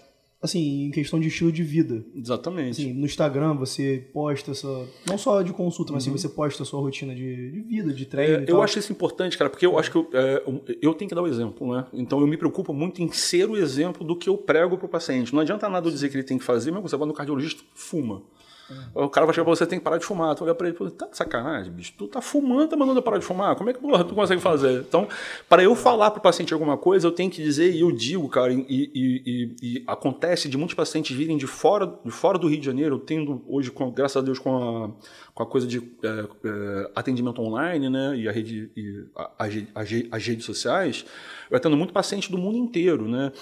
assim, 0.43 0.87
em 0.87 0.91
questão 0.91 1.21
de 1.21 1.29
estilo 1.29 1.53
de 1.53 1.63
vida. 1.63 2.05
Exatamente. 2.15 2.83
Assim, 2.83 2.93
no 2.93 3.07
Instagram 3.07 3.55
você 3.55 4.05
posta 4.13 4.53
sua. 4.53 4.89
Não 5.07 5.17
só 5.17 5.41
de 5.41 5.53
consulta, 5.53 5.93
mas 5.93 6.03
assim, 6.03 6.11
uhum. 6.11 6.17
assim, 6.17 6.29
você 6.29 6.35
posta 6.35 6.65
a 6.65 6.67
sua 6.67 6.81
rotina 6.81 7.15
de, 7.15 7.53
de 7.53 7.61
vida, 7.61 7.93
de 7.93 8.05
treino. 8.05 8.45
É, 8.45 8.51
eu 8.51 8.61
acho 8.61 8.79
isso 8.79 8.91
importante, 8.91 9.39
cara, 9.39 9.49
porque 9.49 9.65
eu 9.65 9.79
acho 9.79 9.91
que 9.93 9.97
eu, 9.97 10.11
é, 10.13 10.43
eu 10.83 10.93
tenho 10.95 11.09
que 11.09 11.15
dar 11.15 11.23
o 11.23 11.29
exemplo, 11.29 11.73
né? 11.73 11.87
Então 11.93 12.21
eu 12.21 12.27
me 12.27 12.37
preocupo 12.37 12.75
muito 12.75 13.01
em 13.01 13.11
ser 13.13 13.49
o 13.49 13.57
exemplo 13.57 14.05
do 14.05 14.17
que 14.17 14.29
eu 14.29 14.37
prego 14.37 14.77
para 14.77 14.87
o 14.87 14.89
paciente. 14.89 15.33
Não 15.33 15.41
adianta 15.41 15.69
nada 15.69 15.87
eu 15.87 15.93
dizer 15.93 16.09
que 16.11 16.17
ele 16.17 16.25
tem 16.25 16.39
que 16.39 16.45
fazer, 16.45 16.73
mas 16.73 16.83
você 16.83 16.97
vai 16.97 17.07
no 17.07 17.15
cardiologista, 17.15 17.63
fuma. 17.73 18.23
O 18.95 19.09
cara 19.09 19.27
vai 19.27 19.35
chegar 19.35 19.45
pra 19.45 19.55
você, 19.55 19.67
tem 19.67 19.79
que 19.79 19.85
parar 19.85 19.99
de 19.99 20.05
fumar. 20.05 20.35
Tu 20.35 20.45
olha 20.45 20.55
pra 20.55 20.69
ele 20.69 20.77
e 20.81 20.91
tá 20.91 21.09
sacanagem, 21.13 21.73
bicho. 21.73 21.93
Tu 21.97 22.07
tá 22.07 22.21
fumando, 22.21 22.69
tá 22.69 22.77
mandando 22.77 22.99
eu 22.99 23.03
parar 23.03 23.19
de 23.19 23.25
fumar? 23.25 23.55
Como 23.57 23.71
é 23.71 23.73
que 23.73 23.81
porra, 23.81 24.05
tu 24.05 24.15
consegue 24.15 24.41
fazer? 24.41 24.81
Então, 24.81 25.09
para 25.49 25.63
eu 25.63 25.75
falar 25.75 26.11
pro 26.11 26.21
paciente 26.21 26.53
alguma 26.53 26.77
coisa, 26.77 27.07
eu 27.07 27.13
tenho 27.13 27.31
que 27.31 27.43
dizer, 27.43 27.73
e 27.73 27.81
eu 27.81 27.93
digo, 27.93 28.29
cara, 28.29 28.53
e, 28.53 28.65
e, 28.69 29.23
e, 29.25 29.57
e 29.63 29.85
acontece 29.87 30.49
de 30.49 30.57
muitos 30.57 30.75
pacientes 30.75 31.17
virem 31.17 31.37
de 31.37 31.47
fora, 31.47 31.87
de 32.05 32.11
fora 32.11 32.39
do 32.39 32.49
Rio 32.49 32.61
de 32.61 32.67
Janeiro, 32.67 32.99
tendo 32.99 33.43
hoje, 33.47 33.71
com, 33.71 33.91
graças 33.91 34.17
a 34.17 34.25
Deus, 34.25 34.39
com 34.39 34.57
a, 34.57 34.91
com 35.35 35.43
a 35.43 35.47
coisa 35.47 35.67
de 35.67 35.79
é, 35.79 36.27
é, 36.45 36.91
atendimento 36.95 37.41
online, 37.41 37.89
né, 37.89 38.17
e, 38.17 38.29
a 38.29 38.33
rede, 38.33 38.71
a, 39.17 39.45
a, 39.45 39.47
as 40.13 40.27
redes 40.27 40.45
sociais, 40.45 41.05
eu 41.51 41.57
atendo 41.57 41.77
muito 41.77 41.93
paciente 41.93 42.31
do 42.31 42.39
mundo 42.39 42.57
inteiro, 42.57 43.09
né, 43.09 43.33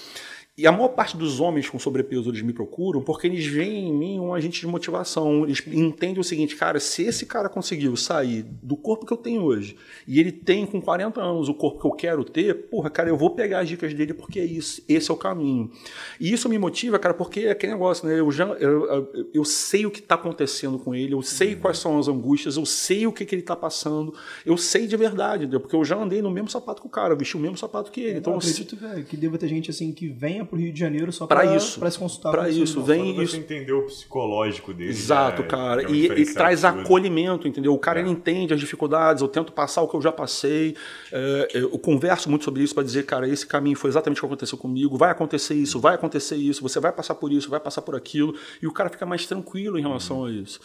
e 0.61 0.67
a 0.67 0.71
maior 0.71 0.89
parte 0.89 1.17
dos 1.17 1.39
homens 1.39 1.67
com 1.67 1.79
sobrepeso 1.79 2.29
eles 2.29 2.43
me 2.43 2.53
procuram 2.53 3.01
porque 3.01 3.25
eles 3.25 3.45
veem 3.47 3.89
em 3.89 3.93
mim 3.93 4.19
um 4.19 4.31
agente 4.31 4.59
de 4.59 4.67
motivação. 4.67 5.43
Eles 5.43 5.63
entendem 5.65 6.19
o 6.19 6.23
seguinte, 6.23 6.55
cara, 6.55 6.79
se 6.79 7.01
esse 7.01 7.25
cara 7.25 7.49
conseguiu 7.49 7.95
sair 7.95 8.45
do 8.61 8.77
corpo 8.77 9.03
que 9.03 9.11
eu 9.11 9.17
tenho 9.17 9.41
hoje 9.41 9.75
e 10.07 10.19
ele 10.19 10.31
tem 10.31 10.67
com 10.67 10.79
40 10.79 11.19
anos 11.19 11.49
o 11.49 11.53
corpo 11.55 11.79
que 11.79 11.87
eu 11.87 11.91
quero 11.91 12.23
ter, 12.23 12.69
porra, 12.69 12.91
cara, 12.91 13.09
eu 13.09 13.17
vou 13.17 13.31
pegar 13.31 13.61
as 13.61 13.69
dicas 13.69 13.91
dele 13.91 14.13
porque 14.13 14.39
é 14.39 14.45
isso, 14.45 14.83
esse 14.87 15.09
é 15.09 15.13
o 15.13 15.17
caminho. 15.17 15.71
E 16.19 16.31
isso 16.31 16.47
me 16.47 16.59
motiva, 16.59 16.99
cara, 16.99 17.15
porque 17.15 17.39
é 17.39 17.51
aquele 17.51 17.73
negócio, 17.73 18.07
né? 18.07 18.19
Eu, 18.19 18.31
já, 18.31 18.45
eu, 18.45 19.09
eu 19.33 19.43
sei 19.43 19.87
o 19.87 19.89
que 19.89 19.99
está 19.99 20.13
acontecendo 20.13 20.77
com 20.77 20.93
ele, 20.93 21.15
eu 21.15 21.23
sei 21.23 21.55
quais 21.55 21.79
são 21.79 21.97
as 21.97 22.07
angústias, 22.07 22.55
eu 22.55 22.67
sei 22.67 23.07
o 23.07 23.11
que, 23.11 23.25
que 23.25 23.33
ele 23.33 23.41
está 23.41 23.55
passando, 23.55 24.13
eu 24.45 24.57
sei 24.57 24.85
de 24.85 24.95
verdade, 24.95 25.45
entendeu? 25.45 25.59
porque 25.59 25.75
eu 25.75 25.83
já 25.83 25.95
andei 25.95 26.21
no 26.21 26.29
mesmo 26.29 26.49
sapato 26.49 26.81
que 26.81 26.87
o 26.87 26.91
cara, 26.91 27.15
vesti 27.15 27.35
o 27.35 27.39
mesmo 27.39 27.57
sapato 27.57 27.91
que 27.91 28.01
ele. 28.01 28.19
Então, 28.19 28.33
eu 28.33 28.39
acredito, 28.39 28.75
velho, 28.75 29.03
que 29.05 29.17
deva 29.17 29.37
ter 29.37 29.47
gente 29.47 29.71
assim 29.71 29.91
que 29.91 30.07
venha 30.07 30.45
para 30.51 30.57
o 30.57 30.59
Rio 30.59 30.73
de 30.73 30.79
Janeiro 30.79 31.11
só 31.13 31.25
para 31.25 31.55
isso, 31.55 31.79
para 31.79 31.89
se 31.89 31.97
consultar. 31.97 32.31
Para 32.31 32.49
isso, 32.49 32.83
vem 32.83 33.21
isso. 33.21 33.37
entender 33.37 33.71
o 33.71 33.83
psicológico 33.83 34.73
dele. 34.73 34.89
Exato, 34.89 35.43
né? 35.43 35.47
cara. 35.47 35.83
É 35.83 35.87
um 35.87 35.95
e, 35.95 36.07
e 36.07 36.33
traz 36.33 36.65
acolhimento, 36.65 37.47
entendeu? 37.47 37.73
O 37.73 37.79
cara 37.79 37.99
é. 37.99 38.03
ele 38.03 38.11
entende 38.11 38.53
as 38.53 38.59
dificuldades. 38.59 39.21
Eu 39.21 39.29
tento 39.29 39.53
passar 39.53 39.81
o 39.81 39.87
que 39.87 39.95
eu 39.95 40.01
já 40.01 40.11
passei. 40.11 40.75
É, 41.11 41.49
eu 41.53 41.79
converso 41.79 42.29
muito 42.29 42.43
sobre 42.43 42.61
isso 42.61 42.73
para 42.73 42.83
dizer, 42.83 43.05
cara, 43.05 43.27
esse 43.27 43.47
caminho 43.47 43.77
foi 43.77 43.89
exatamente 43.89 44.17
o 44.17 44.21
que 44.21 44.25
aconteceu 44.25 44.57
comigo. 44.57 44.97
Vai 44.97 45.11
acontecer 45.11 45.53
isso, 45.53 45.79
vai 45.79 45.95
acontecer 45.95 46.35
isso. 46.35 46.61
Você 46.61 46.79
vai 46.81 46.91
passar 46.91 47.15
por 47.15 47.31
isso, 47.31 47.49
vai 47.49 47.59
passar 47.59 47.81
por 47.81 47.95
aquilo. 47.95 48.35
E 48.61 48.67
o 48.67 48.73
cara 48.73 48.89
fica 48.89 49.05
mais 49.05 49.25
tranquilo 49.25 49.79
em 49.79 49.81
relação 49.81 50.19
uhum. 50.19 50.25
a 50.25 50.31
isso. 50.31 50.59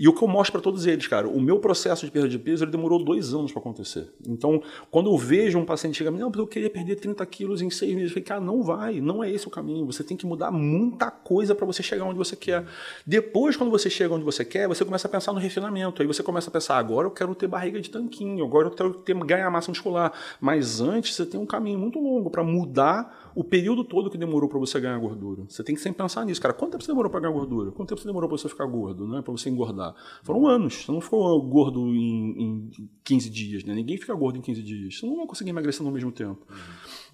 E 0.00 0.08
o 0.08 0.14
que 0.14 0.24
eu 0.24 0.28
mostro 0.28 0.52
para 0.52 0.62
todos 0.62 0.86
eles, 0.86 1.06
cara, 1.06 1.28
o 1.28 1.38
meu 1.38 1.58
processo 1.58 2.06
de 2.06 2.10
perda 2.10 2.26
de 2.26 2.38
peso 2.38 2.64
ele 2.64 2.70
demorou 2.70 3.04
dois 3.04 3.34
anos 3.34 3.52
para 3.52 3.60
acontecer. 3.60 4.10
Então, 4.26 4.62
quando 4.90 5.10
eu 5.10 5.18
vejo 5.18 5.58
um 5.58 5.64
paciente 5.66 5.98
chegar, 5.98 6.10
não, 6.10 6.32
eu 6.34 6.46
queria 6.46 6.70
perder 6.70 6.96
30 6.96 7.26
quilos 7.26 7.60
em 7.60 7.68
seis 7.68 7.94
meses, 7.94 8.08
eu 8.08 8.14
falei, 8.14 8.24
cara, 8.24 8.40
não 8.40 8.62
vai, 8.62 8.98
não 8.98 9.22
é 9.22 9.30
esse 9.30 9.46
o 9.46 9.50
caminho. 9.50 9.84
Você 9.84 10.02
tem 10.02 10.16
que 10.16 10.24
mudar 10.24 10.50
muita 10.50 11.10
coisa 11.10 11.54
para 11.54 11.66
você 11.66 11.82
chegar 11.82 12.06
onde 12.06 12.16
você 12.16 12.34
quer. 12.34 12.64
Depois, 13.06 13.58
quando 13.58 13.70
você 13.70 13.90
chega 13.90 14.14
onde 14.14 14.24
você 14.24 14.42
quer, 14.42 14.66
você 14.66 14.86
começa 14.86 15.06
a 15.06 15.10
pensar 15.10 15.34
no 15.34 15.38
refinamento. 15.38 16.00
Aí 16.00 16.08
você 16.08 16.22
começa 16.22 16.48
a 16.48 16.52
pensar, 16.52 16.78
agora 16.78 17.06
eu 17.06 17.10
quero 17.10 17.34
ter 17.34 17.46
barriga 17.46 17.78
de 17.78 17.90
tanquinho, 17.90 18.42
agora 18.42 18.68
eu 18.68 18.70
quero 18.70 18.94
ter, 18.94 19.14
ganhar 19.14 19.50
massa 19.50 19.70
muscular. 19.70 20.14
Mas 20.40 20.80
antes, 20.80 21.14
você 21.14 21.26
tem 21.26 21.38
um 21.38 21.44
caminho 21.44 21.78
muito 21.78 21.98
longo 21.98 22.30
para 22.30 22.42
mudar 22.42 23.19
o 23.34 23.44
período 23.44 23.84
todo 23.84 24.10
que 24.10 24.18
demorou 24.18 24.48
para 24.48 24.58
você 24.58 24.80
ganhar 24.80 24.98
gordura. 24.98 25.44
Você 25.48 25.62
tem 25.62 25.74
que 25.74 25.80
sempre 25.80 25.98
pensar 26.02 26.24
nisso, 26.24 26.40
cara. 26.40 26.54
Quanto 26.54 26.72
tempo 26.72 26.84
você 26.84 26.90
demorou 26.90 27.10
para 27.10 27.20
ganhar 27.20 27.32
gordura? 27.32 27.70
Quanto 27.72 27.88
tempo 27.88 28.00
você 28.00 28.06
demorou 28.06 28.28
para 28.28 28.38
você 28.38 28.48
ficar 28.48 28.66
gordo, 28.66 29.06
né? 29.06 29.22
Para 29.22 29.32
você 29.32 29.48
engordar? 29.48 29.94
Foram 30.22 30.46
anos. 30.46 30.84
Você 30.84 30.92
não 30.92 31.00
ficou 31.00 31.40
gordo 31.42 31.86
em, 31.88 32.42
em 32.42 32.70
15 33.04 33.30
dias, 33.30 33.64
né? 33.64 33.74
Ninguém 33.74 33.96
fica 33.96 34.14
gordo 34.14 34.38
em 34.38 34.40
15 34.40 34.62
dias. 34.62 34.98
Você 34.98 35.06
não 35.06 35.16
vai 35.16 35.26
conseguir 35.26 35.50
emagrecer 35.50 35.84
no 35.84 35.92
mesmo 35.92 36.12
tempo. 36.12 36.46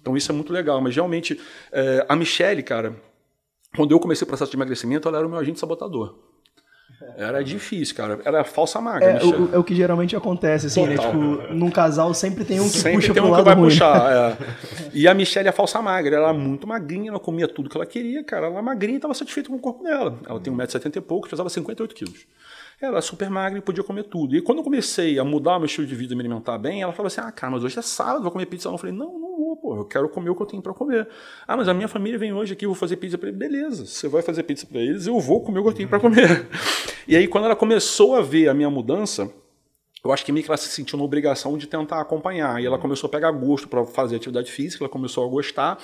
Então 0.01 0.15
isso 0.15 0.31
é 0.31 0.35
muito 0.35 0.51
legal. 0.51 0.81
Mas 0.81 0.95
realmente, 0.95 1.39
é, 1.71 2.05
a 2.07 2.15
Michelle, 2.15 2.63
cara, 2.63 3.01
quando 3.75 3.91
eu 3.91 3.99
comecei 3.99 4.25
o 4.25 4.27
processo 4.27 4.51
de 4.51 4.57
emagrecimento, 4.57 5.07
ela 5.07 5.17
era 5.17 5.27
o 5.27 5.29
meu 5.29 5.39
agente 5.39 5.59
sabotador. 5.59 6.17
Era 7.15 7.43
difícil, 7.43 7.95
cara. 7.95 8.19
Era 8.25 8.43
falsa 8.43 8.81
magra. 8.81 9.11
É, 9.11 9.23
o, 9.23 9.55
é 9.55 9.57
o 9.57 9.63
que 9.63 9.75
geralmente 9.75 10.15
acontece, 10.15 10.65
assim, 10.65 10.85
né? 10.85 10.97
Tipo, 10.97 11.17
num 11.53 11.69
casal 11.69 12.11
sempre 12.13 12.43
tem 12.43 12.59
um 12.59 12.63
que 12.63 12.77
sempre 12.77 12.93
puxa 12.95 13.13
tem 13.13 13.21
um 13.21 13.27
que 13.27 13.31
lado 13.31 13.43
vai 13.43 13.55
ruim. 13.55 13.69
puxar. 13.69 14.11
É. 14.11 14.37
E 14.93 15.07
a 15.07 15.13
Michelle 15.13 15.47
é 15.47 15.51
falsa 15.51 15.79
magra. 15.79 16.15
Ela 16.15 16.29
era 16.29 16.37
muito 16.37 16.65
magrinha, 16.67 17.11
ela 17.11 17.19
comia 17.19 17.47
tudo 17.47 17.69
que 17.69 17.77
ela 17.77 17.85
queria, 17.85 18.23
cara. 18.23 18.47
Ela 18.47 18.55
era 18.55 18.63
magrinha 18.63 18.95
e 18.95 18.97
estava 18.97 19.13
satisfeita 19.13 19.49
com 19.49 19.57
o 19.57 19.59
corpo 19.59 19.83
dela. 19.83 20.19
Ela 20.27 20.39
tem 20.39 20.51
1,70m 20.51 20.95
e 20.95 21.01
pouco, 21.01 21.29
pesava 21.29 21.49
58 21.49 21.93
quilos. 21.93 22.25
Ela 22.81 22.93
era 22.93 23.01
super 23.01 23.29
magra 23.29 23.59
e 23.59 23.61
podia 23.61 23.83
comer 23.83 24.03
tudo. 24.03 24.35
E 24.35 24.41
quando 24.41 24.59
eu 24.59 24.63
comecei 24.63 25.19
a 25.19 25.23
mudar 25.23 25.57
o 25.57 25.59
meu 25.59 25.65
estilo 25.65 25.85
de 25.85 25.95
vida 25.95 26.13
e 26.13 26.15
me 26.15 26.21
alimentar 26.21 26.57
bem, 26.57 26.81
ela 26.81 26.93
falava 26.93 27.07
assim: 27.07 27.21
ah, 27.21 27.31
cara, 27.31 27.51
mas 27.51 27.63
hoje 27.63 27.77
é 27.77 27.81
sábado, 27.81 28.23
vou 28.23 28.31
comer 28.31 28.45
pizza. 28.47 28.69
Eu 28.69 28.77
falei: 28.77 28.95
não, 28.95 29.19
não 29.19 29.26
pô, 29.67 29.75
eu 29.75 29.85
quero 29.85 30.07
comer 30.07 30.29
o 30.29 30.35
que 30.35 30.41
eu 30.41 30.45
tenho 30.45 30.61
para 30.61 30.73
comer. 30.73 31.07
Ah, 31.45 31.57
mas 31.57 31.67
a 31.67 31.73
minha 31.73 31.89
família 31.89 32.17
vem 32.17 32.31
hoje 32.31 32.53
aqui, 32.53 32.65
eu 32.65 32.69
vou 32.69 32.75
fazer 32.75 32.95
pizza 32.95 33.17
para 33.17 33.27
eles. 33.27 33.37
Beleza, 33.37 33.85
você 33.85 34.07
vai 34.07 34.21
fazer 34.21 34.43
pizza 34.43 34.65
para 34.65 34.79
eles, 34.79 35.07
eu 35.07 35.19
vou 35.19 35.41
comer 35.41 35.59
o 35.59 35.63
que 35.63 35.69
eu 35.69 35.73
tenho 35.73 35.89
para 35.89 35.99
comer. 35.99 36.47
E 37.09 37.15
aí, 37.15 37.25
quando 37.25 37.45
ela 37.45 37.55
começou 37.55 38.17
a 38.17 38.21
ver 38.21 38.49
a 38.49 38.53
minha 38.53 38.69
mudança, 38.69 39.31
eu 40.03 40.11
acho 40.11 40.25
que 40.25 40.31
meio 40.33 40.43
que 40.43 40.51
ela 40.51 40.57
se 40.57 40.67
sentiu 40.67 40.97
na 40.97 41.05
obrigação 41.05 41.57
de 41.57 41.65
tentar 41.65 42.01
acompanhar. 42.01 42.61
E 42.61 42.65
ela 42.65 42.77
começou 42.77 43.07
a 43.07 43.09
pegar 43.09 43.31
gosto 43.31 43.69
para 43.69 43.85
fazer 43.85 44.17
atividade 44.17 44.51
física, 44.51 44.83
ela 44.83 44.89
começou 44.89 45.25
a 45.25 45.29
gostar. 45.29 45.77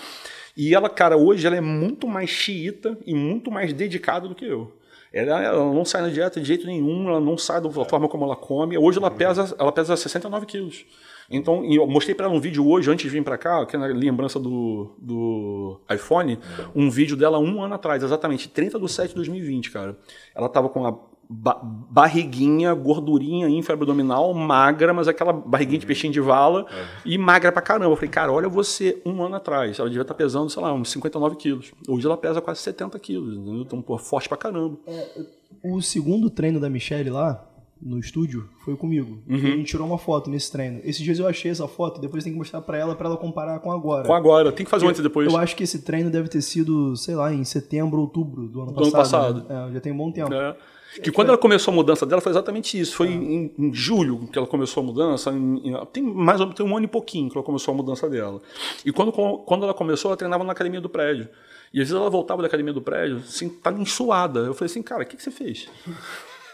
E 0.57 0.75
ela, 0.75 0.89
cara, 0.89 1.15
hoje 1.15 1.47
ela 1.47 1.55
é 1.55 1.61
muito 1.61 2.09
mais 2.09 2.29
xiita 2.29 2.97
e 3.05 3.15
muito 3.15 3.49
mais 3.49 3.71
dedicada 3.71 4.27
do 4.27 4.35
que 4.35 4.43
eu. 4.43 4.69
Ela, 5.13 5.41
ela, 5.41 5.73
não 5.73 5.85
sai 5.85 6.01
na 6.01 6.09
dieta 6.09 6.41
de 6.41 6.45
jeito 6.45 6.67
nenhum, 6.67 7.07
ela 7.07 7.21
não 7.21 7.37
sai 7.37 7.61
da 7.61 7.69
forma 7.69 8.09
como 8.09 8.25
ela 8.25 8.35
come. 8.35 8.77
Hoje 8.77 8.97
ela 8.97 9.09
pesa, 9.09 9.55
ela 9.57 9.71
pesa 9.71 9.95
69 9.95 10.45
quilos. 10.45 10.85
Então, 11.33 11.65
eu 11.65 11.87
mostrei 11.87 12.13
para 12.13 12.27
ela 12.27 12.35
um 12.35 12.39
vídeo 12.39 12.67
hoje, 12.67 12.89
antes 12.89 13.03
de 13.03 13.09
vir 13.09 13.23
para 13.23 13.37
cá, 13.37 13.65
que 13.65 13.75
é 13.75 13.79
na 13.79 13.87
lembrança 13.87 14.39
do, 14.39 14.95
do 14.97 15.79
iPhone, 15.91 16.39
um 16.75 16.89
vídeo 16.89 17.17
dela 17.17 17.39
um 17.39 17.61
ano 17.61 17.73
atrás, 17.73 18.03
exatamente, 18.03 18.47
30 18.47 18.79
de 18.79 18.91
7 18.91 19.09
de 19.09 19.15
2020, 19.15 19.71
cara. 19.71 19.97
Ela 20.35 20.47
tava 20.47 20.69
com 20.69 20.85
a 20.85 20.91
ba 21.29 21.59
barriguinha, 21.63 22.73
gordurinha 22.73 23.47
infraabdominal, 23.49 24.33
magra, 24.33 24.93
mas 24.93 25.07
aquela 25.07 25.33
barriguinha 25.33 25.79
de 25.79 25.85
peixinho 25.85 26.13
de 26.13 26.19
vala 26.19 26.65
é. 26.69 26.85
e 27.05 27.17
magra 27.17 27.51
pra 27.51 27.61
caramba. 27.61 27.85
Eu 27.85 27.95
falei, 27.95 28.09
cara, 28.09 28.31
olha 28.31 28.49
você 28.49 29.01
um 29.05 29.23
ano 29.23 29.35
atrás. 29.35 29.79
Ela 29.79 29.89
devia 29.89 30.01
estar 30.01 30.13
tá 30.13 30.17
pesando, 30.17 30.49
sei 30.49 30.61
lá, 30.61 30.73
uns 30.73 30.91
59 30.91 31.35
quilos. 31.37 31.71
Hoje 31.87 32.05
ela 32.05 32.17
pesa 32.17 32.41
quase 32.41 32.59
70 32.59 32.99
quilos, 32.99 33.37
entendeu? 33.37 33.61
Então, 33.61 33.81
pô, 33.81 33.97
forte 33.97 34.27
pra 34.27 34.37
caramba. 34.37 34.77
É, 34.85 35.25
o 35.63 35.81
segundo 35.81 36.29
treino 36.29 36.59
da 36.59 36.69
Michelle 36.69 37.09
lá, 37.09 37.43
no 37.85 37.99
estúdio, 37.99 38.47
foi 38.63 38.75
comigo. 38.75 39.21
Uhum. 39.27 39.35
A 39.35 39.39
gente 39.39 39.65
tirou 39.65 39.85
uma 39.85 39.97
foto 39.97 40.29
nesse 40.29 40.51
treino. 40.51 40.79
Esses 40.83 41.01
dias 41.01 41.19
eu 41.19 41.27
achei 41.27 41.51
essa 41.51 41.67
foto, 41.67 41.99
depois 41.99 42.23
tem 42.23 42.31
que 42.31 42.39
mostrar 42.39 42.61
para 42.61 42.77
ela 42.77 42.95
para 42.95 43.09
ela 43.09 43.17
comparar 43.17 43.59
com 43.59 43.71
agora. 43.71 44.05
Com 44.07 44.13
agora, 44.13 44.51
tem 44.51 44.65
que 44.65 44.69
fazer 44.69 44.87
antes 44.87 44.99
e 44.99 45.03
depois. 45.03 45.31
Eu 45.31 45.37
acho 45.37 45.55
que 45.55 45.63
esse 45.63 45.81
treino 45.81 46.09
deve 46.09 46.29
ter 46.29 46.41
sido, 46.41 46.95
sei 46.95 47.15
lá, 47.15 47.33
em 47.33 47.43
setembro, 47.43 47.99
outubro 47.99 48.47
do 48.47 48.61
ano 48.61 48.71
do 48.71 48.91
passado. 48.91 49.37
Ano 49.37 49.43
passado. 49.43 49.49
Né? 49.49 49.69
É, 49.69 49.73
já 49.73 49.81
tem 49.81 49.91
um 49.91 49.97
bom 49.97 50.11
tempo. 50.11 50.33
É. 50.33 50.55
Que 51.01 51.11
quando 51.11 51.29
ela 51.29 51.37
começou 51.37 51.71
a 51.71 51.75
mudança 51.75 52.05
dela 52.05 52.21
foi 52.21 52.31
exatamente 52.31 52.79
isso. 52.79 52.95
Foi 52.95 53.07
em, 53.07 53.51
em, 53.57 53.73
julho 53.73 54.27
que 54.31 54.37
ela 54.37 54.45
começou 54.45 54.83
a 54.83 54.85
mudança. 54.85 55.31
Em, 55.31 55.69
em, 55.69 55.85
tem 55.91 56.03
mais 56.03 56.39
ou 56.39 56.45
menos 56.45 56.57
tem 56.57 56.65
um 56.65 56.77
ano 56.77 56.85
e 56.85 56.87
pouquinho 56.87 57.29
que 57.29 57.37
ela 57.37 57.43
começou 57.43 57.73
a 57.73 57.77
mudança 57.77 58.07
dela. 58.07 58.39
E 58.85 58.91
quando, 58.91 59.11
quando 59.11 59.63
ela 59.63 59.73
começou, 59.73 60.09
ela 60.09 60.17
treinava 60.17 60.43
na 60.43 60.51
academia 60.51 60.79
do 60.79 60.89
prédio. 60.89 61.27
E 61.73 61.81
às 61.81 61.87
vezes 61.87 61.99
ela 61.99 62.09
voltava 62.09 62.43
da 62.43 62.47
academia 62.47 62.71
do 62.71 62.81
prédio, 62.81 63.17
assim, 63.17 63.49
tava 63.49 63.81
ensuada. 63.81 64.41
Eu 64.41 64.53
falei 64.53 64.69
assim, 64.69 64.83
cara, 64.83 65.01
o 65.01 65.05
que, 65.07 65.17
que 65.17 65.23
você 65.23 65.31
fez? 65.31 65.67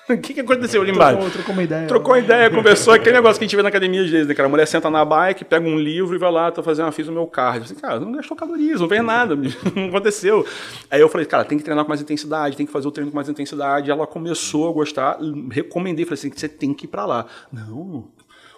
O 0.13 0.17
que, 0.17 0.33
que 0.33 0.39
aconteceu 0.39 0.81
ali 0.81 0.91
embaixo? 0.91 1.17
Trocou, 1.17 1.31
trocou 1.31 1.53
uma 1.53 1.63
ideia. 1.63 1.87
Trocou 1.87 2.13
uma 2.13 2.19
ideia, 2.19 2.49
conversou. 2.49 2.93
Aquele 2.93 3.15
negócio 3.15 3.37
que 3.37 3.45
a 3.45 3.47
gente 3.47 3.55
vê 3.55 3.61
na 3.61 3.69
academia 3.69 4.01
às 4.01 4.09
vezes, 4.09 4.27
né, 4.27 4.33
cara? 4.33 4.47
A 4.47 4.49
mulher 4.49 4.67
senta 4.67 4.89
na 4.89 5.05
bike, 5.05 5.45
pega 5.45 5.67
um 5.67 5.77
livro 5.77 6.15
e 6.15 6.17
vai 6.17 6.31
lá, 6.31 6.51
tô 6.51 6.63
fazendo, 6.63 6.91
fiz 6.91 7.07
o 7.07 7.11
meu 7.11 7.27
cardio. 7.27 7.61
Eu 7.61 7.67
falei, 7.67 7.81
cara, 7.81 7.99
não 7.99 8.11
gastou 8.11 8.35
calorias, 8.35 8.81
não 8.81 8.89
fez 8.89 9.03
nada, 9.03 9.35
não 9.75 9.87
aconteceu. 9.89 10.45
Aí 10.89 10.99
eu 10.99 11.09
falei, 11.09 11.27
cara, 11.27 11.45
tem 11.45 11.57
que 11.57 11.63
treinar 11.63 11.85
com 11.85 11.89
mais 11.89 12.01
intensidade, 12.01 12.57
tem 12.57 12.65
que 12.65 12.71
fazer 12.71 12.87
o 12.87 12.91
treino 12.91 13.11
com 13.11 13.15
mais 13.15 13.29
intensidade. 13.29 13.91
Ela 13.91 14.07
começou 14.07 14.67
a 14.67 14.73
gostar, 14.73 15.19
recomendei, 15.51 16.05
falei 16.05 16.19
assim, 16.19 16.31
você 16.35 16.49
tem 16.49 16.73
que 16.73 16.85
ir 16.85 16.89
pra 16.89 17.05
lá. 17.05 17.25
Não, 17.51 18.07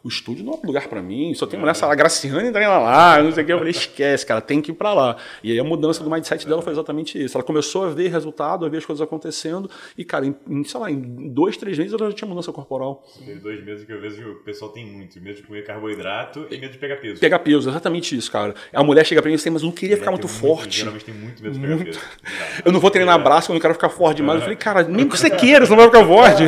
o 0.04 0.08
estúdio 0.08 0.44
não 0.44 0.54
é 0.54 0.58
um 0.58 0.68
lugar 0.68 0.88
para 0.88 1.02
mim, 1.02 1.34
só 1.34 1.46
tem 1.46 1.60
mulher, 1.60 1.76
sei 1.76 1.88
lá, 1.88 1.96
Graciane 1.96 2.52
treina 2.52 2.78
lá, 2.80 3.22
não 3.22 3.32
sei 3.32 3.44
o 3.44 3.46
que. 3.46 3.54
Eu 3.54 3.58
falei, 3.58 3.72
esquece, 3.72 4.26
cara, 4.26 4.42
tem 4.42 4.62
que 4.62 4.72
ir 4.72 4.74
para 4.74 4.94
lá. 4.94 5.18
E 5.44 5.52
aí 5.52 5.60
a 5.60 5.64
mudança 5.64 6.04
do 6.04 6.10
mindset 6.10 6.48
dela 6.48 6.62
foi 6.62 6.74
exatamente 6.74 7.22
isso. 7.24 7.38
Ela 7.38 7.44
começou 7.44 7.86
a 7.86 7.90
ver 7.90 8.10
resultado, 8.10 8.66
a 8.66 8.70
ver 8.70 8.78
as 8.78 8.86
coisas 8.86 9.02
acontecendo, 9.02 9.70
e, 9.98 10.04
cara, 10.04 10.26
em, 10.26 10.64
sei 10.64 10.80
lá, 10.80 10.90
em 10.90 11.30
dois, 11.30 11.56
três 11.58 11.78
meses 11.78 11.94
ela 11.94 12.10
já 12.10 12.16
tinha 12.16 12.28
mudança 12.28 12.52
corporal. 12.52 13.04
Tem 13.24 13.38
dois 13.38 13.64
meses 13.64 13.86
que 13.86 13.94
eu 13.94 14.02
vejo 14.02 14.32
o 14.32 14.44
pessoal 14.44 14.72
tem 14.72 14.86
muito, 14.86 15.22
medo 15.22 15.36
de 15.36 15.44
comer 15.44 15.64
carboidrato 15.64 16.48
e 16.50 16.58
medo 16.58 16.72
de 16.72 16.78
pegar 16.78 16.96
peso. 16.98 17.20
Pegar 17.20 17.40
peso, 17.40 17.70
exatamente 17.70 18.16
isso, 18.16 18.32
cara. 18.32 18.56
A 18.74 18.84
mulher 18.84 19.06
chega 19.06 19.22
pra 19.22 19.30
mim 19.30 19.34
e 19.34 19.38
diz 19.38 19.44
assim, 19.44 19.52
mas 19.52 19.62
eu 19.62 19.68
não 19.68 19.76
queria 19.76 19.98
ficar 19.98 20.12
muito, 20.12 20.28
muito 20.28 20.40
forte. 20.40 20.80
Geralmente 20.80 21.06
tem 21.06 21.14
muito 21.14 21.44
medo 21.44 21.54
de 21.54 21.60
pegar 21.60 21.76
muito. 21.76 22.00
peso. 22.00 22.00
Eu 22.66 22.72
não 22.72 22.80
vou 22.80 22.90
treinar 22.90 23.20
é. 23.20 23.24
braço, 23.24 23.52
eu 23.52 23.54
não 23.54 23.62
quero 23.62 23.74
ficar 23.74 23.90
forte 23.90 24.18
demais. 24.18 24.38
Eu 24.38 24.42
falei, 24.44 24.58
cara, 24.58 24.84
nem 24.84 25.08
que 25.08 25.18
você 25.18 25.30
queira, 25.30 25.66
você 25.66 25.72
não 25.72 25.78
vai 25.78 25.88
ficar 25.88 26.06
forte. 26.06 26.44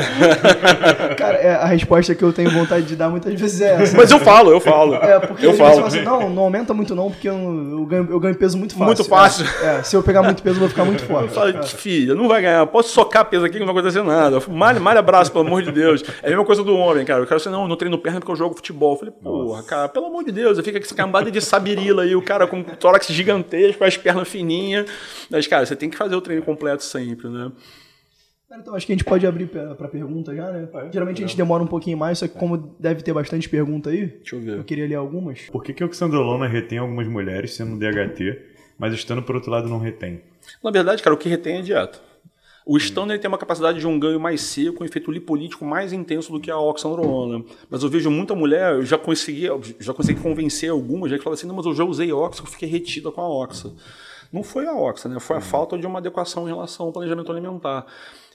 cara, 1.17 1.37
é, 1.37 1.55
a 1.55 1.65
resposta 1.65 2.15
que 2.15 2.23
eu 2.23 2.33
tenho 2.33 2.49
vontade 2.49 2.85
de 2.85 2.95
dar 2.95 3.09
muitas 3.09 3.31
vezes 3.31 3.42
é 3.61 3.81
essa. 3.81 3.97
Mas 3.97 4.11
eu 4.11 4.19
falo, 4.19 4.51
eu 4.51 4.59
falo. 4.59 4.95
É, 4.95 5.19
porque 5.19 5.45
eu 5.45 5.53
falo. 5.53 5.85
Assim, 5.85 6.01
não, 6.01 6.29
não 6.29 6.43
aumenta 6.43 6.73
muito 6.73 6.95
não, 6.95 7.09
porque 7.11 7.27
eu, 7.27 7.33
eu, 7.33 7.85
ganho, 7.85 8.07
eu 8.09 8.19
ganho 8.19 8.35
peso 8.35 8.57
muito 8.57 8.73
fácil. 8.73 8.85
Muito 8.85 9.03
fácil. 9.03 9.45
É, 9.61 9.75
é, 9.79 9.83
se 9.83 9.95
eu 9.95 10.03
pegar 10.03 10.23
muito 10.23 10.41
peso, 10.41 10.55
eu 10.55 10.59
vou 10.61 10.69
ficar 10.69 10.85
muito 10.85 11.03
forte. 11.03 11.29
Eu 11.29 11.33
falo, 11.33 11.49
é. 11.49 11.63
filha, 11.63 12.15
não 12.15 12.27
vai 12.27 12.41
ganhar. 12.41 12.65
Posso 12.67 12.89
socar 12.89 13.25
peso 13.25 13.45
aqui 13.45 13.53
que 13.53 13.59
não 13.59 13.65
vai 13.65 13.75
acontecer 13.75 14.03
nada. 14.03 14.41
Malha, 14.47 14.79
malha 14.79 14.99
abraço, 14.99 15.31
pelo 15.31 15.45
amor 15.45 15.61
de 15.63 15.71
Deus. 15.71 16.03
É 16.21 16.27
a 16.27 16.29
mesma 16.29 16.45
coisa 16.45 16.63
do 16.63 16.75
homem, 16.75 17.05
cara. 17.05 17.23
O 17.23 17.27
cara 17.27 17.37
assim, 17.37 17.49
não, 17.49 17.67
não 17.67 17.75
treino 17.75 17.97
perna 17.97 18.19
porque 18.19 18.31
eu 18.31 18.35
jogo 18.35 18.55
futebol. 18.55 18.93
Eu 18.93 18.99
falei, 18.99 19.13
porra, 19.13 19.63
cara, 19.63 19.89
pelo 19.89 20.07
amor 20.07 20.23
de 20.23 20.31
Deus, 20.31 20.57
eu 20.57 20.63
fico 20.63 20.77
com 20.77 20.83
essa 20.83 20.95
cambada 20.95 21.29
de 21.29 21.41
sabirila 21.41 22.03
aí, 22.03 22.15
o 22.15 22.21
cara 22.21 22.47
com 22.47 22.63
tórax 22.63 23.07
gigantesco, 23.07 23.83
as 23.83 23.97
pernas 23.97 24.27
fininhas. 24.27 24.89
Mas, 25.29 25.47
cara, 25.47 25.65
você 25.65 25.75
tem 25.75 25.89
que 25.89 25.97
fazer 25.97 26.15
o 26.15 26.21
treino 26.21 26.43
completo 26.43 26.83
sempre, 26.83 27.27
né? 27.27 27.51
Então, 28.55 28.75
acho 28.75 28.85
que 28.85 28.91
a 28.91 28.95
gente 28.95 29.03
pode 29.03 29.25
abrir 29.25 29.47
para 29.47 29.87
pergunta 29.87 30.35
já, 30.35 30.51
né? 30.51 30.67
É, 30.73 30.91
Geralmente 30.91 31.23
a 31.23 31.27
gente 31.27 31.35
demora 31.37 31.63
um 31.63 31.67
pouquinho 31.67 31.97
mais, 31.97 32.19
só 32.19 32.27
que 32.27 32.37
como 32.37 32.75
deve 32.79 33.01
ter 33.01 33.13
bastante 33.13 33.49
pergunta 33.49 33.89
aí, 33.89 34.07
Deixa 34.07 34.35
eu, 34.35 34.41
ver. 34.41 34.57
eu 34.57 34.63
queria 34.63 34.87
ler 34.87 34.95
algumas. 34.95 35.41
Por 35.51 35.63
que, 35.63 35.73
que 35.73 35.83
o 35.83 35.91
Xandrolona 35.91 36.47
retém 36.47 36.77
algumas 36.77 37.07
mulheres 37.07 37.53
sendo 37.55 37.77
DHT, 37.77 38.39
mas 38.77 38.93
estando 38.93 39.23
por 39.23 39.35
outro 39.35 39.49
lado 39.51 39.67
não 39.67 39.79
retém? 39.79 40.21
Na 40.63 40.71
verdade, 40.71 41.01
cara, 41.01 41.13
o 41.13 41.17
que 41.17 41.29
retém 41.29 41.57
é 41.57 41.61
dieta. 41.61 41.99
O 42.65 42.77
Stano 42.79 43.17
tem 43.19 43.27
uma 43.27 43.37
capacidade 43.37 43.79
de 43.79 43.85
um 43.85 43.99
ganho 43.99 44.19
mais 44.19 44.39
seco, 44.39 44.83
um 44.83 44.85
efeito 44.85 45.11
lipolítico 45.11 45.65
mais 45.65 45.91
intenso 45.91 46.31
do 46.31 46.39
que 46.39 46.49
a 46.49 46.57
oxandrolona. 46.57 47.43
Mas 47.69 47.83
eu 47.83 47.89
vejo 47.89 48.09
muita 48.09 48.33
mulher, 48.33 48.75
eu 48.75 48.85
já 48.85 48.97
consegui, 48.97 49.47
já 49.81 49.93
consegui 49.93 50.21
convencer 50.21 50.69
algumas, 50.69 51.11
já 51.11 51.17
que 51.17 51.23
fala 51.23 51.33
assim, 51.33 51.45
não, 51.45 51.55
mas 51.55 51.65
eu 51.65 51.75
já 51.75 51.83
usei 51.83 52.13
oxa, 52.13 52.41
eu 52.41 52.45
fiquei 52.45 52.69
retida 52.69 53.11
com 53.11 53.19
a 53.19 53.27
oxa. 53.27 53.73
Não 54.31 54.43
foi 54.43 54.65
a 54.65 54.73
oxa, 54.73 55.09
né? 55.09 55.19
Foi 55.19 55.37
a 55.37 55.41
falta 55.41 55.77
de 55.77 55.85
uma 55.85 55.99
adequação 55.99 56.47
em 56.47 56.51
relação 56.51 56.85
ao 56.85 56.93
planejamento 56.93 57.31
alimentar. 57.31 57.85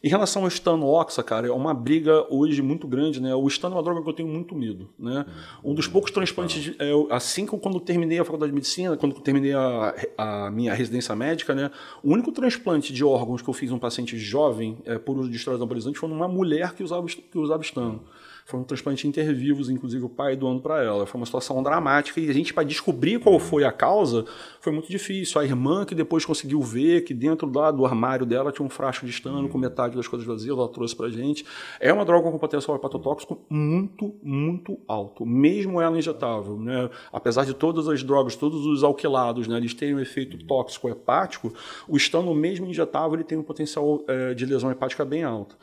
Em 0.02 0.08
relação 0.08 0.42
ao 0.42 0.48
estano 0.48 0.86
oxa, 0.86 1.22
cara, 1.22 1.48
é 1.48 1.50
uma 1.50 1.74
briga 1.74 2.24
hoje 2.30 2.62
muito 2.62 2.86
grande, 2.86 3.20
né? 3.20 3.34
O 3.34 3.46
estano 3.48 3.74
é 3.74 3.78
uma 3.78 3.82
droga 3.82 4.02
que 4.02 4.08
eu 4.08 4.12
tenho 4.12 4.28
muito 4.28 4.54
medo, 4.54 4.88
né? 4.98 5.26
Um 5.62 5.74
dos 5.74 5.88
poucos 5.88 6.10
transplantes, 6.12 6.74
é, 6.78 6.92
assim 7.10 7.44
que 7.44 7.56
quando 7.58 7.80
terminei 7.80 8.18
a 8.18 8.24
faculdade 8.24 8.52
de 8.52 8.54
medicina, 8.54 8.96
quando 8.96 9.14
terminei 9.20 9.52
a, 9.52 9.94
a, 10.16 10.50
minha 10.50 10.72
residência 10.72 11.14
médica, 11.16 11.54
né? 11.54 11.70
O 12.02 12.12
único 12.12 12.30
transplante 12.30 12.92
de 12.92 13.04
órgãos 13.04 13.42
que 13.42 13.48
eu 13.48 13.54
fiz 13.54 13.72
um 13.72 13.78
paciente 13.78 14.16
jovem 14.16 14.78
é, 14.84 14.98
por 14.98 15.18
uso 15.18 15.28
de 15.28 15.36
esteroides 15.36 15.62
anabolizantes 15.62 15.98
foi 15.98 16.08
numa 16.08 16.28
mulher 16.28 16.74
que 16.74 16.84
usava, 16.84 17.06
que 17.06 17.38
usava 17.38 17.62
estano. 17.62 18.02
Foi 18.48 18.58
um 18.58 18.64
transplante 18.64 19.06
intervivos, 19.06 19.68
inclusive 19.68 20.06
o 20.06 20.08
pai 20.08 20.34
doando 20.34 20.62
para 20.62 20.82
ela. 20.82 21.04
Foi 21.04 21.20
uma 21.20 21.26
situação 21.26 21.62
dramática 21.62 22.18
e 22.18 22.30
a 22.30 22.32
gente, 22.32 22.54
para 22.54 22.62
descobrir 22.62 23.20
qual 23.20 23.38
foi 23.38 23.62
a 23.62 23.70
causa, 23.70 24.24
foi 24.68 24.72
muito 24.72 24.90
difícil. 24.90 25.40
A 25.40 25.44
irmã 25.44 25.84
que 25.84 25.94
depois 25.94 26.24
conseguiu 26.24 26.60
ver 26.60 27.02
que 27.02 27.14
dentro 27.14 27.50
lá 27.50 27.70
do 27.70 27.86
armário 27.86 28.26
dela 28.26 28.52
tinha 28.52 28.64
um 28.64 28.68
frasco 28.68 29.06
de 29.06 29.10
estano 29.10 29.48
com 29.48 29.56
metade 29.56 29.96
das 29.96 30.06
coisas 30.06 30.26
vazias, 30.26 30.56
ela 30.56 30.68
trouxe 30.68 30.94
pra 30.94 31.08
gente. 31.08 31.44
É 31.80 31.92
uma 31.92 32.04
droga 32.04 32.30
com 32.30 32.38
potencial 32.38 32.76
hepatotóxico 32.76 33.40
muito, 33.48 34.14
muito 34.22 34.78
alto, 34.86 35.24
mesmo 35.24 35.80
ela 35.80 35.98
injetável. 35.98 36.58
Né? 36.58 36.90
Apesar 37.12 37.44
de 37.44 37.54
todas 37.54 37.88
as 37.88 38.02
drogas, 38.02 38.36
todos 38.36 38.66
os 38.66 38.84
alquilados, 38.84 39.48
né, 39.48 39.56
eles 39.56 39.72
terem 39.72 39.94
um 39.94 40.00
efeito 40.00 40.38
tóxico 40.44 40.88
hepático, 40.88 41.52
o 41.88 41.96
estano 41.96 42.34
mesmo 42.34 42.66
injetável 42.66 43.14
ele 43.14 43.24
tem 43.24 43.38
um 43.38 43.42
potencial 43.42 44.04
é, 44.06 44.34
de 44.34 44.44
lesão 44.44 44.70
hepática 44.70 45.04
bem 45.04 45.24
alto. 45.24 45.56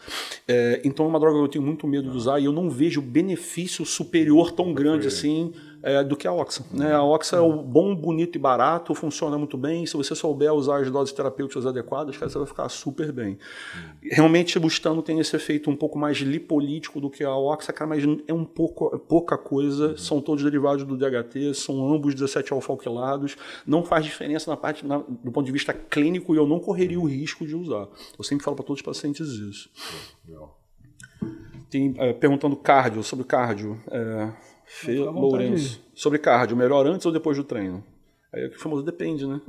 É, 0.48 0.82
então 0.84 1.06
é 1.06 1.10
uma 1.10 1.20
droga 1.20 1.38
que 1.38 1.44
eu 1.44 1.48
tenho 1.48 1.64
muito 1.64 1.86
medo 1.86 2.10
de 2.10 2.18
usar 2.18 2.40
e 2.40 2.46
eu 2.46 2.52
não 2.52 2.70
vejo 2.70 3.02
benefício 3.02 3.86
superior 3.86 4.52
tão 4.52 4.74
grande 4.74 5.08
assim 5.08 5.54
é, 5.86 6.04
do 6.04 6.18
que 6.18 6.28
a 6.28 6.34
Oxa. 6.34 6.66
Né? 6.74 6.92
A 6.92 7.04
Oxa 7.04 7.36
é 7.36 7.40
o 7.40 7.62
bom, 7.62 7.96
bonito 7.96 8.36
e 8.36 8.40
barato, 8.40 8.96
funciona 8.96 9.38
muito 9.38 9.56
bem. 9.56 9.86
Se 9.86 9.96
você 9.96 10.16
souber 10.16 10.52
usar 10.52 10.82
as 10.82 10.90
doses 10.90 11.14
terapêuticas 11.14 11.64
adequadas, 11.64 12.18
cara, 12.18 12.28
você 12.28 12.40
vai 12.40 12.48
ficar 12.48 12.68
super 12.70 13.12
bem. 13.12 13.38
Realmente, 14.02 14.58
o 14.58 14.68
Stano 14.68 15.04
tem 15.04 15.20
esse 15.20 15.36
efeito 15.36 15.70
um 15.70 15.76
pouco 15.76 16.00
mais 16.00 16.18
lipolítico 16.18 17.00
do 17.00 17.08
que 17.08 17.24
a 17.24 17.36
Oxa, 17.36 17.72
cara, 17.72 17.88
mas 17.88 18.04
é 18.28 18.34
um 18.34 18.44
pouco, 18.44 18.98
pouca 18.98 19.38
coisa. 19.38 19.96
São 19.96 20.20
todos 20.20 20.44
derivados 20.44 20.84
do 20.84 20.98
DHT, 20.98 21.54
são 21.54 21.94
ambos 21.94 22.16
17 22.16 22.52
alfa-alquilados. 22.52 23.38
Não 23.64 23.84
faz 23.84 24.04
diferença 24.04 24.50
na 24.50 24.58
parte, 24.58 24.84
na, 24.84 24.98
do 24.98 25.32
ponto 25.32 25.46
de 25.46 25.52
vista 25.52 25.72
clínico 25.72 26.34
e 26.34 26.38
eu 26.38 26.48
não 26.48 26.60
correria 26.60 27.00
o 27.00 27.06
risco 27.06 27.46
de 27.46 27.56
usar. 27.56 27.88
Eu 28.18 28.24
sempre 28.24 28.44
falo 28.44 28.56
para 28.56 28.66
todos 28.66 28.80
os 28.80 28.86
pacientes 28.86 29.28
isso. 29.28 29.70
Tem, 31.70 31.94
é, 31.98 32.12
perguntando 32.12 32.56
cardio, 32.56 33.04
sobre 33.04 33.24
cardio. 33.24 33.80
É, 33.92 34.32
Fê 34.66 35.00
Lourenço. 35.00 35.82
Sobre 35.94 36.20
cardio, 36.20 36.58
melhor 36.58 36.86
antes 36.88 37.06
ou 37.06 37.12
depois 37.12 37.38
do 37.38 37.44
treino? 37.44 37.84
Aí 38.36 38.48
o 38.48 38.60
famoso 38.60 38.84
depende, 38.84 39.26
né? 39.26 39.40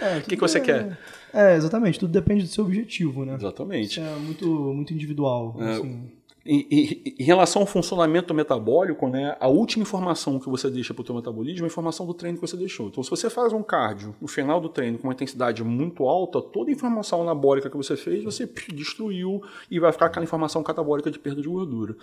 É, 0.00 0.18
o 0.22 0.22
que, 0.22 0.36
que 0.36 0.40
você 0.40 0.58
é, 0.58 0.60
quer? 0.60 0.98
É, 1.32 1.56
exatamente. 1.56 1.98
Tudo 1.98 2.12
depende 2.12 2.44
do 2.44 2.48
seu 2.48 2.64
objetivo, 2.64 3.24
né? 3.24 3.34
Exatamente. 3.34 3.98
Isso 3.98 4.00
é 4.00 4.14
muito, 4.16 4.46
muito 4.46 4.94
individual. 4.94 5.56
É, 5.58 5.70
assim. 5.72 6.10
Em, 6.46 6.66
em, 6.70 7.14
em, 7.18 7.24
relação 7.24 7.62
ao 7.62 7.66
funcionamento 7.66 8.34
metabólico, 8.34 9.08
né, 9.08 9.34
a 9.40 9.48
última 9.48 9.82
informação 9.82 10.38
que 10.38 10.46
você 10.46 10.70
deixa 10.70 10.92
para 10.92 11.02
o 11.02 11.06
seu 11.06 11.14
metabolismo 11.14 11.64
é 11.64 11.66
a 11.66 11.72
informação 11.72 12.04
do 12.04 12.12
treino 12.12 12.36
que 12.36 12.46
você 12.46 12.56
deixou. 12.56 12.88
Então, 12.88 13.02
se 13.02 13.08
você 13.08 13.30
faz 13.30 13.52
um 13.54 13.62
cardio 13.62 14.14
no 14.20 14.28
final 14.28 14.60
do 14.60 14.68
treino 14.68 14.98
com 14.98 15.08
uma 15.08 15.14
intensidade 15.14 15.64
muito 15.64 16.06
alta, 16.06 16.42
toda 16.42 16.70
a 16.70 16.72
informação 16.72 17.22
anabólica 17.22 17.70
que 17.70 17.76
você 17.76 17.96
fez, 17.96 18.22
você 18.22 18.46
destruiu 18.74 19.42
e 19.70 19.80
vai 19.80 19.90
ficar 19.90 20.06
aquela 20.06 20.24
informação 20.24 20.62
catabólica 20.62 21.10
de 21.10 21.18
perda 21.18 21.40
de 21.40 21.48
gordura. 21.48 21.96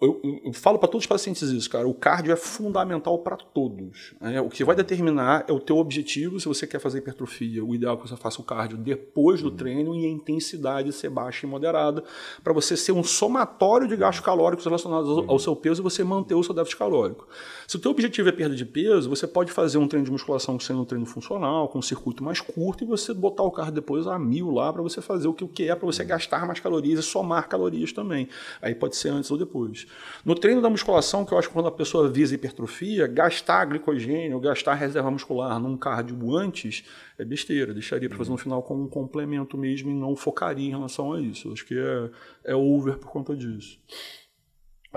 Eu, 0.00 0.20
eu, 0.44 0.52
falo 0.52 0.78
para 0.78 0.88
todos 0.88 1.04
os 1.04 1.06
pacientes 1.06 1.42
isso, 1.42 1.70
cara. 1.70 1.86
O 1.86 1.94
cardio 1.94 2.32
é 2.32 2.36
fundamental 2.36 3.16
para 3.20 3.36
todos. 3.36 4.12
Né? 4.20 4.40
O 4.40 4.48
que 4.48 4.64
vai 4.64 4.74
determinar 4.74 5.44
é 5.48 5.52
o 5.52 5.60
teu 5.60 5.76
objetivo. 5.78 6.38
Se 6.40 6.48
você 6.48 6.66
quer 6.66 6.80
fazer 6.80 6.98
hipertrofia, 6.98 7.64
o 7.64 7.74
ideal 7.74 7.94
é 7.94 7.96
que 7.96 8.08
você 8.08 8.16
faça 8.16 8.40
o 8.40 8.44
cardio 8.44 8.76
depois 8.76 9.40
do 9.40 9.50
uhum. 9.50 9.56
treino 9.56 9.94
e 9.94 10.04
a 10.04 10.08
intensidade 10.08 10.92
ser 10.92 11.10
baixa 11.10 11.46
e 11.46 11.48
moderada, 11.48 12.02
para 12.42 12.52
você 12.52 12.76
ser 12.76 12.90
um 12.90 13.04
somatório 13.04 13.86
de 13.86 13.96
gastos 13.96 14.24
calóricos 14.24 14.64
relacionados 14.64 15.08
ao, 15.08 15.30
ao, 15.30 15.38
seu 15.38 15.54
peso 15.54 15.80
e 15.80 15.84
você 15.84 16.02
manter 16.02 16.34
o 16.34 16.42
seu 16.42 16.52
déficit 16.52 16.76
calórico. 16.76 17.28
Se 17.66 17.76
o 17.76 17.78
teu 17.78 17.92
objetivo 17.92 18.28
é 18.28 18.32
perda 18.32 18.56
de 18.56 18.64
peso, 18.64 19.08
você 19.08 19.28
pode 19.28 19.52
fazer 19.52 19.78
um 19.78 19.86
treino 19.86 20.04
de 20.04 20.10
musculação 20.10 20.58
sendo 20.58 20.82
um 20.82 20.84
treino 20.84 21.06
funcional, 21.06 21.68
com 21.68 21.78
um 21.78 21.82
circuito 21.82 22.22
mais 22.22 22.40
curto 22.40 22.82
e 22.82 22.86
você 22.86 23.14
botar 23.14 23.44
o 23.44 23.50
cardio 23.50 23.74
depois 23.74 24.08
a 24.08 24.18
mil 24.18 24.50
lá 24.50 24.72
para 24.72 24.82
você 24.82 25.00
fazer 25.00 25.28
o 25.28 25.32
que, 25.32 25.44
o 25.44 25.48
que 25.48 25.68
é 25.68 25.74
para 25.74 25.86
você 25.86 26.04
gastar 26.04 26.44
mais 26.46 26.58
calorias 26.58 26.98
e 26.98 27.02
somar 27.02 27.48
calorias 27.48 27.92
também. 27.92 28.28
Aí 28.60 28.74
pode 28.74 28.96
ser 28.96 29.10
antes 29.10 29.30
ou 29.30 29.38
depois. 29.38 29.83
No 30.24 30.34
treino 30.34 30.60
da 30.60 30.70
musculação, 30.70 31.24
que 31.24 31.32
eu 31.32 31.38
acho 31.38 31.48
que 31.48 31.54
quando 31.54 31.68
a 31.68 31.72
pessoa 31.72 32.08
visa 32.08 32.34
hipertrofia, 32.34 33.06
gastar 33.06 33.64
glicogênio, 33.66 34.40
gastar 34.40 34.74
reserva 34.74 35.10
muscular 35.10 35.58
num 35.58 35.76
cardio 35.76 36.36
antes 36.36 36.84
é 37.18 37.24
besteira. 37.24 37.72
Deixaria 37.72 38.08
para 38.08 38.18
fazer 38.18 38.30
no 38.30 38.36
final 38.36 38.62
como 38.62 38.84
um 38.84 38.88
complemento 38.88 39.56
mesmo 39.56 39.90
e 39.90 39.94
não 39.94 40.16
focaria 40.16 40.66
em 40.66 40.70
relação 40.70 41.12
a 41.12 41.20
isso. 41.20 41.48
Eu 41.48 41.52
acho 41.52 41.66
que 41.66 41.78
é, 41.78 42.10
é 42.52 42.54
over 42.54 42.98
por 42.98 43.10
conta 43.10 43.36
disso. 43.36 43.78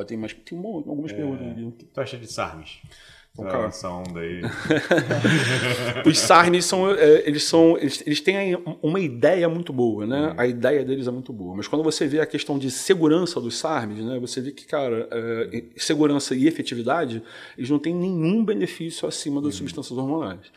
Tem 0.06 0.18
mais 0.18 0.34
tem 0.34 0.58
algumas 0.58 1.12
é, 1.12 1.16
perguntas 1.16 1.48
aqui. 1.48 1.64
O 1.64 1.72
que 1.72 1.86
tu 1.86 2.00
acha 2.00 2.18
de 2.18 2.32
SARMs? 2.32 2.82
Cara. 3.44 3.68
Essa 3.68 3.90
onda 3.90 4.20
aí. 4.20 4.42
Os 6.06 6.18
SARMs 6.18 6.66
são, 6.66 6.90
é, 6.90 7.24
eles 7.26 7.44
são, 7.44 7.78
eles, 7.78 8.04
eles 8.06 8.22
têm 8.22 8.58
uma 8.82 9.00
ideia 9.00 9.48
muito 9.48 9.72
boa, 9.72 10.06
né? 10.06 10.30
Uhum. 10.30 10.34
A 10.38 10.48
ideia 10.48 10.84
deles 10.84 11.08
é 11.08 11.12
muito 11.12 11.32
boa. 11.32 11.56
Mas 11.56 11.68
quando 11.68 11.84
você 11.84 12.08
vê 12.08 12.20
a 12.20 12.26
questão 12.26 12.58
de 12.58 12.72
segurança 12.72 13.40
dos 13.40 13.58
SARMs, 13.58 14.04
né? 14.04 14.20
Você 14.20 14.42
vê 14.42 14.52
que, 14.52 14.66
cara, 14.66 15.08
é, 15.12 15.64
segurança 15.78 16.36
e 16.36 16.48
efetividade, 16.48 17.22
eles 17.58 17.70
não 17.70 17.80
têm 17.80 17.94
nenhum 17.94 18.44
benefício 18.44 19.08
acima 19.08 19.42
das 19.42 19.54
uhum. 19.54 19.60
substâncias 19.60 19.98
hormonais 19.98 20.52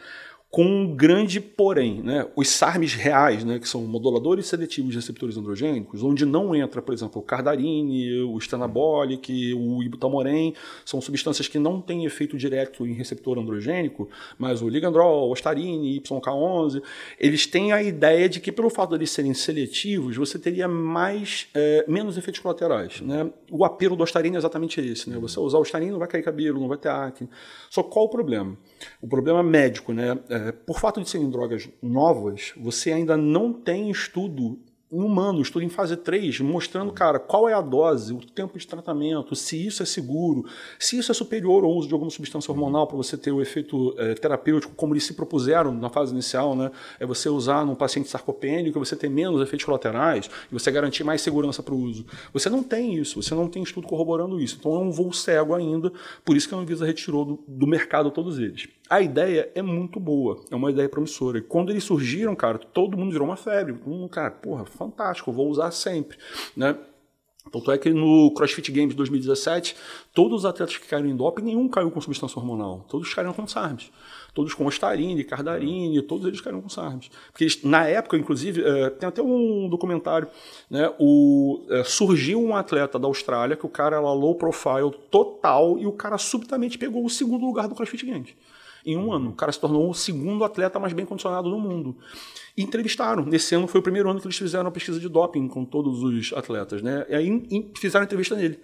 com 0.50 0.64
um 0.64 0.96
grande 0.96 1.40
porém, 1.40 2.02
né? 2.02 2.26
Os 2.34 2.48
SARMs 2.48 2.94
reais, 2.94 3.44
né, 3.44 3.60
que 3.60 3.68
são 3.68 3.82
moduladores 3.82 4.46
seletivos 4.46 4.90
de 4.90 4.96
receptores 4.96 5.36
androgênicos, 5.36 6.02
onde 6.02 6.26
não 6.26 6.54
entra, 6.56 6.82
por 6.82 6.92
exemplo, 6.92 7.22
o 7.22 7.24
cardarine, 7.24 8.20
o 8.22 8.36
stanabolic, 8.38 9.54
o 9.54 9.80
ibutamoren, 9.80 10.52
são 10.84 11.00
substâncias 11.00 11.46
que 11.46 11.58
não 11.58 11.80
têm 11.80 12.04
efeito 12.04 12.36
direto 12.36 12.84
em 12.84 12.92
receptor 12.94 13.38
androgênico, 13.38 14.08
mas 14.36 14.60
o 14.60 14.68
ligandrol, 14.68 15.28
o 15.28 15.32
ostarine, 15.32 16.00
YK11, 16.00 16.82
eles 17.16 17.46
têm 17.46 17.72
a 17.72 17.80
ideia 17.80 18.28
de 18.28 18.40
que 18.40 18.50
pelo 18.50 18.70
fato 18.70 18.90
de 18.90 18.96
eles 18.96 19.10
serem 19.10 19.32
seletivos, 19.32 20.16
você 20.16 20.36
teria 20.36 20.66
mais 20.66 21.46
é, 21.54 21.84
menos 21.86 22.18
efeitos 22.18 22.40
colaterais, 22.40 23.00
né? 23.00 23.30
O 23.52 23.64
apelo 23.64 23.94
do 23.94 24.02
ostarine 24.02 24.34
é 24.34 24.38
exatamente 24.38 24.80
esse, 24.80 25.08
né? 25.08 25.16
Você 25.18 25.38
usar 25.38 25.58
o 25.58 25.60
ostarine 25.60 25.92
não 25.92 26.00
vai 26.00 26.08
cair 26.08 26.24
cabelo, 26.24 26.58
não 26.58 26.66
vai 26.66 26.76
ter 26.76 26.88
acne. 26.88 27.28
Só 27.70 27.84
qual 27.84 28.06
o 28.06 28.08
problema? 28.08 28.58
O 29.00 29.06
problema 29.06 29.42
médico, 29.44 29.92
né? 29.92 30.18
É, 30.28 30.39
por 30.66 30.78
fato 30.78 31.00
de 31.00 31.08
serem 31.08 31.30
drogas 31.30 31.68
novas, 31.82 32.52
você 32.56 32.92
ainda 32.92 33.16
não 33.16 33.52
tem 33.52 33.90
estudo 33.90 34.58
em 34.92 35.00
humano, 35.00 35.40
estudo 35.40 35.64
em 35.64 35.68
fase 35.68 35.96
3, 35.96 36.40
mostrando, 36.40 36.92
cara, 36.92 37.20
qual 37.20 37.48
é 37.48 37.54
a 37.54 37.60
dose, 37.60 38.12
o 38.12 38.18
tempo 38.18 38.58
de 38.58 38.66
tratamento, 38.66 39.36
se 39.36 39.66
isso 39.66 39.82
é 39.82 39.86
seguro, 39.86 40.44
se 40.78 40.98
isso 40.98 41.12
é 41.12 41.14
superior 41.14 41.62
ao 41.62 41.70
uso 41.70 41.86
de 41.86 41.94
alguma 41.94 42.10
substância 42.10 42.50
hormonal 42.50 42.88
para 42.88 42.96
você 42.96 43.16
ter 43.16 43.30
o 43.30 43.40
efeito 43.40 43.94
é, 43.96 44.14
terapêutico, 44.14 44.74
como 44.74 44.92
eles 44.92 45.04
se 45.04 45.14
propuseram 45.14 45.72
na 45.72 45.88
fase 45.88 46.12
inicial, 46.12 46.56
né? 46.56 46.72
É 46.98 47.06
você 47.06 47.28
usar 47.28 47.64
num 47.64 47.76
paciente 47.76 48.08
sarcopênico, 48.08 48.78
você 48.80 48.96
ter 48.96 49.08
menos 49.08 49.40
efeitos 49.40 49.64
colaterais 49.64 50.28
e 50.50 50.52
você 50.52 50.72
garantir 50.72 51.04
mais 51.04 51.20
segurança 51.20 51.62
para 51.62 51.74
o 51.74 51.78
uso. 51.78 52.04
Você 52.32 52.50
não 52.50 52.62
tem 52.62 52.94
isso, 52.94 53.22
você 53.22 53.34
não 53.34 53.48
tem 53.48 53.62
estudo 53.62 53.86
corroborando 53.86 54.40
isso. 54.40 54.56
Então 54.58 54.74
é 54.74 54.78
um 54.78 54.90
voo 54.90 55.12
cego 55.12 55.54
ainda, 55.54 55.92
por 56.24 56.36
isso 56.36 56.48
que 56.48 56.54
a 56.54 56.58
Anvisa 56.58 56.84
retirou 56.84 57.24
do, 57.24 57.44
do 57.46 57.66
mercado 57.66 58.10
todos 58.10 58.40
eles. 58.40 58.68
A 58.90 59.00
ideia 59.00 59.52
é 59.54 59.62
muito 59.62 60.00
boa, 60.00 60.44
é 60.50 60.56
uma 60.56 60.68
ideia 60.68 60.88
promissora. 60.88 61.38
E 61.38 61.42
quando 61.42 61.70
eles 61.70 61.84
surgiram, 61.84 62.34
cara, 62.34 62.58
todo 62.58 62.96
mundo 62.96 63.12
virou 63.12 63.28
uma 63.28 63.36
febre. 63.36 63.78
Um 63.86 64.08
cara, 64.08 64.32
porra, 64.32 64.64
fantástico, 64.64 65.30
vou 65.30 65.48
usar 65.48 65.70
sempre, 65.70 66.18
né? 66.56 66.76
Tanto 67.52 67.70
é 67.70 67.78
que 67.78 67.90
no 67.90 68.32
CrossFit 68.34 68.70
Games 68.72 68.94
2017, 68.96 69.76
todos 70.12 70.40
os 70.40 70.44
atletas 70.44 70.76
que 70.76 70.88
caíram 70.88 71.08
em 71.08 71.16
doping, 71.16 71.42
nenhum 71.42 71.68
caiu 71.68 71.90
com 71.90 72.00
substância 72.00 72.36
hormonal. 72.38 72.84
Todos 72.88 73.14
caíram 73.14 73.32
com 73.32 73.46
SARMs. 73.46 73.92
Todos 74.34 74.54
com 74.54 74.66
ostarine, 74.66 75.22
cardarine, 75.22 76.02
todos 76.02 76.26
eles 76.26 76.40
caíram 76.40 76.60
com 76.60 76.68
SARMs. 76.68 77.10
Porque 77.30 77.44
eles, 77.44 77.62
na 77.62 77.86
época, 77.86 78.16
inclusive, 78.16 78.62
é, 78.62 78.90
tem 78.90 79.08
até 79.08 79.22
um 79.22 79.68
documentário, 79.68 80.28
né, 80.68 80.92
o, 80.98 81.64
é, 81.70 81.84
surgiu 81.84 82.42
um 82.42 82.56
atleta 82.56 82.98
da 82.98 83.06
Austrália, 83.06 83.56
que 83.56 83.66
o 83.66 83.70
cara 83.70 83.96
era 83.96 84.10
low 84.10 84.34
profile 84.34 84.90
total, 85.10 85.78
e 85.78 85.86
o 85.86 85.92
cara 85.92 86.18
subitamente 86.18 86.76
pegou 86.76 87.04
o 87.04 87.10
segundo 87.10 87.46
lugar 87.46 87.68
do 87.68 87.74
CrossFit 87.76 88.04
Games 88.04 88.34
em 88.84 88.96
um 88.96 89.12
ano. 89.12 89.30
O 89.30 89.34
cara 89.34 89.52
se 89.52 89.60
tornou 89.60 89.88
o 89.90 89.94
segundo 89.94 90.44
atleta 90.44 90.78
mais 90.78 90.92
bem 90.92 91.04
condicionado 91.04 91.50
do 91.50 91.58
mundo. 91.58 91.96
E 92.56 92.62
entrevistaram. 92.62 93.24
Nesse 93.24 93.54
ano 93.54 93.66
foi 93.66 93.80
o 93.80 93.82
primeiro 93.82 94.10
ano 94.10 94.20
que 94.20 94.26
eles 94.26 94.36
fizeram 94.36 94.68
a 94.68 94.70
pesquisa 94.70 94.98
de 94.98 95.08
doping 95.08 95.48
com 95.48 95.64
todos 95.64 96.02
os 96.02 96.32
atletas, 96.32 96.82
né? 96.82 97.06
E 97.08 97.14
aí 97.14 97.70
fizeram 97.76 98.04
entrevista 98.04 98.34
nele. 98.34 98.58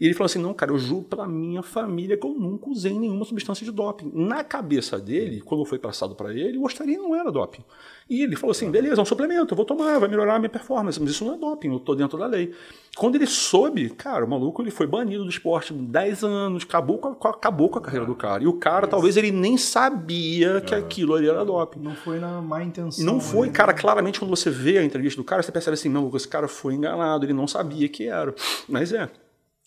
E 0.00 0.04
ele 0.04 0.14
falou 0.14 0.26
assim: 0.26 0.38
não, 0.38 0.52
cara, 0.54 0.72
eu 0.72 0.78
juro 0.78 1.04
pra 1.04 1.26
minha 1.26 1.62
família 1.62 2.16
que 2.16 2.26
eu 2.26 2.34
nunca 2.34 2.68
usei 2.68 2.92
nenhuma 2.92 3.24
substância 3.24 3.64
de 3.64 3.72
doping. 3.72 4.10
Na 4.14 4.42
cabeça 4.42 4.98
dele, 4.98 5.40
quando 5.40 5.64
foi 5.64 5.78
passado 5.78 6.14
para 6.14 6.32
ele, 6.32 6.58
o 6.58 6.64
Ostarine 6.64 6.98
não 6.98 7.14
era 7.14 7.30
doping. 7.30 7.64
E 8.08 8.22
ele 8.22 8.36
falou 8.36 8.50
assim: 8.50 8.70
beleza, 8.70 9.00
é 9.00 9.02
um 9.02 9.06
suplemento, 9.06 9.52
eu 9.52 9.56
vou 9.56 9.64
tomar, 9.64 9.98
vai 9.98 10.08
melhorar 10.08 10.36
a 10.36 10.38
minha 10.38 10.50
performance, 10.50 11.00
mas 11.00 11.10
isso 11.10 11.24
não 11.24 11.34
é 11.34 11.38
doping, 11.38 11.72
eu 11.72 11.80
tô 11.80 11.94
dentro 11.94 12.18
da 12.18 12.26
lei. 12.26 12.52
Quando 12.96 13.16
ele 13.16 13.26
soube, 13.26 13.90
cara, 13.90 14.24
o 14.24 14.28
maluco 14.28 14.62
ele 14.62 14.70
foi 14.70 14.86
banido 14.86 15.24
do 15.24 15.30
esporte 15.30 15.72
10 15.72 16.22
anos, 16.22 16.62
acabou 16.64 16.98
com 16.98 17.08
a, 17.08 17.30
acabou 17.30 17.68
com 17.68 17.78
a 17.78 17.82
carreira 17.82 18.06
do 18.06 18.14
cara. 18.14 18.42
E 18.42 18.46
o 18.46 18.52
cara, 18.52 18.86
talvez 18.86 19.16
ele 19.16 19.32
nem 19.32 19.56
sabia 19.56 20.60
que 20.60 20.74
aquilo 20.74 21.14
ali 21.14 21.28
era 21.28 21.44
doping. 21.44 21.80
Não 21.80 21.94
foi 21.94 22.18
na 22.18 22.40
má 22.40 22.62
intenção. 22.62 23.04
Não 23.04 23.20
foi, 23.20 23.48
né? 23.48 23.52
cara, 23.52 23.72
claramente 23.72 24.18
quando 24.18 24.30
você 24.30 24.50
vê 24.50 24.78
a 24.78 24.84
entrevista 24.84 25.20
do 25.20 25.24
cara, 25.24 25.42
você 25.42 25.50
percebe 25.50 25.74
assim: 25.74 25.88
não, 25.88 26.10
esse 26.14 26.28
cara 26.28 26.46
foi 26.46 26.74
enganado, 26.74 27.24
ele 27.24 27.32
não 27.32 27.48
sabia 27.48 27.88
que 27.88 28.06
era. 28.06 28.34
Mas 28.68 28.92
é. 28.92 29.10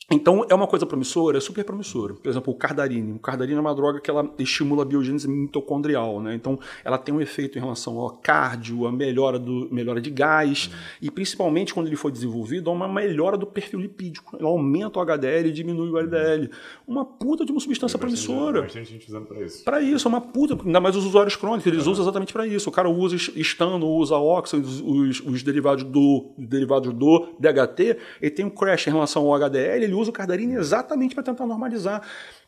Então, 0.09 0.45
é 0.49 0.55
uma 0.55 0.67
coisa 0.67 0.85
promissora, 0.85 1.37
é 1.37 1.41
super 1.41 1.65
promissora. 1.65 2.13
Por 2.13 2.29
exemplo, 2.29 2.53
o 2.53 2.55
cardarine. 2.55 3.11
O 3.11 3.19
cardarine 3.19 3.57
é 3.57 3.59
uma 3.59 3.75
droga 3.75 3.99
que 3.99 4.09
ela 4.09 4.33
estimula 4.39 4.83
a 4.83 4.85
biogênese 4.85 5.27
mitocondrial, 5.27 6.21
né? 6.21 6.33
Então, 6.33 6.57
ela 6.85 6.97
tem 6.97 7.13
um 7.13 7.19
efeito 7.19 7.57
em 7.57 7.61
relação 7.61 7.99
ao 7.99 8.11
cardio, 8.11 8.87
a 8.87 8.91
melhora, 8.91 9.37
do, 9.37 9.67
melhora 9.69 9.99
de 9.99 10.09
gás, 10.09 10.67
uhum. 10.67 10.73
e 11.01 11.11
principalmente 11.11 11.73
quando 11.73 11.87
ele 11.87 11.97
foi 11.97 12.09
desenvolvido, 12.09 12.71
uma 12.71 12.87
melhora 12.87 13.35
do 13.35 13.45
perfil 13.45 13.81
lipídico. 13.81 14.37
Ela 14.39 14.47
aumenta 14.47 14.97
o 14.97 15.01
HDL 15.01 15.49
e 15.49 15.51
diminui 15.51 15.89
o 15.89 15.97
LDL. 15.97 16.51
Uma 16.87 17.03
puta 17.03 17.43
de 17.43 17.51
uma 17.51 17.59
substância 17.59 17.99
promissora. 17.99 18.61
Bastante 18.61 18.89
gente 18.89 19.09
usando 19.09 19.25
para 19.25 19.41
isso. 19.41 19.63
Para 19.65 19.81
isso, 19.81 20.07
é 20.07 20.09
uma 20.09 20.21
puta. 20.21 20.57
Ainda 20.65 20.79
mais 20.79 20.95
os 20.95 21.03
usuários 21.03 21.35
crônicos, 21.35 21.67
eles 21.67 21.85
uhum. 21.85 21.91
usam 21.91 22.05
exatamente 22.05 22.31
para 22.31 22.47
isso. 22.47 22.69
O 22.69 22.71
cara 22.71 22.89
usa 22.89 23.17
estando, 23.35 23.85
usa 23.85 24.15
óxido, 24.15 24.65
os, 24.65 25.19
os, 25.19 25.43
derivados 25.43 25.83
do, 25.83 26.31
os 26.37 26.47
derivados 26.47 26.93
do 26.93 27.27
DHT, 27.37 27.97
ele 28.21 28.31
tem 28.31 28.45
um 28.45 28.49
crash 28.49 28.87
em 28.87 28.91
relação 28.91 29.25
ao 29.25 29.35
HDL, 29.35 29.83
ele 29.83 29.96
usa 29.97 30.09
o 30.09 30.13
cardarine 30.13 30.55
exatamente 30.55 31.13
para 31.13 31.23
tentar 31.23 31.45
normalizar. 31.45 32.01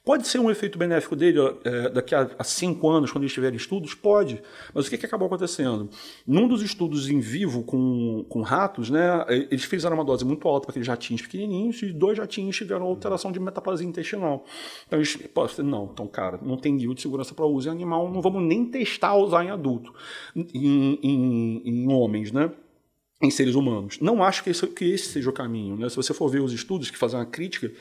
Pode 0.03 0.27
ser 0.27 0.39
um 0.39 0.49
efeito 0.49 0.77
benéfico 0.77 1.15
dele 1.15 1.39
é, 1.63 1.89
daqui 1.89 2.15
a, 2.15 2.29
a, 2.39 2.43
cinco 2.43 2.89
anos, 2.89 3.11
quando 3.11 3.23
eles 3.23 3.33
tiverem 3.33 3.57
estudos? 3.57 3.93
Pode. 3.93 4.41
Mas 4.73 4.87
o 4.87 4.89
que, 4.89 4.97
que 4.97 5.05
acabou 5.05 5.27
acontecendo? 5.27 5.89
Num 6.25 6.47
dos 6.47 6.63
estudos 6.63 7.09
em 7.09 7.19
vivo 7.19 7.63
com, 7.63 8.25
com 8.29 8.41
ratos, 8.41 8.89
né, 8.89 9.25
eles 9.29 9.65
fizeram 9.65 9.95
uma 9.95 10.05
dose 10.05 10.25
muito 10.25 10.47
alta 10.47 10.65
para 10.65 10.71
aqueles 10.71 10.87
jatinhos 10.87 11.21
pequenininhos 11.21 11.81
e 11.81 11.91
dois 11.91 12.17
jatinhos 12.17 12.55
tiveram 12.55 12.85
alteração 12.85 13.31
de 13.31 13.39
metaplasia 13.39 13.85
intestinal. 13.85 14.45
Então 14.87 14.97
eles, 14.97 15.15
pô, 15.15 15.47
não, 15.61 15.89
então 15.93 16.07
cara, 16.07 16.39
não 16.41 16.57
tem 16.57 16.77
guia 16.77 16.93
de 16.93 17.01
segurança 17.01 17.33
para 17.35 17.45
uso 17.45 17.67
em 17.67 17.71
animal, 17.71 18.09
não 18.11 18.21
vamos 18.21 18.41
nem 18.41 18.65
testar 18.65 19.15
usar 19.15 19.43
em 19.43 19.51
adulto, 19.51 19.93
em, 20.35 20.99
em, 21.03 21.61
em 21.65 21.91
homens, 21.91 22.31
né? 22.31 22.51
Em 23.21 23.29
seres 23.29 23.55
humanos. 23.55 23.99
Não 23.99 24.23
acho 24.23 24.43
que 24.43 24.49
esse, 24.49 24.65
que 24.67 24.85
esse 24.85 25.11
seja 25.11 25.29
o 25.29 25.33
caminho. 25.33 25.75
Né? 25.75 25.89
Se 25.89 25.95
você 25.95 26.13
for 26.13 26.29
ver 26.29 26.41
os 26.41 26.53
estudos 26.53 26.89
que 26.89 26.97
fazem 26.97 27.19
uma 27.19 27.25
crítica, 27.25 27.71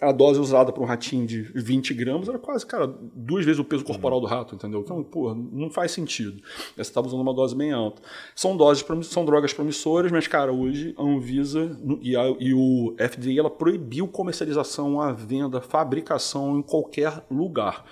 a 0.00 0.10
dose 0.10 0.40
usada 0.40 0.72
para 0.72 0.82
um 0.82 0.86
ratinho 0.86 1.24
de 1.24 1.42
20 1.54 1.94
gramas 1.94 2.28
era 2.28 2.38
quase, 2.38 2.66
cara, 2.66 2.86
duas 2.86 3.44
vezes 3.44 3.60
o 3.60 3.64
peso 3.64 3.84
corporal 3.84 4.20
do 4.20 4.26
rato, 4.26 4.56
entendeu? 4.56 4.80
Então, 4.80 5.04
porra, 5.04 5.34
não 5.34 5.70
faz 5.70 5.92
sentido. 5.92 6.42
Você 6.74 6.80
estava 6.80 7.06
usando 7.06 7.20
uma 7.20 7.32
dose 7.32 7.54
bem 7.54 7.72
alta. 7.72 8.02
São 8.34 8.56
doses, 8.56 8.84
são 9.02 9.24
drogas 9.24 9.52
promissoras, 9.52 10.10
mas, 10.10 10.26
cara, 10.26 10.52
hoje 10.52 10.94
a 10.98 11.02
Anvisa 11.02 11.78
e, 12.00 12.16
a, 12.16 12.24
e 12.40 12.52
o 12.52 12.96
FDA 12.98 13.38
ela 13.38 13.50
proibiu 13.50 14.08
comercialização, 14.08 15.00
a 15.00 15.12
venda, 15.12 15.60
fabricação 15.60 16.58
em 16.58 16.62
qualquer 16.62 17.24
lugar 17.30 17.84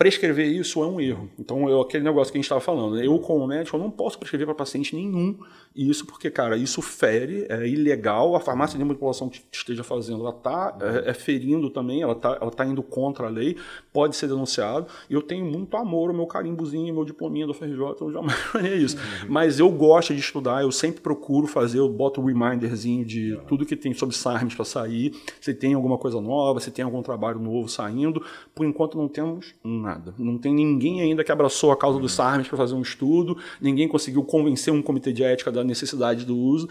prescrever 0.00 0.46
isso 0.46 0.82
é 0.82 0.86
um 0.86 0.98
erro. 0.98 1.28
Então, 1.38 1.68
eu, 1.68 1.82
aquele 1.82 2.02
negócio 2.02 2.32
que 2.32 2.38
a 2.38 2.40
gente 2.40 2.46
estava 2.46 2.60
falando, 2.62 2.98
eu 2.98 3.18
como 3.18 3.46
médico 3.46 3.76
eu 3.76 3.80
não 3.82 3.90
posso 3.90 4.18
prescrever 4.18 4.46
para 4.46 4.54
paciente 4.54 4.96
nenhum 4.96 5.36
isso, 5.76 6.06
porque, 6.06 6.30
cara, 6.30 6.56
isso 6.56 6.80
fere, 6.80 7.44
é 7.50 7.68
ilegal, 7.68 8.34
a 8.34 8.40
farmácia 8.40 8.78
de 8.78 8.84
manipulação 8.84 9.28
que 9.28 9.42
esteja 9.52 9.84
fazendo, 9.84 10.22
ela 10.22 10.34
está 10.34 10.74
é, 10.80 11.10
é, 11.10 11.14
ferindo 11.14 11.68
também, 11.68 12.00
ela 12.00 12.14
está 12.14 12.38
ela 12.40 12.50
tá 12.50 12.64
indo 12.64 12.82
contra 12.82 13.26
a 13.26 13.28
lei, 13.28 13.58
pode 13.92 14.16
ser 14.16 14.26
denunciado, 14.26 14.86
e 15.08 15.12
eu 15.12 15.20
tenho 15.20 15.44
muito 15.44 15.76
amor, 15.76 16.10
o 16.10 16.14
meu 16.14 16.26
carimbozinho, 16.26 16.94
meu 16.94 17.04
diplominha 17.04 17.46
do 17.46 17.52
FRJ, 17.52 17.78
eu 18.00 18.10
jamais 18.10 18.38
faria 18.50 18.74
isso. 18.74 18.96
Uhum. 18.96 19.26
Mas 19.28 19.60
eu 19.60 19.70
gosto 19.70 20.14
de 20.14 20.20
estudar, 20.20 20.62
eu 20.62 20.72
sempre 20.72 21.02
procuro 21.02 21.46
fazer, 21.46 21.78
eu 21.78 21.88
boto 21.90 22.22
o 22.22 22.24
um 22.24 22.26
reminderzinho 22.26 23.04
de 23.04 23.34
uhum. 23.34 23.44
tudo 23.44 23.66
que 23.66 23.76
tem 23.76 23.92
sobre 23.92 24.16
SARMs 24.16 24.54
para 24.54 24.64
sair, 24.64 25.14
se 25.42 25.52
tem 25.52 25.74
alguma 25.74 25.98
coisa 25.98 26.20
nova, 26.22 26.58
se 26.58 26.70
tem 26.70 26.84
algum 26.84 27.02
trabalho 27.02 27.38
novo 27.38 27.68
saindo, 27.68 28.24
por 28.54 28.64
enquanto 28.64 28.96
não 28.96 29.06
temos 29.06 29.54
nada 29.62 29.89
nada. 29.90 30.14
Não 30.18 30.38
tem 30.38 30.54
ninguém 30.54 31.00
ainda 31.00 31.24
que 31.24 31.32
abraçou 31.32 31.72
a 31.72 31.76
causa 31.76 31.98
dos 31.98 32.12
SARMs 32.12 32.48
para 32.48 32.56
fazer 32.56 32.74
um 32.74 32.82
estudo, 32.82 33.36
ninguém 33.60 33.88
conseguiu 33.88 34.22
convencer 34.24 34.72
um 34.72 34.82
comitê 34.82 35.12
de 35.12 35.22
ética 35.22 35.50
da 35.50 35.64
necessidade 35.64 36.24
do 36.24 36.36
uso, 36.36 36.68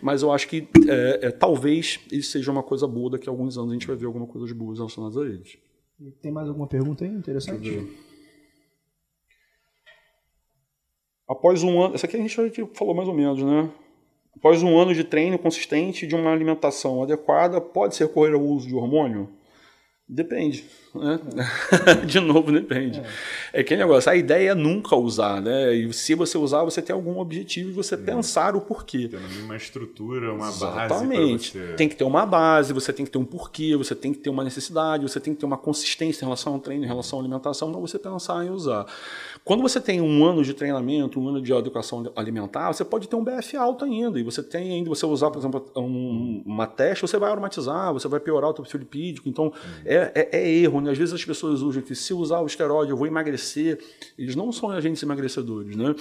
mas 0.00 0.22
eu 0.22 0.32
acho 0.32 0.48
que 0.48 0.68
é, 0.88 1.26
é, 1.26 1.30
talvez 1.30 2.00
isso 2.10 2.32
seja 2.32 2.50
uma 2.50 2.62
coisa 2.62 2.86
boa, 2.86 3.10
daqui 3.10 3.28
a 3.28 3.32
alguns 3.32 3.56
anos 3.58 3.70
a 3.70 3.74
gente 3.74 3.86
vai 3.86 3.96
ver 3.96 4.06
alguma 4.06 4.26
coisa 4.26 4.46
de 4.46 4.54
boas 4.54 4.78
relacionadas 4.78 5.16
a 5.16 5.22
eles. 5.22 5.56
Tem 6.20 6.32
mais 6.32 6.48
alguma 6.48 6.66
pergunta 6.66 7.04
aí 7.04 7.10
interessante? 7.10 7.86
Após 11.28 11.62
um 11.62 11.80
ano, 11.80 11.94
isso 11.94 12.04
aqui 12.04 12.16
a 12.16 12.20
gente 12.20 12.36
falou 12.74 12.94
mais 12.94 13.08
ou 13.08 13.14
menos, 13.14 13.42
né? 13.42 13.70
Após 14.36 14.62
um 14.62 14.78
ano 14.78 14.94
de 14.94 15.04
treino 15.04 15.38
consistente 15.38 16.06
de 16.06 16.14
uma 16.14 16.32
alimentação 16.32 17.02
adequada, 17.02 17.60
pode 17.60 17.94
ser 17.94 18.08
correr 18.08 18.34
ao 18.34 18.40
uso 18.40 18.66
de 18.66 18.74
hormônio? 18.74 19.28
Depende. 20.12 20.62
Né? 20.94 21.18
de 22.06 22.20
novo, 22.20 22.52
depende. 22.52 23.00
É. 23.50 23.60
é 23.60 23.64
que 23.64 23.74
negócio, 23.74 24.12
a 24.12 24.14
ideia 24.14 24.50
é 24.50 24.54
nunca 24.54 24.94
usar, 24.94 25.40
né? 25.40 25.74
E 25.74 25.90
se 25.94 26.14
você 26.14 26.36
usar, 26.36 26.62
você 26.64 26.82
tem 26.82 26.92
algum 26.92 27.18
objetivo 27.18 27.70
e 27.70 27.72
você 27.72 27.94
é. 27.94 27.96
pensar 27.96 28.54
o 28.54 28.60
porquê. 28.60 29.08
Tem 29.08 29.42
uma 29.42 29.56
estrutura, 29.56 30.34
uma 30.34 30.48
Exatamente. 30.48 31.56
base. 31.56 31.68
Você... 31.70 31.74
Tem 31.76 31.88
que 31.88 31.96
ter 31.96 32.04
uma 32.04 32.26
base, 32.26 32.74
você 32.74 32.92
tem 32.92 33.06
que 33.06 33.10
ter 33.10 33.16
um 33.16 33.24
porquê, 33.24 33.74
você 33.74 33.94
tem 33.94 34.12
que 34.12 34.18
ter 34.18 34.28
uma 34.28 34.44
necessidade, 34.44 35.02
você 35.02 35.18
tem 35.18 35.32
que 35.32 35.40
ter 35.40 35.46
uma 35.46 35.56
consistência 35.56 36.24
em 36.24 36.26
relação 36.26 36.52
ao 36.52 36.60
treino, 36.60 36.84
em 36.84 36.88
relação 36.88 37.18
à 37.18 37.22
alimentação, 37.22 37.72
para 37.72 37.80
você 37.80 37.98
pensar 37.98 38.44
em 38.44 38.50
usar. 38.50 38.84
Quando 39.44 39.60
você 39.60 39.80
tem 39.80 40.00
um 40.00 40.24
ano 40.24 40.44
de 40.44 40.54
treinamento, 40.54 41.18
um 41.18 41.28
ano 41.28 41.42
de 41.42 41.52
educação 41.52 42.10
alimentar, 42.14 42.72
você 42.72 42.84
pode 42.84 43.08
ter 43.08 43.16
um 43.16 43.24
BF 43.24 43.56
alto 43.56 43.84
ainda. 43.84 44.18
E 44.20 44.22
você 44.22 44.42
tem 44.42 44.72
ainda, 44.72 44.88
você 44.88 45.04
usar, 45.04 45.30
por 45.30 45.38
exemplo, 45.38 45.64
um, 45.76 46.42
uma 46.46 46.66
teste, 46.66 47.02
você 47.02 47.18
vai 47.18 47.30
aromatizar, 47.30 47.92
você 47.92 48.06
vai 48.06 48.20
piorar 48.20 48.50
o 48.50 48.54
teu 48.54 48.62
perfil 48.62 48.80
lipídico. 48.80 49.28
Então, 49.28 49.46
uhum. 49.46 49.52
é, 49.84 50.12
é, 50.14 50.38
é 50.38 50.48
erro 50.48 50.80
né? 50.80 50.92
Às 50.92 50.98
vezes 50.98 51.12
as 51.12 51.24
pessoas 51.24 51.60
usam 51.60 51.82
que 51.82 51.94
se 51.94 52.14
usar 52.14 52.40
o 52.40 52.46
esteroide 52.46 52.92
eu 52.92 52.96
vou 52.96 53.06
emagrecer. 53.06 53.78
Eles 54.16 54.36
não 54.36 54.52
são 54.52 54.70
agentes 54.70 55.02
emagrecedores, 55.02 55.74
né? 55.74 55.94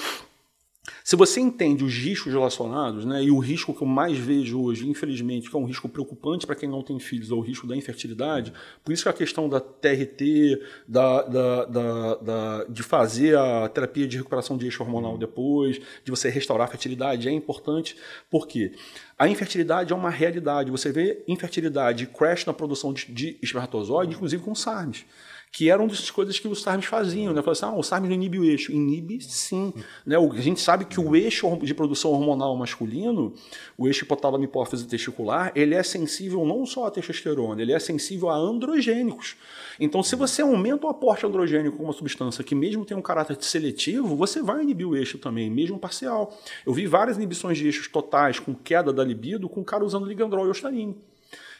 Se 1.03 1.15
você 1.15 1.39
entende 1.39 1.83
os 1.83 1.93
riscos 1.93 2.33
relacionados, 2.33 3.05
né, 3.05 3.23
e 3.23 3.29
o 3.29 3.37
risco 3.37 3.71
que 3.71 3.83
eu 3.83 3.87
mais 3.87 4.17
vejo 4.17 4.59
hoje, 4.59 4.89
infelizmente, 4.89 5.47
que 5.47 5.55
é 5.55 5.59
um 5.59 5.65
risco 5.65 5.87
preocupante 5.87 6.47
para 6.47 6.55
quem 6.55 6.67
não 6.67 6.81
tem 6.81 6.99
filhos, 6.99 7.29
é 7.29 7.35
o 7.35 7.39
risco 7.39 7.67
da 7.67 7.75
infertilidade, 7.75 8.51
por 8.83 8.91
isso 8.91 9.03
que 9.03 9.09
a 9.09 9.13
questão 9.13 9.47
da 9.47 9.59
TRT, 9.59 10.59
da, 10.87 11.21
da, 11.21 11.65
da, 11.65 12.15
da 12.15 12.63
de 12.63 12.81
fazer 12.81 13.37
a 13.37 13.69
terapia 13.69 14.07
de 14.07 14.17
recuperação 14.17 14.57
de 14.57 14.65
eixo 14.65 14.81
hormonal 14.81 15.19
depois, 15.19 15.79
de 16.03 16.09
você 16.09 16.29
restaurar 16.29 16.67
a 16.67 16.71
fertilidade, 16.71 17.27
é 17.27 17.31
importante, 17.31 17.95
porque 18.29 18.71
a 19.19 19.27
infertilidade 19.27 19.93
é 19.93 19.95
uma 19.95 20.09
realidade. 20.09 20.71
Você 20.71 20.91
vê 20.91 21.23
infertilidade 21.27 22.07
crash 22.07 22.45
na 22.45 22.53
produção 22.53 22.91
de, 22.91 23.05
de 23.05 23.37
espermatozoide, 23.39 24.15
inclusive 24.15 24.41
com 24.41 24.55
SARMs 24.55 25.05
que 25.51 25.69
eram 25.69 25.85
das 25.85 26.09
coisas 26.09 26.39
que 26.39 26.47
os 26.47 26.61
SARMs 26.61 26.85
faziam. 26.85 27.33
Né? 27.33 27.41
Falaram 27.41 27.51
assim, 27.51 27.65
ah, 27.65 27.77
o 27.77 27.83
SARM 27.83 28.05
não 28.05 28.13
inibe 28.13 28.39
o 28.39 28.45
eixo. 28.45 28.71
Inibe 28.71 29.21
sim. 29.21 29.73
Né? 30.05 30.15
A 30.15 30.41
gente 30.41 30.61
sabe 30.61 30.85
que 30.85 30.99
o 30.99 31.13
eixo 31.13 31.57
de 31.57 31.73
produção 31.73 32.11
hormonal 32.11 32.55
masculino, 32.55 33.33
o 33.77 33.85
eixo 33.85 34.05
hipotálamo 34.05 34.45
hipófise 34.45 34.87
testicular, 34.87 35.51
ele 35.53 35.75
é 35.75 35.83
sensível 35.83 36.45
não 36.45 36.65
só 36.65 36.87
à 36.87 36.91
testosterona, 36.91 37.61
ele 37.61 37.73
é 37.73 37.79
sensível 37.79 38.29
a 38.29 38.35
androgênicos. 38.35 39.35
Então, 39.77 40.01
se 40.01 40.15
você 40.15 40.41
aumenta 40.41 40.87
o 40.87 40.89
aporte 40.89 41.25
androgênico 41.25 41.75
com 41.75 41.83
uma 41.83 41.93
substância 41.93 42.43
que 42.43 42.55
mesmo 42.55 42.85
tem 42.85 42.95
um 42.95 43.01
caráter 43.01 43.35
seletivo, 43.41 44.15
você 44.15 44.41
vai 44.41 44.61
inibir 44.63 44.87
o 44.87 44.95
eixo 44.95 45.17
também, 45.17 45.49
mesmo 45.49 45.77
parcial. 45.77 46.37
Eu 46.65 46.73
vi 46.73 46.87
várias 46.87 47.17
inibições 47.17 47.57
de 47.57 47.65
eixos 47.65 47.89
totais 47.89 48.39
com 48.39 48.53
queda 48.53 48.93
da 48.93 49.03
libido 49.03 49.49
com 49.49 49.59
o 49.59 49.65
cara 49.65 49.83
usando 49.83 50.05
ligandrol 50.05 50.47
e 50.47 50.49
ostarine. 50.49 50.95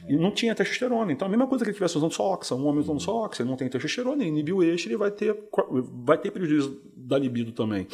E 0.08 0.16
não 0.16 0.32
tinha 0.32 0.56
testosterona. 0.56 1.12
Então, 1.12 1.28
a 1.28 1.30
mesma 1.30 1.48
coisa 1.48 1.64
que 1.64 1.70
ele 1.70 1.76
estivesse 1.76 1.98
usando 1.98 2.14
soxa, 2.14 2.56
um 2.56 2.66
homem 2.66 2.82
usando 2.82 3.00
soxa, 3.00 3.42
ele 3.42 3.50
não 3.50 3.58
tem 3.58 3.70
testosterona, 3.70 4.22
ele 4.22 4.30
inibiu 4.30 4.58
o 4.58 4.64
eixo, 4.64 4.88
ele 4.88 4.98
vai 4.98 5.12
ter, 5.12 5.36
vai 6.06 6.18
ter 6.18 6.32
prejuízo 6.32 6.82
da 6.96 7.18
libido 7.18 7.52
também. 7.52 7.88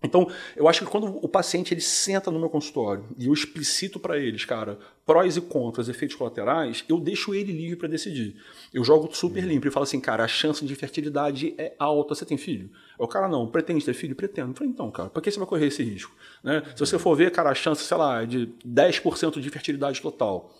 Então, 0.00 0.30
eu 0.54 0.68
acho 0.68 0.84
que 0.84 0.90
quando 0.90 1.06
o 1.06 1.28
paciente 1.28 1.74
ele 1.74 1.80
senta 1.80 2.30
no 2.30 2.38
meu 2.38 2.48
consultório 2.48 3.04
e 3.18 3.26
eu 3.26 3.32
explicito 3.32 3.98
para 3.98 4.16
eles, 4.16 4.44
cara, 4.44 4.78
prós 5.04 5.36
e 5.36 5.40
contras, 5.40 5.88
efeitos 5.88 6.16
colaterais, 6.16 6.84
eu 6.88 7.00
deixo 7.00 7.34
ele 7.34 7.52
livre 7.52 7.74
para 7.74 7.88
decidir. 7.88 8.36
Eu 8.72 8.84
jogo 8.84 9.12
super 9.12 9.42
limpo 9.42 9.66
e 9.66 9.70
falo 9.72 9.82
assim, 9.82 9.98
cara, 10.00 10.22
a 10.22 10.28
chance 10.28 10.64
de 10.64 10.74
fertilidade 10.76 11.52
é 11.58 11.74
alta. 11.80 12.14
Você 12.14 12.24
tem 12.24 12.38
filho? 12.38 12.70
O 12.96 13.08
cara 13.08 13.28
não, 13.28 13.48
pretende 13.48 13.84
ter 13.84 13.92
filho? 13.92 14.14
Pretendo. 14.14 14.52
Eu 14.52 14.54
falei, 14.54 14.70
então, 14.70 14.88
cara, 14.88 15.10
por 15.10 15.20
que 15.20 15.32
você 15.32 15.38
vai 15.38 15.48
correr 15.48 15.66
esse 15.66 15.82
risco? 15.82 16.14
Né? 16.44 16.62
Se 16.76 16.80
você 16.80 16.96
for 16.96 17.16
ver, 17.16 17.32
cara, 17.32 17.50
a 17.50 17.54
chance, 17.54 17.82
sei 17.82 17.96
lá, 17.96 18.24
de 18.24 18.52
10% 18.64 19.40
de 19.40 19.50
fertilidade 19.50 20.00
total. 20.00 20.54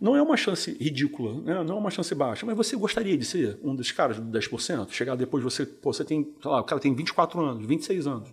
Não 0.00 0.16
é 0.16 0.22
uma 0.22 0.36
chance 0.36 0.76
ridícula, 0.80 1.40
né? 1.42 1.62
não 1.64 1.76
é 1.76 1.78
uma 1.78 1.90
chance 1.90 2.14
baixa, 2.14 2.44
mas 2.44 2.56
você 2.56 2.76
gostaria 2.76 3.16
de 3.16 3.24
ser 3.24 3.58
um 3.62 3.74
dos 3.74 3.92
caras 3.92 4.18
do 4.18 4.38
10%? 4.38 4.90
Chegar 4.90 5.16
depois, 5.16 5.42
você, 5.42 5.64
pô, 5.64 5.92
você 5.92 6.04
tem, 6.04 6.34
sei 6.40 6.50
lá, 6.50 6.60
o 6.60 6.64
cara 6.64 6.80
tem 6.80 6.94
24 6.94 7.40
anos, 7.40 7.66
26 7.66 8.06
anos. 8.06 8.28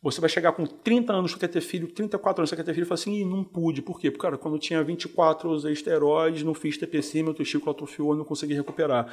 Você 0.00 0.20
vai 0.20 0.30
chegar 0.30 0.52
com 0.52 0.64
30 0.64 1.12
anos, 1.12 1.32
você 1.32 1.38
quer 1.38 1.48
ter 1.48 1.60
filho, 1.60 1.88
34 1.88 2.40
anos, 2.40 2.50
você 2.50 2.54
quer 2.56 2.62
ter 2.62 2.72
filho, 2.72 2.84
e 2.84 2.86
fala 2.86 3.00
assim, 3.00 3.24
não 3.24 3.42
pude. 3.42 3.82
Por 3.82 3.98
quê? 3.98 4.12
Porque, 4.12 4.22
cara, 4.22 4.38
quando 4.38 4.54
eu 4.54 4.60
tinha 4.60 4.82
24, 4.82 5.48
eu 5.48 5.52
usei 5.52 5.72
esteroides, 5.72 6.44
não 6.44 6.54
fiz 6.54 6.78
TPC, 6.78 7.20
meu 7.20 7.34
testículo 7.34 7.72
atrofiou, 7.72 8.14
não 8.14 8.24
consegui 8.24 8.54
recuperar. 8.54 9.12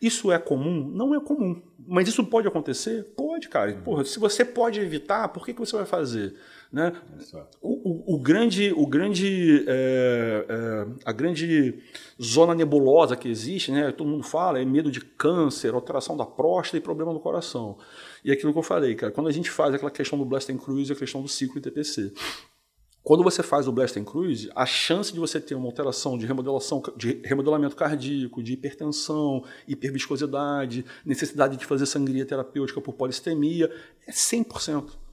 Isso 0.00 0.30
é 0.30 0.38
comum? 0.38 0.90
Não 0.92 1.14
é 1.14 1.20
comum. 1.20 1.62
Mas 1.86 2.06
isso 2.06 2.22
pode 2.22 2.46
acontecer? 2.46 3.04
Pode, 3.16 3.48
cara. 3.48 3.72
Porra, 3.82 4.04
se 4.04 4.18
você 4.18 4.44
pode 4.44 4.78
evitar, 4.78 5.28
por 5.28 5.46
que, 5.46 5.54
que 5.54 5.60
você 5.60 5.74
vai 5.74 5.86
fazer? 5.86 6.34
Né? 6.76 6.92
O, 7.62 7.70
o, 8.12 8.16
o, 8.16 8.18
grande, 8.18 8.70
o 8.76 8.86
grande, 8.86 9.64
é, 9.66 10.44
é, 10.46 10.86
a 11.06 11.10
grande 11.10 11.82
zona 12.22 12.54
nebulosa 12.54 13.16
que 13.16 13.30
existe, 13.30 13.72
né? 13.72 13.90
todo 13.92 14.10
mundo 14.10 14.22
fala, 14.22 14.60
é 14.60 14.64
medo 14.66 14.90
de 14.90 15.00
câncer, 15.00 15.72
alteração 15.72 16.18
da 16.18 16.26
próstata 16.26 16.76
e 16.76 16.80
problema 16.82 17.14
do 17.14 17.18
coração. 17.18 17.78
E 18.22 18.30
aquilo 18.30 18.52
que 18.52 18.58
eu 18.58 18.62
falei, 18.62 18.94
cara, 18.94 19.10
quando 19.10 19.28
a 19.28 19.32
gente 19.32 19.50
faz 19.50 19.72
aquela 19.72 19.90
questão 19.90 20.18
do 20.18 20.26
Blast 20.26 20.52
and 20.52 20.58
Cruise, 20.58 20.92
a 20.92 20.94
questão 20.94 21.22
do 21.22 21.28
ciclo 21.28 21.56
ITPC. 21.56 22.12
Quando 23.02 23.24
você 23.24 23.42
faz 23.42 23.66
o 23.66 23.72
Blast 23.72 23.98
and 23.98 24.04
Cruise, 24.04 24.50
a 24.54 24.66
chance 24.66 25.10
de 25.10 25.18
você 25.18 25.40
ter 25.40 25.54
uma 25.54 25.68
alteração 25.68 26.18
de 26.18 26.26
remodelação, 26.26 26.82
de 26.94 27.22
remodelamento 27.24 27.74
cardíaco, 27.74 28.42
de 28.42 28.52
hipertensão, 28.52 29.42
hiperviscosidade, 29.66 30.84
necessidade 31.06 31.56
de 31.56 31.64
fazer 31.64 31.86
sangria 31.86 32.26
terapêutica 32.26 32.82
por 32.82 32.92
polistemia, 32.92 33.72
é 34.06 34.12
100%. 34.12 35.05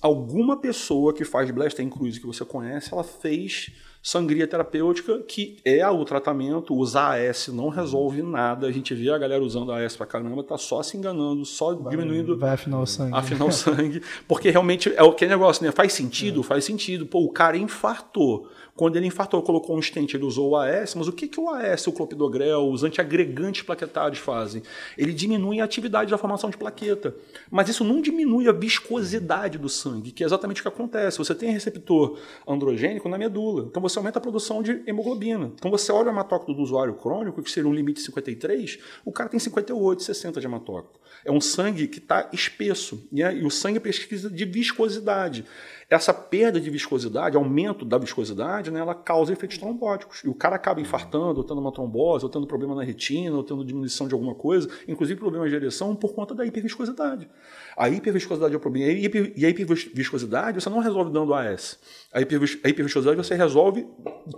Alguma 0.00 0.58
pessoa 0.58 1.12
que 1.14 1.24
faz 1.24 1.50
Blast 1.50 1.82
Cruise 1.86 2.20
que 2.20 2.26
você 2.26 2.44
conhece, 2.44 2.92
ela 2.92 3.02
fez 3.04 3.72
Sangria 4.02 4.46
terapêutica, 4.46 5.18
que 5.20 5.58
é 5.62 5.86
o 5.86 6.04
tratamento, 6.06 6.74
usar 6.74 7.20
AS 7.20 7.48
não 7.48 7.68
resolve 7.68 8.22
nada. 8.22 8.66
A 8.66 8.72
gente 8.72 8.94
vê 8.94 9.10
a 9.10 9.18
galera 9.18 9.42
usando 9.42 9.70
AS 9.72 9.94
pra 9.94 10.06
caramba, 10.06 10.42
tá 10.42 10.56
só 10.56 10.82
se 10.82 10.96
enganando, 10.96 11.44
só 11.44 11.74
vai, 11.74 11.90
diminuindo. 11.90 12.38
Vai 12.38 12.54
afinar 12.54 12.80
o 12.80 12.86
sangue. 12.86 13.14
Afinar 13.14 13.44
o 13.44 13.52
sangue. 13.52 14.02
Porque 14.26 14.48
realmente 14.48 14.90
é 14.96 15.02
o 15.02 15.12
que 15.12 15.26
é 15.26 15.28
negócio, 15.28 15.64
né? 15.64 15.70
Faz 15.70 15.92
sentido? 15.92 16.40
É. 16.40 16.44
Faz 16.44 16.64
sentido. 16.64 17.04
Pô, 17.04 17.22
o 17.24 17.30
cara 17.30 17.58
infartou. 17.58 18.48
Quando 18.80 18.96
ele 18.96 19.08
infartou, 19.08 19.42
colocou 19.42 19.76
um 19.76 19.82
stent, 19.82 20.14
ele 20.14 20.24
usou 20.24 20.52
o 20.52 20.56
AS, 20.56 20.94
mas 20.94 21.06
o 21.06 21.12
que, 21.12 21.28
que 21.28 21.38
o 21.38 21.50
AS, 21.50 21.86
o 21.86 21.92
clopidogrel, 21.92 22.66
os 22.66 22.82
antiagregantes 22.82 23.60
plaquetários 23.60 24.18
fazem? 24.18 24.62
Ele 24.96 25.12
diminui 25.12 25.60
a 25.60 25.64
atividade 25.64 26.10
da 26.10 26.16
formação 26.16 26.48
de 26.48 26.56
plaqueta. 26.56 27.14
Mas 27.50 27.68
isso 27.68 27.84
não 27.84 28.00
diminui 28.00 28.48
a 28.48 28.52
viscosidade 28.52 29.58
do 29.58 29.68
sangue, 29.68 30.12
que 30.12 30.22
é 30.22 30.26
exatamente 30.26 30.60
o 30.60 30.62
que 30.62 30.68
acontece. 30.68 31.18
Você 31.18 31.34
tem 31.34 31.52
receptor 31.52 32.18
androgênico 32.48 33.06
na 33.06 33.18
medula, 33.18 33.66
então 33.68 33.82
você 33.82 33.98
aumenta 33.98 34.18
a 34.18 34.22
produção 34.22 34.62
de 34.62 34.82
hemoglobina. 34.86 35.52
Então 35.54 35.70
você 35.70 35.92
olha 35.92 36.08
o 36.08 36.12
hematócrito 36.12 36.54
do 36.54 36.62
usuário 36.62 36.94
crônico, 36.94 37.42
que 37.42 37.50
seria 37.50 37.68
um 37.68 37.74
limite 37.74 37.98
de 37.98 38.06
53, 38.06 38.78
o 39.04 39.12
cara 39.12 39.28
tem 39.28 39.38
58, 39.38 40.02
60 40.02 40.40
de 40.40 40.46
hematócrito. 40.46 40.98
É 41.22 41.30
um 41.30 41.40
sangue 41.40 41.86
que 41.86 41.98
está 41.98 42.30
espesso, 42.32 43.06
né? 43.12 43.36
e 43.36 43.44
o 43.44 43.50
sangue 43.50 43.78
precisa 43.78 44.30
de 44.30 44.44
viscosidade 44.46 45.44
essa 45.90 46.14
perda 46.14 46.60
de 46.60 46.70
viscosidade, 46.70 47.36
aumento 47.36 47.84
da 47.84 47.98
viscosidade, 47.98 48.70
né, 48.70 48.78
ela 48.78 48.94
causa 48.94 49.32
efeitos 49.32 49.58
trombóticos. 49.58 50.22
E 50.24 50.28
o 50.28 50.34
cara 50.34 50.54
acaba 50.54 50.80
infartando, 50.80 51.38
ou 51.38 51.44
tendo 51.44 51.60
uma 51.60 51.72
trombose, 51.72 52.24
ou 52.24 52.30
tendo 52.30 52.46
problema 52.46 52.76
na 52.76 52.84
retina, 52.84 53.36
ou 53.36 53.42
tendo 53.42 53.64
diminuição 53.64 54.06
de 54.06 54.14
alguma 54.14 54.36
coisa, 54.36 54.70
inclusive 54.86 55.18
problemas 55.18 55.50
de 55.50 55.56
ereção, 55.56 55.96
por 55.96 56.14
conta 56.14 56.32
da 56.32 56.46
hiperviscosidade. 56.46 57.28
A 57.76 57.88
hiperviscosidade 57.88 58.54
é 58.54 58.56
o 58.56 58.60
problema. 58.60 58.92
E 58.92 59.44
a 59.44 59.48
hiperviscosidade 59.48 60.60
você 60.60 60.70
não 60.70 60.78
resolve 60.78 61.10
dando 61.10 61.34
AS. 61.34 61.76
A 62.12 62.20
hiperviscosidade 62.20 63.16
você 63.16 63.34
resolve 63.34 63.84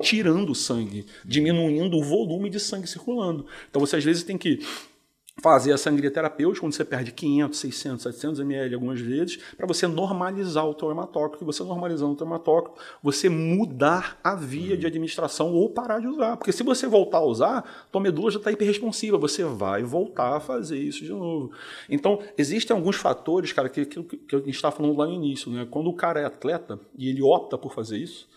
tirando 0.01 0.51
o 0.51 0.55
sangue, 0.55 1.05
diminuindo 1.23 1.99
o 1.99 2.03
volume 2.03 2.49
de 2.49 2.59
sangue 2.59 2.87
circulando. 2.87 3.45
Então 3.69 3.79
você 3.79 3.97
às 3.97 4.05
vezes 4.05 4.23
tem 4.23 4.39
que 4.39 4.61
fazer 5.41 5.73
a 5.73 5.79
sangria 5.79 6.11
terapêutica, 6.11 6.67
onde 6.67 6.77
você 6.77 6.85
perde 6.85 7.13
500, 7.13 7.59
600, 7.59 8.03
700 8.03 8.41
ml 8.41 8.75
algumas 8.75 9.01
vezes, 9.01 9.39
para 9.57 9.67
você 9.67 9.87
normalizar 9.87 10.67
o 10.67 10.75
teu 10.75 10.91
hematócrito. 10.91 11.43
E 11.43 11.47
você 11.47 11.63
normalizando 11.65 12.13
o 12.13 12.17
teu 12.17 12.27
hematócrito, 12.27 12.79
você 13.03 13.29
mudar 13.29 14.19
a 14.23 14.35
via 14.35 14.77
de 14.77 14.87
administração 14.87 15.53
ou 15.53 15.71
parar 15.71 16.01
de 16.01 16.07
usar. 16.07 16.37
Porque 16.37 16.53
se 16.53 16.63
você 16.63 16.87
voltar 16.87 17.19
a 17.19 17.25
usar, 17.25 17.87
tua 17.91 18.01
medula 18.01 18.31
já 18.31 18.39
está 18.39 18.53
hiperresponsiva, 18.53 19.17
você 19.17 19.45
vai 19.45 19.83
voltar 19.83 20.37
a 20.37 20.41
fazer 20.41 20.79
isso 20.79 21.03
de 21.03 21.11
novo. 21.11 21.53
Então, 21.89 22.21
existem 22.37 22.77
alguns 22.77 22.97
fatores, 22.97 23.53
cara, 23.53 23.69
que, 23.69 23.87
que, 23.87 24.03
que 24.03 24.37
a 24.37 24.39
gente 24.39 24.51
estava 24.51 24.77
falando 24.77 24.97
lá 24.97 25.07
no 25.07 25.15
início. 25.15 25.51
Né? 25.51 25.67
Quando 25.71 25.89
o 25.89 25.95
cara 25.95 26.21
é 26.21 26.25
atleta 26.25 26.79
e 26.97 27.09
ele 27.09 27.23
opta 27.23 27.57
por 27.57 27.73
fazer 27.75 27.99
isso, 27.99 28.29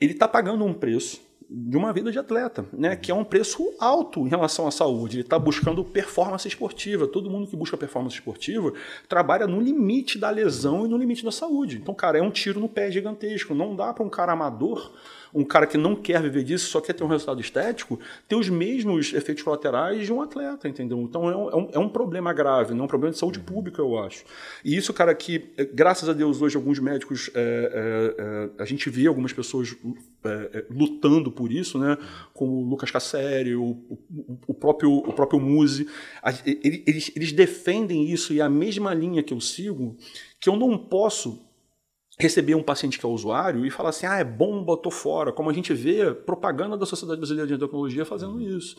ele 0.00 0.12
está 0.12 0.28
pagando 0.28 0.64
um 0.64 0.74
preço 0.74 1.20
de 1.48 1.76
uma 1.76 1.92
vida 1.92 2.10
de 2.10 2.18
atleta, 2.18 2.64
né? 2.72 2.96
que 2.96 3.10
é 3.10 3.14
um 3.14 3.24
preço 3.24 3.74
alto 3.78 4.20
em 4.20 4.28
relação 4.28 4.66
à 4.66 4.70
saúde. 4.70 5.16
Ele 5.16 5.22
está 5.22 5.38
buscando 5.38 5.84
performance 5.84 6.46
esportiva. 6.46 7.06
Todo 7.06 7.30
mundo 7.30 7.46
que 7.46 7.56
busca 7.56 7.76
performance 7.76 8.16
esportiva 8.16 8.72
trabalha 9.08 9.46
no 9.46 9.60
limite 9.60 10.18
da 10.18 10.30
lesão 10.30 10.86
e 10.86 10.88
no 10.88 10.96
limite 10.96 11.24
da 11.24 11.32
saúde. 11.32 11.76
Então, 11.76 11.94
cara, 11.94 12.18
é 12.18 12.22
um 12.22 12.30
tiro 12.30 12.60
no 12.60 12.68
pé 12.68 12.90
gigantesco. 12.90 13.54
Não 13.54 13.76
dá 13.76 13.92
para 13.92 14.04
um 14.04 14.10
cara 14.10 14.32
amador 14.32 14.92
um 15.34 15.44
cara 15.44 15.66
que 15.66 15.76
não 15.76 15.96
quer 15.96 16.22
viver 16.22 16.44
disso, 16.44 16.68
só 16.70 16.80
quer 16.80 16.92
ter 16.92 17.02
um 17.02 17.08
resultado 17.08 17.40
estético, 17.40 17.98
ter 18.28 18.36
os 18.36 18.48
mesmos 18.48 19.12
efeitos 19.12 19.42
colaterais 19.42 20.06
de 20.06 20.12
um 20.12 20.22
atleta, 20.22 20.68
entendeu? 20.68 21.00
Então 21.00 21.28
é 21.28 21.36
um, 21.36 21.68
é 21.72 21.78
um 21.78 21.86
é 21.86 21.88
problema 21.88 22.32
grave, 22.32 22.72
não 22.72 22.82
é 22.82 22.84
um 22.84 22.88
problema 22.88 23.12
de 23.12 23.18
saúde 23.18 23.40
pública, 23.40 23.82
eu 23.82 23.98
acho. 23.98 24.24
E 24.64 24.76
isso, 24.76 24.92
cara, 24.94 25.14
que 25.14 25.52
graças 25.74 26.08
a 26.08 26.12
Deus 26.12 26.40
hoje 26.40 26.56
alguns 26.56 26.78
médicos, 26.78 27.30
é, 27.34 27.40
é, 27.40 28.22
é, 28.22 28.62
a 28.62 28.64
gente 28.64 28.88
vê 28.88 29.06
algumas 29.06 29.32
pessoas 29.32 29.76
é, 30.24 30.28
é, 30.28 30.64
lutando 30.70 31.32
por 31.32 31.50
isso, 31.50 31.78
né? 31.78 31.98
Como 32.32 32.52
o 32.52 32.68
Lucas 32.68 32.90
Cassério, 32.90 33.60
o, 33.62 33.98
o, 34.10 34.38
o, 34.48 34.54
próprio, 34.54 34.92
o 34.92 35.12
próprio 35.12 35.40
Muse. 35.40 35.88
Eles, 36.46 37.10
eles 37.14 37.32
defendem 37.32 38.08
isso 38.08 38.32
e 38.32 38.40
a 38.40 38.48
mesma 38.48 38.94
linha 38.94 39.22
que 39.22 39.34
eu 39.34 39.40
sigo, 39.40 39.96
que 40.38 40.48
eu 40.48 40.56
não 40.56 40.78
posso 40.78 41.44
receber 42.18 42.54
um 42.54 42.62
paciente 42.62 42.98
que 42.98 43.04
é 43.04 43.08
usuário 43.08 43.66
e 43.66 43.70
falar 43.70 43.88
assim, 43.88 44.06
ah, 44.06 44.18
é 44.18 44.24
bom, 44.24 44.62
botou 44.62 44.92
fora, 44.92 45.32
como 45.32 45.50
a 45.50 45.52
gente 45.52 45.74
vê 45.74 46.14
propaganda 46.14 46.76
da 46.76 46.86
Sociedade 46.86 47.18
Brasileira 47.18 47.46
de 47.48 47.54
Endocrinologia 47.54 48.04
fazendo 48.04 48.40
isso. 48.40 48.76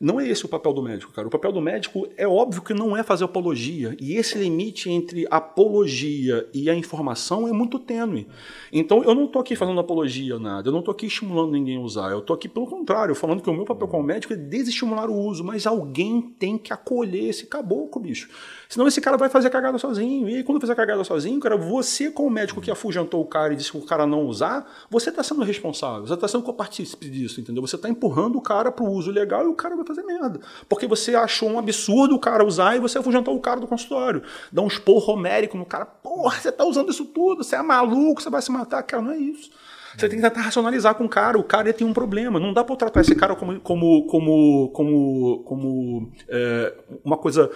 Não 0.00 0.18
é 0.18 0.26
esse 0.26 0.46
o 0.46 0.48
papel 0.48 0.72
do 0.72 0.82
médico, 0.82 1.12
cara. 1.12 1.28
O 1.28 1.30
papel 1.30 1.52
do 1.52 1.60
médico 1.60 2.08
é 2.16 2.26
óbvio 2.26 2.62
que 2.62 2.72
não 2.72 2.96
é 2.96 3.02
fazer 3.02 3.24
apologia, 3.24 3.94
e 4.00 4.14
esse 4.14 4.38
limite 4.38 4.88
entre 4.88 5.26
apologia 5.30 6.48
e 6.54 6.70
a 6.70 6.74
informação 6.74 7.46
é 7.46 7.52
muito 7.52 7.78
tênue. 7.78 8.26
Então, 8.72 9.04
eu 9.04 9.14
não 9.14 9.26
estou 9.26 9.42
aqui 9.42 9.54
fazendo 9.54 9.78
apologia 9.78 10.38
nada, 10.38 10.68
eu 10.68 10.72
não 10.72 10.80
estou 10.80 10.92
aqui 10.92 11.04
estimulando 11.04 11.52
ninguém 11.52 11.76
a 11.76 11.80
usar, 11.80 12.10
eu 12.10 12.20
estou 12.20 12.34
aqui 12.34 12.48
pelo 12.48 12.66
contrário, 12.66 13.14
falando 13.14 13.42
que 13.42 13.50
o 13.50 13.54
meu 13.54 13.66
papel 13.66 13.88
como 13.88 14.02
médico 14.02 14.32
é 14.32 14.36
desestimular 14.36 15.10
o 15.10 15.14
uso, 15.14 15.44
mas 15.44 15.66
alguém 15.66 16.22
tem 16.22 16.56
que 16.56 16.72
acolher 16.72 17.28
esse 17.28 17.46
caboclo, 17.46 18.00
bicho. 18.00 18.30
Senão 18.70 18.86
esse 18.86 19.00
cara 19.00 19.16
vai 19.16 19.28
fazer 19.28 19.50
cagada 19.50 19.76
sozinho. 19.78 20.28
E 20.28 20.44
quando 20.44 20.60
fizer 20.60 20.76
cagada 20.76 21.02
sozinho, 21.02 21.40
cara, 21.40 21.56
você, 21.56 22.08
como 22.08 22.30
médico 22.30 22.60
que 22.60 22.70
afugentou 22.70 23.20
o 23.20 23.26
cara 23.26 23.52
e 23.52 23.56
disse 23.56 23.72
que 23.72 23.76
o 23.76 23.82
cara 23.84 24.06
não 24.06 24.22
usar, 24.22 24.64
você 24.88 25.10
está 25.10 25.24
sendo 25.24 25.42
responsável. 25.42 26.06
Você 26.06 26.14
está 26.14 26.28
sendo 26.28 26.44
copartícipe 26.44 27.10
disso, 27.10 27.40
entendeu? 27.40 27.66
Você 27.66 27.74
está 27.74 27.88
empurrando 27.88 28.38
o 28.38 28.40
cara 28.40 28.70
para 28.70 28.84
o 28.84 28.92
uso 28.92 29.10
legal 29.10 29.44
e 29.44 29.48
o 29.48 29.54
cara 29.54 29.74
vai 29.74 29.84
fazer 29.84 30.04
merda. 30.04 30.38
Porque 30.68 30.86
você 30.86 31.16
achou 31.16 31.50
um 31.50 31.58
absurdo 31.58 32.14
o 32.14 32.18
cara 32.20 32.46
usar 32.46 32.76
e 32.76 32.78
você 32.78 32.98
afugentou 32.98 33.34
o 33.34 33.40
cara 33.40 33.58
do 33.58 33.66
consultório. 33.66 34.22
Dá 34.52 34.62
um 34.62 34.68
esporro 34.68 35.14
homérico 35.14 35.58
no 35.58 35.66
cara. 35.66 35.84
Porra, 35.84 36.38
você 36.38 36.50
está 36.50 36.64
usando 36.64 36.92
isso 36.92 37.06
tudo, 37.06 37.42
você 37.42 37.56
é 37.56 37.62
maluco, 37.62 38.22
você 38.22 38.30
vai 38.30 38.40
se 38.40 38.52
matar. 38.52 38.84
Cara, 38.84 39.02
não 39.02 39.10
é 39.10 39.18
isso. 39.18 39.50
Você 39.96 40.08
tem 40.08 40.20
que 40.20 40.24
tentar 40.24 40.42
racionalizar 40.42 40.94
com 40.94 41.06
o 41.06 41.08
cara. 41.08 41.36
O 41.36 41.42
cara 41.42 41.72
tem 41.72 41.84
um 41.84 41.92
problema. 41.92 42.38
Não 42.38 42.52
dá 42.52 42.62
para 42.62 42.76
tratar 42.76 43.00
esse 43.00 43.16
cara 43.16 43.34
como, 43.34 43.58
como, 43.58 44.06
como, 44.06 44.70
como, 44.72 45.42
como 45.44 46.12
é, 46.28 46.72
uma 47.04 47.16
coisa 47.16 47.50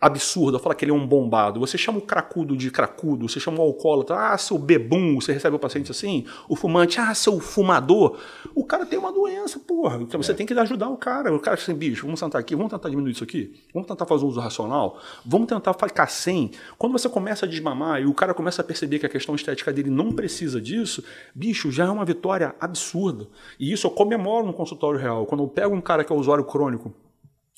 absurda, 0.00 0.58
fala 0.58 0.74
que 0.74 0.84
ele 0.84 0.92
é 0.92 0.94
um 0.94 1.06
bombado. 1.06 1.58
Você 1.58 1.76
chama 1.76 1.98
o 1.98 2.02
cracudo 2.02 2.56
de 2.56 2.70
cracudo, 2.70 3.28
você 3.28 3.40
chama 3.40 3.58
o 3.58 3.62
alcoólatra, 3.62 4.32
ah, 4.32 4.38
seu 4.38 4.56
bebum, 4.56 5.20
você 5.20 5.32
recebe 5.32 5.56
o 5.56 5.58
paciente 5.58 5.90
assim, 5.90 6.24
o 6.48 6.54
fumante, 6.54 7.00
ah, 7.00 7.12
seu 7.14 7.40
fumador. 7.40 8.16
O 8.54 8.64
cara 8.64 8.86
tem 8.86 8.98
uma 8.98 9.12
doença, 9.12 9.58
porra. 9.58 9.96
Então 10.00 10.22
você 10.22 10.32
é. 10.32 10.34
tem 10.34 10.46
que 10.46 10.54
ajudar 10.54 10.88
o 10.88 10.96
cara. 10.96 11.34
O 11.34 11.40
cara 11.40 11.56
assim, 11.56 11.74
bicho, 11.74 12.04
vamos 12.04 12.20
sentar 12.20 12.40
aqui, 12.40 12.54
vamos 12.54 12.70
tentar 12.70 12.88
diminuir 12.88 13.12
isso 13.12 13.24
aqui, 13.24 13.60
vamos 13.74 13.88
tentar 13.88 14.06
fazer 14.06 14.24
um 14.24 14.28
uso 14.28 14.40
racional, 14.40 15.00
vamos 15.26 15.48
tentar 15.48 15.74
ficar 15.74 16.08
sem. 16.08 16.52
Quando 16.76 16.92
você 16.92 17.08
começa 17.08 17.44
a 17.44 17.48
desmamar 17.48 18.00
e 18.00 18.06
o 18.06 18.14
cara 18.14 18.32
começa 18.32 18.62
a 18.62 18.64
perceber 18.64 19.00
que 19.00 19.06
a 19.06 19.08
questão 19.08 19.34
estética 19.34 19.72
dele 19.72 19.90
não 19.90 20.12
precisa 20.12 20.60
disso, 20.60 21.02
bicho, 21.34 21.72
já 21.72 21.86
é 21.86 21.90
uma 21.90 22.04
vitória 22.04 22.54
absurda. 22.60 23.26
E 23.58 23.72
isso 23.72 23.86
eu 23.86 23.90
comemoro 23.90 24.46
no 24.46 24.52
consultório 24.52 25.00
real. 25.00 25.26
Quando 25.26 25.42
eu 25.42 25.48
pego 25.48 25.74
um 25.74 25.80
cara 25.80 26.04
que 26.04 26.12
é 26.12 26.16
usuário 26.16 26.44
crônico, 26.44 26.94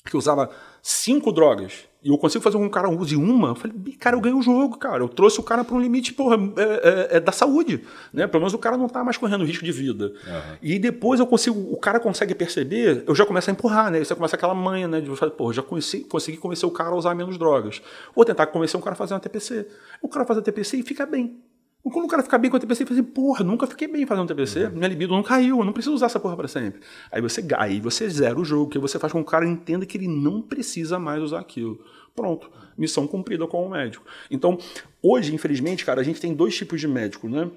que 0.05 0.17
usava 0.17 0.49
cinco 0.81 1.31
drogas, 1.31 1.85
e 2.03 2.09
eu 2.09 2.17
consigo 2.17 2.43
fazer 2.43 2.57
com 2.57 2.63
que 2.63 2.67
um 2.67 2.71
cara 2.71 2.89
use 2.89 3.15
uma, 3.15 3.49
eu 3.49 3.55
falei, 3.55 3.77
cara, 3.99 4.15
eu 4.15 4.21
ganho 4.21 4.39
o 4.39 4.41
jogo, 4.41 4.75
cara. 4.77 5.03
Eu 5.03 5.07
trouxe 5.07 5.39
o 5.39 5.43
cara 5.43 5.63
para 5.63 5.75
um 5.75 5.79
limite 5.79 6.13
porra, 6.13 6.35
é, 6.57 6.61
é, 6.63 7.17
é, 7.17 7.19
da 7.19 7.31
saúde. 7.31 7.83
Né? 8.11 8.25
Pelo 8.25 8.41
menos 8.41 8.55
o 8.55 8.57
cara 8.57 8.75
não 8.75 8.87
está 8.87 9.03
mais 9.03 9.17
correndo 9.17 9.45
risco 9.45 9.63
de 9.63 9.71
vida. 9.71 10.05
Uhum. 10.05 10.57
E 10.63 10.79
depois 10.79 11.19
eu 11.19 11.27
consigo, 11.27 11.59
o 11.71 11.77
cara 11.77 11.99
consegue 11.99 12.33
perceber, 12.33 13.03
eu 13.05 13.13
já 13.13 13.23
começo 13.23 13.51
a 13.51 13.53
empurrar, 13.53 13.91
né? 13.91 14.03
Você 14.03 14.15
começa 14.15 14.35
aquela 14.35 14.55
manha, 14.55 14.87
né? 14.87 14.99
De 14.99 15.15
falar, 15.15 15.31
pô, 15.31 15.53
já 15.53 15.61
consegui, 15.61 16.05
consegui 16.05 16.37
convencer 16.37 16.67
o 16.67 16.71
cara 16.71 16.89
a 16.89 16.95
usar 16.95 17.13
menos 17.13 17.37
drogas. 17.37 17.83
Vou 18.15 18.25
tentar 18.25 18.47
convencer 18.47 18.79
um 18.79 18.81
cara 18.81 18.93
a 18.93 18.97
fazer 18.97 19.13
uma 19.13 19.19
TPC. 19.19 19.67
O 20.01 20.07
cara 20.07 20.25
faz 20.25 20.39
a 20.39 20.41
TPC 20.41 20.77
e 20.77 20.83
fica 20.83 21.05
bem. 21.05 21.39
Quando 21.83 22.05
o 22.05 22.07
cara 22.07 22.21
fica 22.21 22.37
bem 22.37 22.51
com 22.51 22.57
a 22.57 22.59
TPC, 22.59 22.83
ele 22.83 22.89
fala 22.89 22.99
assim, 23.01 23.09
porra, 23.11 23.43
nunca 23.43 23.65
fiquei 23.65 23.87
bem 23.87 24.05
fazendo 24.05 24.27
TPC, 24.27 24.65
uhum. 24.65 24.71
minha 24.73 24.87
libido 24.87 25.13
não 25.13 25.23
caiu, 25.23 25.59
eu 25.59 25.65
não 25.65 25.73
preciso 25.73 25.95
usar 25.95 26.05
essa 26.05 26.19
porra 26.19 26.37
para 26.37 26.47
sempre. 26.47 26.81
Aí 27.11 27.21
você, 27.21 27.43
aí 27.57 27.79
você 27.79 28.07
zera 28.07 28.39
o 28.39 28.45
jogo, 28.45 28.69
que 28.69 28.77
você 28.77 28.99
faz 28.99 29.11
com 29.11 29.19
que 29.19 29.27
o 29.27 29.31
cara 29.31 29.47
entenda 29.47 29.85
que 29.85 29.97
ele 29.97 30.07
não 30.07 30.41
precisa 30.41 30.99
mais 30.99 31.21
usar 31.23 31.39
aquilo. 31.39 31.83
Pronto, 32.15 32.51
missão 32.77 33.07
cumprida 33.07 33.47
com 33.47 33.65
o 33.65 33.69
médico. 33.69 34.05
Então, 34.29 34.57
hoje, 35.01 35.33
infelizmente, 35.33 35.83
cara, 35.83 36.01
a 36.01 36.03
gente 36.03 36.21
tem 36.21 36.33
dois 36.33 36.55
tipos 36.55 36.79
de 36.79 36.87
médico, 36.87 37.27
né? 37.27 37.49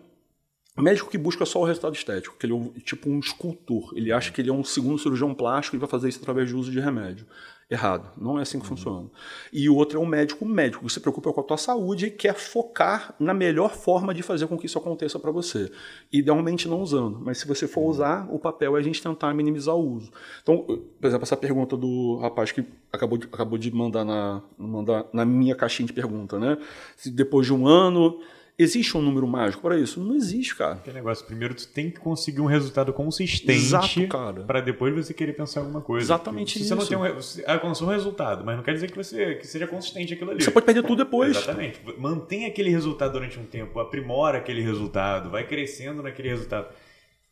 Médico 0.77 1.09
que 1.09 1.19
busca 1.19 1.45
só 1.45 1.61
o 1.61 1.65
resultado 1.65 1.95
estético, 1.95 2.37
que 2.37 2.47
ele 2.47 2.55
é 2.55 2.81
tipo 2.81 3.09
um 3.09 3.21
escultor. 3.21 3.93
Ele 3.95 4.11
acha 4.11 4.33
que 4.33 4.41
ele 4.41 4.51
é 4.51 4.53
um 4.53 4.65
segundo 4.65 4.99
cirurgião 4.99 5.33
plástico 5.33 5.77
e 5.77 5.79
vai 5.79 5.89
fazer 5.89 6.09
isso 6.09 6.19
através 6.21 6.49
de 6.49 6.57
uso 6.57 6.71
de 6.73 6.81
remédio. 6.81 7.27
Errado. 7.71 8.11
Não 8.21 8.39
é 8.39 8.43
assim 8.43 8.59
que 8.59 8.65
uhum. 8.65 8.77
funciona. 8.77 9.11
E 9.53 9.69
o 9.69 9.75
outro 9.77 9.99
é 9.99 10.03
um 10.03 10.07
médico 10.07 10.45
médico, 10.45 10.85
que 10.85 10.93
se 10.93 11.01
preocupa 11.01 11.33
com 11.33 11.41
a 11.41 11.45
tua 11.45 11.57
saúde 11.57 12.07
e 12.07 12.11
quer 12.11 12.35
focar 12.35 13.15
na 13.19 13.33
melhor 13.33 13.75
forma 13.75 14.13
de 14.13 14.23
fazer 14.23 14.47
com 14.47 14.59
que 14.59 14.67
isso 14.67 14.79
aconteça 14.79 15.19
para 15.19 15.31
você. 15.31 15.71
Idealmente 16.13 16.69
não 16.69 16.83
usando. 16.83 17.19
Mas 17.21 17.39
se 17.39 17.47
você 17.47 17.67
for 17.67 17.81
uhum. 17.81 17.89
usar, 17.89 18.29
o 18.31 18.39
papel 18.39 18.77
é 18.77 18.81
a 18.81 18.83
gente 18.83 19.03
tentar 19.03 19.33
minimizar 19.33 19.75
o 19.75 19.97
uso. 19.97 20.11
Então, 20.43 20.59
por 20.59 21.07
exemplo, 21.07 21.23
essa 21.23 21.37
pergunta 21.37 21.77
do 21.77 22.19
rapaz 22.19 22.53
que 22.53 22.65
acabou 22.93 23.19
de, 23.19 23.27
acabou 23.33 23.59
de 23.59 23.75
mandar, 23.75 24.05
na, 24.05 24.43
mandar 24.59 25.07
na 25.13 25.25
minha 25.25 25.55
caixinha 25.55 25.87
de 25.87 25.93
pergunta, 25.93 26.39
né? 26.39 26.59
Se 26.97 27.11
depois 27.11 27.47
de 27.47 27.55
um 27.55 27.67
ano 27.67 28.21
Existe 28.57 28.97
um 28.97 29.03
número 29.03 29.27
mágico 29.27 29.63
para 29.63 29.77
isso? 29.77 30.01
Não 30.01 30.15
existe, 30.15 30.55
cara. 30.55 30.77
Que 30.77 30.93
negócio, 30.93 31.27
primeiro 31.27 31.55
tu 31.55 31.67
tem 31.67 31.91
que 31.91 31.99
conseguir 31.99 32.41
um 32.41 32.47
resultado 32.47 32.93
consistente 32.93 34.07
para 34.47 34.61
depois 34.61 34.95
você 34.95 35.13
querer 35.13 35.33
pensar 35.33 35.61
alguma 35.61 35.81
coisa. 35.81 36.07
Exatamente 36.07 36.61
isso. 36.61 36.69
Você 36.69 36.75
não 36.75 36.87
tem 36.87 37.13
um, 37.13 37.15
você 37.17 37.45
alcançou 37.47 37.89
um 37.89 37.91
resultado, 37.91 38.45
mas 38.45 38.57
não 38.57 38.63
quer 38.63 38.75
dizer 38.75 38.91
que 38.93 38.97
você 38.97 39.35
que 39.35 39.47
seja 39.47 39.67
consistente 39.67 40.15
aquilo 40.15 40.31
ali. 40.31 40.43
Você 40.43 40.53
pode 40.53 40.67
perder 40.67 40.83
tudo 40.83 41.05
depois. 41.05 41.37
Exatamente. 41.37 41.81
Mantém 41.99 42.47
aquele 42.47 42.71
resultado 42.71 43.13
durante 43.13 43.41
um 43.41 43.45
tempo, 43.45 43.81
aprimora 43.81 44.39
aquele 44.39 44.61
resultado, 44.61 45.31
vai 45.31 45.45
crescendo 45.45 46.01
naquele 46.01 46.29
resultado. 46.29 46.69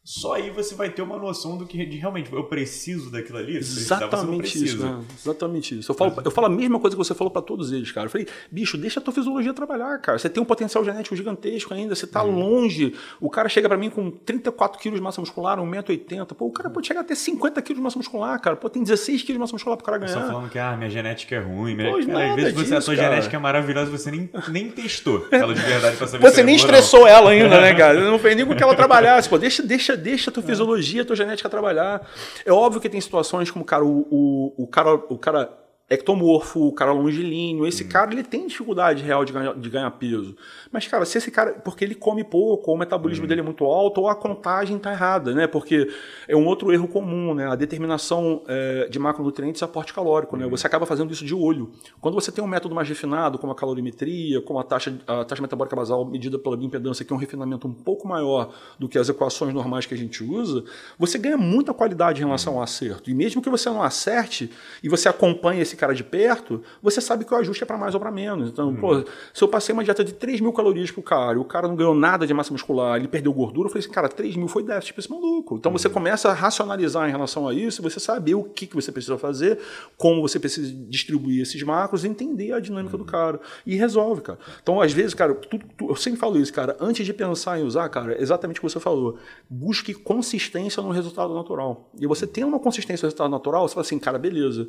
Só 0.05 0.35
aí 0.35 0.51
você 0.51 0.75
vai 0.75 0.91
ter 0.91 1.01
uma 1.01 1.17
noção 1.17 1.57
do 1.57 1.65
que 1.65 1.85
de, 1.87 1.97
realmente 1.97 2.33
eu 2.33 2.43
preciso 2.45 3.09
daquilo 3.11 3.39
ali. 3.39 3.59
Exatamente 3.59 4.65
isso, 4.65 4.85
né? 4.85 5.01
Exatamente 5.17 5.79
isso. 5.79 5.93
Eu 5.93 5.95
falo, 5.95 6.13
eu 6.25 6.31
falo 6.31 6.49
a 6.49 6.51
mesma 6.51 6.81
coisa 6.81 6.97
que 6.97 6.99
você 6.99 7.15
falou 7.15 7.31
para 7.31 7.43
todos 7.43 7.71
eles, 7.71 7.93
cara. 7.93 8.07
Eu 8.07 8.11
falei, 8.11 8.27
bicho, 8.51 8.77
deixa 8.77 8.99
a 8.99 9.03
tua 9.03 9.15
fisiologia 9.15 9.55
trabalhar, 9.55 9.97
cara. 9.99 10.19
Você 10.19 10.29
tem 10.29 10.43
um 10.43 10.47
potencial 10.47 10.85
genético 10.85 11.15
gigantesco 11.15 11.73
ainda, 11.73 11.95
você 11.95 12.07
tá 12.07 12.23
uhum. 12.25 12.37
longe. 12.37 12.95
O 13.21 13.31
cara 13.31 13.49
chega 13.49 13.69
para 13.69 13.79
mim 13.79 13.91
com 13.91 14.11
34 14.11 14.81
quilos 14.81 14.99
de 14.99 15.03
massa 15.03 15.21
muscular, 15.21 15.59
1,80m. 15.59 16.35
Pô, 16.35 16.47
o 16.47 16.53
cara 16.53 16.69
pode 16.69 16.87
chegar 16.87 17.03
até 17.03 17.15
50 17.15 17.63
quilos 17.63 17.79
de 17.79 17.85
massa 17.85 17.97
muscular, 17.97 18.41
cara. 18.41 18.57
Pô, 18.57 18.69
tem 18.69 18.83
16 18.83 19.23
quilos 19.23 19.35
de 19.35 19.39
massa 19.39 19.53
muscular 19.53 19.77
pro 19.77 19.87
cara 19.87 19.99
ganhar. 19.99 20.13
Só 20.13 20.21
falando 20.21 20.51
que 20.51 20.59
ah, 20.59 20.77
minha 20.77 20.91
genética 20.91 21.37
é 21.37 21.41
ruim. 21.41 21.77
Minha... 21.77 21.93
Pô, 21.93 22.05
cara, 22.05 22.31
às 22.31 22.35
vezes 22.35 22.55
você, 22.55 22.63
disso, 22.63 22.75
a 22.75 22.81
sua 22.81 22.97
cara. 22.97 23.09
genética 23.09 23.37
é 23.37 23.41
maravilhosa, 23.41 23.91
você 23.91 24.11
nem, 24.11 24.29
nem 24.49 24.69
testou 24.69 25.29
ela 25.31 25.55
de 25.55 25.61
verdade 25.61 25.97
pra 25.97 26.09
saber 26.09 26.29
Você 26.29 26.37
se 26.37 26.43
nem 26.43 26.55
é 26.55 26.59
estressou 26.59 27.07
ela 27.07 27.31
ainda, 27.31 27.61
né, 27.61 27.73
cara? 27.79 28.01
Não 28.01 28.19
fez 28.19 28.35
nem 28.35 28.45
com 28.45 28.57
que 28.57 28.63
ela 28.63 28.75
trabalhasse. 28.75 29.29
Pô, 29.29 29.39
deixa, 29.39 29.63
deixa, 29.63 29.92
deixa 29.97 30.31
a 30.31 30.33
tua 30.33 30.43
fisiologia 30.43 30.83
biologia, 30.83 31.03
a 31.03 31.05
tua 31.05 31.17
genética 31.17 31.49
trabalhar. 31.49 32.07
É 32.45 32.53
óbvio 32.53 32.81
que 32.81 32.89
tem 32.89 33.01
situações 33.01 33.51
como, 33.51 33.65
cara, 33.65 33.85
o, 33.85 34.07
o, 34.11 34.65
o 34.65 34.67
cara, 34.67 34.95
o 34.95 35.19
cara 35.19 35.62
ectomorfo, 35.93 36.69
o 36.69 36.73
cara 36.73 36.93
longilíneo, 36.93 37.67
esse 37.67 37.85
hum. 37.85 37.89
cara 37.89 38.13
ele 38.13 38.23
tem 38.23 38.47
dificuldade 38.47 39.03
real 39.03 39.25
de 39.25 39.33
ganhar, 39.33 39.55
de 39.55 39.71
ganhar 39.71 39.91
peso. 39.93 40.35
Mas, 40.71 40.87
cara, 40.87 41.05
se 41.05 41.19
esse 41.19 41.31
cara. 41.31 41.53
Porque 41.53 41.85
ele 41.85 41.95
come 41.95 42.25
pouco, 42.25 42.71
ou 42.71 42.77
o 42.77 42.79
metabolismo 42.79 43.25
hum. 43.25 43.29
dele 43.29 43.41
é 43.41 43.45
muito 43.45 43.65
alto, 43.65 44.01
ou 44.01 44.09
a 44.09 44.15
contagem 44.15 44.77
está 44.77 44.93
errada, 44.93 45.35
né? 45.35 45.47
Porque 45.47 45.89
é 46.27 46.37
um 46.37 46.47
outro 46.47 46.73
erro 46.73 46.89
comum, 46.89 47.35
né? 47.35 47.47
A 47.47 47.55
determinação 47.55 48.43
é, 48.49 48.89
de 48.89 48.99
macronutrientes 48.99 49.61
e 49.61 49.65
aporte 49.65 49.93
calórico, 49.93 50.37
né? 50.37 50.47
Hum. 50.47 50.51
Você 50.51 50.67
acaba 50.67 50.87
fazendo 50.87 51.13
isso 51.13 51.25
de 51.25 51.35
olho. 51.35 51.71
Quando 52.01 52.15
você 52.15 52.33
tem 52.33 52.43
um 52.43 52.49
método 52.49 52.75
mais 52.75 52.89
refinado, 52.89 53.39
como 53.39 53.53
a 53.53 53.55
calorimetria, 53.55 54.41
como 54.41 54.59
a 54.59 54.65
taxa, 54.65 54.99
a 55.07 55.25
taxa 55.25 55.43
metabólica 55.43 55.77
basal 55.77 56.05
medida 56.05 56.39
pela 56.39 56.57
bioimpedância, 56.57 57.05
que 57.05 57.13
é 57.13 57.17
um 57.17 57.19
refinamento 57.19 57.67
um 57.69 57.73
pouco 57.73 58.09
maior 58.09 58.55
do 58.79 58.89
que 58.89 58.99
as 58.99 59.09
equações 59.09 59.53
normais 59.53 59.87
que 59.87 59.95
a 59.95 59.97
gente 59.97 60.23
usa, 60.25 60.65
você 60.99 61.19
ganha 61.19 61.37
muita 61.37 61.75
qualidade 61.75 62.23
em 62.23 62.25
relação 62.25 62.55
ao 62.55 62.63
acerto. 62.63 63.11
E 63.11 63.15
mesmo 63.15 63.43
que 63.43 63.51
você 63.51 63.69
não 63.69 63.83
acerte 63.83 64.51
e 64.83 64.89
você 64.89 65.09
acompanhe 65.09 65.61
esse 65.61 65.77
cara 65.83 65.95
de 65.97 66.05
perto, 66.05 66.63
você 66.81 67.01
sabe 67.01 67.25
que 67.25 67.35
o 67.35 67.37
ajuste 67.37 67.65
é 67.65 67.67
para 67.67 67.77
mais 67.77 67.93
ou 67.93 67.99
para 67.99 68.13
menos. 68.13 68.51
Então, 68.51 68.69
hum. 68.69 68.77
pô, 68.77 69.05
se 69.35 69.43
eu 69.43 69.49
passei 69.49 69.73
uma 69.73 69.83
dieta 69.83 70.05
de 70.05 70.13
3 70.13 70.41
mil 70.41 70.53
calorias 70.53 70.93
pro 70.93 71.03
cara, 71.03 71.41
o 71.41 71.45
cara 71.45 71.67
não 71.67 71.75
ganhou 71.75 71.93
nada 71.93 72.25
de 72.25 72.33
massa 72.33 72.53
muscular, 72.53 72.99
ele 72.99 73.09
perdeu 73.09 73.33
gordura, 73.33 73.67
eu 73.67 73.71
falei 73.71 73.85
assim, 73.85 73.93
cara, 73.93 74.09
3 74.09 74.37
mil 74.37 74.47
foi 74.47 74.63
déficit 74.63 74.95
para 74.95 75.01
esse 75.01 75.11
maluco. 75.11 75.57
Então, 75.57 75.73
hum. 75.73 75.77
você 75.77 75.89
começa 75.89 76.31
a 76.31 76.33
racionalizar 76.33 77.09
em 77.09 77.11
relação 77.11 77.49
a 77.49 77.53
isso, 77.53 77.83
você 77.83 77.99
saber 77.99 78.37
o 78.37 78.45
que, 78.45 78.69
que 78.69 78.77
você 78.77 78.93
precisa 78.93 79.19
fazer, 79.19 79.59
como 79.97 80.23
você 80.23 80.39
precisa 80.39 80.73
distribuir 80.89 81.43
esses 81.43 81.61
macros, 81.65 82.05
entender 82.05 82.53
a 82.53 82.61
dinâmica 82.61 82.95
hum. 82.95 83.01
do 83.01 83.05
cara. 83.05 83.41
E 83.67 83.75
resolve, 83.75 84.23
cara. 84.23 84.39
Então, 84.63 84.81
às 84.81 84.93
vezes, 84.93 85.15
cara, 85.15 85.37
eu 85.81 85.97
sempre 85.97 86.21
falo 86.21 86.39
isso, 86.39 86.53
cara, 86.53 86.77
antes 86.79 87.05
de 87.05 87.13
pensar 87.13 87.59
em 87.59 87.65
usar, 87.65 87.89
cara, 87.89 88.13
é 88.13 88.23
exatamente 88.23 88.59
o 88.59 88.61
que 88.61 88.71
você 88.71 88.79
falou. 88.79 89.19
Busque 89.51 89.95
consistência 89.95 90.81
no 90.81 90.91
resultado 90.91 91.35
natural. 91.35 91.91
E 91.99 92.07
você 92.07 92.25
tem 92.25 92.45
uma 92.45 92.61
consistência 92.61 93.05
no 93.05 93.09
resultado 93.09 93.31
natural, 93.31 93.67
você 93.67 93.75
fala 93.75 93.85
assim, 93.85 93.99
cara, 93.99 94.17
beleza. 94.17 94.69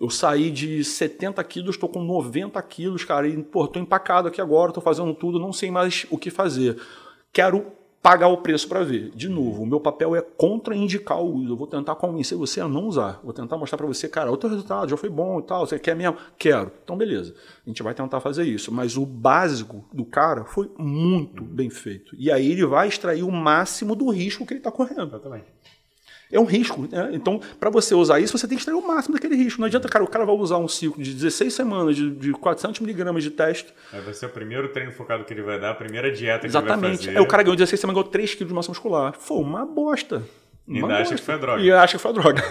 Eu 0.00 0.10
saí 0.10 0.50
de 0.50 0.84
70 0.84 1.42
quilos, 1.44 1.74
estou 1.74 1.88
com 1.88 2.02
90 2.02 2.60
quilos, 2.62 3.04
cara, 3.04 3.26
e, 3.26 3.36
pô, 3.42 3.66
tô 3.66 3.80
empacado 3.80 4.28
aqui 4.28 4.40
agora, 4.40 4.70
estou 4.70 4.82
fazendo 4.82 5.12
tudo, 5.12 5.40
não 5.40 5.52
sei 5.52 5.70
mais 5.70 6.06
o 6.10 6.16
que 6.16 6.30
fazer. 6.30 6.80
Quero 7.32 7.66
pagar 8.02 8.28
o 8.28 8.38
preço 8.38 8.68
para 8.68 8.84
ver. 8.84 9.10
De 9.10 9.28
novo, 9.28 9.62
o 9.62 9.66
meu 9.66 9.80
papel 9.80 10.14
é 10.14 10.22
contraindicar 10.22 11.20
o 11.20 11.34
uso. 11.34 11.52
Eu 11.52 11.56
vou 11.56 11.66
tentar 11.66 11.94
convencer 11.96 12.38
você 12.38 12.60
a 12.60 12.68
não 12.68 12.86
usar. 12.86 13.20
Vou 13.22 13.32
tentar 13.32 13.56
mostrar 13.56 13.76
para 13.76 13.86
você, 13.86 14.08
cara, 14.08 14.30
o 14.30 14.36
teu 14.36 14.48
resultado 14.48 14.88
já 14.88 14.96
foi 14.96 15.10
bom 15.10 15.40
e 15.40 15.42
tal, 15.42 15.66
você 15.66 15.78
quer 15.78 15.96
mesmo? 15.96 16.16
Quero. 16.38 16.70
Então, 16.82 16.96
beleza. 16.96 17.34
A 17.66 17.68
gente 17.68 17.82
vai 17.82 17.94
tentar 17.94 18.20
fazer 18.20 18.44
isso. 18.44 18.72
Mas 18.72 18.96
o 18.96 19.04
básico 19.04 19.84
do 19.92 20.04
cara 20.04 20.44
foi 20.44 20.70
muito 20.78 21.42
bem 21.42 21.70
feito. 21.70 22.14
E 22.16 22.30
aí 22.30 22.50
ele 22.50 22.64
vai 22.64 22.88
extrair 22.88 23.22
o 23.22 23.30
máximo 23.30 23.94
do 23.94 24.08
risco 24.10 24.46
que 24.46 24.54
ele 24.54 24.60
está 24.60 24.70
correndo. 24.70 25.08
Exatamente. 25.08 25.46
É 26.30 26.38
um 26.38 26.44
risco. 26.44 26.86
Né? 26.90 27.10
Então, 27.12 27.40
para 27.58 27.70
você 27.70 27.94
usar 27.94 28.20
isso, 28.20 28.36
você 28.36 28.46
tem 28.46 28.56
que 28.56 28.60
extrair 28.60 28.76
o 28.76 28.86
máximo 28.86 29.14
daquele 29.14 29.34
risco. 29.34 29.60
Não 29.60 29.66
adianta, 29.66 29.88
cara, 29.88 30.04
o 30.04 30.08
cara 30.08 30.24
vai 30.24 30.34
usar 30.34 30.58
um 30.58 30.68
ciclo 30.68 31.02
de 31.02 31.14
16 31.14 31.52
semanas, 31.52 31.96
de, 31.96 32.10
de 32.10 32.32
400 32.32 32.80
miligramas 32.80 33.22
de 33.22 33.30
teste. 33.30 33.72
Vai 33.92 34.12
ser 34.12 34.26
o 34.26 34.30
primeiro 34.30 34.68
treino 34.68 34.92
focado 34.92 35.24
que 35.24 35.32
ele 35.32 35.42
vai 35.42 35.58
dar, 35.58 35.70
a 35.70 35.74
primeira 35.74 36.12
dieta 36.12 36.40
que 36.40 36.46
Exatamente. 36.46 36.76
ele 36.76 36.88
vai 36.88 36.96
fazer. 36.96 37.16
É, 37.16 37.20
o 37.20 37.26
cara 37.26 37.42
ganhou 37.42 37.56
16 37.56 37.80
semanas, 37.80 38.02
ganhou 38.02 38.10
3 38.10 38.34
kg 38.34 38.44
de 38.44 38.54
massa 38.54 38.68
muscular. 38.68 39.14
Foi 39.18 39.38
uma 39.38 39.64
bosta. 39.64 40.22
E 40.66 40.76
ainda 40.76 40.98
acha 40.98 41.14
que 41.14 41.22
foi 41.22 41.38
droga. 41.38 41.62
E 41.62 41.72
acha 41.72 41.96
que 41.96 42.02
foi 42.02 42.12
droga. 42.12 42.42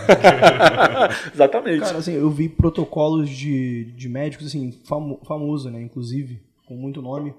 Exatamente. 1.31 1.81
Cara, 1.81 1.97
assim, 1.99 2.13
eu 2.13 2.29
vi 2.31 2.49
protocolos 2.49 3.29
de, 3.29 3.91
de 3.91 4.09
médicos, 4.09 4.47
assim, 4.47 4.71
famo, 4.87 5.21
famoso, 5.27 5.69
né, 5.69 5.79
inclusive, 5.79 6.41
com 6.65 6.75
muito 6.75 6.99
nome, 6.99 7.35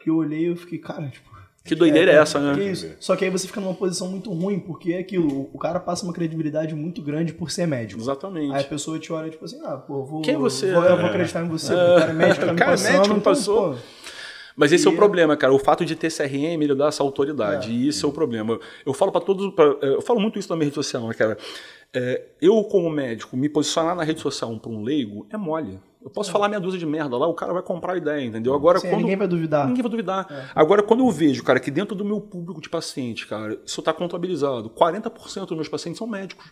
que 0.00 0.10
eu 0.10 0.16
olhei 0.16 0.40
e 0.40 0.46
eu 0.46 0.56
fiquei, 0.56 0.78
cara, 0.78 1.08
tipo, 1.08 1.30
que 1.64 1.74
doideira 1.74 2.10
é, 2.10 2.14
é 2.14 2.18
essa, 2.18 2.40
né? 2.40 2.54
Que 2.54 2.70
isso. 2.70 2.90
Só 2.98 3.14
que 3.14 3.24
aí 3.24 3.30
você 3.30 3.46
fica 3.46 3.60
numa 3.60 3.74
posição 3.74 4.08
muito 4.08 4.32
ruim, 4.32 4.58
porque 4.58 4.92
é 4.92 4.98
aquilo, 4.98 5.50
o 5.52 5.58
cara 5.58 5.78
passa 5.78 6.04
uma 6.04 6.12
credibilidade 6.12 6.74
muito 6.74 7.02
grande 7.02 7.32
por 7.32 7.50
ser 7.50 7.66
médico. 7.66 8.00
Exatamente. 8.00 8.54
Aí 8.54 8.62
a 8.62 8.66
pessoa 8.66 8.98
te 8.98 9.12
olha 9.12 9.30
tipo 9.30 9.44
assim, 9.44 9.60
ah, 9.64 9.76
pô, 9.76 10.02
vou. 10.04 10.22
Quem 10.22 10.34
é 10.34 10.38
você? 10.38 10.72
Vou, 10.72 10.84
é. 10.84 10.92
Eu 10.92 10.96
vou 10.96 11.06
acreditar 11.06 11.44
em 11.44 11.48
você, 11.48 11.72
é. 11.72 11.76
o 11.76 11.98
cara 11.98 12.10
é 12.10 12.14
médico, 12.14 12.46
tá 12.46 12.52
me 12.52 12.58
cara, 12.58 12.70
passando, 12.70 12.92
médico 12.92 13.06
então, 13.16 13.20
passou. 13.20 13.72
Pô, 13.74 13.78
mas 14.56 14.72
esse 14.72 14.86
e 14.86 14.90
é 14.90 14.92
o 14.92 14.96
problema, 14.96 15.36
cara. 15.36 15.52
O 15.52 15.58
fato 15.58 15.84
de 15.84 15.94
ter 15.94 16.10
CRM, 16.10 16.62
ele 16.62 16.74
dá 16.74 16.88
essa 16.88 17.02
autoridade. 17.02 17.70
É. 17.70 17.72
E 17.72 17.88
isso 17.88 18.04
é 18.04 18.08
o 18.08 18.12
problema. 18.12 18.58
Eu 18.84 18.92
falo 18.92 19.12
para 19.12 19.20
todos. 19.20 19.54
Pra, 19.54 19.64
eu 19.80 20.02
falo 20.02 20.20
muito 20.20 20.38
isso 20.38 20.48
na 20.50 20.56
minha 20.56 20.66
rede 20.66 20.74
social, 20.74 21.06
né, 21.08 21.14
cara? 21.14 21.38
É, 21.92 22.22
eu, 22.40 22.62
como 22.64 22.88
médico, 22.88 23.36
me 23.36 23.48
posicionar 23.48 23.94
na 23.94 24.02
rede 24.02 24.20
social 24.20 24.54
para 24.58 24.70
um 24.70 24.82
leigo 24.82 25.26
é 25.30 25.36
mole. 25.36 25.78
Eu 26.02 26.10
posso 26.10 26.30
é. 26.30 26.32
falar 26.32 26.48
meia 26.48 26.60
dúzia 26.60 26.78
de 26.78 26.86
merda 26.86 27.16
lá, 27.16 27.26
o 27.26 27.34
cara 27.34 27.52
vai 27.52 27.62
comprar 27.62 27.92
a 27.92 27.96
ideia, 27.96 28.24
entendeu? 28.24 28.54
Agora, 28.54 28.78
Sim, 28.78 28.88
quando... 28.88 29.02
ninguém 29.02 29.16
vai 29.16 29.28
duvidar. 29.28 29.66
Ninguém 29.66 29.82
vai 29.82 29.90
duvidar. 29.90 30.26
É. 30.30 30.44
Agora, 30.54 30.82
quando 30.82 31.00
eu 31.00 31.10
vejo, 31.10 31.42
cara, 31.44 31.60
que 31.60 31.70
dentro 31.70 31.94
do 31.94 32.04
meu 32.04 32.20
público 32.20 32.60
de 32.60 32.68
pacientes, 32.68 33.24
cara, 33.24 33.60
isso 33.64 33.80
está 33.80 33.92
contabilizado, 33.92 34.70
40% 34.70 35.46
dos 35.46 35.56
meus 35.56 35.68
pacientes 35.68 35.98
são 35.98 36.06
médicos. 36.06 36.50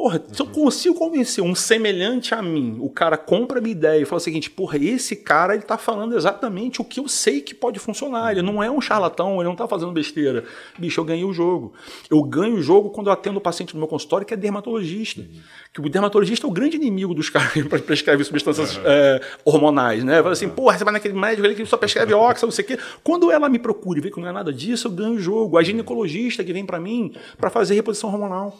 Porra, 0.00 0.24
se 0.32 0.40
eu 0.40 0.46
consigo 0.46 0.94
convencer 0.94 1.44
um 1.44 1.54
semelhante 1.54 2.34
a 2.34 2.40
mim, 2.40 2.78
o 2.80 2.88
cara 2.88 3.18
compra 3.18 3.58
a 3.58 3.60
minha 3.60 3.72
ideia 3.72 4.00
e 4.00 4.06
fala 4.06 4.16
o 4.16 4.20
seguinte, 4.20 4.48
porra, 4.48 4.78
esse 4.78 5.14
cara 5.14 5.52
ele 5.52 5.62
tá 5.62 5.76
falando 5.76 6.16
exatamente 6.16 6.80
o 6.80 6.84
que 6.84 6.98
eu 6.98 7.06
sei 7.06 7.42
que 7.42 7.54
pode 7.54 7.78
funcionar. 7.78 8.32
Ele 8.32 8.40
não 8.40 8.62
é 8.62 8.70
um 8.70 8.80
charlatão, 8.80 9.34
ele 9.34 9.50
não 9.50 9.54
tá 9.54 9.68
fazendo 9.68 9.92
besteira. 9.92 10.42
Bicho, 10.78 10.98
eu 10.98 11.04
ganhei 11.04 11.22
o 11.22 11.34
jogo. 11.34 11.74
Eu 12.08 12.22
ganho 12.22 12.54
o 12.54 12.62
jogo 12.62 12.88
quando 12.88 13.08
eu 13.08 13.12
atendo 13.12 13.36
o 13.36 13.42
paciente 13.42 13.74
no 13.74 13.78
meu 13.78 13.86
consultório 13.86 14.26
que 14.26 14.32
é 14.32 14.38
dermatologista. 14.38 15.20
Uhum. 15.20 15.40
Que 15.70 15.80
o 15.82 15.88
dermatologista 15.90 16.46
é 16.46 16.48
o 16.48 16.50
grande 16.50 16.76
inimigo 16.76 17.12
dos 17.12 17.28
caras 17.28 17.52
que 17.52 17.62
prescrevem 17.62 18.24
substâncias 18.24 18.78
uhum. 18.78 18.82
é, 18.86 19.20
hormonais, 19.44 20.02
né? 20.02 20.22
Fala 20.22 20.32
assim, 20.32 20.46
uhum. 20.46 20.52
porra, 20.52 20.78
você 20.78 20.84
vai 20.84 20.94
naquele 20.94 21.12
médico 21.12 21.46
ali 21.46 21.54
que 21.54 21.66
só 21.66 21.76
prescreve 21.76 22.14
óxido, 22.16 22.46
não 22.46 22.52
sei 22.52 22.64
o 22.64 22.68
quê. 22.68 22.78
Quando 23.04 23.30
ela 23.30 23.50
me 23.50 23.58
procura 23.58 23.98
e 23.98 24.02
vê 24.02 24.10
que 24.10 24.18
não 24.18 24.28
é 24.28 24.32
nada 24.32 24.50
disso, 24.50 24.88
eu 24.88 24.92
ganho 24.92 25.16
o 25.16 25.20
jogo. 25.20 25.58
A 25.58 25.62
ginecologista 25.62 26.42
que 26.42 26.54
vem 26.54 26.64
para 26.64 26.80
mim 26.80 27.12
para 27.36 27.50
fazer 27.50 27.74
reposição 27.74 28.08
hormonal. 28.08 28.58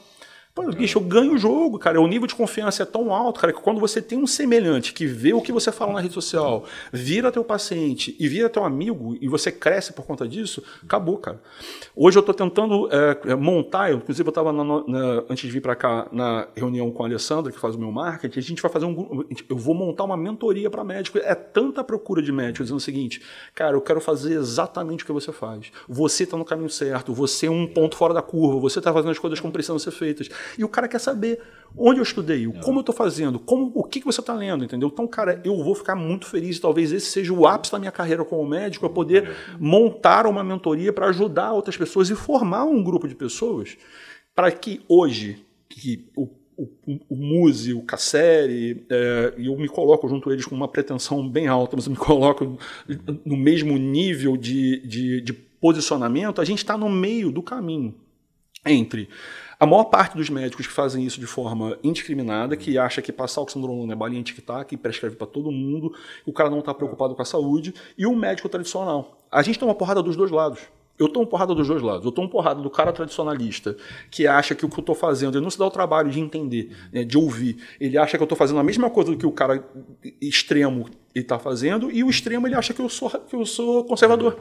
Pô, 0.65 0.73
bicho, 0.73 0.99
eu 0.99 1.03
ganho 1.03 1.35
o 1.35 1.39
jogo, 1.39 1.78
cara. 1.78 2.01
O 2.01 2.07
nível 2.07 2.27
de 2.27 2.35
confiança 2.35 2.82
é 2.82 2.87
tão 2.87 3.12
alto, 3.12 3.41
cara, 3.41 3.53
que 3.53 3.61
quando 3.61 3.81
você 3.81 4.03
tem 4.03 4.19
um 4.19 4.27
semelhante 4.27 4.93
que 4.93 5.07
vê 5.07 5.32
o 5.32 5.41
que 5.41 5.53
você 5.53 5.73
fala 5.73 5.93
na 5.93 6.01
rede 6.01 6.15
social, 6.15 6.65
vira 6.93 7.32
teu 7.32 7.45
paciente 7.45 8.16
e 8.19 8.28
vira 8.28 8.49
teu 8.49 8.65
amigo 8.65 9.16
e 9.20 9.28
você 9.28 9.51
cresce 9.51 9.93
por 9.93 10.05
conta 10.05 10.27
disso, 10.28 10.62
acabou, 10.82 11.19
cara. 11.19 11.41
Hoje 11.95 12.19
eu 12.19 12.20
estou 12.20 12.35
tentando 12.35 12.89
é, 12.93 13.35
montar, 13.35 13.93
inclusive 13.93 14.27
eu 14.27 14.31
estava 14.31 14.51
antes 15.28 15.47
de 15.47 15.51
vir 15.51 15.61
para 15.61 15.74
cá 15.74 16.09
na 16.12 16.49
reunião 16.55 16.91
com 16.91 17.03
a 17.03 17.07
Alessandra, 17.07 17.53
que 17.53 17.59
faz 17.59 17.74
o 17.74 17.78
meu 17.78 17.91
marketing, 17.91 18.39
a 18.39 18.43
gente 18.43 18.62
vai 18.62 18.70
fazer 18.70 18.87
um. 18.87 19.24
Eu 19.49 19.57
vou 19.57 19.74
montar 19.74 20.05
uma 20.05 20.16
mentoria 20.16 20.70
para 20.70 20.85
médico. 20.85 21.19
É 21.19 21.35
tanta 21.35 21.82
procura 21.82 22.23
de 22.23 22.32
médico 22.32 22.65
dizendo 22.65 22.78
o 22.78 22.81
seguinte, 22.81 23.23
cara, 23.55 23.77
eu 23.77 23.81
quero 23.81 24.01
fazer 24.01 24.35
exatamente 24.35 25.05
o 25.05 25.07
que 25.07 25.12
você 25.12 25.32
faz. 25.32 25.70
Você 25.89 26.24
está 26.24 26.37
no 26.37 26.45
caminho 26.45 26.70
certo, 26.70 27.12
você 27.12 27.47
é 27.47 27.51
um 27.51 27.66
ponto 27.66 27.97
fora 27.97 28.15
da 28.15 28.23
curva, 28.23 28.59
você 28.59 28.78
está 28.78 28.93
fazendo 28.93 29.11
as 29.11 29.19
coisas 29.19 29.41
como 29.41 29.53
precisam 29.53 29.78
ser 29.78 29.91
feitas. 29.91 30.28
E 30.59 30.64
o 30.64 30.68
cara 30.68 30.89
quer 30.89 30.98
saber 30.98 31.40
onde 31.77 32.01
eu 32.01 32.02
estudei, 32.02 32.47
como 32.62 32.78
eu 32.78 32.81
estou 32.81 32.94
fazendo, 32.94 33.39
como, 33.39 33.70
o 33.74 33.85
que, 33.85 34.01
que 34.01 34.06
você 34.06 34.20
está 34.20 34.35
lendo, 34.35 34.64
entendeu? 34.64 34.89
Então, 34.93 35.06
cara, 35.06 35.40
eu 35.44 35.62
vou 35.62 35.74
ficar 35.74 35.94
muito 35.94 36.27
feliz. 36.27 36.59
Talvez 36.59 36.93
esse 36.93 37.06
seja 37.06 37.32
o 37.32 37.47
ápice 37.47 37.72
da 37.72 37.78
minha 37.78 37.93
carreira 37.93 38.24
como 38.24 38.48
médico, 38.48 38.86
eu 38.86 38.90
poder 38.90 39.31
montar 39.59 40.27
uma 40.27 40.43
mentoria 40.43 40.93
para 40.93 41.06
ajudar 41.06 41.52
outras 41.52 41.77
pessoas 41.77 42.10
e 42.10 42.14
formar 42.14 42.64
um 42.64 42.82
grupo 42.82 43.06
de 43.06 43.14
pessoas 43.14 43.77
para 44.35 44.51
que 44.51 44.81
hoje, 44.89 45.44
que 45.68 46.10
o 46.16 46.28
o, 46.60 47.01
o 47.09 47.16
Muse, 47.16 47.72
o 47.72 47.82
Casseri, 47.82 48.85
é, 48.90 49.32
e 49.39 49.47
eu 49.47 49.56
me 49.56 49.68
coloco 49.68 50.06
junto 50.06 50.28
a 50.28 50.32
eles 50.32 50.44
com 50.44 50.55
uma 50.55 50.68
pretensão 50.68 51.27
bem 51.27 51.47
alta, 51.47 51.74
mas 51.74 51.86
eu 51.86 51.93
me 51.93 51.97
coloco 51.97 52.59
no 53.24 53.36
mesmo 53.36 53.78
nível 53.78 54.36
de, 54.36 54.86
de, 54.86 55.20
de 55.22 55.32
posicionamento, 55.32 56.40
a 56.40 56.44
gente 56.44 56.59
está 56.59 56.77
no 56.77 56.90
meio 56.90 57.32
do 57.32 57.43
caminho 57.43 57.94
entre 58.66 59.09
a 59.61 59.66
maior 59.66 59.85
parte 59.85 60.16
dos 60.16 60.31
médicos 60.31 60.66
que 60.66 60.73
fazem 60.73 61.05
isso 61.05 61.20
de 61.20 61.27
forma 61.27 61.78
indiscriminada, 61.85 62.57
que 62.57 62.78
acha 62.78 63.03
que 63.03 63.12
passar 63.12 63.43
oxandrolona 63.43 63.93
é 63.93 63.97
balinha 63.97 64.23
tic-tac, 64.23 64.74
prescreve 64.78 65.16
para 65.16 65.27
todo 65.27 65.53
mundo, 65.53 65.95
o 66.24 66.32
cara 66.32 66.49
não 66.49 66.61
está 66.61 66.73
preocupado 66.73 67.15
com 67.15 67.20
a 67.20 67.27
saúde, 67.27 67.74
e 67.99 68.07
o 68.07 68.16
médico 68.16 68.49
tradicional. 68.49 69.19
A 69.31 69.43
gente 69.43 69.59
tem 69.59 69.69
uma 69.69 69.74
porrada 69.74 70.03
dos 70.03 70.16
dois 70.16 70.31
lados. 70.31 70.61
Eu 70.99 71.09
tomo 71.09 71.27
porrada 71.27 71.55
dos 71.55 71.69
dois 71.69 71.81
lados. 71.82 72.05
Eu 72.05 72.12
tomo 72.12 72.28
porrada 72.28 72.61
do 72.61 72.69
cara 72.69 72.93
tradicionalista 72.93 73.77
que 74.11 74.27
acha 74.27 74.55
que 74.55 74.66
o 74.66 74.69
que 74.69 74.78
eu 74.78 74.81
estou 74.81 74.95
fazendo, 74.95 75.37
ele 75.37 75.43
não 75.43 75.51
se 75.51 75.59
dá 75.59 75.66
o 75.66 75.70
trabalho 75.70 76.11
de 76.11 76.20
entender, 76.20 76.77
né, 76.93 77.05
de 77.05 77.16
ouvir. 77.16 77.57
Ele 77.78 77.97
acha 77.97 78.19
que 78.19 78.23
eu 78.23 78.27
estou 78.27 78.37
fazendo 78.37 78.61
a 78.61 78.65
mesma 78.65 78.91
coisa 78.91 79.11
do 79.11 79.16
que 79.16 79.27
o 79.27 79.32
cara 79.32 79.62
extremo 80.20 80.89
está 81.15 81.39
fazendo, 81.39 81.91
e 81.91 82.05
o 82.05 82.11
extremo 82.11 82.47
ele 82.47 82.55
acha 82.55 82.74
que 82.74 82.81
eu 82.81 82.89
sou, 82.89 83.11
que 83.11 83.35
eu 83.35 83.47
sou 83.47 83.85
conservador. 83.85 84.39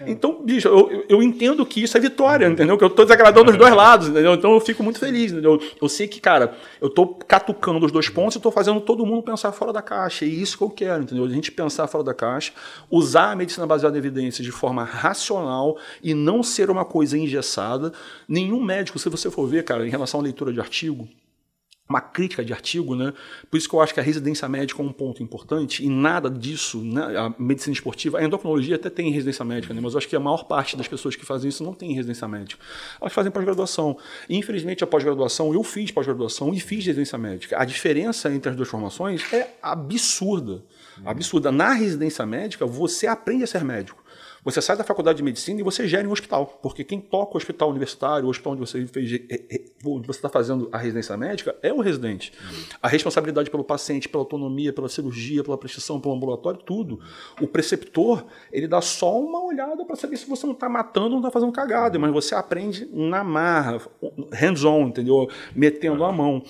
Então, 0.00 0.42
bicho, 0.44 0.68
eu, 0.68 1.04
eu 1.08 1.22
entendo 1.22 1.64
que 1.64 1.82
isso 1.82 1.96
é 1.96 2.00
vitória, 2.00 2.46
entendeu? 2.46 2.76
Que 2.78 2.84
eu 2.84 2.88
estou 2.88 3.04
desagradando 3.04 3.50
os 3.50 3.56
dois 3.56 3.74
lados, 3.74 4.08
entendeu? 4.08 4.34
Então 4.34 4.52
eu 4.52 4.60
fico 4.60 4.82
muito 4.82 4.98
feliz, 4.98 5.32
entendeu? 5.32 5.60
Eu 5.80 5.88
sei 5.88 6.08
que, 6.08 6.20
cara, 6.20 6.54
eu 6.80 6.88
estou 6.88 7.14
catucando 7.26 7.84
os 7.84 7.92
dois 7.92 8.08
pontos 8.08 8.34
e 8.34 8.38
estou 8.38 8.52
fazendo 8.52 8.80
todo 8.80 9.04
mundo 9.04 9.22
pensar 9.22 9.52
fora 9.52 9.72
da 9.72 9.82
caixa. 9.82 10.24
E 10.24 10.28
é 10.28 10.32
isso 10.32 10.56
que 10.56 10.64
eu 10.64 10.70
quero, 10.70 11.02
entendeu? 11.02 11.24
A 11.24 11.28
gente 11.28 11.52
pensar 11.52 11.86
fora 11.86 12.04
da 12.04 12.14
caixa, 12.14 12.52
usar 12.90 13.32
a 13.32 13.36
medicina 13.36 13.66
baseada 13.66 13.96
em 13.96 13.98
evidências 13.98 14.44
de 14.44 14.52
forma 14.52 14.84
racional 14.84 15.76
e 16.02 16.14
não 16.14 16.42
ser 16.42 16.70
uma 16.70 16.84
coisa 16.84 17.16
engessada. 17.16 17.92
Nenhum 18.28 18.62
médico, 18.62 18.98
se 18.98 19.08
você 19.08 19.30
for 19.30 19.46
ver, 19.46 19.64
cara, 19.64 19.86
em 19.86 19.90
relação 19.90 20.20
à 20.20 20.22
leitura 20.22 20.52
de 20.52 20.60
artigo, 20.60 21.08
uma 21.92 22.00
crítica 22.00 22.44
de 22.44 22.52
artigo, 22.52 22.94
né? 22.94 23.12
Por 23.50 23.56
isso 23.56 23.68
que 23.68 23.74
eu 23.74 23.80
acho 23.80 23.92
que 23.92 24.00
a 24.00 24.02
residência 24.02 24.48
médica 24.48 24.82
é 24.82 24.84
um 24.84 24.92
ponto 24.92 25.22
importante 25.22 25.84
e 25.84 25.88
nada 25.88 26.30
disso, 26.30 26.82
né? 26.82 27.02
a 27.18 27.34
medicina 27.38 27.74
esportiva, 27.74 28.18
a 28.18 28.24
endocrinologia 28.24 28.76
até 28.76 28.88
tem 28.88 29.10
residência 29.10 29.44
médica, 29.44 29.74
né? 29.74 29.80
Mas 29.82 29.92
eu 29.92 29.98
acho 29.98 30.08
que 30.08 30.16
a 30.16 30.20
maior 30.20 30.44
parte 30.44 30.76
das 30.76 30.88
pessoas 30.88 31.14
que 31.14 31.24
fazem 31.24 31.48
isso 31.48 31.62
não 31.62 31.74
tem 31.74 31.92
residência 31.92 32.26
médica. 32.26 32.62
Elas 33.00 33.12
fazem 33.12 33.30
pós-graduação. 33.30 33.98
Infelizmente, 34.28 34.82
a 34.82 34.86
pós-graduação, 34.86 35.52
eu 35.52 35.62
fiz 35.62 35.90
pós-graduação 35.90 36.54
e 36.54 36.60
fiz 36.60 36.84
residência 36.84 37.18
médica. 37.18 37.60
A 37.60 37.64
diferença 37.64 38.32
entre 38.32 38.50
as 38.50 38.56
duas 38.56 38.68
formações 38.68 39.30
é 39.32 39.54
absurda. 39.62 40.64
Absurda. 41.04 41.52
Na 41.52 41.72
residência 41.72 42.24
médica, 42.24 42.66
você 42.66 43.06
aprende 43.06 43.44
a 43.44 43.46
ser 43.46 43.64
médico. 43.64 44.01
Você 44.44 44.60
sai 44.60 44.76
da 44.76 44.82
faculdade 44.82 45.18
de 45.18 45.22
medicina 45.22 45.60
e 45.60 45.62
você 45.62 45.86
gera 45.86 46.06
um 46.08 46.10
hospital, 46.10 46.58
porque 46.60 46.82
quem 46.82 47.00
toca 47.00 47.34
o 47.34 47.36
hospital 47.36 47.70
universitário, 47.70 48.26
o 48.26 48.30
hospital 48.30 48.54
onde 48.54 48.60
você 48.60 48.84
fez, 48.86 49.12
é, 49.30 49.34
é, 49.48 49.64
onde 49.84 50.06
você 50.06 50.18
está 50.18 50.28
fazendo 50.28 50.68
a 50.72 50.78
residência 50.78 51.16
médica, 51.16 51.54
é 51.62 51.72
o 51.72 51.80
residente. 51.80 52.32
A 52.82 52.88
responsabilidade 52.88 53.50
pelo 53.50 53.62
paciente, 53.62 54.08
pela 54.08 54.22
autonomia, 54.22 54.72
pela 54.72 54.88
cirurgia, 54.88 55.44
pela 55.44 55.56
prescrição, 55.56 56.00
pelo 56.00 56.14
ambulatório, 56.14 56.58
tudo. 56.60 56.98
O 57.40 57.46
preceptor, 57.46 58.24
ele 58.52 58.66
dá 58.66 58.80
só 58.80 59.20
uma 59.20 59.44
olhada 59.44 59.84
para 59.84 59.94
saber 59.94 60.16
se 60.16 60.28
você 60.28 60.44
não 60.44 60.54
está 60.54 60.68
matando 60.68 61.06
ou 61.06 61.12
não 61.12 61.18
está 61.20 61.30
fazendo 61.30 61.52
cagada, 61.52 61.96
mas 61.98 62.12
você 62.12 62.34
aprende 62.34 62.88
na 62.92 63.22
marra, 63.22 63.80
hands-on, 64.32 64.88
entendeu? 64.88 65.28
Metendo 65.54 66.02
a 66.04 66.10
mão. 66.10 66.42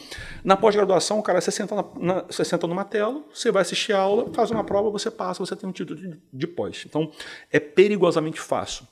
Na 0.43 0.56
pós-graduação, 0.56 1.19
o 1.19 1.23
cara, 1.23 1.43
você 1.43 1.51
senta, 1.51 1.74
na, 1.74 1.85
na, 2.01 2.23
você 2.23 2.43
senta 2.43 2.66
numa 2.66 2.85
tela, 2.85 3.23
você 3.32 3.51
vai 3.51 3.60
assistir 3.60 3.93
a 3.93 3.98
aula, 3.98 4.32
faz 4.32 4.51
uma 4.51 4.64
prova, 4.64 4.89
você 4.89 5.10
passa, 5.10 5.44
você 5.44 5.55
tem 5.55 5.69
um 5.69 5.73
título 5.73 6.01
de, 6.01 6.19
de 6.32 6.47
pós. 6.47 6.85
Então, 6.86 7.10
é 7.51 7.60
perigosamente 7.82 8.40
fácil. 8.40 8.86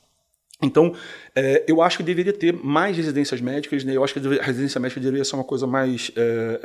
Então, 0.62 0.92
é, 1.34 1.64
eu 1.66 1.80
acho 1.80 1.96
que 1.96 2.02
deveria 2.02 2.34
ter 2.34 2.52
mais 2.52 2.94
residências 2.94 3.40
médicas, 3.40 3.82
né? 3.82 3.96
eu 3.96 4.04
acho 4.04 4.12
que 4.12 4.20
a 4.38 4.42
residência 4.42 4.78
médica 4.78 5.00
deveria 5.00 5.24
ser 5.24 5.36
uma 5.36 5.44
coisa 5.44 5.66
mais 5.66 6.12
é, 6.14 6.60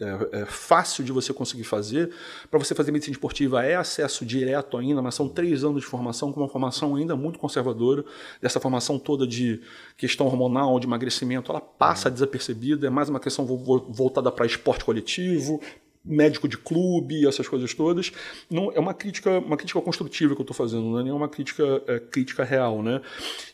é, 0.00 0.38
é, 0.38 0.40
é 0.40 0.46
fácil 0.46 1.04
de 1.04 1.12
você 1.12 1.30
conseguir 1.30 1.64
fazer. 1.64 2.10
Para 2.50 2.58
você 2.58 2.74
fazer 2.74 2.92
medicina 2.92 3.12
esportiva 3.12 3.62
é 3.62 3.76
acesso 3.76 4.24
direto 4.24 4.78
ainda, 4.78 5.02
mas 5.02 5.14
são 5.14 5.28
três 5.28 5.64
anos 5.64 5.82
de 5.82 5.86
formação, 5.86 6.32
com 6.32 6.40
uma 6.40 6.48
formação 6.48 6.96
ainda 6.96 7.14
muito 7.14 7.38
conservadora. 7.38 8.02
Dessa 8.40 8.58
formação 8.58 8.98
toda 8.98 9.26
de 9.26 9.60
questão 9.98 10.26
hormonal, 10.26 10.80
de 10.80 10.86
emagrecimento, 10.86 11.52
ela 11.52 11.60
passa 11.60 12.08
uhum. 12.08 12.14
desapercebida, 12.14 12.86
é 12.86 12.90
mais 12.90 13.10
uma 13.10 13.20
questão 13.20 13.44
voltada 13.44 14.32
para 14.32 14.46
esporte 14.46 14.82
coletivo, 14.82 15.60
médico 16.04 16.48
de 16.48 16.56
clube, 16.56 17.26
essas 17.26 17.46
coisas 17.46 17.74
todas. 17.74 18.12
Não 18.50 18.72
é 18.72 18.80
uma 18.80 18.94
crítica, 18.94 19.38
uma 19.38 19.56
crítica 19.56 19.80
construtiva 19.80 20.34
que 20.34 20.40
eu 20.40 20.44
estou 20.44 20.56
fazendo, 20.56 20.82
não 20.82 20.98
é 20.98 21.02
nenhuma 21.02 21.28
crítica 21.28 21.82
é, 21.86 21.98
crítica 21.98 22.42
real, 22.42 22.82
né? 22.82 23.00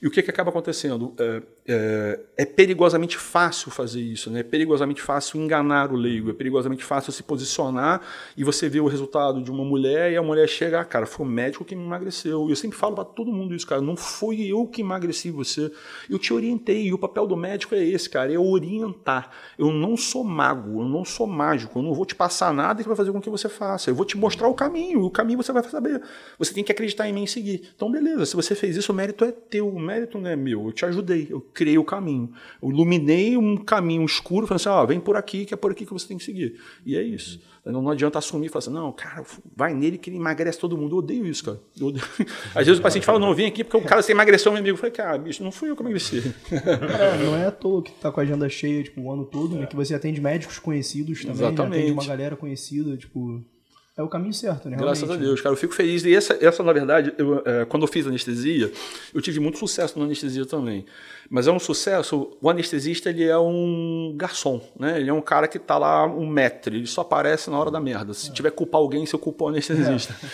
E 0.00 0.06
o 0.06 0.10
que, 0.10 0.22
que 0.22 0.30
acaba 0.30 0.50
acontecendo? 0.50 1.12
É, 1.18 1.42
é, 1.68 2.20
é, 2.36 2.44
perigosamente 2.44 3.18
fácil 3.18 3.70
fazer 3.70 4.00
isso, 4.00 4.30
né? 4.30 4.40
É 4.40 4.42
perigosamente 4.44 5.02
fácil 5.02 5.40
enganar 5.40 5.92
o 5.92 5.96
leigo, 5.96 6.30
é 6.30 6.32
perigosamente 6.32 6.84
fácil 6.84 7.12
se 7.12 7.22
posicionar 7.22 8.00
e 8.36 8.44
você 8.44 8.68
vê 8.68 8.78
o 8.78 8.86
resultado 8.86 9.42
de 9.42 9.50
uma 9.50 9.64
mulher 9.64 10.12
e 10.12 10.16
a 10.16 10.22
mulher 10.22 10.48
chega, 10.48 10.80
ah, 10.80 10.84
cara, 10.84 11.06
foi 11.06 11.26
o 11.26 11.28
médico 11.28 11.64
que 11.64 11.74
me 11.74 11.84
emagreceu. 11.84 12.48
Eu 12.48 12.56
sempre 12.56 12.78
falo 12.78 12.94
para 12.94 13.04
todo 13.04 13.32
mundo 13.32 13.54
isso, 13.54 13.66
cara, 13.66 13.80
não 13.80 13.96
foi 13.96 14.42
eu 14.42 14.66
que 14.66 14.82
emagreci 14.82 15.30
você, 15.30 15.72
eu 16.08 16.18
te 16.18 16.32
orientei. 16.32 16.86
E 16.86 16.94
o 16.94 16.98
papel 16.98 17.26
do 17.26 17.36
médico 17.36 17.74
é 17.74 17.84
esse, 17.84 18.08
cara, 18.08 18.32
é 18.32 18.38
orientar. 18.38 19.30
Eu 19.58 19.72
não 19.72 19.96
sou 19.96 20.22
mago, 20.22 20.80
eu 20.80 20.88
não 20.88 21.04
sou 21.04 21.26
mágico, 21.26 21.78
eu 21.78 21.82
não 21.82 21.92
vou 21.92 22.06
te 22.06 22.14
passar 22.14 22.35
passar 22.36 22.52
nada 22.52 22.82
que 22.82 22.88
vai 22.88 22.96
fazer 22.96 23.10
com 23.10 23.20
que 23.20 23.30
você 23.30 23.48
faça. 23.48 23.88
Eu 23.88 23.94
vou 23.94 24.04
te 24.04 24.16
mostrar 24.16 24.46
o 24.46 24.54
caminho, 24.54 25.02
o 25.02 25.10
caminho 25.10 25.42
você 25.42 25.52
vai 25.52 25.62
saber. 25.62 26.02
Você 26.38 26.52
tem 26.52 26.62
que 26.62 26.70
acreditar 26.70 27.08
em 27.08 27.12
mim 27.12 27.24
e 27.24 27.28
seguir. 27.28 27.70
Então, 27.74 27.90
beleza, 27.90 28.26
se 28.26 28.36
você 28.36 28.54
fez 28.54 28.76
isso, 28.76 28.92
o 28.92 28.94
mérito 28.94 29.24
é 29.24 29.32
teu, 29.32 29.66
o 29.66 29.80
mérito 29.80 30.18
não 30.18 30.28
é 30.28 30.36
meu. 30.36 30.66
Eu 30.66 30.72
te 30.72 30.84
ajudei, 30.84 31.28
eu 31.30 31.40
criei 31.40 31.78
o 31.78 31.84
caminho. 31.84 32.30
Eu 32.62 32.70
iluminei 32.70 33.36
um 33.38 33.56
caminho 33.56 34.04
escuro, 34.04 34.46
falando 34.46 34.60
assim: 34.60 34.68
ó, 34.68 34.84
vem 34.84 35.00
por 35.00 35.16
aqui, 35.16 35.46
que 35.46 35.54
é 35.54 35.56
por 35.56 35.72
aqui 35.72 35.86
que 35.86 35.92
você 35.92 36.06
tem 36.06 36.18
que 36.18 36.24
seguir. 36.24 36.60
E 36.84 36.94
é 36.94 37.02
isso. 37.02 37.40
Não, 37.66 37.82
não 37.82 37.90
adianta 37.90 38.18
assumir 38.18 38.46
e 38.46 38.48
falar 38.48 38.60
assim, 38.60 38.72
não, 38.72 38.92
cara, 38.92 39.24
vai 39.56 39.74
nele 39.74 39.98
que 39.98 40.08
ele 40.08 40.16
emagrece 40.16 40.58
todo 40.58 40.78
mundo. 40.78 40.94
Eu 40.94 40.98
odeio 40.98 41.26
isso, 41.26 41.44
cara. 41.44 41.60
Odeio. 41.80 42.04
Às 42.54 42.64
vezes 42.66 42.78
o 42.78 42.82
paciente 42.82 43.04
fala, 43.04 43.18
não, 43.18 43.34
vem 43.34 43.46
aqui 43.46 43.64
porque 43.64 43.76
o 43.76 43.82
cara 43.82 44.02
se 44.02 44.12
emagreceu 44.12 44.52
meu 44.52 44.60
amigo. 44.60 44.74
Eu 44.74 44.78
falei, 44.78 44.92
cara, 44.92 45.18
bicho, 45.18 45.42
não 45.42 45.50
fui 45.50 45.68
eu 45.68 45.74
que 45.74 45.82
emagreci. 45.82 46.32
É, 46.52 47.24
não 47.24 47.34
é 47.34 47.46
à 47.46 47.50
toa 47.50 47.82
que 47.82 47.90
tá 47.92 48.12
com 48.12 48.20
a 48.20 48.22
agenda 48.22 48.48
cheia, 48.48 48.82
tipo, 48.84 49.00
o 49.00 49.12
ano 49.12 49.24
todo, 49.24 49.56
né? 49.56 49.66
Que 49.66 49.74
você 49.74 49.94
atende 49.94 50.20
médicos 50.20 50.58
conhecidos 50.58 51.22
também, 51.22 51.34
Exatamente. 51.34 51.78
atende 51.78 51.92
uma 51.92 52.06
galera 52.06 52.36
conhecida, 52.36 52.96
tipo... 52.96 53.44
É 53.98 54.02
o 54.02 54.08
caminho 54.08 54.34
certo, 54.34 54.68
né? 54.68 54.76
Graças 54.76 55.10
a 55.10 55.16
Deus, 55.16 55.40
cara. 55.40 55.54
Eu 55.54 55.56
fico 55.56 55.74
feliz. 55.74 56.04
E 56.04 56.14
essa, 56.14 56.36
essa 56.38 56.62
na 56.62 56.70
verdade, 56.70 57.14
eu, 57.16 57.42
é, 57.46 57.64
quando 57.64 57.84
eu 57.84 57.88
fiz 57.88 58.06
anestesia, 58.06 58.70
eu 59.14 59.22
tive 59.22 59.40
muito 59.40 59.58
sucesso 59.58 59.98
na 59.98 60.04
anestesia 60.04 60.44
também. 60.44 60.84
Mas 61.30 61.46
é 61.46 61.52
um 61.52 61.58
sucesso. 61.58 62.36
O 62.40 62.48
anestesista 62.48 63.10
ele 63.10 63.24
é 63.24 63.38
um 63.38 64.14
garçom, 64.16 64.60
né? 64.78 65.00
Ele 65.00 65.10
é 65.10 65.12
um 65.12 65.20
cara 65.20 65.48
que 65.48 65.56
está 65.56 65.78
lá 65.78 66.06
um 66.06 66.26
metro. 66.26 66.74
Ele 66.74 66.86
só 66.86 67.00
aparece 67.00 67.50
na 67.50 67.58
hora 67.58 67.70
da 67.70 67.80
merda. 67.80 68.14
Se 68.14 68.30
é. 68.30 68.32
tiver 68.32 68.50
que 68.50 68.56
culpar 68.56 68.80
alguém, 68.80 69.04
se 69.06 69.14
eu 69.14 69.18
culpo 69.18 69.44
o 69.44 69.48
anestesista. 69.48 70.14
É. 70.22 70.26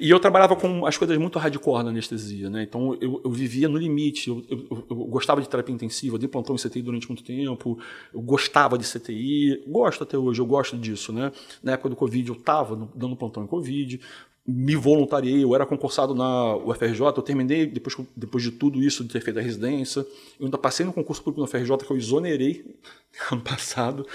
E 0.00 0.10
eu 0.10 0.18
trabalhava 0.18 0.56
com 0.56 0.86
as 0.86 0.96
coisas 0.96 1.16
muito 1.18 1.38
hardcore 1.38 1.84
na 1.84 1.90
anestesia, 1.90 2.48
né? 2.48 2.62
Então 2.62 2.96
eu, 3.00 3.20
eu 3.24 3.30
vivia 3.30 3.68
no 3.68 3.76
limite. 3.76 4.30
Eu, 4.30 4.44
eu, 4.48 4.86
eu, 4.88 4.96
gostava 4.96 5.40
de 5.40 5.48
terapia 5.48 5.74
intensiva, 5.74 6.18
de 6.18 6.26
plantão 6.26 6.54
em 6.54 6.58
CTI 6.58 6.82
durante 6.82 7.06
muito 7.06 7.22
tempo. 7.22 7.78
Eu 8.12 8.20
gostava 8.20 8.78
de 8.78 8.90
CTI. 8.90 9.62
Gosto 9.66 10.04
até 10.04 10.16
hoje, 10.16 10.40
eu 10.40 10.46
gosto 10.46 10.76
disso, 10.76 11.12
né? 11.12 11.30
Na 11.62 11.72
época 11.72 11.90
do 11.90 11.96
Covid 11.96 12.28
eu 12.28 12.34
estava 12.34 12.88
dando 12.94 13.14
plantão 13.14 13.44
em 13.44 13.46
Covid 13.46 14.00
me 14.50 14.74
voluntariei, 14.74 15.44
eu 15.44 15.54
era 15.54 15.64
concursado 15.64 16.14
na 16.14 16.56
UFRJ, 16.56 17.00
eu 17.00 17.22
terminei, 17.22 17.66
depois, 17.66 17.96
depois 18.16 18.42
de 18.42 18.50
tudo 18.50 18.82
isso, 18.82 19.04
de 19.04 19.10
ter 19.10 19.20
feito 19.20 19.38
a 19.38 19.42
residência, 19.42 20.00
eu 20.38 20.46
ainda 20.46 20.58
passei 20.58 20.84
no 20.84 20.92
concurso 20.92 21.22
público 21.22 21.40
na 21.40 21.44
UFRJ, 21.44 21.86
que 21.86 21.90
eu 21.90 21.96
exonerei 21.96 22.64
ano 23.30 23.40
passado. 23.40 24.06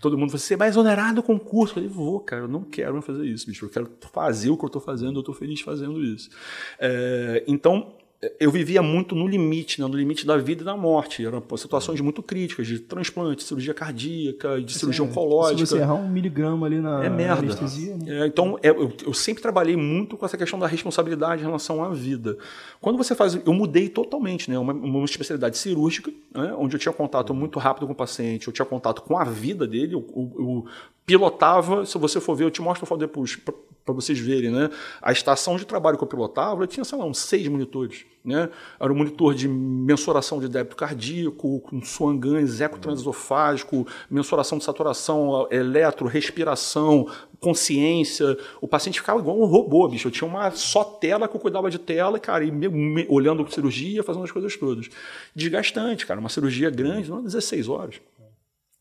Todo 0.00 0.16
mundo 0.16 0.30
falou, 0.30 0.38
você 0.38 0.56
vai 0.56 0.68
exonerar 0.68 1.14
do 1.14 1.22
concurso? 1.22 1.72
Eu 1.72 1.74
falei, 1.74 1.88
vou, 1.88 2.20
cara, 2.20 2.42
eu 2.42 2.48
não 2.48 2.62
quero 2.62 3.02
fazer 3.02 3.26
isso, 3.26 3.46
bicho, 3.46 3.64
eu 3.64 3.68
quero 3.68 3.90
fazer 4.12 4.50
o 4.50 4.56
que 4.56 4.64
eu 4.64 4.68
estou 4.68 4.80
fazendo, 4.80 5.16
eu 5.16 5.20
estou 5.20 5.34
feliz 5.34 5.60
fazendo 5.60 6.02
isso. 6.02 6.30
É, 6.78 7.44
então, 7.46 7.92
eu 8.38 8.50
vivia 8.50 8.82
muito 8.82 9.14
no 9.14 9.26
limite, 9.26 9.80
né, 9.80 9.86
no 9.86 9.96
limite 9.96 10.26
da 10.26 10.36
vida 10.36 10.60
e 10.60 10.64
da 10.64 10.76
morte. 10.76 11.24
Eram 11.24 11.42
situações 11.56 12.02
muito 12.02 12.22
críticas, 12.22 12.66
de 12.66 12.78
transplante, 12.78 13.42
cirurgia 13.42 13.72
cardíaca, 13.72 14.60
de 14.60 14.74
cirurgia 14.74 15.02
é, 15.02 15.08
oncológica. 15.08 15.64
Se 15.64 15.72
você 15.72 15.78
errar 15.78 15.94
um 15.94 16.06
miligrama 16.06 16.66
ali 16.66 16.80
na, 16.80 17.02
é 17.02 17.08
merda. 17.08 17.40
anestesia... 17.40 17.96
Né? 17.96 18.20
É, 18.20 18.26
então, 18.26 18.58
é, 18.62 18.68
eu, 18.68 18.92
eu, 19.06 19.14
sempre 19.14 19.42
trabalhei 19.42 19.74
muito 19.74 20.18
com 20.18 20.26
essa 20.26 20.36
questão 20.36 20.58
da 20.58 20.66
responsabilidade 20.66 21.40
em 21.40 21.46
relação 21.46 21.82
à 21.82 21.88
vida. 21.88 22.36
Quando 22.78 22.98
você 22.98 23.14
faz... 23.14 23.34
Eu 23.34 23.54
mudei 23.54 23.88
totalmente, 23.88 24.50
né? 24.50 24.58
Uma, 24.58 24.74
uma 24.74 25.04
especialidade 25.06 25.56
cirúrgica, 25.56 26.12
né? 26.34 26.54
onde 26.58 26.76
eu 26.76 26.80
tinha 26.80 26.92
contato 26.92 27.32
muito 27.32 27.58
rápido 27.58 27.86
com 27.86 27.94
o 27.94 27.96
paciente, 27.96 28.48
eu 28.48 28.52
tinha 28.52 28.66
contato 28.66 29.00
com 29.00 29.16
a 29.16 29.24
vida 29.24 29.66
dele, 29.66 29.94
eu, 29.94 30.06
eu, 30.14 30.32
eu 30.38 30.66
pilotava, 31.06 31.86
se 31.86 31.96
você 31.96 32.20
for 32.20 32.36
ver, 32.36 32.44
eu 32.44 32.50
te 32.50 32.60
mostro 32.60 32.96
depois, 32.98 33.36
para 33.84 33.94
vocês 33.94 34.18
verem, 34.18 34.50
né? 34.50 34.70
A 35.00 35.10
estação 35.10 35.56
de 35.56 35.64
trabalho 35.64 35.96
que 35.96 36.04
eu 36.04 36.08
pilotava, 36.08 36.62
eu 36.62 36.66
tinha, 36.66 36.84
sei 36.84 36.98
lá, 36.98 37.04
uns 37.04 37.18
seis 37.18 37.48
monitores, 37.48 38.04
né? 38.24 38.50
Era 38.78 38.92
um 38.92 38.96
monitor 38.96 39.34
de 39.34 39.48
mensuração 39.48 40.38
de 40.40 40.48
débito 40.48 40.76
cardíaco, 40.76 41.60
com 41.60 41.82
swangans, 41.82 42.60
ecotransesofágico, 42.60 43.86
mensuração 44.10 44.58
de 44.58 44.64
saturação, 44.64 45.48
eletro, 45.50 46.06
respiração, 46.06 47.10
consciência. 47.40 48.36
O 48.60 48.68
paciente 48.68 49.00
ficava 49.00 49.20
igual 49.20 49.40
um 49.40 49.46
robô, 49.46 49.88
bicho. 49.88 50.08
Eu 50.08 50.12
tinha 50.12 50.28
uma 50.28 50.50
só 50.50 50.84
tela 50.84 51.26
que 51.26 51.36
eu 51.36 51.40
cuidava 51.40 51.70
de 51.70 51.78
tela, 51.78 52.18
cara, 52.18 52.44
e 52.44 52.50
me, 52.50 52.68
me, 52.68 53.06
olhando 53.08 53.50
cirurgia, 53.50 54.02
fazendo 54.02 54.24
as 54.24 54.30
coisas 54.30 54.54
todas. 54.56 54.88
Desgastante, 55.34 56.06
cara. 56.06 56.20
Uma 56.20 56.28
cirurgia 56.28 56.70
grande, 56.70 57.10
não 57.10 57.22
16 57.22 57.68
horas. 57.68 58.00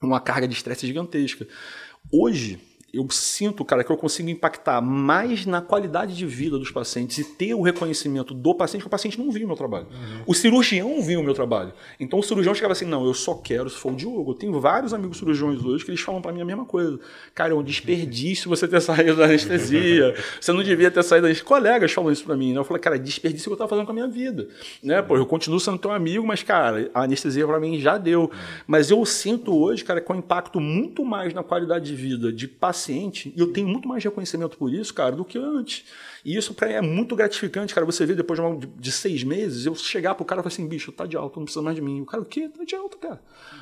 Uma 0.02 0.20
carga 0.20 0.48
de 0.48 0.54
estresse 0.54 0.86
gigantesca. 0.86 1.48
Hoje, 2.12 2.60
eu 2.94 3.08
sinto, 3.12 3.64
cara, 3.64 3.84
que 3.84 3.92
eu 3.92 3.98
consigo 3.98 4.30
impactar 4.30 4.82
mais 4.82 5.46
na 5.46 5.62
qualidade 5.62 6.16
de 6.16 6.26
vida 6.26 6.58
dos 6.58 6.72
pacientes 6.72 7.18
e 7.20 7.24
ter 7.24 7.54
o 7.54 7.62
reconhecimento 7.62 8.34
do 8.34 8.56
paciente, 8.56 8.82
que 8.82 8.88
o 8.88 8.90
paciente 8.90 9.20
não 9.20 9.32
viu 9.32 9.44
o 9.44 9.48
meu 9.48 9.56
trabalho. 9.56 9.88
Uhum. 9.92 10.24
O 10.26 10.34
cirurgião 10.34 11.02
viu 11.02 11.20
o 11.20 11.24
meu 11.24 11.34
trabalho. 11.34 11.72
Então 12.00 12.18
o 12.20 12.24
cirurgião 12.24 12.56
chegava 12.56 12.74
assim: 12.74 12.86
não, 12.86 13.06
eu 13.06 13.14
só 13.14 13.36
quero, 13.36 13.70
se 13.70 13.78
for 13.78 13.92
o 13.92 13.96
Diogo. 13.96 14.32
Eu 14.32 14.36
tenho 14.36 14.60
vários 14.60 14.94
amigos 14.94 15.18
cirurgiões 15.18 15.64
hoje 15.64 15.86
que 15.86 15.92
eles 15.92 16.02
falam 16.02 16.22
para 16.22 16.32
mim 16.32 16.42
a 16.42 16.46
mesma 16.46 16.66
coisa. 16.66 17.00
Cara, 17.36 17.54
é 17.54 17.56
um 17.56 17.64
desperdício 17.64 18.50
você 18.50 18.68
ter 18.68 18.82
saído 18.82 19.16
da 19.16 19.26
anestesia. 19.26 20.16
Você 20.42 20.52
não 20.52 20.64
devia 20.64 20.90
ter 20.90 21.04
saído 21.04 21.24
da 21.24 21.28
anestesia. 21.28 21.48
Colegas 21.48 21.92
falam 21.92 22.12
isso 22.12 22.24
para 22.24 22.36
mim. 22.36 22.54
Né? 22.54 22.60
Eu 22.60 22.64
falei, 22.64 22.82
cara, 22.82 22.98
desperdício 22.98 23.50
que 23.50 23.54
eu 23.54 23.58
tava 23.58 23.70
fazendo 23.70 23.86
com 23.86 23.92
a 23.92 23.96
minha 23.96 24.08
vida. 24.08 24.48
Né? 24.82 25.02
Pô, 25.02 25.16
eu 25.16 25.26
continuo 25.26 25.60
sendo 25.60 25.78
teu 25.78 25.92
amigo, 25.92 26.26
mas, 26.26 26.42
cara, 26.42 26.90
a 26.94 27.04
anestesia 27.04 27.46
para 27.46 27.60
mim 27.60 27.80
já 27.80 27.98
deu. 27.98 28.32
Mas 28.66 28.90
eu 28.90 29.06
sinto 29.06 29.56
hoje, 29.56 29.84
cara, 29.84 30.02
com 30.02 30.16
impacto 30.16 30.60
muito 30.60 31.06
mais 31.06 31.34
na 31.34 31.44
qualidade 31.44 31.86
de 31.86 31.96
vida 31.96 32.34
de 32.34 32.48
paciente 32.48 32.79
paciente, 32.80 33.34
e 33.36 33.40
eu 33.40 33.52
tenho 33.52 33.68
muito 33.68 33.88
mais 33.88 34.04
reconhecimento 34.04 34.58
por 34.58 34.74
isso, 34.74 34.94
cara, 34.94 35.16
do 35.16 35.26
que 35.26 35.38
antes. 35.38 35.84
E 36.24 36.36
isso 36.36 36.54
para 36.54 36.70
é 36.70 36.82
muito 36.82 37.16
gratificante, 37.16 37.74
cara. 37.74 37.86
Você 37.86 38.06
vê 38.06 38.16
depois 38.16 38.40
de, 38.40 38.68
de, 38.68 38.92
seis 38.92 39.24
meses, 39.24 39.66
eu 39.66 39.76
chegar 39.76 40.16
pro 40.16 40.26
cara 40.26 40.42
e 40.42 40.44
falar 40.44 40.54
assim, 40.54 40.68
bicho, 40.68 40.92
tá 40.92 41.06
de 41.06 41.16
alta, 41.16 41.40
não 41.40 41.46
precisa 41.46 41.64
mais 41.64 41.76
de 41.76 41.82
mim. 41.82 42.02
O 42.02 42.06
cara, 42.06 42.22
o 42.22 42.26
quê? 42.26 42.50
Tá 42.50 42.64
de 42.64 42.76
alta, 42.76 42.98
cara. 42.98 43.22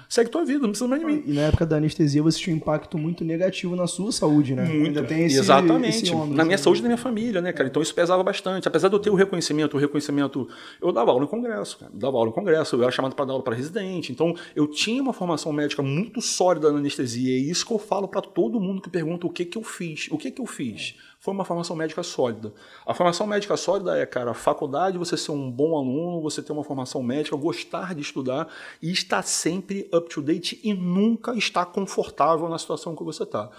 Segue 0.10 0.30
tua 0.30 0.46
vida, 0.46 0.60
não 0.60 0.70
precisa 0.70 0.88
mais 0.88 1.02
de 1.02 1.08
mim. 1.08 1.24
E 1.26 1.34
na 1.34 1.42
época 1.42 1.66
da 1.66 1.78
anestesia 1.78 2.24
você 2.24 2.40
tinha 2.40 2.56
um 2.56 2.58
impacto 2.58 2.98
muito 2.98 3.24
negativo 3.26 3.76
na 3.76 3.88
sua 3.88 4.12
saúde, 4.12 4.56
né? 4.56 4.64
Muito. 4.64 4.86
Ainda 4.88 5.04
tem 5.04 5.26
esse, 5.26 5.38
Exatamente. 5.38 6.04
Esse 6.06 6.16
na 6.16 6.46
minha 6.46 6.46
né? 6.46 6.58
saúde 6.58 6.80
e 6.80 6.82
na 6.84 6.90
minha 6.90 6.98
família, 6.98 7.42
né, 7.42 7.52
cara? 7.52 7.70
Então 7.70 7.82
isso 7.82 7.94
pesava 7.94 8.24
bastante. 8.24 8.68
Apesar 8.68 8.88
de 8.88 8.96
eu 8.96 9.00
ter 9.00 9.10
o 9.10 9.16
reconhecimento, 9.16 9.76
o 9.76 9.80
reconhecimento. 9.80 10.48
Eu 10.82 10.92
dava 10.92 11.12
aula 11.12 11.26
em 11.26 11.28
congresso, 11.28 11.78
cara. 11.78 11.92
Eu 11.94 12.00
dava 12.00 12.18
aula 12.18 12.30
em 12.30 12.34
congresso, 12.34 12.76
eu 12.76 12.84
era 12.84 12.92
chamado 12.92 13.16
para 13.16 13.26
dar 13.26 13.34
aula 13.34 13.44
para 13.44 13.56
residente. 13.56 14.12
Então 14.12 14.34
eu 14.56 14.68
tinha 14.68 15.02
uma 15.02 15.14
formação 15.14 15.52
médica 15.52 15.84
muito 15.84 16.22
sólida 16.22 16.72
na 16.72 16.80
anestesia. 16.80 17.38
E 17.38 17.48
é 17.48 17.52
isso 17.52 17.66
que 17.66 17.74
eu 17.74 17.80
falo 17.80 18.08
para 18.08 18.22
todo 18.22 18.60
mundo 18.60 18.82
que 18.82 18.90
pergunta 18.90 19.28
o 19.28 19.30
que, 19.30 19.46
que 19.46 19.58
eu 19.58 19.64
fiz. 19.64 20.08
O 20.10 20.18
que, 20.18 20.32
que 20.32 20.42
eu 20.42 20.46
fiz? 20.46 20.96
Foi 21.20 21.34
uma 21.34 21.44
formação 21.44 21.76
médica 21.76 22.04
sólida. 22.04 22.54
A 22.86 22.94
formação 22.94 23.26
médica 23.26 23.58
sólida 23.58 23.98
é, 23.98 24.06
cara, 24.06 24.32
a 24.32 24.34
faculdade, 24.34 24.98
você 24.98 25.18
ser 25.18 25.32
um 25.32 25.52
bom 25.52 25.76
aluno, 25.76 26.22
você 26.22 26.42
ter 26.42 26.52
uma 26.52 26.64
formação 26.64 27.02
médica, 27.02 27.36
gostar 27.36 27.96
de 27.96 28.02
estudar 28.02 28.48
e 28.82 28.92
estar 28.92 29.24
sempre 29.24 29.90
up 29.94 30.08
to 30.10 30.22
date 30.22 30.60
e 30.64 30.74
nunca 30.74 31.36
estar 31.36 31.66
confortável 31.66 32.48
na 32.48 32.58
situação 32.58 32.96
que 32.96 33.04
você 33.04 33.24
está. 33.24 33.50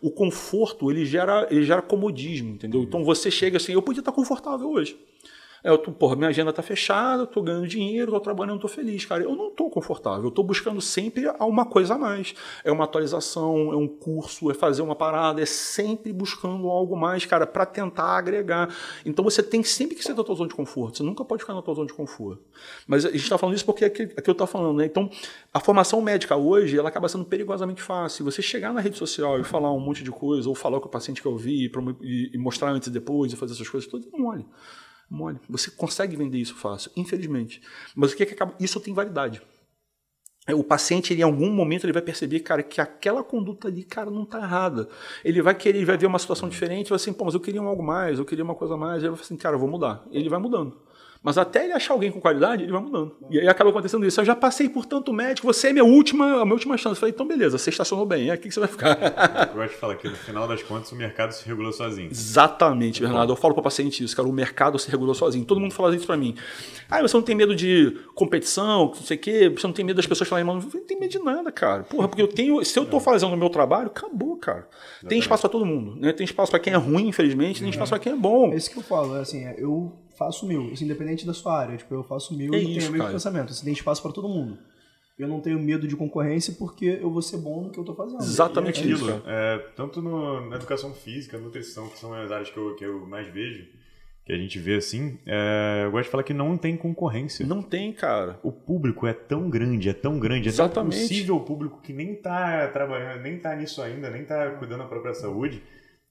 O 0.00 0.10
conforto, 0.10 0.90
ele 0.90 1.04
gera, 1.04 1.48
ele 1.50 1.64
gera 1.64 1.82
comodismo, 1.82 2.50
entendeu? 2.54 2.82
Então 2.82 3.04
você 3.04 3.30
chega 3.30 3.56
assim, 3.56 3.72
eu 3.72 3.82
podia 3.82 4.00
estar 4.00 4.12
confortável 4.12 4.70
hoje. 4.70 4.96
É, 5.62 5.70
eu 5.70 5.78
tô, 5.78 5.90
porra, 5.90 6.14
minha 6.14 6.28
agenda 6.28 6.52
tá 6.52 6.62
fechada, 6.62 7.26
tô 7.26 7.42
ganhando 7.42 7.66
dinheiro, 7.66 8.12
tô 8.12 8.20
trabalhando, 8.20 8.60
tô 8.60 8.68
feliz, 8.68 9.04
cara. 9.04 9.22
Eu 9.22 9.34
não 9.34 9.50
tô 9.50 9.68
confortável, 9.68 10.24
eu 10.24 10.30
tô 10.30 10.42
buscando 10.42 10.80
sempre 10.80 11.28
uma 11.40 11.64
coisa 11.64 11.94
a 11.94 11.98
mais. 11.98 12.34
É 12.64 12.70
uma 12.70 12.84
atualização, 12.84 13.72
é 13.72 13.76
um 13.76 13.88
curso, 13.88 14.50
é 14.50 14.54
fazer 14.54 14.82
uma 14.82 14.94
parada, 14.94 15.42
é 15.42 15.46
sempre 15.46 16.12
buscando 16.12 16.68
algo 16.68 16.96
mais, 16.96 17.24
cara, 17.24 17.46
para 17.46 17.66
tentar 17.66 18.16
agregar. 18.16 18.74
Então 19.04 19.24
você 19.24 19.42
tem 19.42 19.62
sempre 19.62 19.96
que 19.96 20.04
ser 20.04 20.14
da 20.14 20.22
tua 20.22 20.34
zona 20.34 20.48
de 20.48 20.54
conforto, 20.54 20.98
você 20.98 21.02
nunca 21.02 21.24
pode 21.24 21.42
ficar 21.42 21.54
na 21.54 21.62
tua 21.62 21.74
zona 21.74 21.86
de 21.86 21.94
conforto. 21.94 22.42
Mas 22.86 23.04
a 23.04 23.10
gente 23.10 23.28
tá 23.28 23.38
falando 23.38 23.56
isso 23.56 23.64
porque 23.64 23.84
é 23.84 23.88
aquilo 23.88 24.08
que 24.08 24.30
eu 24.30 24.34
tô 24.34 24.46
falando, 24.46 24.78
né? 24.78 24.86
Então, 24.86 25.10
a 25.52 25.60
formação 25.60 26.00
médica 26.00 26.36
hoje, 26.36 26.78
ela 26.78 26.88
acaba 26.88 27.08
sendo 27.08 27.24
perigosamente 27.24 27.82
fácil. 27.82 28.24
Você 28.24 28.42
chegar 28.42 28.72
na 28.72 28.80
rede 28.80 28.96
social 28.96 29.40
e 29.40 29.44
falar 29.44 29.72
um 29.72 29.80
monte 29.80 30.04
de 30.04 30.10
coisa, 30.10 30.48
ou 30.48 30.54
falar 30.54 30.80
com 30.80 30.86
o 30.86 30.90
paciente 30.90 31.20
que 31.20 31.26
eu 31.28 31.36
vi, 31.36 31.70
e 32.02 32.38
mostrar 32.38 32.70
antes 32.70 32.88
e 32.88 32.90
depois, 32.90 33.32
e 33.32 33.36
fazer 33.36 33.54
essas 33.54 33.68
coisas 33.68 33.88
todas, 33.88 34.06
não 34.12 34.26
olha 34.26 34.44
mole. 35.10 35.38
Você 35.48 35.70
consegue 35.70 36.16
vender 36.16 36.38
isso 36.38 36.54
fácil, 36.54 36.90
infelizmente. 36.96 37.60
Mas 37.94 38.12
o 38.12 38.16
que, 38.16 38.22
é 38.22 38.26
que 38.26 38.34
acaba? 38.34 38.54
Isso 38.60 38.80
tem 38.80 38.92
validade. 38.92 39.42
É, 40.46 40.54
o 40.54 40.64
paciente, 40.64 41.12
ele, 41.12 41.20
em 41.20 41.24
algum 41.24 41.50
momento, 41.50 41.84
ele 41.84 41.92
vai 41.92 42.00
perceber, 42.00 42.40
cara, 42.40 42.62
que 42.62 42.80
aquela 42.80 43.22
conduta 43.22 43.68
ali, 43.68 43.84
cara, 43.84 44.10
não 44.10 44.22
está 44.22 44.38
errada. 44.38 44.88
Ele 45.22 45.42
vai 45.42 45.54
querer, 45.54 45.76
ele 45.76 45.84
vai 45.84 45.98
ver 45.98 46.06
uma 46.06 46.18
situação 46.18 46.48
diferente, 46.48 46.88
vai 46.88 46.96
assim, 46.96 47.12
pô, 47.12 47.26
mas 47.26 47.34
eu 47.34 47.40
queria 47.40 47.60
um 47.60 47.68
algo 47.68 47.82
mais, 47.82 48.18
eu 48.18 48.24
queria 48.24 48.42
uma 48.42 48.54
coisa 48.54 48.74
mais. 48.74 49.02
Ele 49.02 49.12
vai 49.12 49.20
assim, 49.20 49.36
cara, 49.36 49.56
eu 49.56 49.60
vou 49.60 49.68
mudar. 49.68 50.02
Ele 50.10 50.28
vai 50.28 50.38
mudando. 50.38 50.87
Mas 51.22 51.36
até 51.36 51.64
ele 51.64 51.72
achar 51.72 51.94
alguém 51.94 52.12
com 52.12 52.20
qualidade, 52.20 52.62
ele 52.62 52.70
vai 52.70 52.80
mudando. 52.80 53.16
E 53.28 53.40
aí 53.40 53.48
acaba 53.48 53.70
acontecendo 53.70 54.06
isso. 54.06 54.20
Eu 54.20 54.24
já 54.24 54.36
passei 54.36 54.68
por 54.68 54.86
tanto 54.86 55.12
médico, 55.12 55.46
você 55.46 55.68
é 55.68 55.72
minha 55.72 55.84
última, 55.84 56.40
a 56.40 56.44
minha 56.44 56.54
última 56.54 56.76
chance. 56.76 56.94
Eu 56.94 57.00
falei, 57.00 57.12
então 57.12 57.26
beleza, 57.26 57.58
você 57.58 57.70
estacionou 57.70 58.06
bem, 58.06 58.30
é 58.30 58.32
aqui 58.32 58.48
que 58.48 58.54
você 58.54 58.60
vai 58.60 58.68
ficar. 58.68 59.48
Eu 59.50 59.54
gosto 59.54 59.72
de 59.72 59.80
falar 59.80 59.96
que 59.96 60.08
no 60.08 60.14
final 60.14 60.46
das 60.46 60.62
contas 60.62 60.92
o 60.92 60.96
mercado 60.96 61.32
se 61.32 61.46
regulou 61.46 61.72
sozinho. 61.72 62.08
Exatamente, 62.10 63.00
Bernardo. 63.00 63.32
Eu 63.32 63.36
falo 63.36 63.52
para 63.52 63.60
o 63.60 63.64
paciente 63.64 64.04
isso, 64.04 64.16
cara, 64.16 64.28
o 64.28 64.32
mercado 64.32 64.78
se 64.78 64.90
regulou 64.90 65.14
sozinho. 65.14 65.44
Todo 65.44 65.60
mundo 65.60 65.74
fala 65.74 65.94
isso 65.94 66.06
para 66.06 66.16
mim. 66.16 66.36
Ah, 66.88 67.02
você 67.02 67.16
não 67.16 67.22
tem 67.22 67.34
medo 67.34 67.54
de 67.54 67.98
competição, 68.14 68.86
não 68.86 68.94
sei 68.94 69.16
o 69.16 69.20
quê, 69.20 69.48
você 69.48 69.66
não 69.66 69.74
tem 69.74 69.84
medo 69.84 69.96
das 69.96 70.06
pessoas 70.06 70.28
falarem, 70.28 70.46
mano, 70.46 70.62
não 70.72 70.84
tem 70.84 70.98
medo 70.98 71.10
de 71.10 71.18
nada, 71.18 71.50
cara. 71.50 71.82
Porra, 71.82 72.06
porque 72.06 72.22
eu 72.22 72.28
tenho, 72.28 72.64
se 72.64 72.78
eu 72.78 72.84
estou 72.84 73.00
fazendo 73.00 73.32
o 73.32 73.36
meu 73.36 73.50
trabalho, 73.50 73.88
acabou, 73.88 74.36
cara. 74.36 74.68
Tem 75.08 75.18
espaço 75.18 75.42
para 75.42 75.50
todo 75.50 75.66
mundo, 75.66 75.96
né? 76.00 76.12
Tem 76.12 76.24
espaço 76.24 76.50
para 76.50 76.60
quem 76.60 76.72
é 76.72 76.76
ruim, 76.76 77.08
infelizmente, 77.08 77.60
tem 77.60 77.70
espaço 77.70 77.90
para 77.90 77.98
quem 77.98 78.12
é 78.12 78.16
bom. 78.16 78.52
É 78.52 78.56
isso 78.56 78.70
que 78.70 78.78
eu 78.78 78.82
falo, 78.82 79.16
é 79.16 79.20
assim, 79.20 79.44
eu 79.58 79.92
faço 80.18 80.46
mil, 80.46 80.72
assim, 80.72 80.84
independente 80.84 81.24
da 81.24 81.32
sua 81.32 81.58
área. 81.58 81.76
Tipo, 81.76 81.94
eu 81.94 82.02
faço 82.02 82.36
mil 82.36 82.52
é 82.52 82.58
e 82.58 82.62
isso, 82.62 82.78
tenho 82.80 82.90
o 82.90 82.92
mesmo 82.92 83.12
pensamento. 83.12 83.52
Assim, 83.52 83.64
tem 83.64 83.72
espaço 83.72 84.02
para 84.02 84.12
todo 84.12 84.28
mundo. 84.28 84.58
Eu 85.18 85.26
não 85.26 85.40
tenho 85.40 85.58
medo 85.58 85.88
de 85.88 85.96
concorrência 85.96 86.54
porque 86.58 86.98
eu 87.00 87.10
vou 87.10 87.22
ser 87.22 87.38
bom 87.38 87.62
no 87.62 87.70
que 87.70 87.78
eu 87.78 87.82
estou 87.82 87.96
fazendo. 87.96 88.20
Exatamente 88.20 88.82
é 88.82 88.86
isso. 88.86 89.22
É, 89.26 89.58
tanto 89.74 90.00
no, 90.00 90.48
na 90.48 90.56
educação 90.56 90.92
física, 90.92 91.38
nutrição, 91.38 91.88
que 91.88 91.98
são 91.98 92.12
as 92.14 92.30
áreas 92.30 92.50
que 92.50 92.56
eu, 92.56 92.76
que 92.76 92.84
eu 92.84 93.04
mais 93.06 93.26
vejo, 93.26 93.66
que 94.24 94.32
a 94.32 94.36
gente 94.36 94.58
vê 94.58 94.76
assim, 94.76 95.18
é, 95.26 95.84
eu 95.86 95.90
gosto 95.90 96.04
de 96.04 96.10
falar 96.10 96.22
que 96.22 96.34
não 96.34 96.56
tem 96.56 96.76
concorrência. 96.76 97.44
Não 97.46 97.62
tem, 97.62 97.92
cara. 97.92 98.38
O 98.44 98.52
público 98.52 99.06
é 99.06 99.12
tão 99.12 99.50
grande, 99.50 99.88
é 99.88 99.92
tão 99.92 100.20
grande, 100.20 100.48
Exatamente. 100.48 100.96
é 100.96 100.98
tão 100.98 101.08
possível 101.08 101.36
o 101.36 101.40
público 101.40 101.80
que 101.80 101.92
nem 101.92 102.12
está 102.12 102.68
trabalhando, 102.68 103.22
nem 103.22 103.36
está 103.36 103.56
nisso 103.56 103.82
ainda, 103.82 104.10
nem 104.10 104.22
está 104.22 104.50
cuidando 104.52 104.80
da 104.80 104.88
própria 104.88 105.14
saúde, 105.14 105.62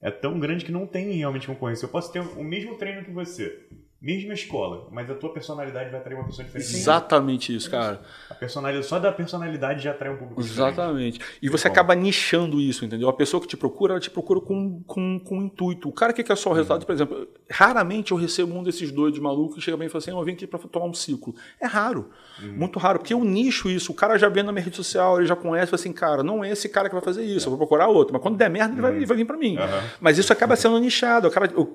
é 0.02 0.10
tão 0.10 0.38
grande 0.38 0.64
que 0.64 0.72
não 0.72 0.86
tem 0.86 1.12
realmente 1.12 1.46
concorrência. 1.46 1.86
Eu 1.86 1.90
posso 1.90 2.12
ter 2.12 2.20
o 2.20 2.44
mesmo 2.44 2.74
treino 2.76 3.04
que 3.04 3.10
você, 3.10 3.66
mesma 4.00 4.32
escola, 4.32 4.88
mas 4.92 5.10
a 5.10 5.14
tua 5.14 5.32
personalidade 5.32 5.90
vai 5.90 5.98
atrair 5.98 6.16
uma 6.16 6.24
pessoa 6.24 6.44
diferente. 6.44 6.72
Exatamente 6.72 7.54
isso, 7.54 7.68
cara. 7.68 8.00
A 8.30 8.34
personalidade, 8.34 8.86
só 8.86 8.98
da 8.98 9.10
personalidade 9.10 9.82
já 9.82 9.90
atrai 9.90 10.10
um 10.12 10.16
público 10.16 10.40
Exatamente. 10.40 11.18
Diferente. 11.18 11.38
E 11.42 11.48
você 11.48 11.66
acaba 11.66 11.94
nichando 11.94 12.60
isso, 12.60 12.84
entendeu? 12.84 13.08
A 13.08 13.12
pessoa 13.12 13.40
que 13.40 13.48
te 13.48 13.56
procura, 13.56 13.94
ela 13.94 14.00
te 14.00 14.10
procura 14.10 14.40
com, 14.40 14.82
com, 14.84 15.18
com 15.18 15.38
um 15.38 15.42
intuito. 15.42 15.88
O 15.88 15.92
cara 15.92 16.12
que 16.12 16.22
quer 16.22 16.36
só 16.36 16.50
o 16.50 16.52
resultado, 16.52 16.80
uhum. 16.80 16.86
por 16.86 16.92
exemplo, 16.92 17.28
raramente 17.50 18.12
eu 18.12 18.18
recebo 18.18 18.54
um 18.54 18.62
desses 18.62 18.90
doidos 18.90 19.18
malucos 19.18 19.56
que 19.56 19.60
chega 19.60 19.76
bem 19.76 19.86
e 19.86 19.90
fala 19.90 20.02
assim, 20.02 20.10
eu 20.10 20.22
vim 20.22 20.32
aqui 20.32 20.46
para 20.46 20.58
tomar 20.60 20.86
um 20.86 20.94
ciclo. 20.94 21.34
É 21.60 21.66
raro. 21.66 22.10
Uhum. 22.42 22.52
Muito 22.52 22.78
raro, 22.78 22.98
porque 22.98 23.14
eu 23.14 23.24
nicho 23.24 23.70
isso. 23.70 23.90
O 23.90 23.94
cara 23.94 24.18
já 24.18 24.28
vê 24.28 24.42
na 24.42 24.52
minha 24.52 24.62
rede 24.62 24.76
social, 24.76 25.18
ele 25.18 25.26
já 25.26 25.34
conhece, 25.34 25.70
fala 25.70 25.80
assim, 25.80 25.92
cara, 25.92 26.22
não 26.22 26.44
é 26.44 26.50
esse 26.50 26.68
cara 26.68 26.88
que 26.88 26.94
vai 26.94 27.02
fazer 27.02 27.24
isso, 27.24 27.46
eu 27.46 27.50
vou 27.50 27.58
procurar 27.58 27.88
outro. 27.88 28.12
Mas 28.12 28.22
quando 28.22 28.36
der 28.36 28.50
merda, 28.50 28.74
ele 28.74 28.82
vai, 28.82 28.96
ele 28.96 29.06
vai 29.06 29.16
vir 29.16 29.24
para 29.24 29.36
mim. 29.36 29.56
Uhum. 29.56 29.88
Mas 30.00 30.18
isso 30.18 30.32
acaba 30.32 30.56
sendo 30.56 30.78
nichado. 30.78 31.30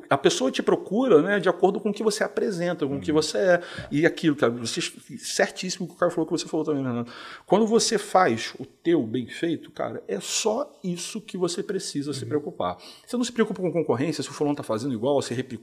A 0.09 0.17
pessoa 0.17 0.51
te 0.51 0.61
procura 0.61 1.21
né, 1.21 1.39
de 1.39 1.49
acordo 1.49 1.79
com 1.79 1.89
o 1.89 1.93
que 1.93 2.03
você 2.03 2.23
apresenta, 2.23 2.85
com 2.85 2.97
o 2.97 3.01
que 3.01 3.11
uhum. 3.11 3.15
você 3.15 3.37
é. 3.37 3.61
E 3.91 4.05
aquilo, 4.05 4.35
cara, 4.35 4.51
você, 4.51 4.79
certíssimo 5.17 5.87
que 5.87 5.93
o 5.93 5.97
cara 5.97 6.11
falou 6.11 6.27
que 6.27 6.31
você 6.31 6.47
falou 6.47 6.65
também, 6.65 6.83
Renato. 6.83 7.11
Quando 7.45 7.65
você 7.65 7.97
faz 7.97 8.53
o 8.59 8.65
teu 8.65 9.01
bem 9.03 9.27
feito, 9.27 9.71
cara, 9.71 10.03
é 10.07 10.19
só 10.19 10.71
isso 10.83 11.19
que 11.19 11.35
você 11.35 11.63
precisa 11.63 12.11
uhum. 12.11 12.13
se 12.13 12.25
preocupar. 12.25 12.77
Você 13.05 13.17
não 13.17 13.23
se 13.23 13.31
preocupa 13.31 13.61
com 13.61 13.71
concorrência, 13.71 14.21
se 14.21 14.29
o 14.29 14.33
fulano 14.33 14.55
tá 14.55 14.63
fazendo 14.63 14.93
igual, 14.93 15.19
se 15.21 15.33
replicou. 15.33 15.62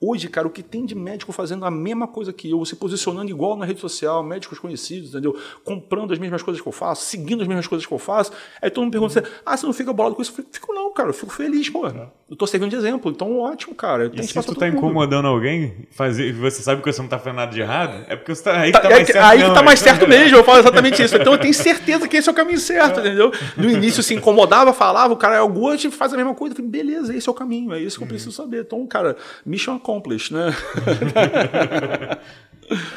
Hoje, 0.00 0.28
cara, 0.28 0.46
o 0.46 0.50
que 0.50 0.62
tem 0.62 0.84
de 0.84 0.94
médico 0.94 1.32
fazendo 1.32 1.64
a 1.64 1.70
mesma 1.70 2.06
coisa 2.06 2.32
que 2.32 2.50
eu, 2.50 2.64
se 2.64 2.76
posicionando 2.76 3.30
igual 3.30 3.56
na 3.56 3.64
rede 3.64 3.80
social, 3.80 4.22
médicos 4.22 4.58
conhecidos, 4.58 5.10
entendeu? 5.10 5.38
Comprando 5.64 6.12
as 6.12 6.18
mesmas 6.18 6.42
coisas 6.42 6.60
que 6.60 6.68
eu 6.68 6.72
faço, 6.72 7.06
seguindo 7.06 7.42
as 7.42 7.48
mesmas 7.48 7.66
coisas 7.66 7.86
que 7.86 7.92
eu 7.92 7.98
faço. 7.98 8.32
Aí 8.60 8.70
todo 8.70 8.84
mundo 8.84 8.92
pergunta 8.92 9.20
uhum. 9.20 9.24
assim, 9.24 9.36
ah, 9.44 9.56
você 9.56 9.66
não 9.66 9.72
fica 9.72 9.92
bolado 9.92 10.14
com 10.14 10.22
isso? 10.22 10.34
Eu 10.36 10.44
fico, 10.50 10.74
não, 10.74 10.92
cara, 10.92 11.10
eu 11.10 11.14
fico 11.14 11.32
feliz, 11.32 11.68
pô. 11.70 11.86
Uhum. 11.86 12.06
Eu 12.28 12.36
tô 12.36 12.46
servindo 12.46 12.70
de 12.70 12.76
exemplo, 12.76 13.10
então 13.10 13.38
ótimo, 13.38 13.74
cara. 13.74 14.10
E 14.12 14.22
se 14.26 14.42
tu 14.42 14.54
tá 14.54 14.66
incomodando 14.66 15.28
alguém, 15.28 15.86
fazer, 15.92 16.32
você 16.32 16.60
sabe 16.62 16.82
que 16.82 16.92
você 16.92 17.00
não 17.00 17.08
tá 17.08 17.18
fazendo 17.18 17.36
nada 17.36 17.52
de 17.52 17.60
errado, 17.60 18.04
é 18.08 18.16
porque 18.16 18.34
você 18.34 18.42
tá, 18.42 18.58
aí 18.58 18.72
que 18.72 18.80
tá, 18.80 18.80
tá 18.80 18.90
mais 18.90 19.08
é, 19.08 19.12
certo. 19.12 19.24
Aí 19.24 19.44
que 19.44 19.54
tá 19.54 19.62
mais 19.62 19.78
certo 19.78 20.08
mesmo, 20.08 20.36
eu 20.36 20.44
falo 20.44 20.58
exatamente 20.58 21.00
isso. 21.04 21.16
Então 21.16 21.34
eu 21.34 21.38
tenho 21.38 21.54
certeza 21.54 22.08
que 22.08 22.16
esse 22.16 22.28
é 22.28 22.32
o 22.32 22.34
caminho 22.34 22.58
certo, 22.58 23.00
entendeu? 23.00 23.32
No 23.56 23.70
início 23.70 24.02
se 24.02 24.12
incomodava, 24.12 24.72
falava, 24.72 25.12
o 25.12 25.16
cara 25.16 25.36
é 25.36 25.42
o 25.42 25.76
gente 25.76 25.96
faz 25.96 26.12
a 26.12 26.16
mesma 26.16 26.34
coisa. 26.34 26.52
Eu 26.52 26.56
falei, 26.56 26.70
beleza, 26.70 27.16
esse 27.16 27.28
é 27.28 27.32
o 27.32 27.34
caminho, 27.34 27.72
é 27.72 27.80
isso 27.80 27.98
que 27.98 28.04
eu 28.04 28.08
preciso 28.08 28.32
saber. 28.32 28.62
Então, 28.62 28.84
cara, 28.86 29.16
mission 29.44 29.76
accomplished, 29.76 30.32
né? 30.32 30.50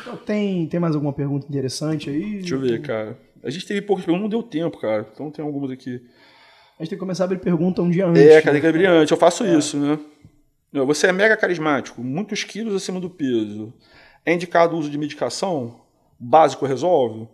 Então, 0.01 0.17
tem, 0.17 0.65
tem 0.67 0.79
mais 0.79 0.95
alguma 0.95 1.13
pergunta 1.13 1.45
interessante 1.47 2.09
aí? 2.09 2.39
Deixa 2.39 2.55
eu 2.55 2.59
ver, 2.59 2.81
cara. 2.81 3.17
A 3.43 3.49
gente 3.49 3.65
teve 3.65 3.81
poucas 3.81 4.05
perguntas, 4.05 4.23
não 4.23 4.29
deu 4.29 4.43
tempo, 4.43 4.79
cara. 4.79 5.07
Então 5.13 5.31
tem 5.31 5.43
algumas 5.45 5.71
aqui. 5.71 6.01
A 6.77 6.83
gente 6.83 6.89
tem 6.89 6.97
que 6.97 6.97
começar 6.97 7.23
a 7.23 7.25
abrir 7.25 7.39
pergunta 7.39 7.81
um 7.81 7.89
dia 7.89 8.07
antes. 8.07 8.21
É, 8.21 8.41
cara, 8.41 8.53
tem 8.53 8.61
que 8.61 8.67
abrir 8.67 8.85
antes. 8.85 9.11
Eu 9.11 9.17
faço 9.17 9.43
é. 9.43 9.57
isso, 9.57 9.77
né? 9.77 9.99
Você 10.71 11.07
é 11.07 11.11
mega 11.11 11.35
carismático, 11.35 12.03
muitos 12.03 12.43
quilos 12.43 12.75
acima 12.75 12.99
do 12.99 13.09
peso. 13.09 13.73
É 14.25 14.33
indicado 14.33 14.75
o 14.75 14.79
uso 14.79 14.89
de 14.89 14.97
medicação? 14.97 15.81
Básico 16.19 16.65
resolve? 16.65 17.27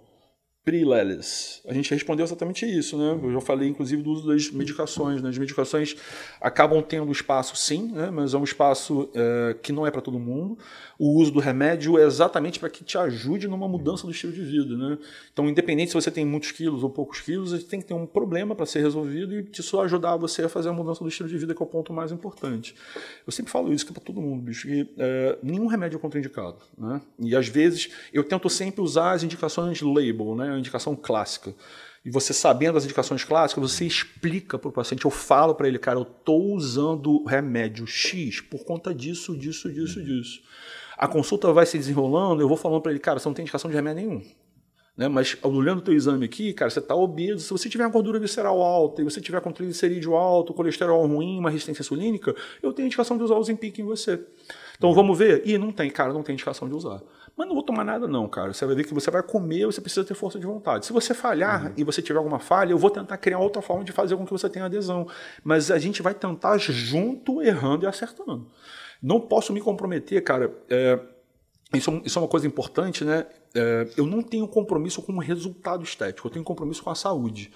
Prileles. 0.66 1.62
A 1.68 1.74
gente 1.74 1.92
respondeu 1.94 2.26
exatamente 2.26 2.66
isso, 2.66 2.98
né? 2.98 3.20
Eu 3.22 3.32
já 3.34 3.40
falei, 3.40 3.70
inclusive, 3.70 4.02
do 4.02 4.10
uso 4.10 4.28
das 4.28 4.50
medicações. 4.50 5.22
Né? 5.22 5.30
As 5.30 5.38
medicações 5.38 5.96
acabam 6.42 6.82
tendo 6.82 7.12
espaço, 7.12 7.56
sim, 7.56 7.92
né? 7.92 8.10
mas 8.10 8.34
é 8.34 8.38
um 8.38 8.44
espaço 8.44 9.08
é, 9.14 9.56
que 9.62 9.72
não 9.72 9.86
é 9.86 9.92
para 9.92 10.02
todo 10.02 10.18
mundo 10.18 10.58
o 10.98 11.20
uso 11.20 11.32
do 11.32 11.40
remédio 11.40 11.98
é 11.98 12.04
exatamente 12.04 12.60
para 12.60 12.70
que 12.70 12.84
te 12.84 12.98
ajude 12.98 13.48
numa 13.48 13.68
mudança 13.68 14.06
do 14.06 14.12
estilo 14.12 14.32
de 14.32 14.44
vida. 14.44 14.76
Né? 14.78 14.98
Então, 15.32 15.48
independente 15.50 15.90
se 15.90 15.94
você 15.94 16.10
tem 16.10 16.26
muitos 16.26 16.52
quilos 16.52 16.84
ou 16.84 16.90
poucos 16.90 17.20
quilos, 17.20 17.52
você 17.52 17.64
tem 17.64 17.80
que 17.80 17.86
ter 17.86 17.94
um 17.94 18.06
problema 18.06 18.56
para 18.56 18.66
ser 18.66 18.80
resolvido 18.82 19.38
e 19.38 19.48
isso 19.52 19.80
ajudar 19.82 20.16
você 20.18 20.44
a 20.44 20.50
fazer 20.50 20.70
a 20.70 20.74
mudança 20.74 21.04
do 21.04 21.10
estilo 21.10 21.28
de 21.28 21.38
vida, 21.38 21.54
que 21.54 21.62
é 21.62 21.66
o 21.66 21.70
ponto 21.70 21.92
mais 21.92 22.12
importante. 22.12 22.76
Eu 23.26 23.32
sempre 23.32 23.52
falo 23.52 23.74
isso 23.74 23.86
para 23.92 24.02
todo 24.02 24.22
mundo, 24.22 24.42
bicho, 24.42 24.68
que 24.68 24.90
é, 24.98 25.38
nenhum 25.44 25.68
remédio 25.68 25.98
é 25.98 26.00
contraindicado. 26.00 26.58
Né? 26.78 27.02
E 27.20 27.36
às 27.36 27.48
vezes 27.48 27.90
eu 28.14 28.24
tento 28.24 28.50
sempre 28.50 28.82
usar 28.82 29.12
as 29.12 29.24
indicações 29.24 29.82
label, 29.82 30.36
né? 30.36 30.55
A 30.56 30.60
indicação 30.60 30.96
clássica. 30.96 31.54
E 32.06 32.10
você 32.12 32.34
sabendo 32.34 32.78
as 32.78 32.86
indicações 32.86 33.24
clássicas, 33.24 33.72
você 33.72 33.86
explica 33.86 34.60
para 34.60 34.70
o 34.70 34.72
paciente, 34.72 35.06
eu 35.06 35.12
falo 35.12 35.56
para 35.56 35.68
ele, 35.68 35.80
cara, 35.80 35.98
eu 35.98 36.04
estou 36.04 36.54
usando 36.54 37.24
remédio 37.26 37.88
X 37.88 38.42
por 38.42 38.64
conta 38.64 38.94
disso, 38.94 39.36
disso, 39.36 39.72
disso, 39.74 40.04
disso. 40.04 40.42
A 40.98 41.08
consulta 41.08 41.52
vai 41.52 41.66
se 41.66 41.78
desenrolando, 41.78 42.42
eu 42.42 42.48
vou 42.48 42.58
falando 42.58 42.82
para 42.82 42.92
ele, 42.92 43.00
cara, 43.00 43.20
você 43.20 43.28
não 43.28 43.34
tem 43.34 43.44
indicação 43.44 43.70
de 43.70 43.76
remédio 43.76 44.06
nenhum. 44.06 44.24
Né? 44.96 45.08
Mas 45.10 45.36
olhando 45.44 45.80
o 45.80 45.82
teu 45.82 45.94
exame 45.94 46.26
aqui, 46.26 46.54
cara, 46.54 46.70
você 46.70 46.80
está 46.80 46.96
obeso. 46.96 47.40
Se 47.40 47.50
você 47.50 47.68
tiver 47.68 47.84
uma 47.84 47.92
gordura 47.92 48.20
visceral 48.20 48.62
alta 48.62 49.02
e 49.02 49.04
você 49.04 49.20
tiver 49.20 49.42
com 49.42 49.52
triglicerídeo 49.52 50.16
alto, 50.16 50.54
colesterol 50.54 51.06
ruim, 51.06 51.38
uma 51.38 51.50
resistência 51.50 51.82
insulínica, 51.82 52.34
eu 52.64 52.72
tenho 52.72 52.86
indicação 52.86 53.18
de 53.18 53.24
usar 53.24 53.36
o 53.36 53.44
Zempic 53.44 53.80
em 53.80 53.84
você. 53.84 54.24
Então 54.78 54.94
vamos 54.94 55.18
ver? 55.18 55.46
Ih, 55.46 55.58
não 55.58 55.72
tem, 55.72 55.90
cara, 55.90 56.14
não 56.14 56.24
tem 56.24 56.34
indicação 56.34 56.68
de 56.70 56.76
usar. 56.76 57.02
Mas 57.38 57.48
não 57.48 57.54
vou 57.54 57.64
tomar 57.64 57.84
nada 57.84 58.08
não, 58.08 58.28
cara. 58.30 58.54
Você 58.54 58.66
vai 58.66 58.76
ver 58.76 58.86
que 58.86 58.94
você 58.94 59.12
vai 59.12 59.22
comer, 59.22 59.66
você 59.66 59.82
precisa 59.82 60.06
ter 60.06 60.14
força 60.14 60.40
de 60.40 60.46
vontade. 60.46 60.86
Se 60.86 60.94
você 60.94 61.14
falhar 61.14 61.66
uhum. 61.66 61.74
e 61.76 61.84
você 61.84 62.02
tiver 62.02 62.18
alguma 62.18 62.40
falha, 62.40 62.72
eu 62.72 62.78
vou 62.78 62.90
tentar 62.90 63.18
criar 63.18 63.40
outra 63.40 63.62
forma 63.62 63.84
de 63.84 63.92
fazer 63.92 64.16
com 64.16 64.26
que 64.26 64.32
você 64.32 64.50
tenha 64.50 64.66
adesão. 64.66 65.08
Mas 65.44 65.70
a 65.70 65.78
gente 65.78 66.02
vai 66.02 66.14
tentar 66.14 66.58
junto, 66.58 67.42
errando 67.42 67.86
e 67.86 67.88
acertando. 67.88 68.48
Não 69.02 69.20
posso 69.20 69.52
me 69.52 69.60
comprometer, 69.60 70.24
cara. 70.24 70.54
É, 70.70 71.00
isso, 71.74 72.02
isso, 72.06 72.18
é 72.18 72.22
uma 72.22 72.28
coisa 72.28 72.48
importante, 72.48 73.04
né? 73.04 73.26
É, 73.54 73.88
eu 73.98 74.06
não 74.06 74.22
tenho 74.22 74.48
compromisso 74.48 75.02
com 75.02 75.12
o 75.14 75.20
resultado 75.20 75.84
estético, 75.84 76.28
eu 76.28 76.32
tenho 76.32 76.46
compromisso 76.46 76.84
com 76.84 76.90
a 76.90 76.96
saúde. 76.96 77.52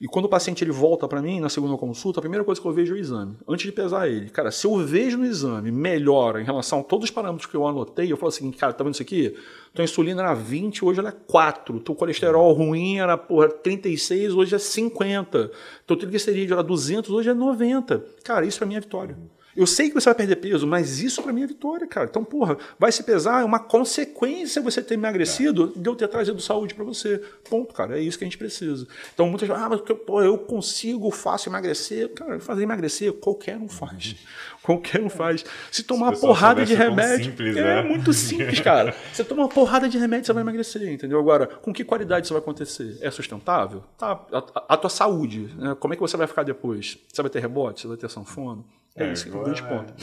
E 0.00 0.06
quando 0.06 0.24
o 0.24 0.28
paciente 0.30 0.64
ele 0.64 0.72
volta 0.72 1.06
para 1.06 1.20
mim 1.20 1.40
na 1.40 1.50
segunda 1.50 1.76
consulta, 1.76 2.20
a 2.20 2.22
primeira 2.22 2.42
coisa 2.42 2.58
que 2.58 2.66
eu 2.66 2.72
vejo 2.72 2.94
é 2.94 2.96
o 2.96 2.98
exame, 2.98 3.36
antes 3.46 3.66
de 3.66 3.72
pesar 3.72 4.08
ele. 4.08 4.30
Cara, 4.30 4.50
se 4.50 4.66
eu 4.66 4.74
vejo 4.78 5.18
no 5.18 5.26
exame 5.26 5.70
melhora 5.70 6.40
em 6.40 6.44
relação 6.44 6.80
a 6.80 6.82
todos 6.82 7.04
os 7.04 7.10
parâmetros 7.10 7.44
que 7.44 7.54
eu 7.54 7.66
anotei, 7.66 8.10
eu 8.10 8.16
falo 8.16 8.28
assim, 8.28 8.50
cara, 8.50 8.72
tá 8.72 8.82
vendo 8.82 8.94
isso 8.94 9.02
aqui? 9.02 9.36
Tua 9.74 9.84
insulina 9.84 10.22
era 10.22 10.32
20, 10.32 10.86
hoje 10.86 11.00
ela 11.00 11.10
é 11.10 11.12
4. 11.12 11.80
Teu 11.80 11.94
colesterol 11.94 12.50
ruim 12.54 12.98
era 12.98 13.18
porra, 13.18 13.48
36, 13.48 14.32
hoje 14.32 14.54
é 14.54 14.58
50. 14.58 15.50
Teu 15.86 15.96
triglicerídeo 15.96 16.54
era 16.54 16.62
200, 16.62 17.10
hoje 17.10 17.28
é 17.28 17.34
90. 17.34 18.02
Cara, 18.24 18.46
isso 18.46 18.56
para 18.56 18.66
mim 18.66 18.76
é 18.76 18.80
vitória. 18.80 19.18
Eu 19.56 19.66
sei 19.66 19.88
que 19.88 19.94
você 19.94 20.04
vai 20.04 20.14
perder 20.14 20.36
peso, 20.36 20.66
mas 20.66 21.00
isso 21.00 21.22
para 21.22 21.32
mim 21.32 21.42
é 21.42 21.46
vitória, 21.46 21.86
cara. 21.86 22.06
Então, 22.08 22.22
porra, 22.22 22.56
vai 22.78 22.92
se 22.92 23.02
pesar, 23.02 23.42
é 23.42 23.44
uma 23.44 23.58
consequência 23.58 24.62
você 24.62 24.80
ter 24.80 24.94
emagrecido 24.94 25.72
de 25.74 25.88
eu 25.88 25.96
ter 25.96 26.06
trazido 26.08 26.40
saúde 26.40 26.74
para 26.74 26.84
você. 26.84 27.20
Ponto, 27.48 27.74
cara. 27.74 27.98
É 27.98 28.02
isso 28.02 28.16
que 28.16 28.24
a 28.24 28.26
gente 28.26 28.38
precisa. 28.38 28.86
Então, 29.12 29.26
muitas 29.28 29.48
vezes, 29.48 29.62
ah, 29.62 29.68
mas 29.68 29.80
porra, 29.80 30.24
eu 30.24 30.38
consigo, 30.38 31.10
faço 31.10 31.48
emagrecer. 31.48 32.10
Cara, 32.14 32.38
fazer 32.38 32.62
emagrecer, 32.62 33.12
qualquer 33.14 33.56
um 33.56 33.68
faz. 33.68 34.16
Qualquer 34.62 35.00
um 35.00 35.08
faz. 35.08 35.42
Se 35.70 35.82
tomar 35.82 36.08
uma 36.08 36.18
porrada 36.18 36.66
de 36.66 36.74
remédio. 36.74 37.24
Simples, 37.24 37.56
é 37.56 37.62
né? 37.62 37.82
muito 37.82 38.12
simples, 38.12 38.60
cara. 38.60 38.94
Você 39.10 39.24
toma 39.24 39.42
uma 39.42 39.48
porrada 39.48 39.88
de 39.88 39.96
remédio, 39.96 40.26
você 40.26 40.32
vai 40.34 40.42
emagrecer, 40.42 40.92
entendeu? 40.92 41.18
Agora, 41.18 41.46
com 41.46 41.72
que 41.72 41.82
qualidade 41.82 42.26
isso 42.26 42.34
vai 42.34 42.42
acontecer? 42.42 42.98
É 43.00 43.10
sustentável? 43.10 43.82
Tá. 43.96 44.20
A, 44.30 44.74
a 44.74 44.76
tua 44.76 44.90
saúde, 44.90 45.48
né? 45.56 45.74
como 45.80 45.94
é 45.94 45.96
que 45.96 46.02
você 46.02 46.14
vai 46.14 46.26
ficar 46.26 46.42
depois? 46.42 46.98
Você 47.10 47.22
vai 47.22 47.30
ter 47.30 47.40
rebote? 47.40 47.80
Você 47.80 47.88
vai 47.88 47.96
ter 47.96 48.10
sanfona? 48.10 48.62
É, 48.96 49.04
é 49.04 49.12
isso 49.12 49.30
que 49.30 49.36
é 49.36 49.40
o 49.40 49.44
grande 49.44 49.62
ponto. 49.62 49.94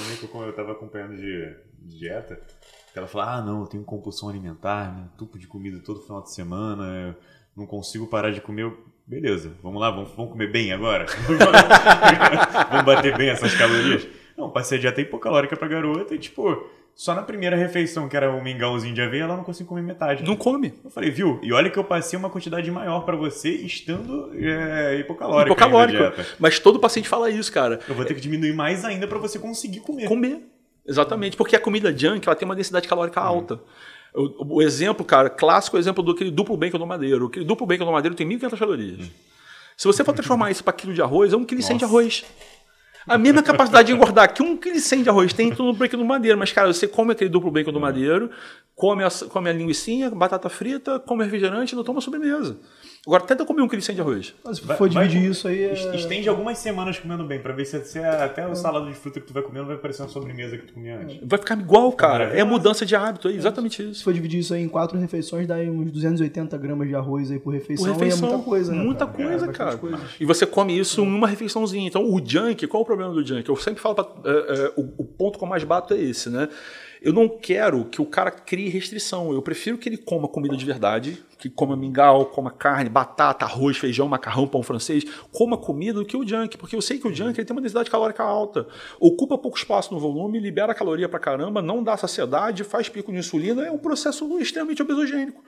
Eu 0.43 0.49
estava 0.49 0.71
acompanhando 0.71 1.15
de, 1.15 1.55
de 1.79 1.99
dieta, 1.99 2.39
ela 2.95 3.07
fala: 3.07 3.35
ah, 3.35 3.41
não, 3.41 3.61
eu 3.61 3.67
tenho 3.67 3.83
compulsão 3.83 4.29
alimentar, 4.29 4.95
me 4.95 5.07
tupo 5.17 5.37
de 5.37 5.47
comida 5.47 5.79
todo 5.79 6.01
final 6.01 6.21
de 6.21 6.33
semana, 6.33 7.15
não 7.55 7.65
consigo 7.65 8.07
parar 8.07 8.31
de 8.31 8.41
comer. 8.41 8.71
Beleza, 9.05 9.53
vamos 9.63 9.79
lá, 9.79 9.89
vamos, 9.89 10.11
vamos 10.15 10.31
comer 10.31 10.51
bem 10.51 10.73
agora? 10.73 11.05
vamos 12.69 12.85
bater 12.85 13.15
bem 13.17 13.29
essas 13.29 13.53
calorias? 13.55 14.05
Não, 14.35 14.51
passei 14.51 14.77
a 14.77 14.81
dieta 14.81 15.01
hipocalórica 15.01 15.55
pra 15.55 15.67
garota 15.67 16.13
e, 16.13 16.19
tipo, 16.19 16.69
só 16.97 17.13
na 17.13 17.21
primeira 17.21 17.55
refeição, 17.55 18.09
que 18.09 18.17
era 18.17 18.33
um 18.33 18.41
mingauzinho 18.41 18.91
de 18.91 18.99
aveia, 18.99 19.25
ela 19.25 19.37
não 19.37 19.43
conseguiu 19.43 19.67
comer 19.67 19.83
metade. 19.83 20.23
Não 20.23 20.35
come. 20.35 20.73
Eu 20.83 20.89
falei, 20.89 21.11
viu? 21.11 21.39
E 21.43 21.53
olha 21.53 21.69
que 21.69 21.77
eu 21.77 21.83
passei 21.83 22.17
uma 22.17 22.27
quantidade 22.27 22.71
maior 22.71 23.01
para 23.01 23.15
você 23.15 23.49
estando 23.49 24.31
é, 24.33 24.95
hipocalórico. 25.01 25.53
Hipocalórico. 25.53 26.19
Mas 26.39 26.57
todo 26.57 26.79
paciente 26.79 27.07
fala 27.07 27.29
isso, 27.29 27.51
cara. 27.53 27.79
Eu 27.87 27.93
vou 27.93 28.03
ter 28.03 28.15
que 28.15 28.19
diminuir 28.19 28.51
mais 28.51 28.83
ainda 28.83 29.07
para 29.07 29.19
você 29.19 29.37
conseguir 29.37 29.81
comer. 29.81 30.07
Comer. 30.07 30.41
Exatamente. 30.87 31.37
Porque 31.37 31.55
a 31.55 31.59
comida 31.59 31.95
junk, 31.95 32.27
ela 32.27 32.35
tem 32.35 32.47
uma 32.47 32.55
densidade 32.55 32.87
calórica 32.87 33.21
hum. 33.21 33.25
alta. 33.25 33.61
O, 34.15 34.55
o, 34.55 34.61
exemplo, 34.63 35.05
cara, 35.05 35.29
clássico 35.29 35.77
exemplo 35.77 36.01
do 36.01 36.13
aquele 36.13 36.31
duplo 36.31 36.57
bacon 36.57 36.79
do 36.79 36.87
madeiro. 36.87 37.27
Aquele 37.27 37.45
duplo 37.45 37.67
bacon 37.67 37.85
do 37.85 37.91
madeiro 37.91 38.15
tem 38.15 38.27
1.500 38.27 38.57
calorias. 38.57 39.05
Hum. 39.05 39.11
Se 39.77 39.85
você 39.85 40.03
for 40.03 40.13
transformar 40.13 40.49
isso 40.49 40.63
para 40.63 40.73
quilo 40.73 40.95
de 40.95 41.01
arroz, 41.03 41.31
é 41.31 41.37
um 41.37 41.45
quilo 41.45 41.61
de 41.61 41.85
arroz 41.85 42.25
a 43.07 43.17
mesma 43.17 43.41
capacidade 43.41 43.87
de 43.87 43.93
engordar 43.93 44.33
que 44.33 44.43
um 44.43 44.57
quilo 44.57 44.75
de 44.75 45.09
arroz 45.09 45.33
tem 45.33 45.49
no 45.51 45.73
bacon 45.73 45.97
do 45.97 46.05
madeiro. 46.05 46.37
Mas, 46.37 46.51
cara, 46.51 46.71
você 46.73 46.87
come 46.87 47.13
aquele 47.13 47.29
duplo 47.29 47.49
bacon 47.49 47.71
do 47.71 47.79
madeiro, 47.79 48.29
come 48.77 49.03
a, 49.03 49.09
come 49.29 49.49
a 49.49 49.53
linguiça, 49.53 50.09
batata 50.13 50.47
frita, 50.49 50.99
come 50.99 51.23
refrigerante 51.23 51.73
e 51.73 51.75
não 51.75 51.83
toma 51.83 51.99
sobremesa. 51.99 52.57
Agora 53.07 53.23
tenta 53.23 53.43
comer 53.43 53.61
um 53.61 53.67
quilo 53.67 53.81
de 53.81 54.01
arroz. 54.01 54.35
Mas 54.43 54.57
se 54.57 54.63
for 54.63 54.87
dividir 54.87 55.21
vai, 55.21 55.29
isso 55.29 55.47
aí. 55.47 55.63
É... 55.63 55.95
Estende 55.95 56.29
algumas 56.29 56.59
semanas 56.59 56.99
comendo 56.99 57.23
bem, 57.23 57.41
pra 57.41 57.53
ver 57.53 57.65
se, 57.65 57.83
se 57.85 57.97
é 57.97 58.23
até 58.23 58.45
o 58.45 58.53
salada 58.53 58.85
de 58.85 58.93
fruta 58.93 59.19
que 59.19 59.25
tu 59.25 59.33
vai 59.33 59.41
comendo 59.41 59.65
vai 59.65 59.77
parecer 59.77 60.03
uma 60.03 60.09
sobremesa 60.09 60.57
que 60.57 60.67
tu 60.67 60.73
comia 60.73 60.99
antes. 60.99 61.17
Vai 61.23 61.39
ficar 61.39 61.57
igual, 61.57 61.91
cara. 61.93 62.37
É 62.37 62.43
mudança 62.43 62.85
de 62.85 62.95
hábito, 62.95 63.29
é 63.29 63.31
exatamente 63.31 63.81
isso. 63.81 63.95
Se 63.95 64.03
for 64.03 64.13
dividir 64.13 64.41
isso 64.41 64.53
aí 64.53 64.61
em 64.61 64.67
quatro 64.67 64.97
refeições, 64.99 65.47
dá 65.47 65.55
uns 65.55 65.89
280 65.89 66.55
gramas 66.57 66.87
de 66.87 66.95
arroz 66.95 67.31
aí 67.31 67.39
por 67.39 67.53
refeição. 67.53 67.85
Por 67.85 67.93
refeição 67.93 68.27
é 68.27 68.31
muita 68.31 68.43
coisa, 68.43 68.71
né? 68.73 68.83
Muita 68.83 69.07
cara? 69.07 69.29
coisa, 69.29 69.45
é, 69.45 69.51
cara. 69.53 69.79
E 70.19 70.25
você 70.25 70.45
come 70.45 70.77
isso 70.77 71.01
em 71.01 71.07
uma 71.07 71.27
refeiçãozinha. 71.27 71.87
Então, 71.87 72.03
o 72.03 72.21
junk, 72.23 72.67
qual 72.67 72.83
o 72.83 72.85
problema 72.85 73.13
do 73.13 73.25
junk? 73.25 73.47
Eu 73.47 73.55
sempre 73.55 73.81
falo, 73.81 73.95
pra, 73.95 74.05
é, 74.25 74.31
é, 74.31 74.73
o, 74.75 74.81
o 74.97 75.05
ponto 75.05 75.39
que 75.39 75.43
eu 75.43 75.47
mais 75.47 75.63
bato 75.63 75.93
é 75.93 75.97
esse, 75.97 76.29
né? 76.29 76.49
Eu 77.07 77.13
não 77.13 77.29
quero 77.29 77.85
que 77.85 78.01
o 78.01 78.05
cara 78.05 78.29
crie 78.29 78.67
restrição. 78.67 79.31
Eu 79.31 79.41
prefiro 79.41 79.77
que 79.77 79.87
ele 79.87 79.95
coma 79.95 80.27
comida 80.27 80.57
de 80.57 80.65
verdade, 80.65 81.23
que 81.39 81.49
coma 81.49 81.73
mingau, 81.73 82.25
coma 82.25 82.51
carne, 82.51 82.89
batata, 82.89 83.45
arroz, 83.45 83.77
feijão, 83.77 84.09
macarrão, 84.09 84.45
pão 84.45 84.61
francês, 84.61 85.05
coma 85.31 85.57
comida 85.57 85.99
do 85.99 86.05
que 86.05 86.17
o 86.17 86.27
junk, 86.27 86.57
porque 86.57 86.75
eu 86.75 86.81
sei 86.81 86.99
que 86.99 87.07
o 87.07 87.15
junk 87.15 87.39
ele 87.39 87.45
tem 87.45 87.55
uma 87.55 87.61
densidade 87.61 87.89
calórica 87.89 88.23
alta, 88.23 88.67
ocupa 88.99 89.37
pouco 89.37 89.57
espaço 89.57 89.93
no 89.93 90.01
volume, 90.01 90.37
libera 90.37 90.73
caloria 90.73 91.07
pra 91.07 91.17
caramba, 91.17 91.61
não 91.61 91.81
dá 91.81 91.95
saciedade, 91.95 92.65
faz 92.65 92.89
pico 92.89 93.09
de 93.09 93.19
insulina, 93.19 93.65
é 93.65 93.71
um 93.71 93.77
processo 93.77 94.37
extremamente 94.37 94.81
obesogênico. 94.81 95.41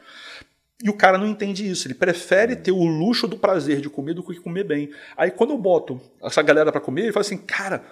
E 0.82 0.90
o 0.90 0.94
cara 0.94 1.18
não 1.18 1.28
entende 1.28 1.70
isso, 1.70 1.88
ele 1.88 1.94
prefere 1.94 2.56
ter 2.56 2.72
o 2.72 2.86
luxo 2.86 3.28
do 3.28 3.38
prazer 3.38 3.82
de 3.82 3.90
comer 3.90 4.14
do 4.14 4.24
que 4.24 4.40
comer 4.40 4.64
bem. 4.64 4.90
Aí 5.18 5.30
quando 5.30 5.50
eu 5.50 5.58
boto 5.58 6.00
essa 6.24 6.42
galera 6.42 6.72
para 6.72 6.80
comer, 6.80 7.02
ele 7.02 7.12
fala 7.12 7.26
assim, 7.26 7.38
cara, 7.38 7.84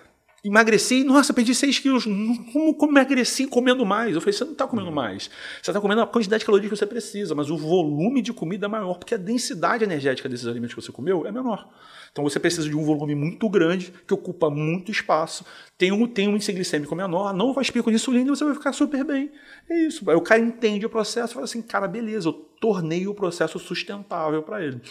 emagreci, 0.44 1.04
nossa, 1.04 1.34
perdi 1.34 1.54
6 1.54 1.80
quilos. 1.80 2.04
Como, 2.06 2.74
como 2.76 2.92
emagreci 2.92 3.48
comendo 3.48 3.86
mais? 3.86 4.16
Eu 4.16 4.22
falei, 4.22 4.34
você 4.34 4.46
não 4.46 4.54
está 4.54 4.68
comendo 4.68 4.92
mais. 4.92 5.30
Você 5.62 5.72
está 5.72 5.82
comendo 5.82 6.02
a 6.02 6.08
quantidade 6.08 6.42
de 6.42 6.46
calorias 6.46 6.70
que 6.70 6.78
você 6.78 6.86
precisa, 6.86 7.36
mas 7.36 7.50
o 7.50 7.58
volume 7.58 8.22
de 8.22 8.32
comida 8.32 8.66
é 8.66 8.70
maior, 8.70 8.98
porque 8.98 9.16
a 9.16 9.18
densidade 9.18 9.84
energética 9.84 10.30
desses 10.30 10.48
alimentos 10.48 10.76
que 10.76 10.82
você 10.82 10.92
comeu 10.92 11.26
é 11.26 11.32
menor. 11.32 11.68
Então 12.12 12.24
você 12.24 12.40
precisa 12.40 12.68
de 12.68 12.76
um 12.76 12.84
volume 12.84 13.14
muito 13.14 13.48
grande, 13.50 13.94
que 14.08 14.14
ocupa 14.14 14.50
muito 14.50 14.92
espaço, 14.92 15.46
tem 15.78 15.92
um, 15.92 16.08
tem 16.08 16.28
um 16.28 16.36
índice 16.36 16.52
glicêmico 16.52 16.96
menor, 16.96 17.34
não 17.34 17.54
faz 17.54 17.70
pico 17.70 17.90
de 17.90 17.96
insulina 17.96 18.26
e 18.26 18.30
você 18.30 18.44
vai 18.44 18.54
ficar 18.54 18.74
super 18.74 19.04
bem. 19.04 19.32
É 19.70 19.82
isso. 19.82 20.10
Aí 20.10 20.16
o 20.16 20.22
cara 20.22 20.42
entende 20.42 20.86
o 20.86 20.90
processo 20.90 21.34
e 21.34 21.36
fala 21.36 21.46
assim, 21.46 21.62
cara, 21.62 21.88
beleza, 21.88 22.30
eu 22.30 22.34
tornei 22.34 23.08
o 23.08 23.14
processo 23.14 23.60
sustentável 23.60 24.42
para 24.42 24.64
ele. 24.64 24.82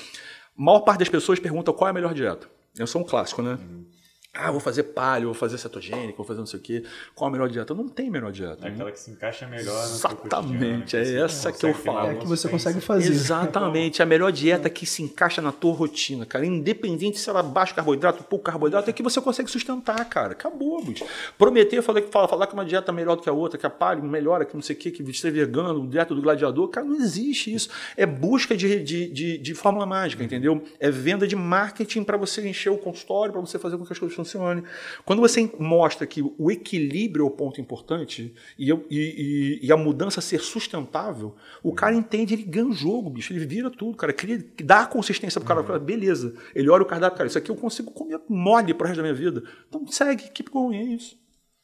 A 0.56 0.62
maior 0.62 0.80
parte 0.80 1.00
das 1.00 1.08
pessoas 1.08 1.38
pergunta 1.38 1.72
qual 1.72 1.88
é 1.88 1.90
a 1.90 1.94
melhor 1.94 2.14
dieta. 2.14 2.48
Eu 2.78 2.86
sou 2.86 3.00
um 3.00 3.04
clássico, 3.04 3.42
né? 3.42 3.58
Uhum. 3.60 3.95
Ah, 4.38 4.50
vou 4.50 4.60
fazer 4.60 4.82
palio, 4.84 5.28
vou 5.28 5.34
fazer 5.34 5.58
cetogênico, 5.58 6.16
vou 6.16 6.26
fazer 6.26 6.40
não 6.40 6.46
sei 6.46 6.60
o 6.60 6.62
quê. 6.62 6.84
Qual 7.14 7.28
a 7.28 7.32
melhor 7.32 7.48
dieta? 7.48 7.74
Não 7.74 7.88
tem 7.88 8.10
melhor 8.10 8.32
dieta. 8.32 8.66
É 8.66 8.70
aquela 8.70 8.92
que 8.92 9.00
se 9.00 9.10
encaixa 9.10 9.46
melhor 9.46 9.82
Exatamente, 9.84 10.96
é 10.96 11.20
essa 11.20 11.50
que 11.52 11.64
eu 11.64 11.74
falo. 11.74 12.08
É 12.08 12.10
a 12.12 12.14
que 12.16 12.26
você 12.26 12.48
consegue 12.48 12.80
fazer. 12.80 13.10
Exatamente, 13.10 14.02
a 14.02 14.06
melhor 14.06 14.30
dieta 14.30 14.68
que 14.68 14.84
se 14.84 15.02
encaixa 15.02 15.40
na 15.40 15.52
tua 15.52 15.72
rotina, 15.72 16.26
cara. 16.26 16.44
Independente 16.44 17.18
se 17.18 17.28
ela 17.30 17.40
é 17.40 17.42
baixo 17.42 17.74
carboidrato, 17.74 18.24
pouco 18.24 18.44
carboidrato, 18.44 18.90
é 18.90 18.92
que 18.92 19.02
você 19.02 19.20
consegue 19.20 19.50
sustentar, 19.50 20.04
cara. 20.08 20.32
Acabou, 20.32 20.82
bicho. 20.84 21.04
Prometer 21.38 21.82
falar, 21.82 22.02
falar, 22.02 22.28
falar 22.28 22.46
que 22.46 22.54
uma 22.54 22.64
dieta 22.64 22.92
é 22.92 22.94
melhor 22.94 23.16
do 23.16 23.22
que 23.22 23.28
a 23.28 23.32
outra, 23.32 23.58
que 23.58 23.66
a 23.66 23.70
palio 23.70 24.04
melhora, 24.04 24.44
que 24.44 24.54
não 24.54 24.62
sei 24.62 24.76
o 24.76 24.78
quê, 24.78 24.90
que 24.90 25.14
ser 25.14 25.30
vegano, 25.30 25.86
dieta 25.86 26.14
do 26.14 26.20
gladiador, 26.20 26.68
cara, 26.68 26.86
não 26.86 26.96
existe 26.96 27.52
isso. 27.52 27.70
É 27.96 28.04
busca 28.04 28.56
de, 28.56 28.82
de, 28.82 29.08
de, 29.08 29.38
de 29.38 29.54
fórmula 29.54 29.86
mágica, 29.86 30.22
entendeu? 30.22 30.62
É 30.78 30.90
venda 30.90 31.26
de 31.26 31.36
marketing 31.36 32.04
para 32.04 32.16
você 32.16 32.46
encher 32.46 32.70
o 32.70 32.78
consultório, 32.78 33.32
para 33.32 33.40
você 33.40 33.58
fazer 33.58 33.76
com 33.76 33.84
que 33.84 33.92
as 33.92 33.98
coisas 33.98 34.14
funcione. 34.26 34.62
Quando 35.04 35.20
você 35.20 35.50
mostra 35.58 36.06
que 36.06 36.22
o 36.22 36.50
equilíbrio 36.50 37.24
é 37.24 37.26
o 37.28 37.30
ponto 37.30 37.60
importante 37.60 38.34
e, 38.58 38.70
e, 38.90 39.60
e 39.62 39.72
a 39.72 39.76
mudança 39.76 40.20
ser 40.20 40.40
sustentável, 40.40 41.34
o 41.62 41.72
cara 41.72 41.94
entende, 41.94 42.34
ele 42.34 42.42
ganha 42.42 42.66
o 42.66 42.72
jogo, 42.72 43.08
bicho, 43.08 43.32
ele 43.32 43.44
vira 43.46 43.70
tudo, 43.70 43.96
cara, 43.96 44.12
cria, 44.12 44.44
dá 44.62 44.86
consistência 44.86 45.40
pro 45.40 45.48
cara, 45.48 45.60
uhum. 45.60 45.84
beleza, 45.84 46.34
ele 46.54 46.68
olha 46.68 46.82
o 46.82 46.86
cardápio, 46.86 47.16
cara, 47.16 47.28
isso 47.28 47.38
aqui 47.38 47.50
eu 47.50 47.56
consigo 47.56 47.90
comer 47.90 48.20
mole 48.28 48.74
pro 48.74 48.86
resto 48.86 48.98
da 48.98 49.02
minha 49.02 49.14
vida. 49.14 49.42
Então 49.68 49.86
segue, 49.86 50.30
keep 50.30 50.50
going, 50.50 50.76
é 50.76 50.82
isso. 50.82 51.16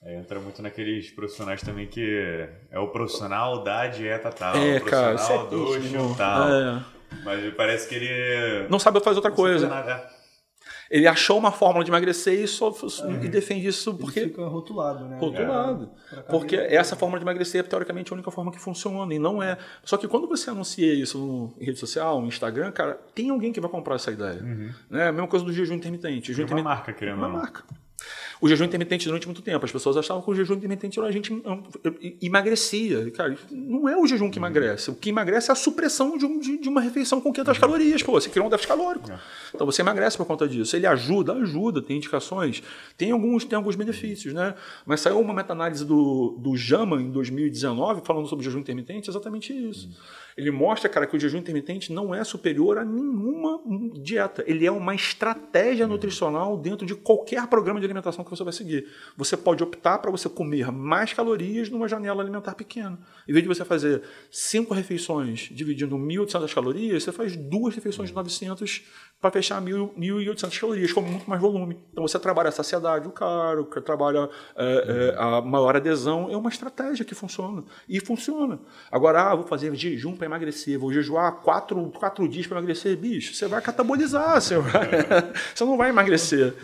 É, 0.05 0.19
entra 0.19 0.41
muito 0.41 0.61
naqueles 0.61 1.11
profissionais 1.11 1.61
também 1.61 1.87
que 1.87 2.49
é 2.71 2.79
o 2.79 2.89
profissional 2.89 3.63
da 3.63 3.87
dieta 3.87 4.31
tal, 4.31 4.57
é, 4.57 4.79
o 4.79 4.81
profissional 4.81 5.47
cara, 5.47 5.51
do 5.51 5.83
show 5.83 6.15
tal. 6.17 6.53
É. 6.53 6.83
Mas 7.25 7.55
parece 7.55 7.89
que 7.89 7.95
ele. 7.95 8.69
Não 8.69 8.79
sabe 8.79 9.01
fazer 9.01 9.17
outra 9.17 9.31
coisa. 9.31 9.69
Ele 10.93 11.07
achou 11.07 11.39
uma 11.39 11.51
fórmula 11.51 11.83
de 11.83 11.91
emagrecer 11.91 12.39
e, 12.39 12.47
só, 12.47 12.69
uhum. 12.69 13.25
e 13.25 13.29
defende 13.29 13.67
isso 13.67 13.95
porque. 13.95 14.21
Ele 14.21 14.29
fica 14.29 14.45
rotulado, 14.45 15.07
né? 15.07 15.17
Rotulado. 15.19 15.91
É. 16.13 16.17
Porque 16.21 16.55
essa 16.55 16.95
fórmula 16.95 17.19
de 17.19 17.25
emagrecer 17.25 17.61
é 17.61 17.63
teoricamente 17.63 18.13
a 18.13 18.15
única 18.15 18.31
forma 18.31 18.53
que 18.53 18.59
funciona. 18.59 19.15
E 19.15 19.19
não 19.19 19.43
é. 19.43 19.57
Só 19.83 19.97
que 19.97 20.07
quando 20.07 20.29
você 20.29 20.51
anuncia 20.51 20.93
isso 20.93 21.17
no, 21.17 21.55
em 21.59 21.65
rede 21.65 21.79
social, 21.79 22.21
no 22.21 22.29
Instagram, 22.29 22.71
cara, 22.73 23.01
tem 23.15 23.31
alguém 23.31 23.55
que 23.55 23.59
vai 23.59 23.71
comprar 23.71 23.95
essa 23.95 24.11
ideia. 24.11 24.43
Uhum. 24.43 24.71
Né? 24.91 25.09
A 25.09 25.13
mesma 25.13 25.29
coisa 25.29 25.47
do 25.47 25.51
jejum 25.51 25.73
intermitente. 25.73 26.27
Jejum 26.27 26.43
é 26.43 26.45
uma 26.45 26.61
intermitente, 26.61 26.77
marca, 26.77 26.93
querendo. 26.93 27.17
Uma 27.17 27.29
marca. 27.29 27.65
O 28.43 28.49
jejum 28.49 28.65
intermitente 28.65 29.07
durante 29.07 29.27
muito 29.27 29.41
tempo. 29.41 29.65
As 29.65 29.71
pessoas 29.71 29.97
achavam 29.97 30.21
que 30.21 30.31
o 30.31 30.35
jejum 30.35 30.55
intermitente 30.55 30.99
a 30.99 31.11
gente 31.13 31.33
emagrecia. 32.21 33.09
Cara, 33.13 33.39
não 33.51 33.89
é 33.89 33.97
o 33.97 34.05
jejum 34.05 34.29
que 34.29 34.39
emagrece. 34.41 34.91
O 34.91 34.95
que 34.95 35.11
emagrece 35.11 35.49
é 35.49 35.53
a 35.53 35.55
supressão 35.55 36.19
de, 36.19 36.27
um, 36.27 36.41
de, 36.41 36.59
de 36.59 36.69
uma 36.69 36.81
refeição 36.81 37.21
com 37.21 37.33
500 37.33 37.59
calorias. 37.59 38.03
Pô, 38.03 38.13
você 38.13 38.29
criou 38.29 38.49
um 38.49 38.51
déficit 38.51 38.69
calórico. 38.69 39.13
É. 39.13 39.19
Então 39.55 39.65
você 39.65 39.81
emagrece 39.81 40.17
por 40.17 40.27
conta 40.27 40.49
disso. 40.49 40.75
Ele 40.75 40.89
ajuda? 40.89 41.35
Ajuda, 41.35 41.81
tem 41.81 41.99
indicações. 41.99 42.65
Tem 42.97 43.13
alguns, 43.13 43.45
tem 43.45 43.57
alguns 43.57 43.77
benefícios, 43.77 44.35
né? 44.35 44.57
Mas 44.85 45.01
saiu 45.01 45.21
uma 45.21 45.33
meta-análise 45.33 45.85
do, 45.85 46.37
do 46.41 46.57
JAMA 46.57 47.01
em 47.01 47.13
2019 47.13 48.03
falando 48.05 48.27
sobre 48.27 48.45
jejum 48.45 48.59
intermitente, 48.59 49.09
exatamente 49.09 49.53
isso. 49.53 49.89
Ele 50.37 50.51
mostra, 50.51 50.89
cara, 50.89 51.07
que 51.07 51.17
o 51.17 51.21
jejum 51.21 51.39
intermitente 51.39 51.93
não 51.93 52.15
é 52.15 52.25
superior 52.25 52.79
a 52.79 52.85
nenhuma 52.85 53.61
dieta. 54.01 54.43
Ele 54.47 54.67
é 54.67 54.71
uma 54.71 54.95
estratégia 54.95 55.87
nutricional 55.87 56.57
dentro 56.57 56.87
de 56.87 56.95
qualquer 56.95 57.47
programa 57.47 57.81
de 57.81 57.87
alimentação 57.87 58.25
que 58.25 58.31
você 58.31 58.45
vai 58.45 58.53
seguir. 58.53 58.87
Você 59.17 59.37
pode 59.37 59.63
optar 59.63 59.99
para 59.99 60.11
você 60.11 60.29
comer 60.29 60.71
mais 60.71 61.13
calorias 61.13 61.69
numa 61.69 61.89
janela 61.89 62.23
alimentar 62.23 62.55
pequena. 62.55 62.99
Em 63.29 63.33
vez 63.33 63.43
de 63.43 63.49
você 63.49 63.65
fazer 63.65 64.03
cinco 64.31 64.75
refeições 64.75 65.51
dividindo 65.53 65.97
1.800 65.97 66.55
calorias, 66.55 67.03
você 67.03 67.13
faz 67.13 67.37
duas 67.37 67.75
refeições 67.75 68.09
de 68.09 68.15
900 68.15 68.83
para 69.21 69.31
fechar 69.31 69.63
1.800 69.63 70.59
calorias, 70.59 70.93
com 70.93 71.01
muito 71.01 71.29
mais 71.31 71.41
volume. 71.41 71.79
Então 71.93 72.07
você 72.07 72.19
trabalha 72.19 72.49
a 72.49 72.53
saciedade, 72.53 73.07
o 73.07 73.13
caro, 73.13 73.65
trabalha 73.65 74.29
é, 74.57 74.65
é, 74.65 75.17
a 75.17 75.41
maior 75.41 75.77
adesão. 75.77 76.29
É 76.31 76.37
uma 76.37 76.51
estratégia 76.51 77.05
que 77.05 77.15
funciona. 77.15 77.63
E 77.89 78.01
funciona. 78.01 78.59
Agora, 78.91 79.31
ah, 79.31 79.35
vou 79.35 79.47
fazer 79.47 79.75
jejum 79.77 80.17
para 80.23 80.27
emagrecer, 80.27 80.79
vou 80.79 80.93
jejuar 80.93 81.33
quatro, 81.43 81.91
quatro 81.91 82.29
dias 82.29 82.47
para 82.47 82.59
emagrecer. 82.59 82.97
Bicho, 82.97 83.35
você 83.35 83.49
vai 83.49 83.61
catabolizar, 83.61 84.41
você, 84.41 84.57
vai, 84.57 84.89
você 85.53 85.65
não 85.65 85.77
vai 85.77 85.89
emagrecer. 85.89 86.55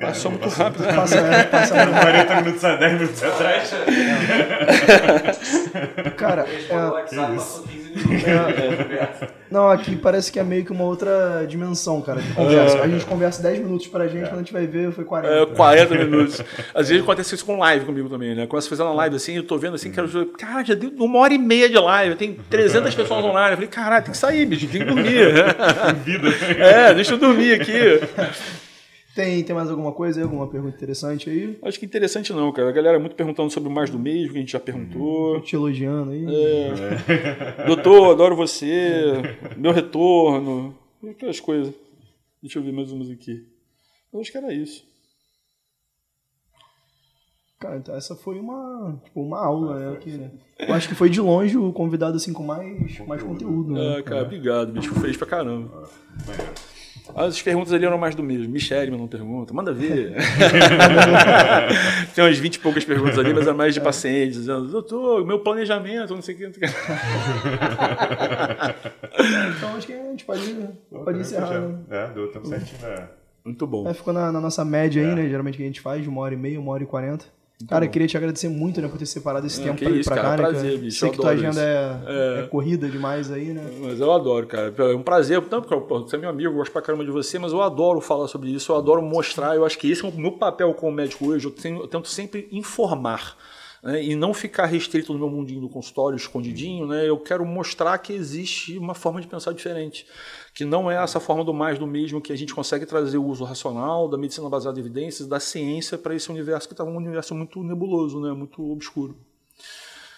Passou 0.00 0.30
muito 0.30 0.48
rápido. 0.48 0.84
Né? 0.84 0.92
Passa, 0.92 1.16
é, 1.16 1.42
passa 1.44 1.86
40 1.86 2.34
minutos 2.36 2.64
a 2.64 2.76
10 2.76 2.92
minutos 2.92 3.22
atrás. 3.22 3.74
Cara, 6.16 6.46
é, 6.48 6.74
é, 8.24 9.28
não, 9.50 9.70
aqui 9.70 9.96
parece 9.96 10.30
que 10.30 10.38
é 10.38 10.44
meio 10.44 10.64
que 10.64 10.72
uma 10.72 10.84
outra 10.84 11.46
dimensão, 11.48 12.00
cara, 12.02 12.20
de 12.20 12.32
conversa. 12.34 12.82
A 12.82 12.88
gente 12.88 13.04
conversa 13.06 13.42
10 13.42 13.60
minutos 13.60 13.86
pra 13.86 14.06
gente, 14.06 14.28
quando 14.28 14.34
a 14.34 14.42
gente 14.42 14.52
vai 14.52 14.66
ver, 14.66 14.92
foi 14.92 15.04
40. 15.04 15.34
É, 15.34 15.46
40 15.46 15.94
minutos. 15.94 16.42
Às 16.74 16.88
vezes 16.88 17.02
acontece 17.02 17.34
isso 17.34 17.44
com 17.44 17.58
live 17.58 17.86
comigo 17.86 18.08
também, 18.08 18.34
né? 18.34 18.46
Começa 18.46 18.66
a 18.66 18.70
fazer 18.70 18.82
uma 18.82 18.92
live 18.92 19.16
assim, 19.16 19.36
eu 19.36 19.44
tô 19.44 19.56
vendo 19.56 19.74
assim, 19.74 19.90
quero. 19.90 20.26
Cara, 20.38 20.64
já 20.64 20.74
deu 20.74 20.92
uma 20.98 21.20
hora 21.20 21.32
e 21.32 21.38
meia 21.38 21.68
de 21.68 21.78
live, 21.78 22.16
tem 22.16 22.36
300 22.50 22.94
pessoas 22.94 23.24
online. 23.24 23.52
Eu 23.52 23.56
falei, 23.56 23.68
caralho, 23.68 24.04
tem 24.04 24.12
que 24.12 24.18
sair, 24.18 24.46
bicho, 24.46 24.66
tem 24.66 24.80
que 24.80 24.86
dormir. 24.86 25.34
Vida. 26.04 26.28
É, 26.58 26.94
deixa 26.94 27.14
eu 27.14 27.18
dormir 27.18 27.60
aqui. 27.60 28.00
Tem, 29.16 29.42
tem 29.42 29.56
mais 29.56 29.70
alguma 29.70 29.92
coisa 29.92 30.20
aí? 30.20 30.24
Alguma 30.24 30.46
pergunta 30.46 30.76
interessante 30.76 31.30
aí? 31.30 31.58
Acho 31.62 31.80
que 31.80 31.86
interessante 31.86 32.34
não, 32.34 32.52
cara. 32.52 32.68
A 32.68 32.72
galera 32.72 32.98
muito 32.98 33.16
perguntando 33.16 33.50
sobre 33.50 33.70
o 33.70 33.72
mais 33.72 33.88
do 33.88 33.98
mesmo, 33.98 34.32
que 34.32 34.36
a 34.36 34.40
gente 34.40 34.52
já 34.52 34.60
perguntou. 34.60 35.40
Te 35.40 35.56
elogiando 35.56 36.10
aí. 36.10 36.26
É. 36.26 37.64
Doutor, 37.64 38.10
adoro 38.12 38.36
você. 38.36 39.14
Meu 39.56 39.72
retorno. 39.72 40.76
Aquelas 41.02 41.40
coisas. 41.40 41.74
Deixa 42.42 42.58
eu 42.58 42.62
ver 42.62 42.74
mais 42.74 42.92
umas 42.92 43.10
aqui. 43.10 43.42
Eu 44.12 44.20
acho 44.20 44.30
que 44.30 44.36
era 44.36 44.52
isso. 44.52 44.84
Cara, 47.58 47.78
então 47.78 47.96
essa 47.96 48.14
foi 48.14 48.38
uma, 48.38 49.00
tipo, 49.02 49.22
uma 49.22 49.42
aula, 49.42 49.92
né? 49.92 49.96
Que, 49.96 50.10
né? 50.10 50.30
Eu 50.58 50.74
acho 50.74 50.90
que 50.90 50.94
foi 50.94 51.08
de 51.08 51.22
longe 51.22 51.56
o 51.56 51.72
convidado 51.72 52.18
assim 52.18 52.34
com 52.34 52.42
mais, 52.42 52.98
mais 53.06 53.22
conteúdo. 53.22 53.72
Né? 53.72 53.96
Ah, 53.96 54.02
cara, 54.02 54.24
obrigado, 54.24 54.72
bicho. 54.72 54.94
Fez 55.00 55.16
pra 55.16 55.26
caramba. 55.26 55.88
Ah, 56.28 56.65
as 57.14 57.40
perguntas 57.40 57.72
ali 57.72 57.84
eram 57.84 57.98
mais 57.98 58.14
do 58.14 58.22
mesmo. 58.22 58.48
Michele 58.48 58.90
não 58.90 59.06
pergunta, 59.06 59.54
manda 59.54 59.72
ver. 59.72 60.14
Tem 62.14 62.24
umas 62.24 62.38
20 62.38 62.54
e 62.54 62.58
poucas 62.58 62.84
perguntas 62.84 63.18
ali, 63.18 63.32
mas 63.32 63.46
eram 63.46 63.56
mais 63.56 63.74
de 63.74 63.80
pacientes, 63.80 64.38
dizendo, 64.38 64.68
doutor, 64.68 65.24
meu 65.24 65.40
planejamento, 65.40 66.14
não 66.14 66.22
sei 66.22 66.34
o 66.34 66.38
que. 66.38 66.46
então 69.56 69.76
acho 69.76 69.86
que 69.86 69.92
a 69.92 70.10
gente 70.10 70.24
pode, 70.24 70.56
pode 70.90 71.20
encerrar. 71.20 71.60
Né? 71.60 71.78
É, 71.90 72.06
deu 72.08 72.32
tempo 72.32 72.46
certinho. 72.46 72.80
Né? 72.82 73.08
Muito 73.44 73.66
bom. 73.66 73.88
É, 73.88 73.94
ficou 73.94 74.12
na, 74.12 74.32
na, 74.32 74.40
nossa 74.40 74.64
média 74.64 75.00
é. 75.00 75.04
aí, 75.04 75.14
né? 75.14 75.28
Geralmente 75.28 75.56
que 75.56 75.62
a 75.62 75.66
gente 75.66 75.80
faz, 75.80 76.02
de 76.02 76.08
uma 76.08 76.20
hora 76.20 76.34
e 76.34 76.36
meia, 76.36 76.58
uma 76.58 76.72
hora 76.72 76.82
e 76.82 76.86
quarenta. 76.86 77.26
Cara, 77.66 77.88
queria 77.88 78.06
te 78.06 78.16
agradecer 78.18 78.50
muito, 78.50 78.82
né, 78.82 78.88
por 78.88 78.98
ter 78.98 79.06
separado 79.06 79.46
esse 79.46 79.62
tempo 79.62 79.78
pra 79.78 79.90
ir 79.90 80.04
pra 80.04 80.16
cá, 80.16 80.30
né? 80.30 80.36
Prazer, 80.36 80.78
bicho, 80.78 80.98
Sei 81.00 81.10
que 81.10 81.16
tua 81.16 81.30
agenda 81.30 81.62
é, 81.62 82.00
é, 82.06 82.40
é, 82.40 82.46
corrida 82.48 82.86
demais 82.86 83.32
aí, 83.32 83.54
né? 83.54 83.64
Mas 83.80 83.98
eu 83.98 84.12
adoro, 84.12 84.46
cara. 84.46 84.74
É 84.76 84.94
um 84.94 85.02
prazer, 85.02 85.40
tanto 85.48 85.66
porque 85.66 85.94
você 85.94 86.16
é 86.16 86.18
meu 86.18 86.28
amigo, 86.28 86.50
eu 86.50 86.56
gosto 86.56 86.70
pra 86.70 86.82
caramba 86.82 87.02
de 87.02 87.10
você, 87.10 87.38
mas 87.38 87.52
eu 87.52 87.62
adoro 87.62 87.98
falar 88.02 88.28
sobre 88.28 88.50
isso, 88.50 88.72
eu 88.72 88.76
adoro 88.76 89.00
mostrar. 89.00 89.56
Eu 89.56 89.64
acho 89.64 89.78
que 89.78 89.90
esse 89.90 90.04
é 90.04 90.08
o 90.08 90.12
meu 90.12 90.32
papel 90.32 90.74
como 90.74 90.92
médico 90.92 91.28
hoje. 91.28 91.46
Eu, 91.46 91.50
tenho, 91.50 91.80
eu 91.80 91.88
tento 91.88 92.08
sempre 92.08 92.46
informar. 92.52 93.38
Né, 93.82 94.02
e 94.02 94.16
não 94.16 94.32
ficar 94.32 94.66
restrito 94.66 95.12
no 95.12 95.18
meu 95.18 95.28
mundinho 95.28 95.60
do 95.60 95.68
consultório, 95.68 96.16
escondidinho, 96.16 96.86
né? 96.86 97.08
Eu 97.08 97.18
quero 97.18 97.44
mostrar 97.44 97.98
que 97.98 98.12
existe 98.12 98.78
uma 98.78 98.94
forma 98.94 99.20
de 99.20 99.26
pensar 99.26 99.52
diferente 99.52 100.06
que 100.56 100.64
não 100.64 100.90
é 100.90 100.96
essa 100.96 101.20
forma 101.20 101.44
do 101.44 101.52
mais 101.52 101.78
do 101.78 101.86
mesmo 101.86 102.18
que 102.18 102.32
a 102.32 102.36
gente 102.36 102.54
consegue 102.54 102.86
trazer 102.86 103.18
o 103.18 103.24
uso 103.26 103.44
racional 103.44 104.08
da 104.08 104.16
medicina 104.16 104.48
baseada 104.48 104.78
em 104.78 104.80
evidências, 104.80 105.28
da 105.28 105.38
ciência 105.38 105.98
para 105.98 106.14
esse 106.14 106.30
universo 106.30 106.66
que 106.66 106.72
está 106.72 106.82
um 106.82 106.96
universo 106.96 107.34
muito 107.34 107.62
nebuloso, 107.62 108.18
né, 108.20 108.32
muito 108.32 108.72
obscuro. 108.72 109.18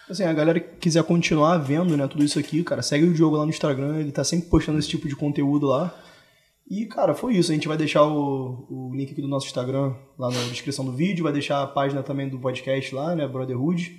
Assim, 0.08 0.22
a 0.22 0.32
galera 0.32 0.60
que 0.60 0.76
quiser 0.76 1.02
continuar 1.02 1.58
vendo, 1.58 1.96
né, 1.96 2.06
tudo 2.06 2.22
isso 2.22 2.38
aqui, 2.38 2.62
cara, 2.62 2.82
segue 2.82 3.06
o 3.06 3.12
Diogo 3.12 3.36
lá 3.36 3.44
no 3.44 3.50
Instagram, 3.50 3.98
ele 3.98 4.12
tá 4.12 4.22
sempre 4.22 4.48
postando 4.48 4.78
esse 4.78 4.88
tipo 4.88 5.08
de 5.08 5.16
conteúdo 5.16 5.66
lá. 5.66 5.92
E, 6.70 6.84
cara, 6.86 7.14
foi 7.14 7.34
isso. 7.34 7.50
A 7.50 7.54
gente 7.54 7.68
vai 7.68 7.76
deixar 7.76 8.04
o, 8.04 8.66
o 8.68 8.94
link 8.94 9.12
aqui 9.12 9.22
do 9.22 9.28
nosso 9.28 9.46
Instagram 9.46 9.94
lá 10.18 10.30
na 10.30 10.42
descrição 10.44 10.84
do 10.84 10.92
vídeo, 10.92 11.24
vai 11.24 11.32
deixar 11.32 11.62
a 11.62 11.66
página 11.66 12.02
também 12.02 12.28
do 12.28 12.38
podcast 12.38 12.94
lá, 12.94 13.14
né, 13.14 13.26
Brotherhood. 13.26 13.98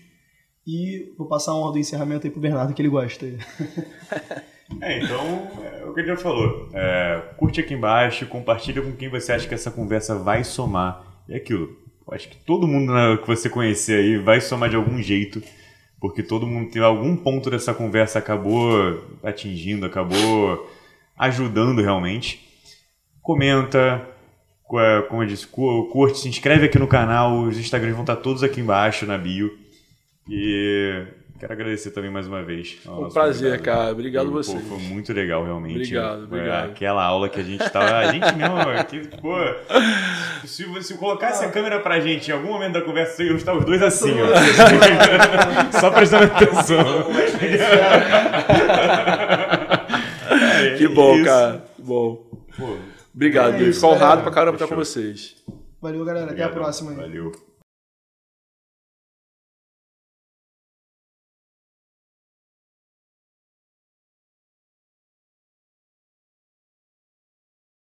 E 0.67 1.13
vou 1.17 1.27
passar 1.27 1.51
a 1.51 1.55
honra 1.55 1.71
do 1.73 1.79
encerramento 1.79 2.27
aí 2.27 2.31
pro 2.31 2.39
Bernardo, 2.41 2.73
que 2.73 2.81
ele 2.81 2.89
gosta. 2.89 3.25
É, 4.81 5.03
então, 5.03 5.47
é 5.63 5.83
o 5.83 5.93
que 5.95 6.01
ele 6.01 6.09
já 6.09 6.15
falou. 6.15 6.69
É, 6.73 7.33
curte 7.37 7.59
aqui 7.59 7.73
embaixo, 7.73 8.27
compartilha 8.27 8.81
com 8.83 8.91
quem 8.91 9.09
você 9.09 9.31
acha 9.31 9.47
que 9.47 9.53
essa 9.55 9.71
conversa 9.71 10.15
vai 10.15 10.43
somar. 10.43 11.23
E 11.27 11.33
é 11.33 11.37
aquilo. 11.37 11.75
Acho 12.11 12.29
que 12.29 12.37
todo 12.37 12.67
mundo 12.67 12.93
né, 12.93 13.17
que 13.17 13.27
você 13.27 13.49
conhecer 13.49 13.99
aí 13.99 14.17
vai 14.17 14.39
somar 14.39 14.69
de 14.69 14.75
algum 14.75 15.01
jeito, 15.01 15.41
porque 15.99 16.21
todo 16.21 16.45
mundo 16.45 16.69
tem 16.69 16.81
algum 16.81 17.15
ponto 17.15 17.49
dessa 17.49 17.73
conversa 17.73 18.19
acabou 18.19 19.19
atingindo, 19.23 19.87
acabou 19.87 20.69
ajudando 21.17 21.81
realmente. 21.81 22.48
Comenta, 23.29 24.01
como 25.07 25.21
eu 25.21 25.27
disse, 25.27 25.45
curte, 25.45 26.17
se 26.17 26.27
inscreve 26.27 26.65
aqui 26.65 26.79
no 26.79 26.87
canal, 26.87 27.43
os 27.43 27.59
Instagrams 27.59 27.93
vão 27.93 28.01
estar 28.01 28.15
todos 28.15 28.41
aqui 28.41 28.59
embaixo 28.59 29.05
na 29.05 29.19
bio. 29.19 29.55
E 30.27 31.05
Quero 31.39 31.53
agradecer 31.53 31.91
também 31.91 32.09
mais 32.09 32.27
uma 32.27 32.41
vez. 32.41 32.79
Um 32.87 33.07
prazer, 33.07 33.51
convidado. 33.51 33.63
cara. 33.63 33.91
Obrigado 33.91 34.31
você. 34.31 34.57
Foi 34.57 34.79
muito 34.79 35.13
legal, 35.13 35.43
realmente. 35.43 35.75
Obrigado, 35.75 36.23
obrigado. 36.23 36.71
Aquela 36.71 37.03
aula 37.03 37.29
que 37.29 37.39
a 37.39 37.43
gente 37.43 37.69
tava. 37.69 37.97
A 37.97 38.11
gente 38.11 38.35
mesmo, 38.35 38.57
aqui, 38.75 39.07
pô. 39.21 39.35
Se 40.45 40.65
você 40.65 40.95
colocasse 40.95 41.45
a 41.45 41.51
câmera 41.51 41.79
pra 41.81 41.99
gente 41.99 42.31
em 42.31 42.33
algum 42.33 42.47
momento 42.47 42.73
da 42.73 42.81
conversa, 42.81 43.21
eu 43.21 43.35
estar 43.35 43.53
os 43.53 43.63
dois 43.63 43.83
assim, 43.83 44.15
ó. 44.19 44.25
Só 45.79 45.91
prestando 45.91 46.23
atenção. 46.25 47.05
que 50.79 50.87
bom, 50.87 51.23
cara. 51.23 51.63
Que 51.75 51.81
bom. 51.83 52.23
Pô, 52.57 52.75
Obrigado, 53.19 53.55
é 53.55 53.73
Fico 53.73 53.85
honrado 53.87 54.21
pra 54.21 54.31
caramba 54.31 54.55
estar 54.55 54.67
com 54.69 54.77
vocês. 54.77 55.35
Valeu, 55.81 56.05
galera. 56.05 56.27
Obrigado. 56.27 56.51
Até 56.51 56.57
a 56.57 56.61
próxima. 56.61 56.93
Valeu. 56.93 57.33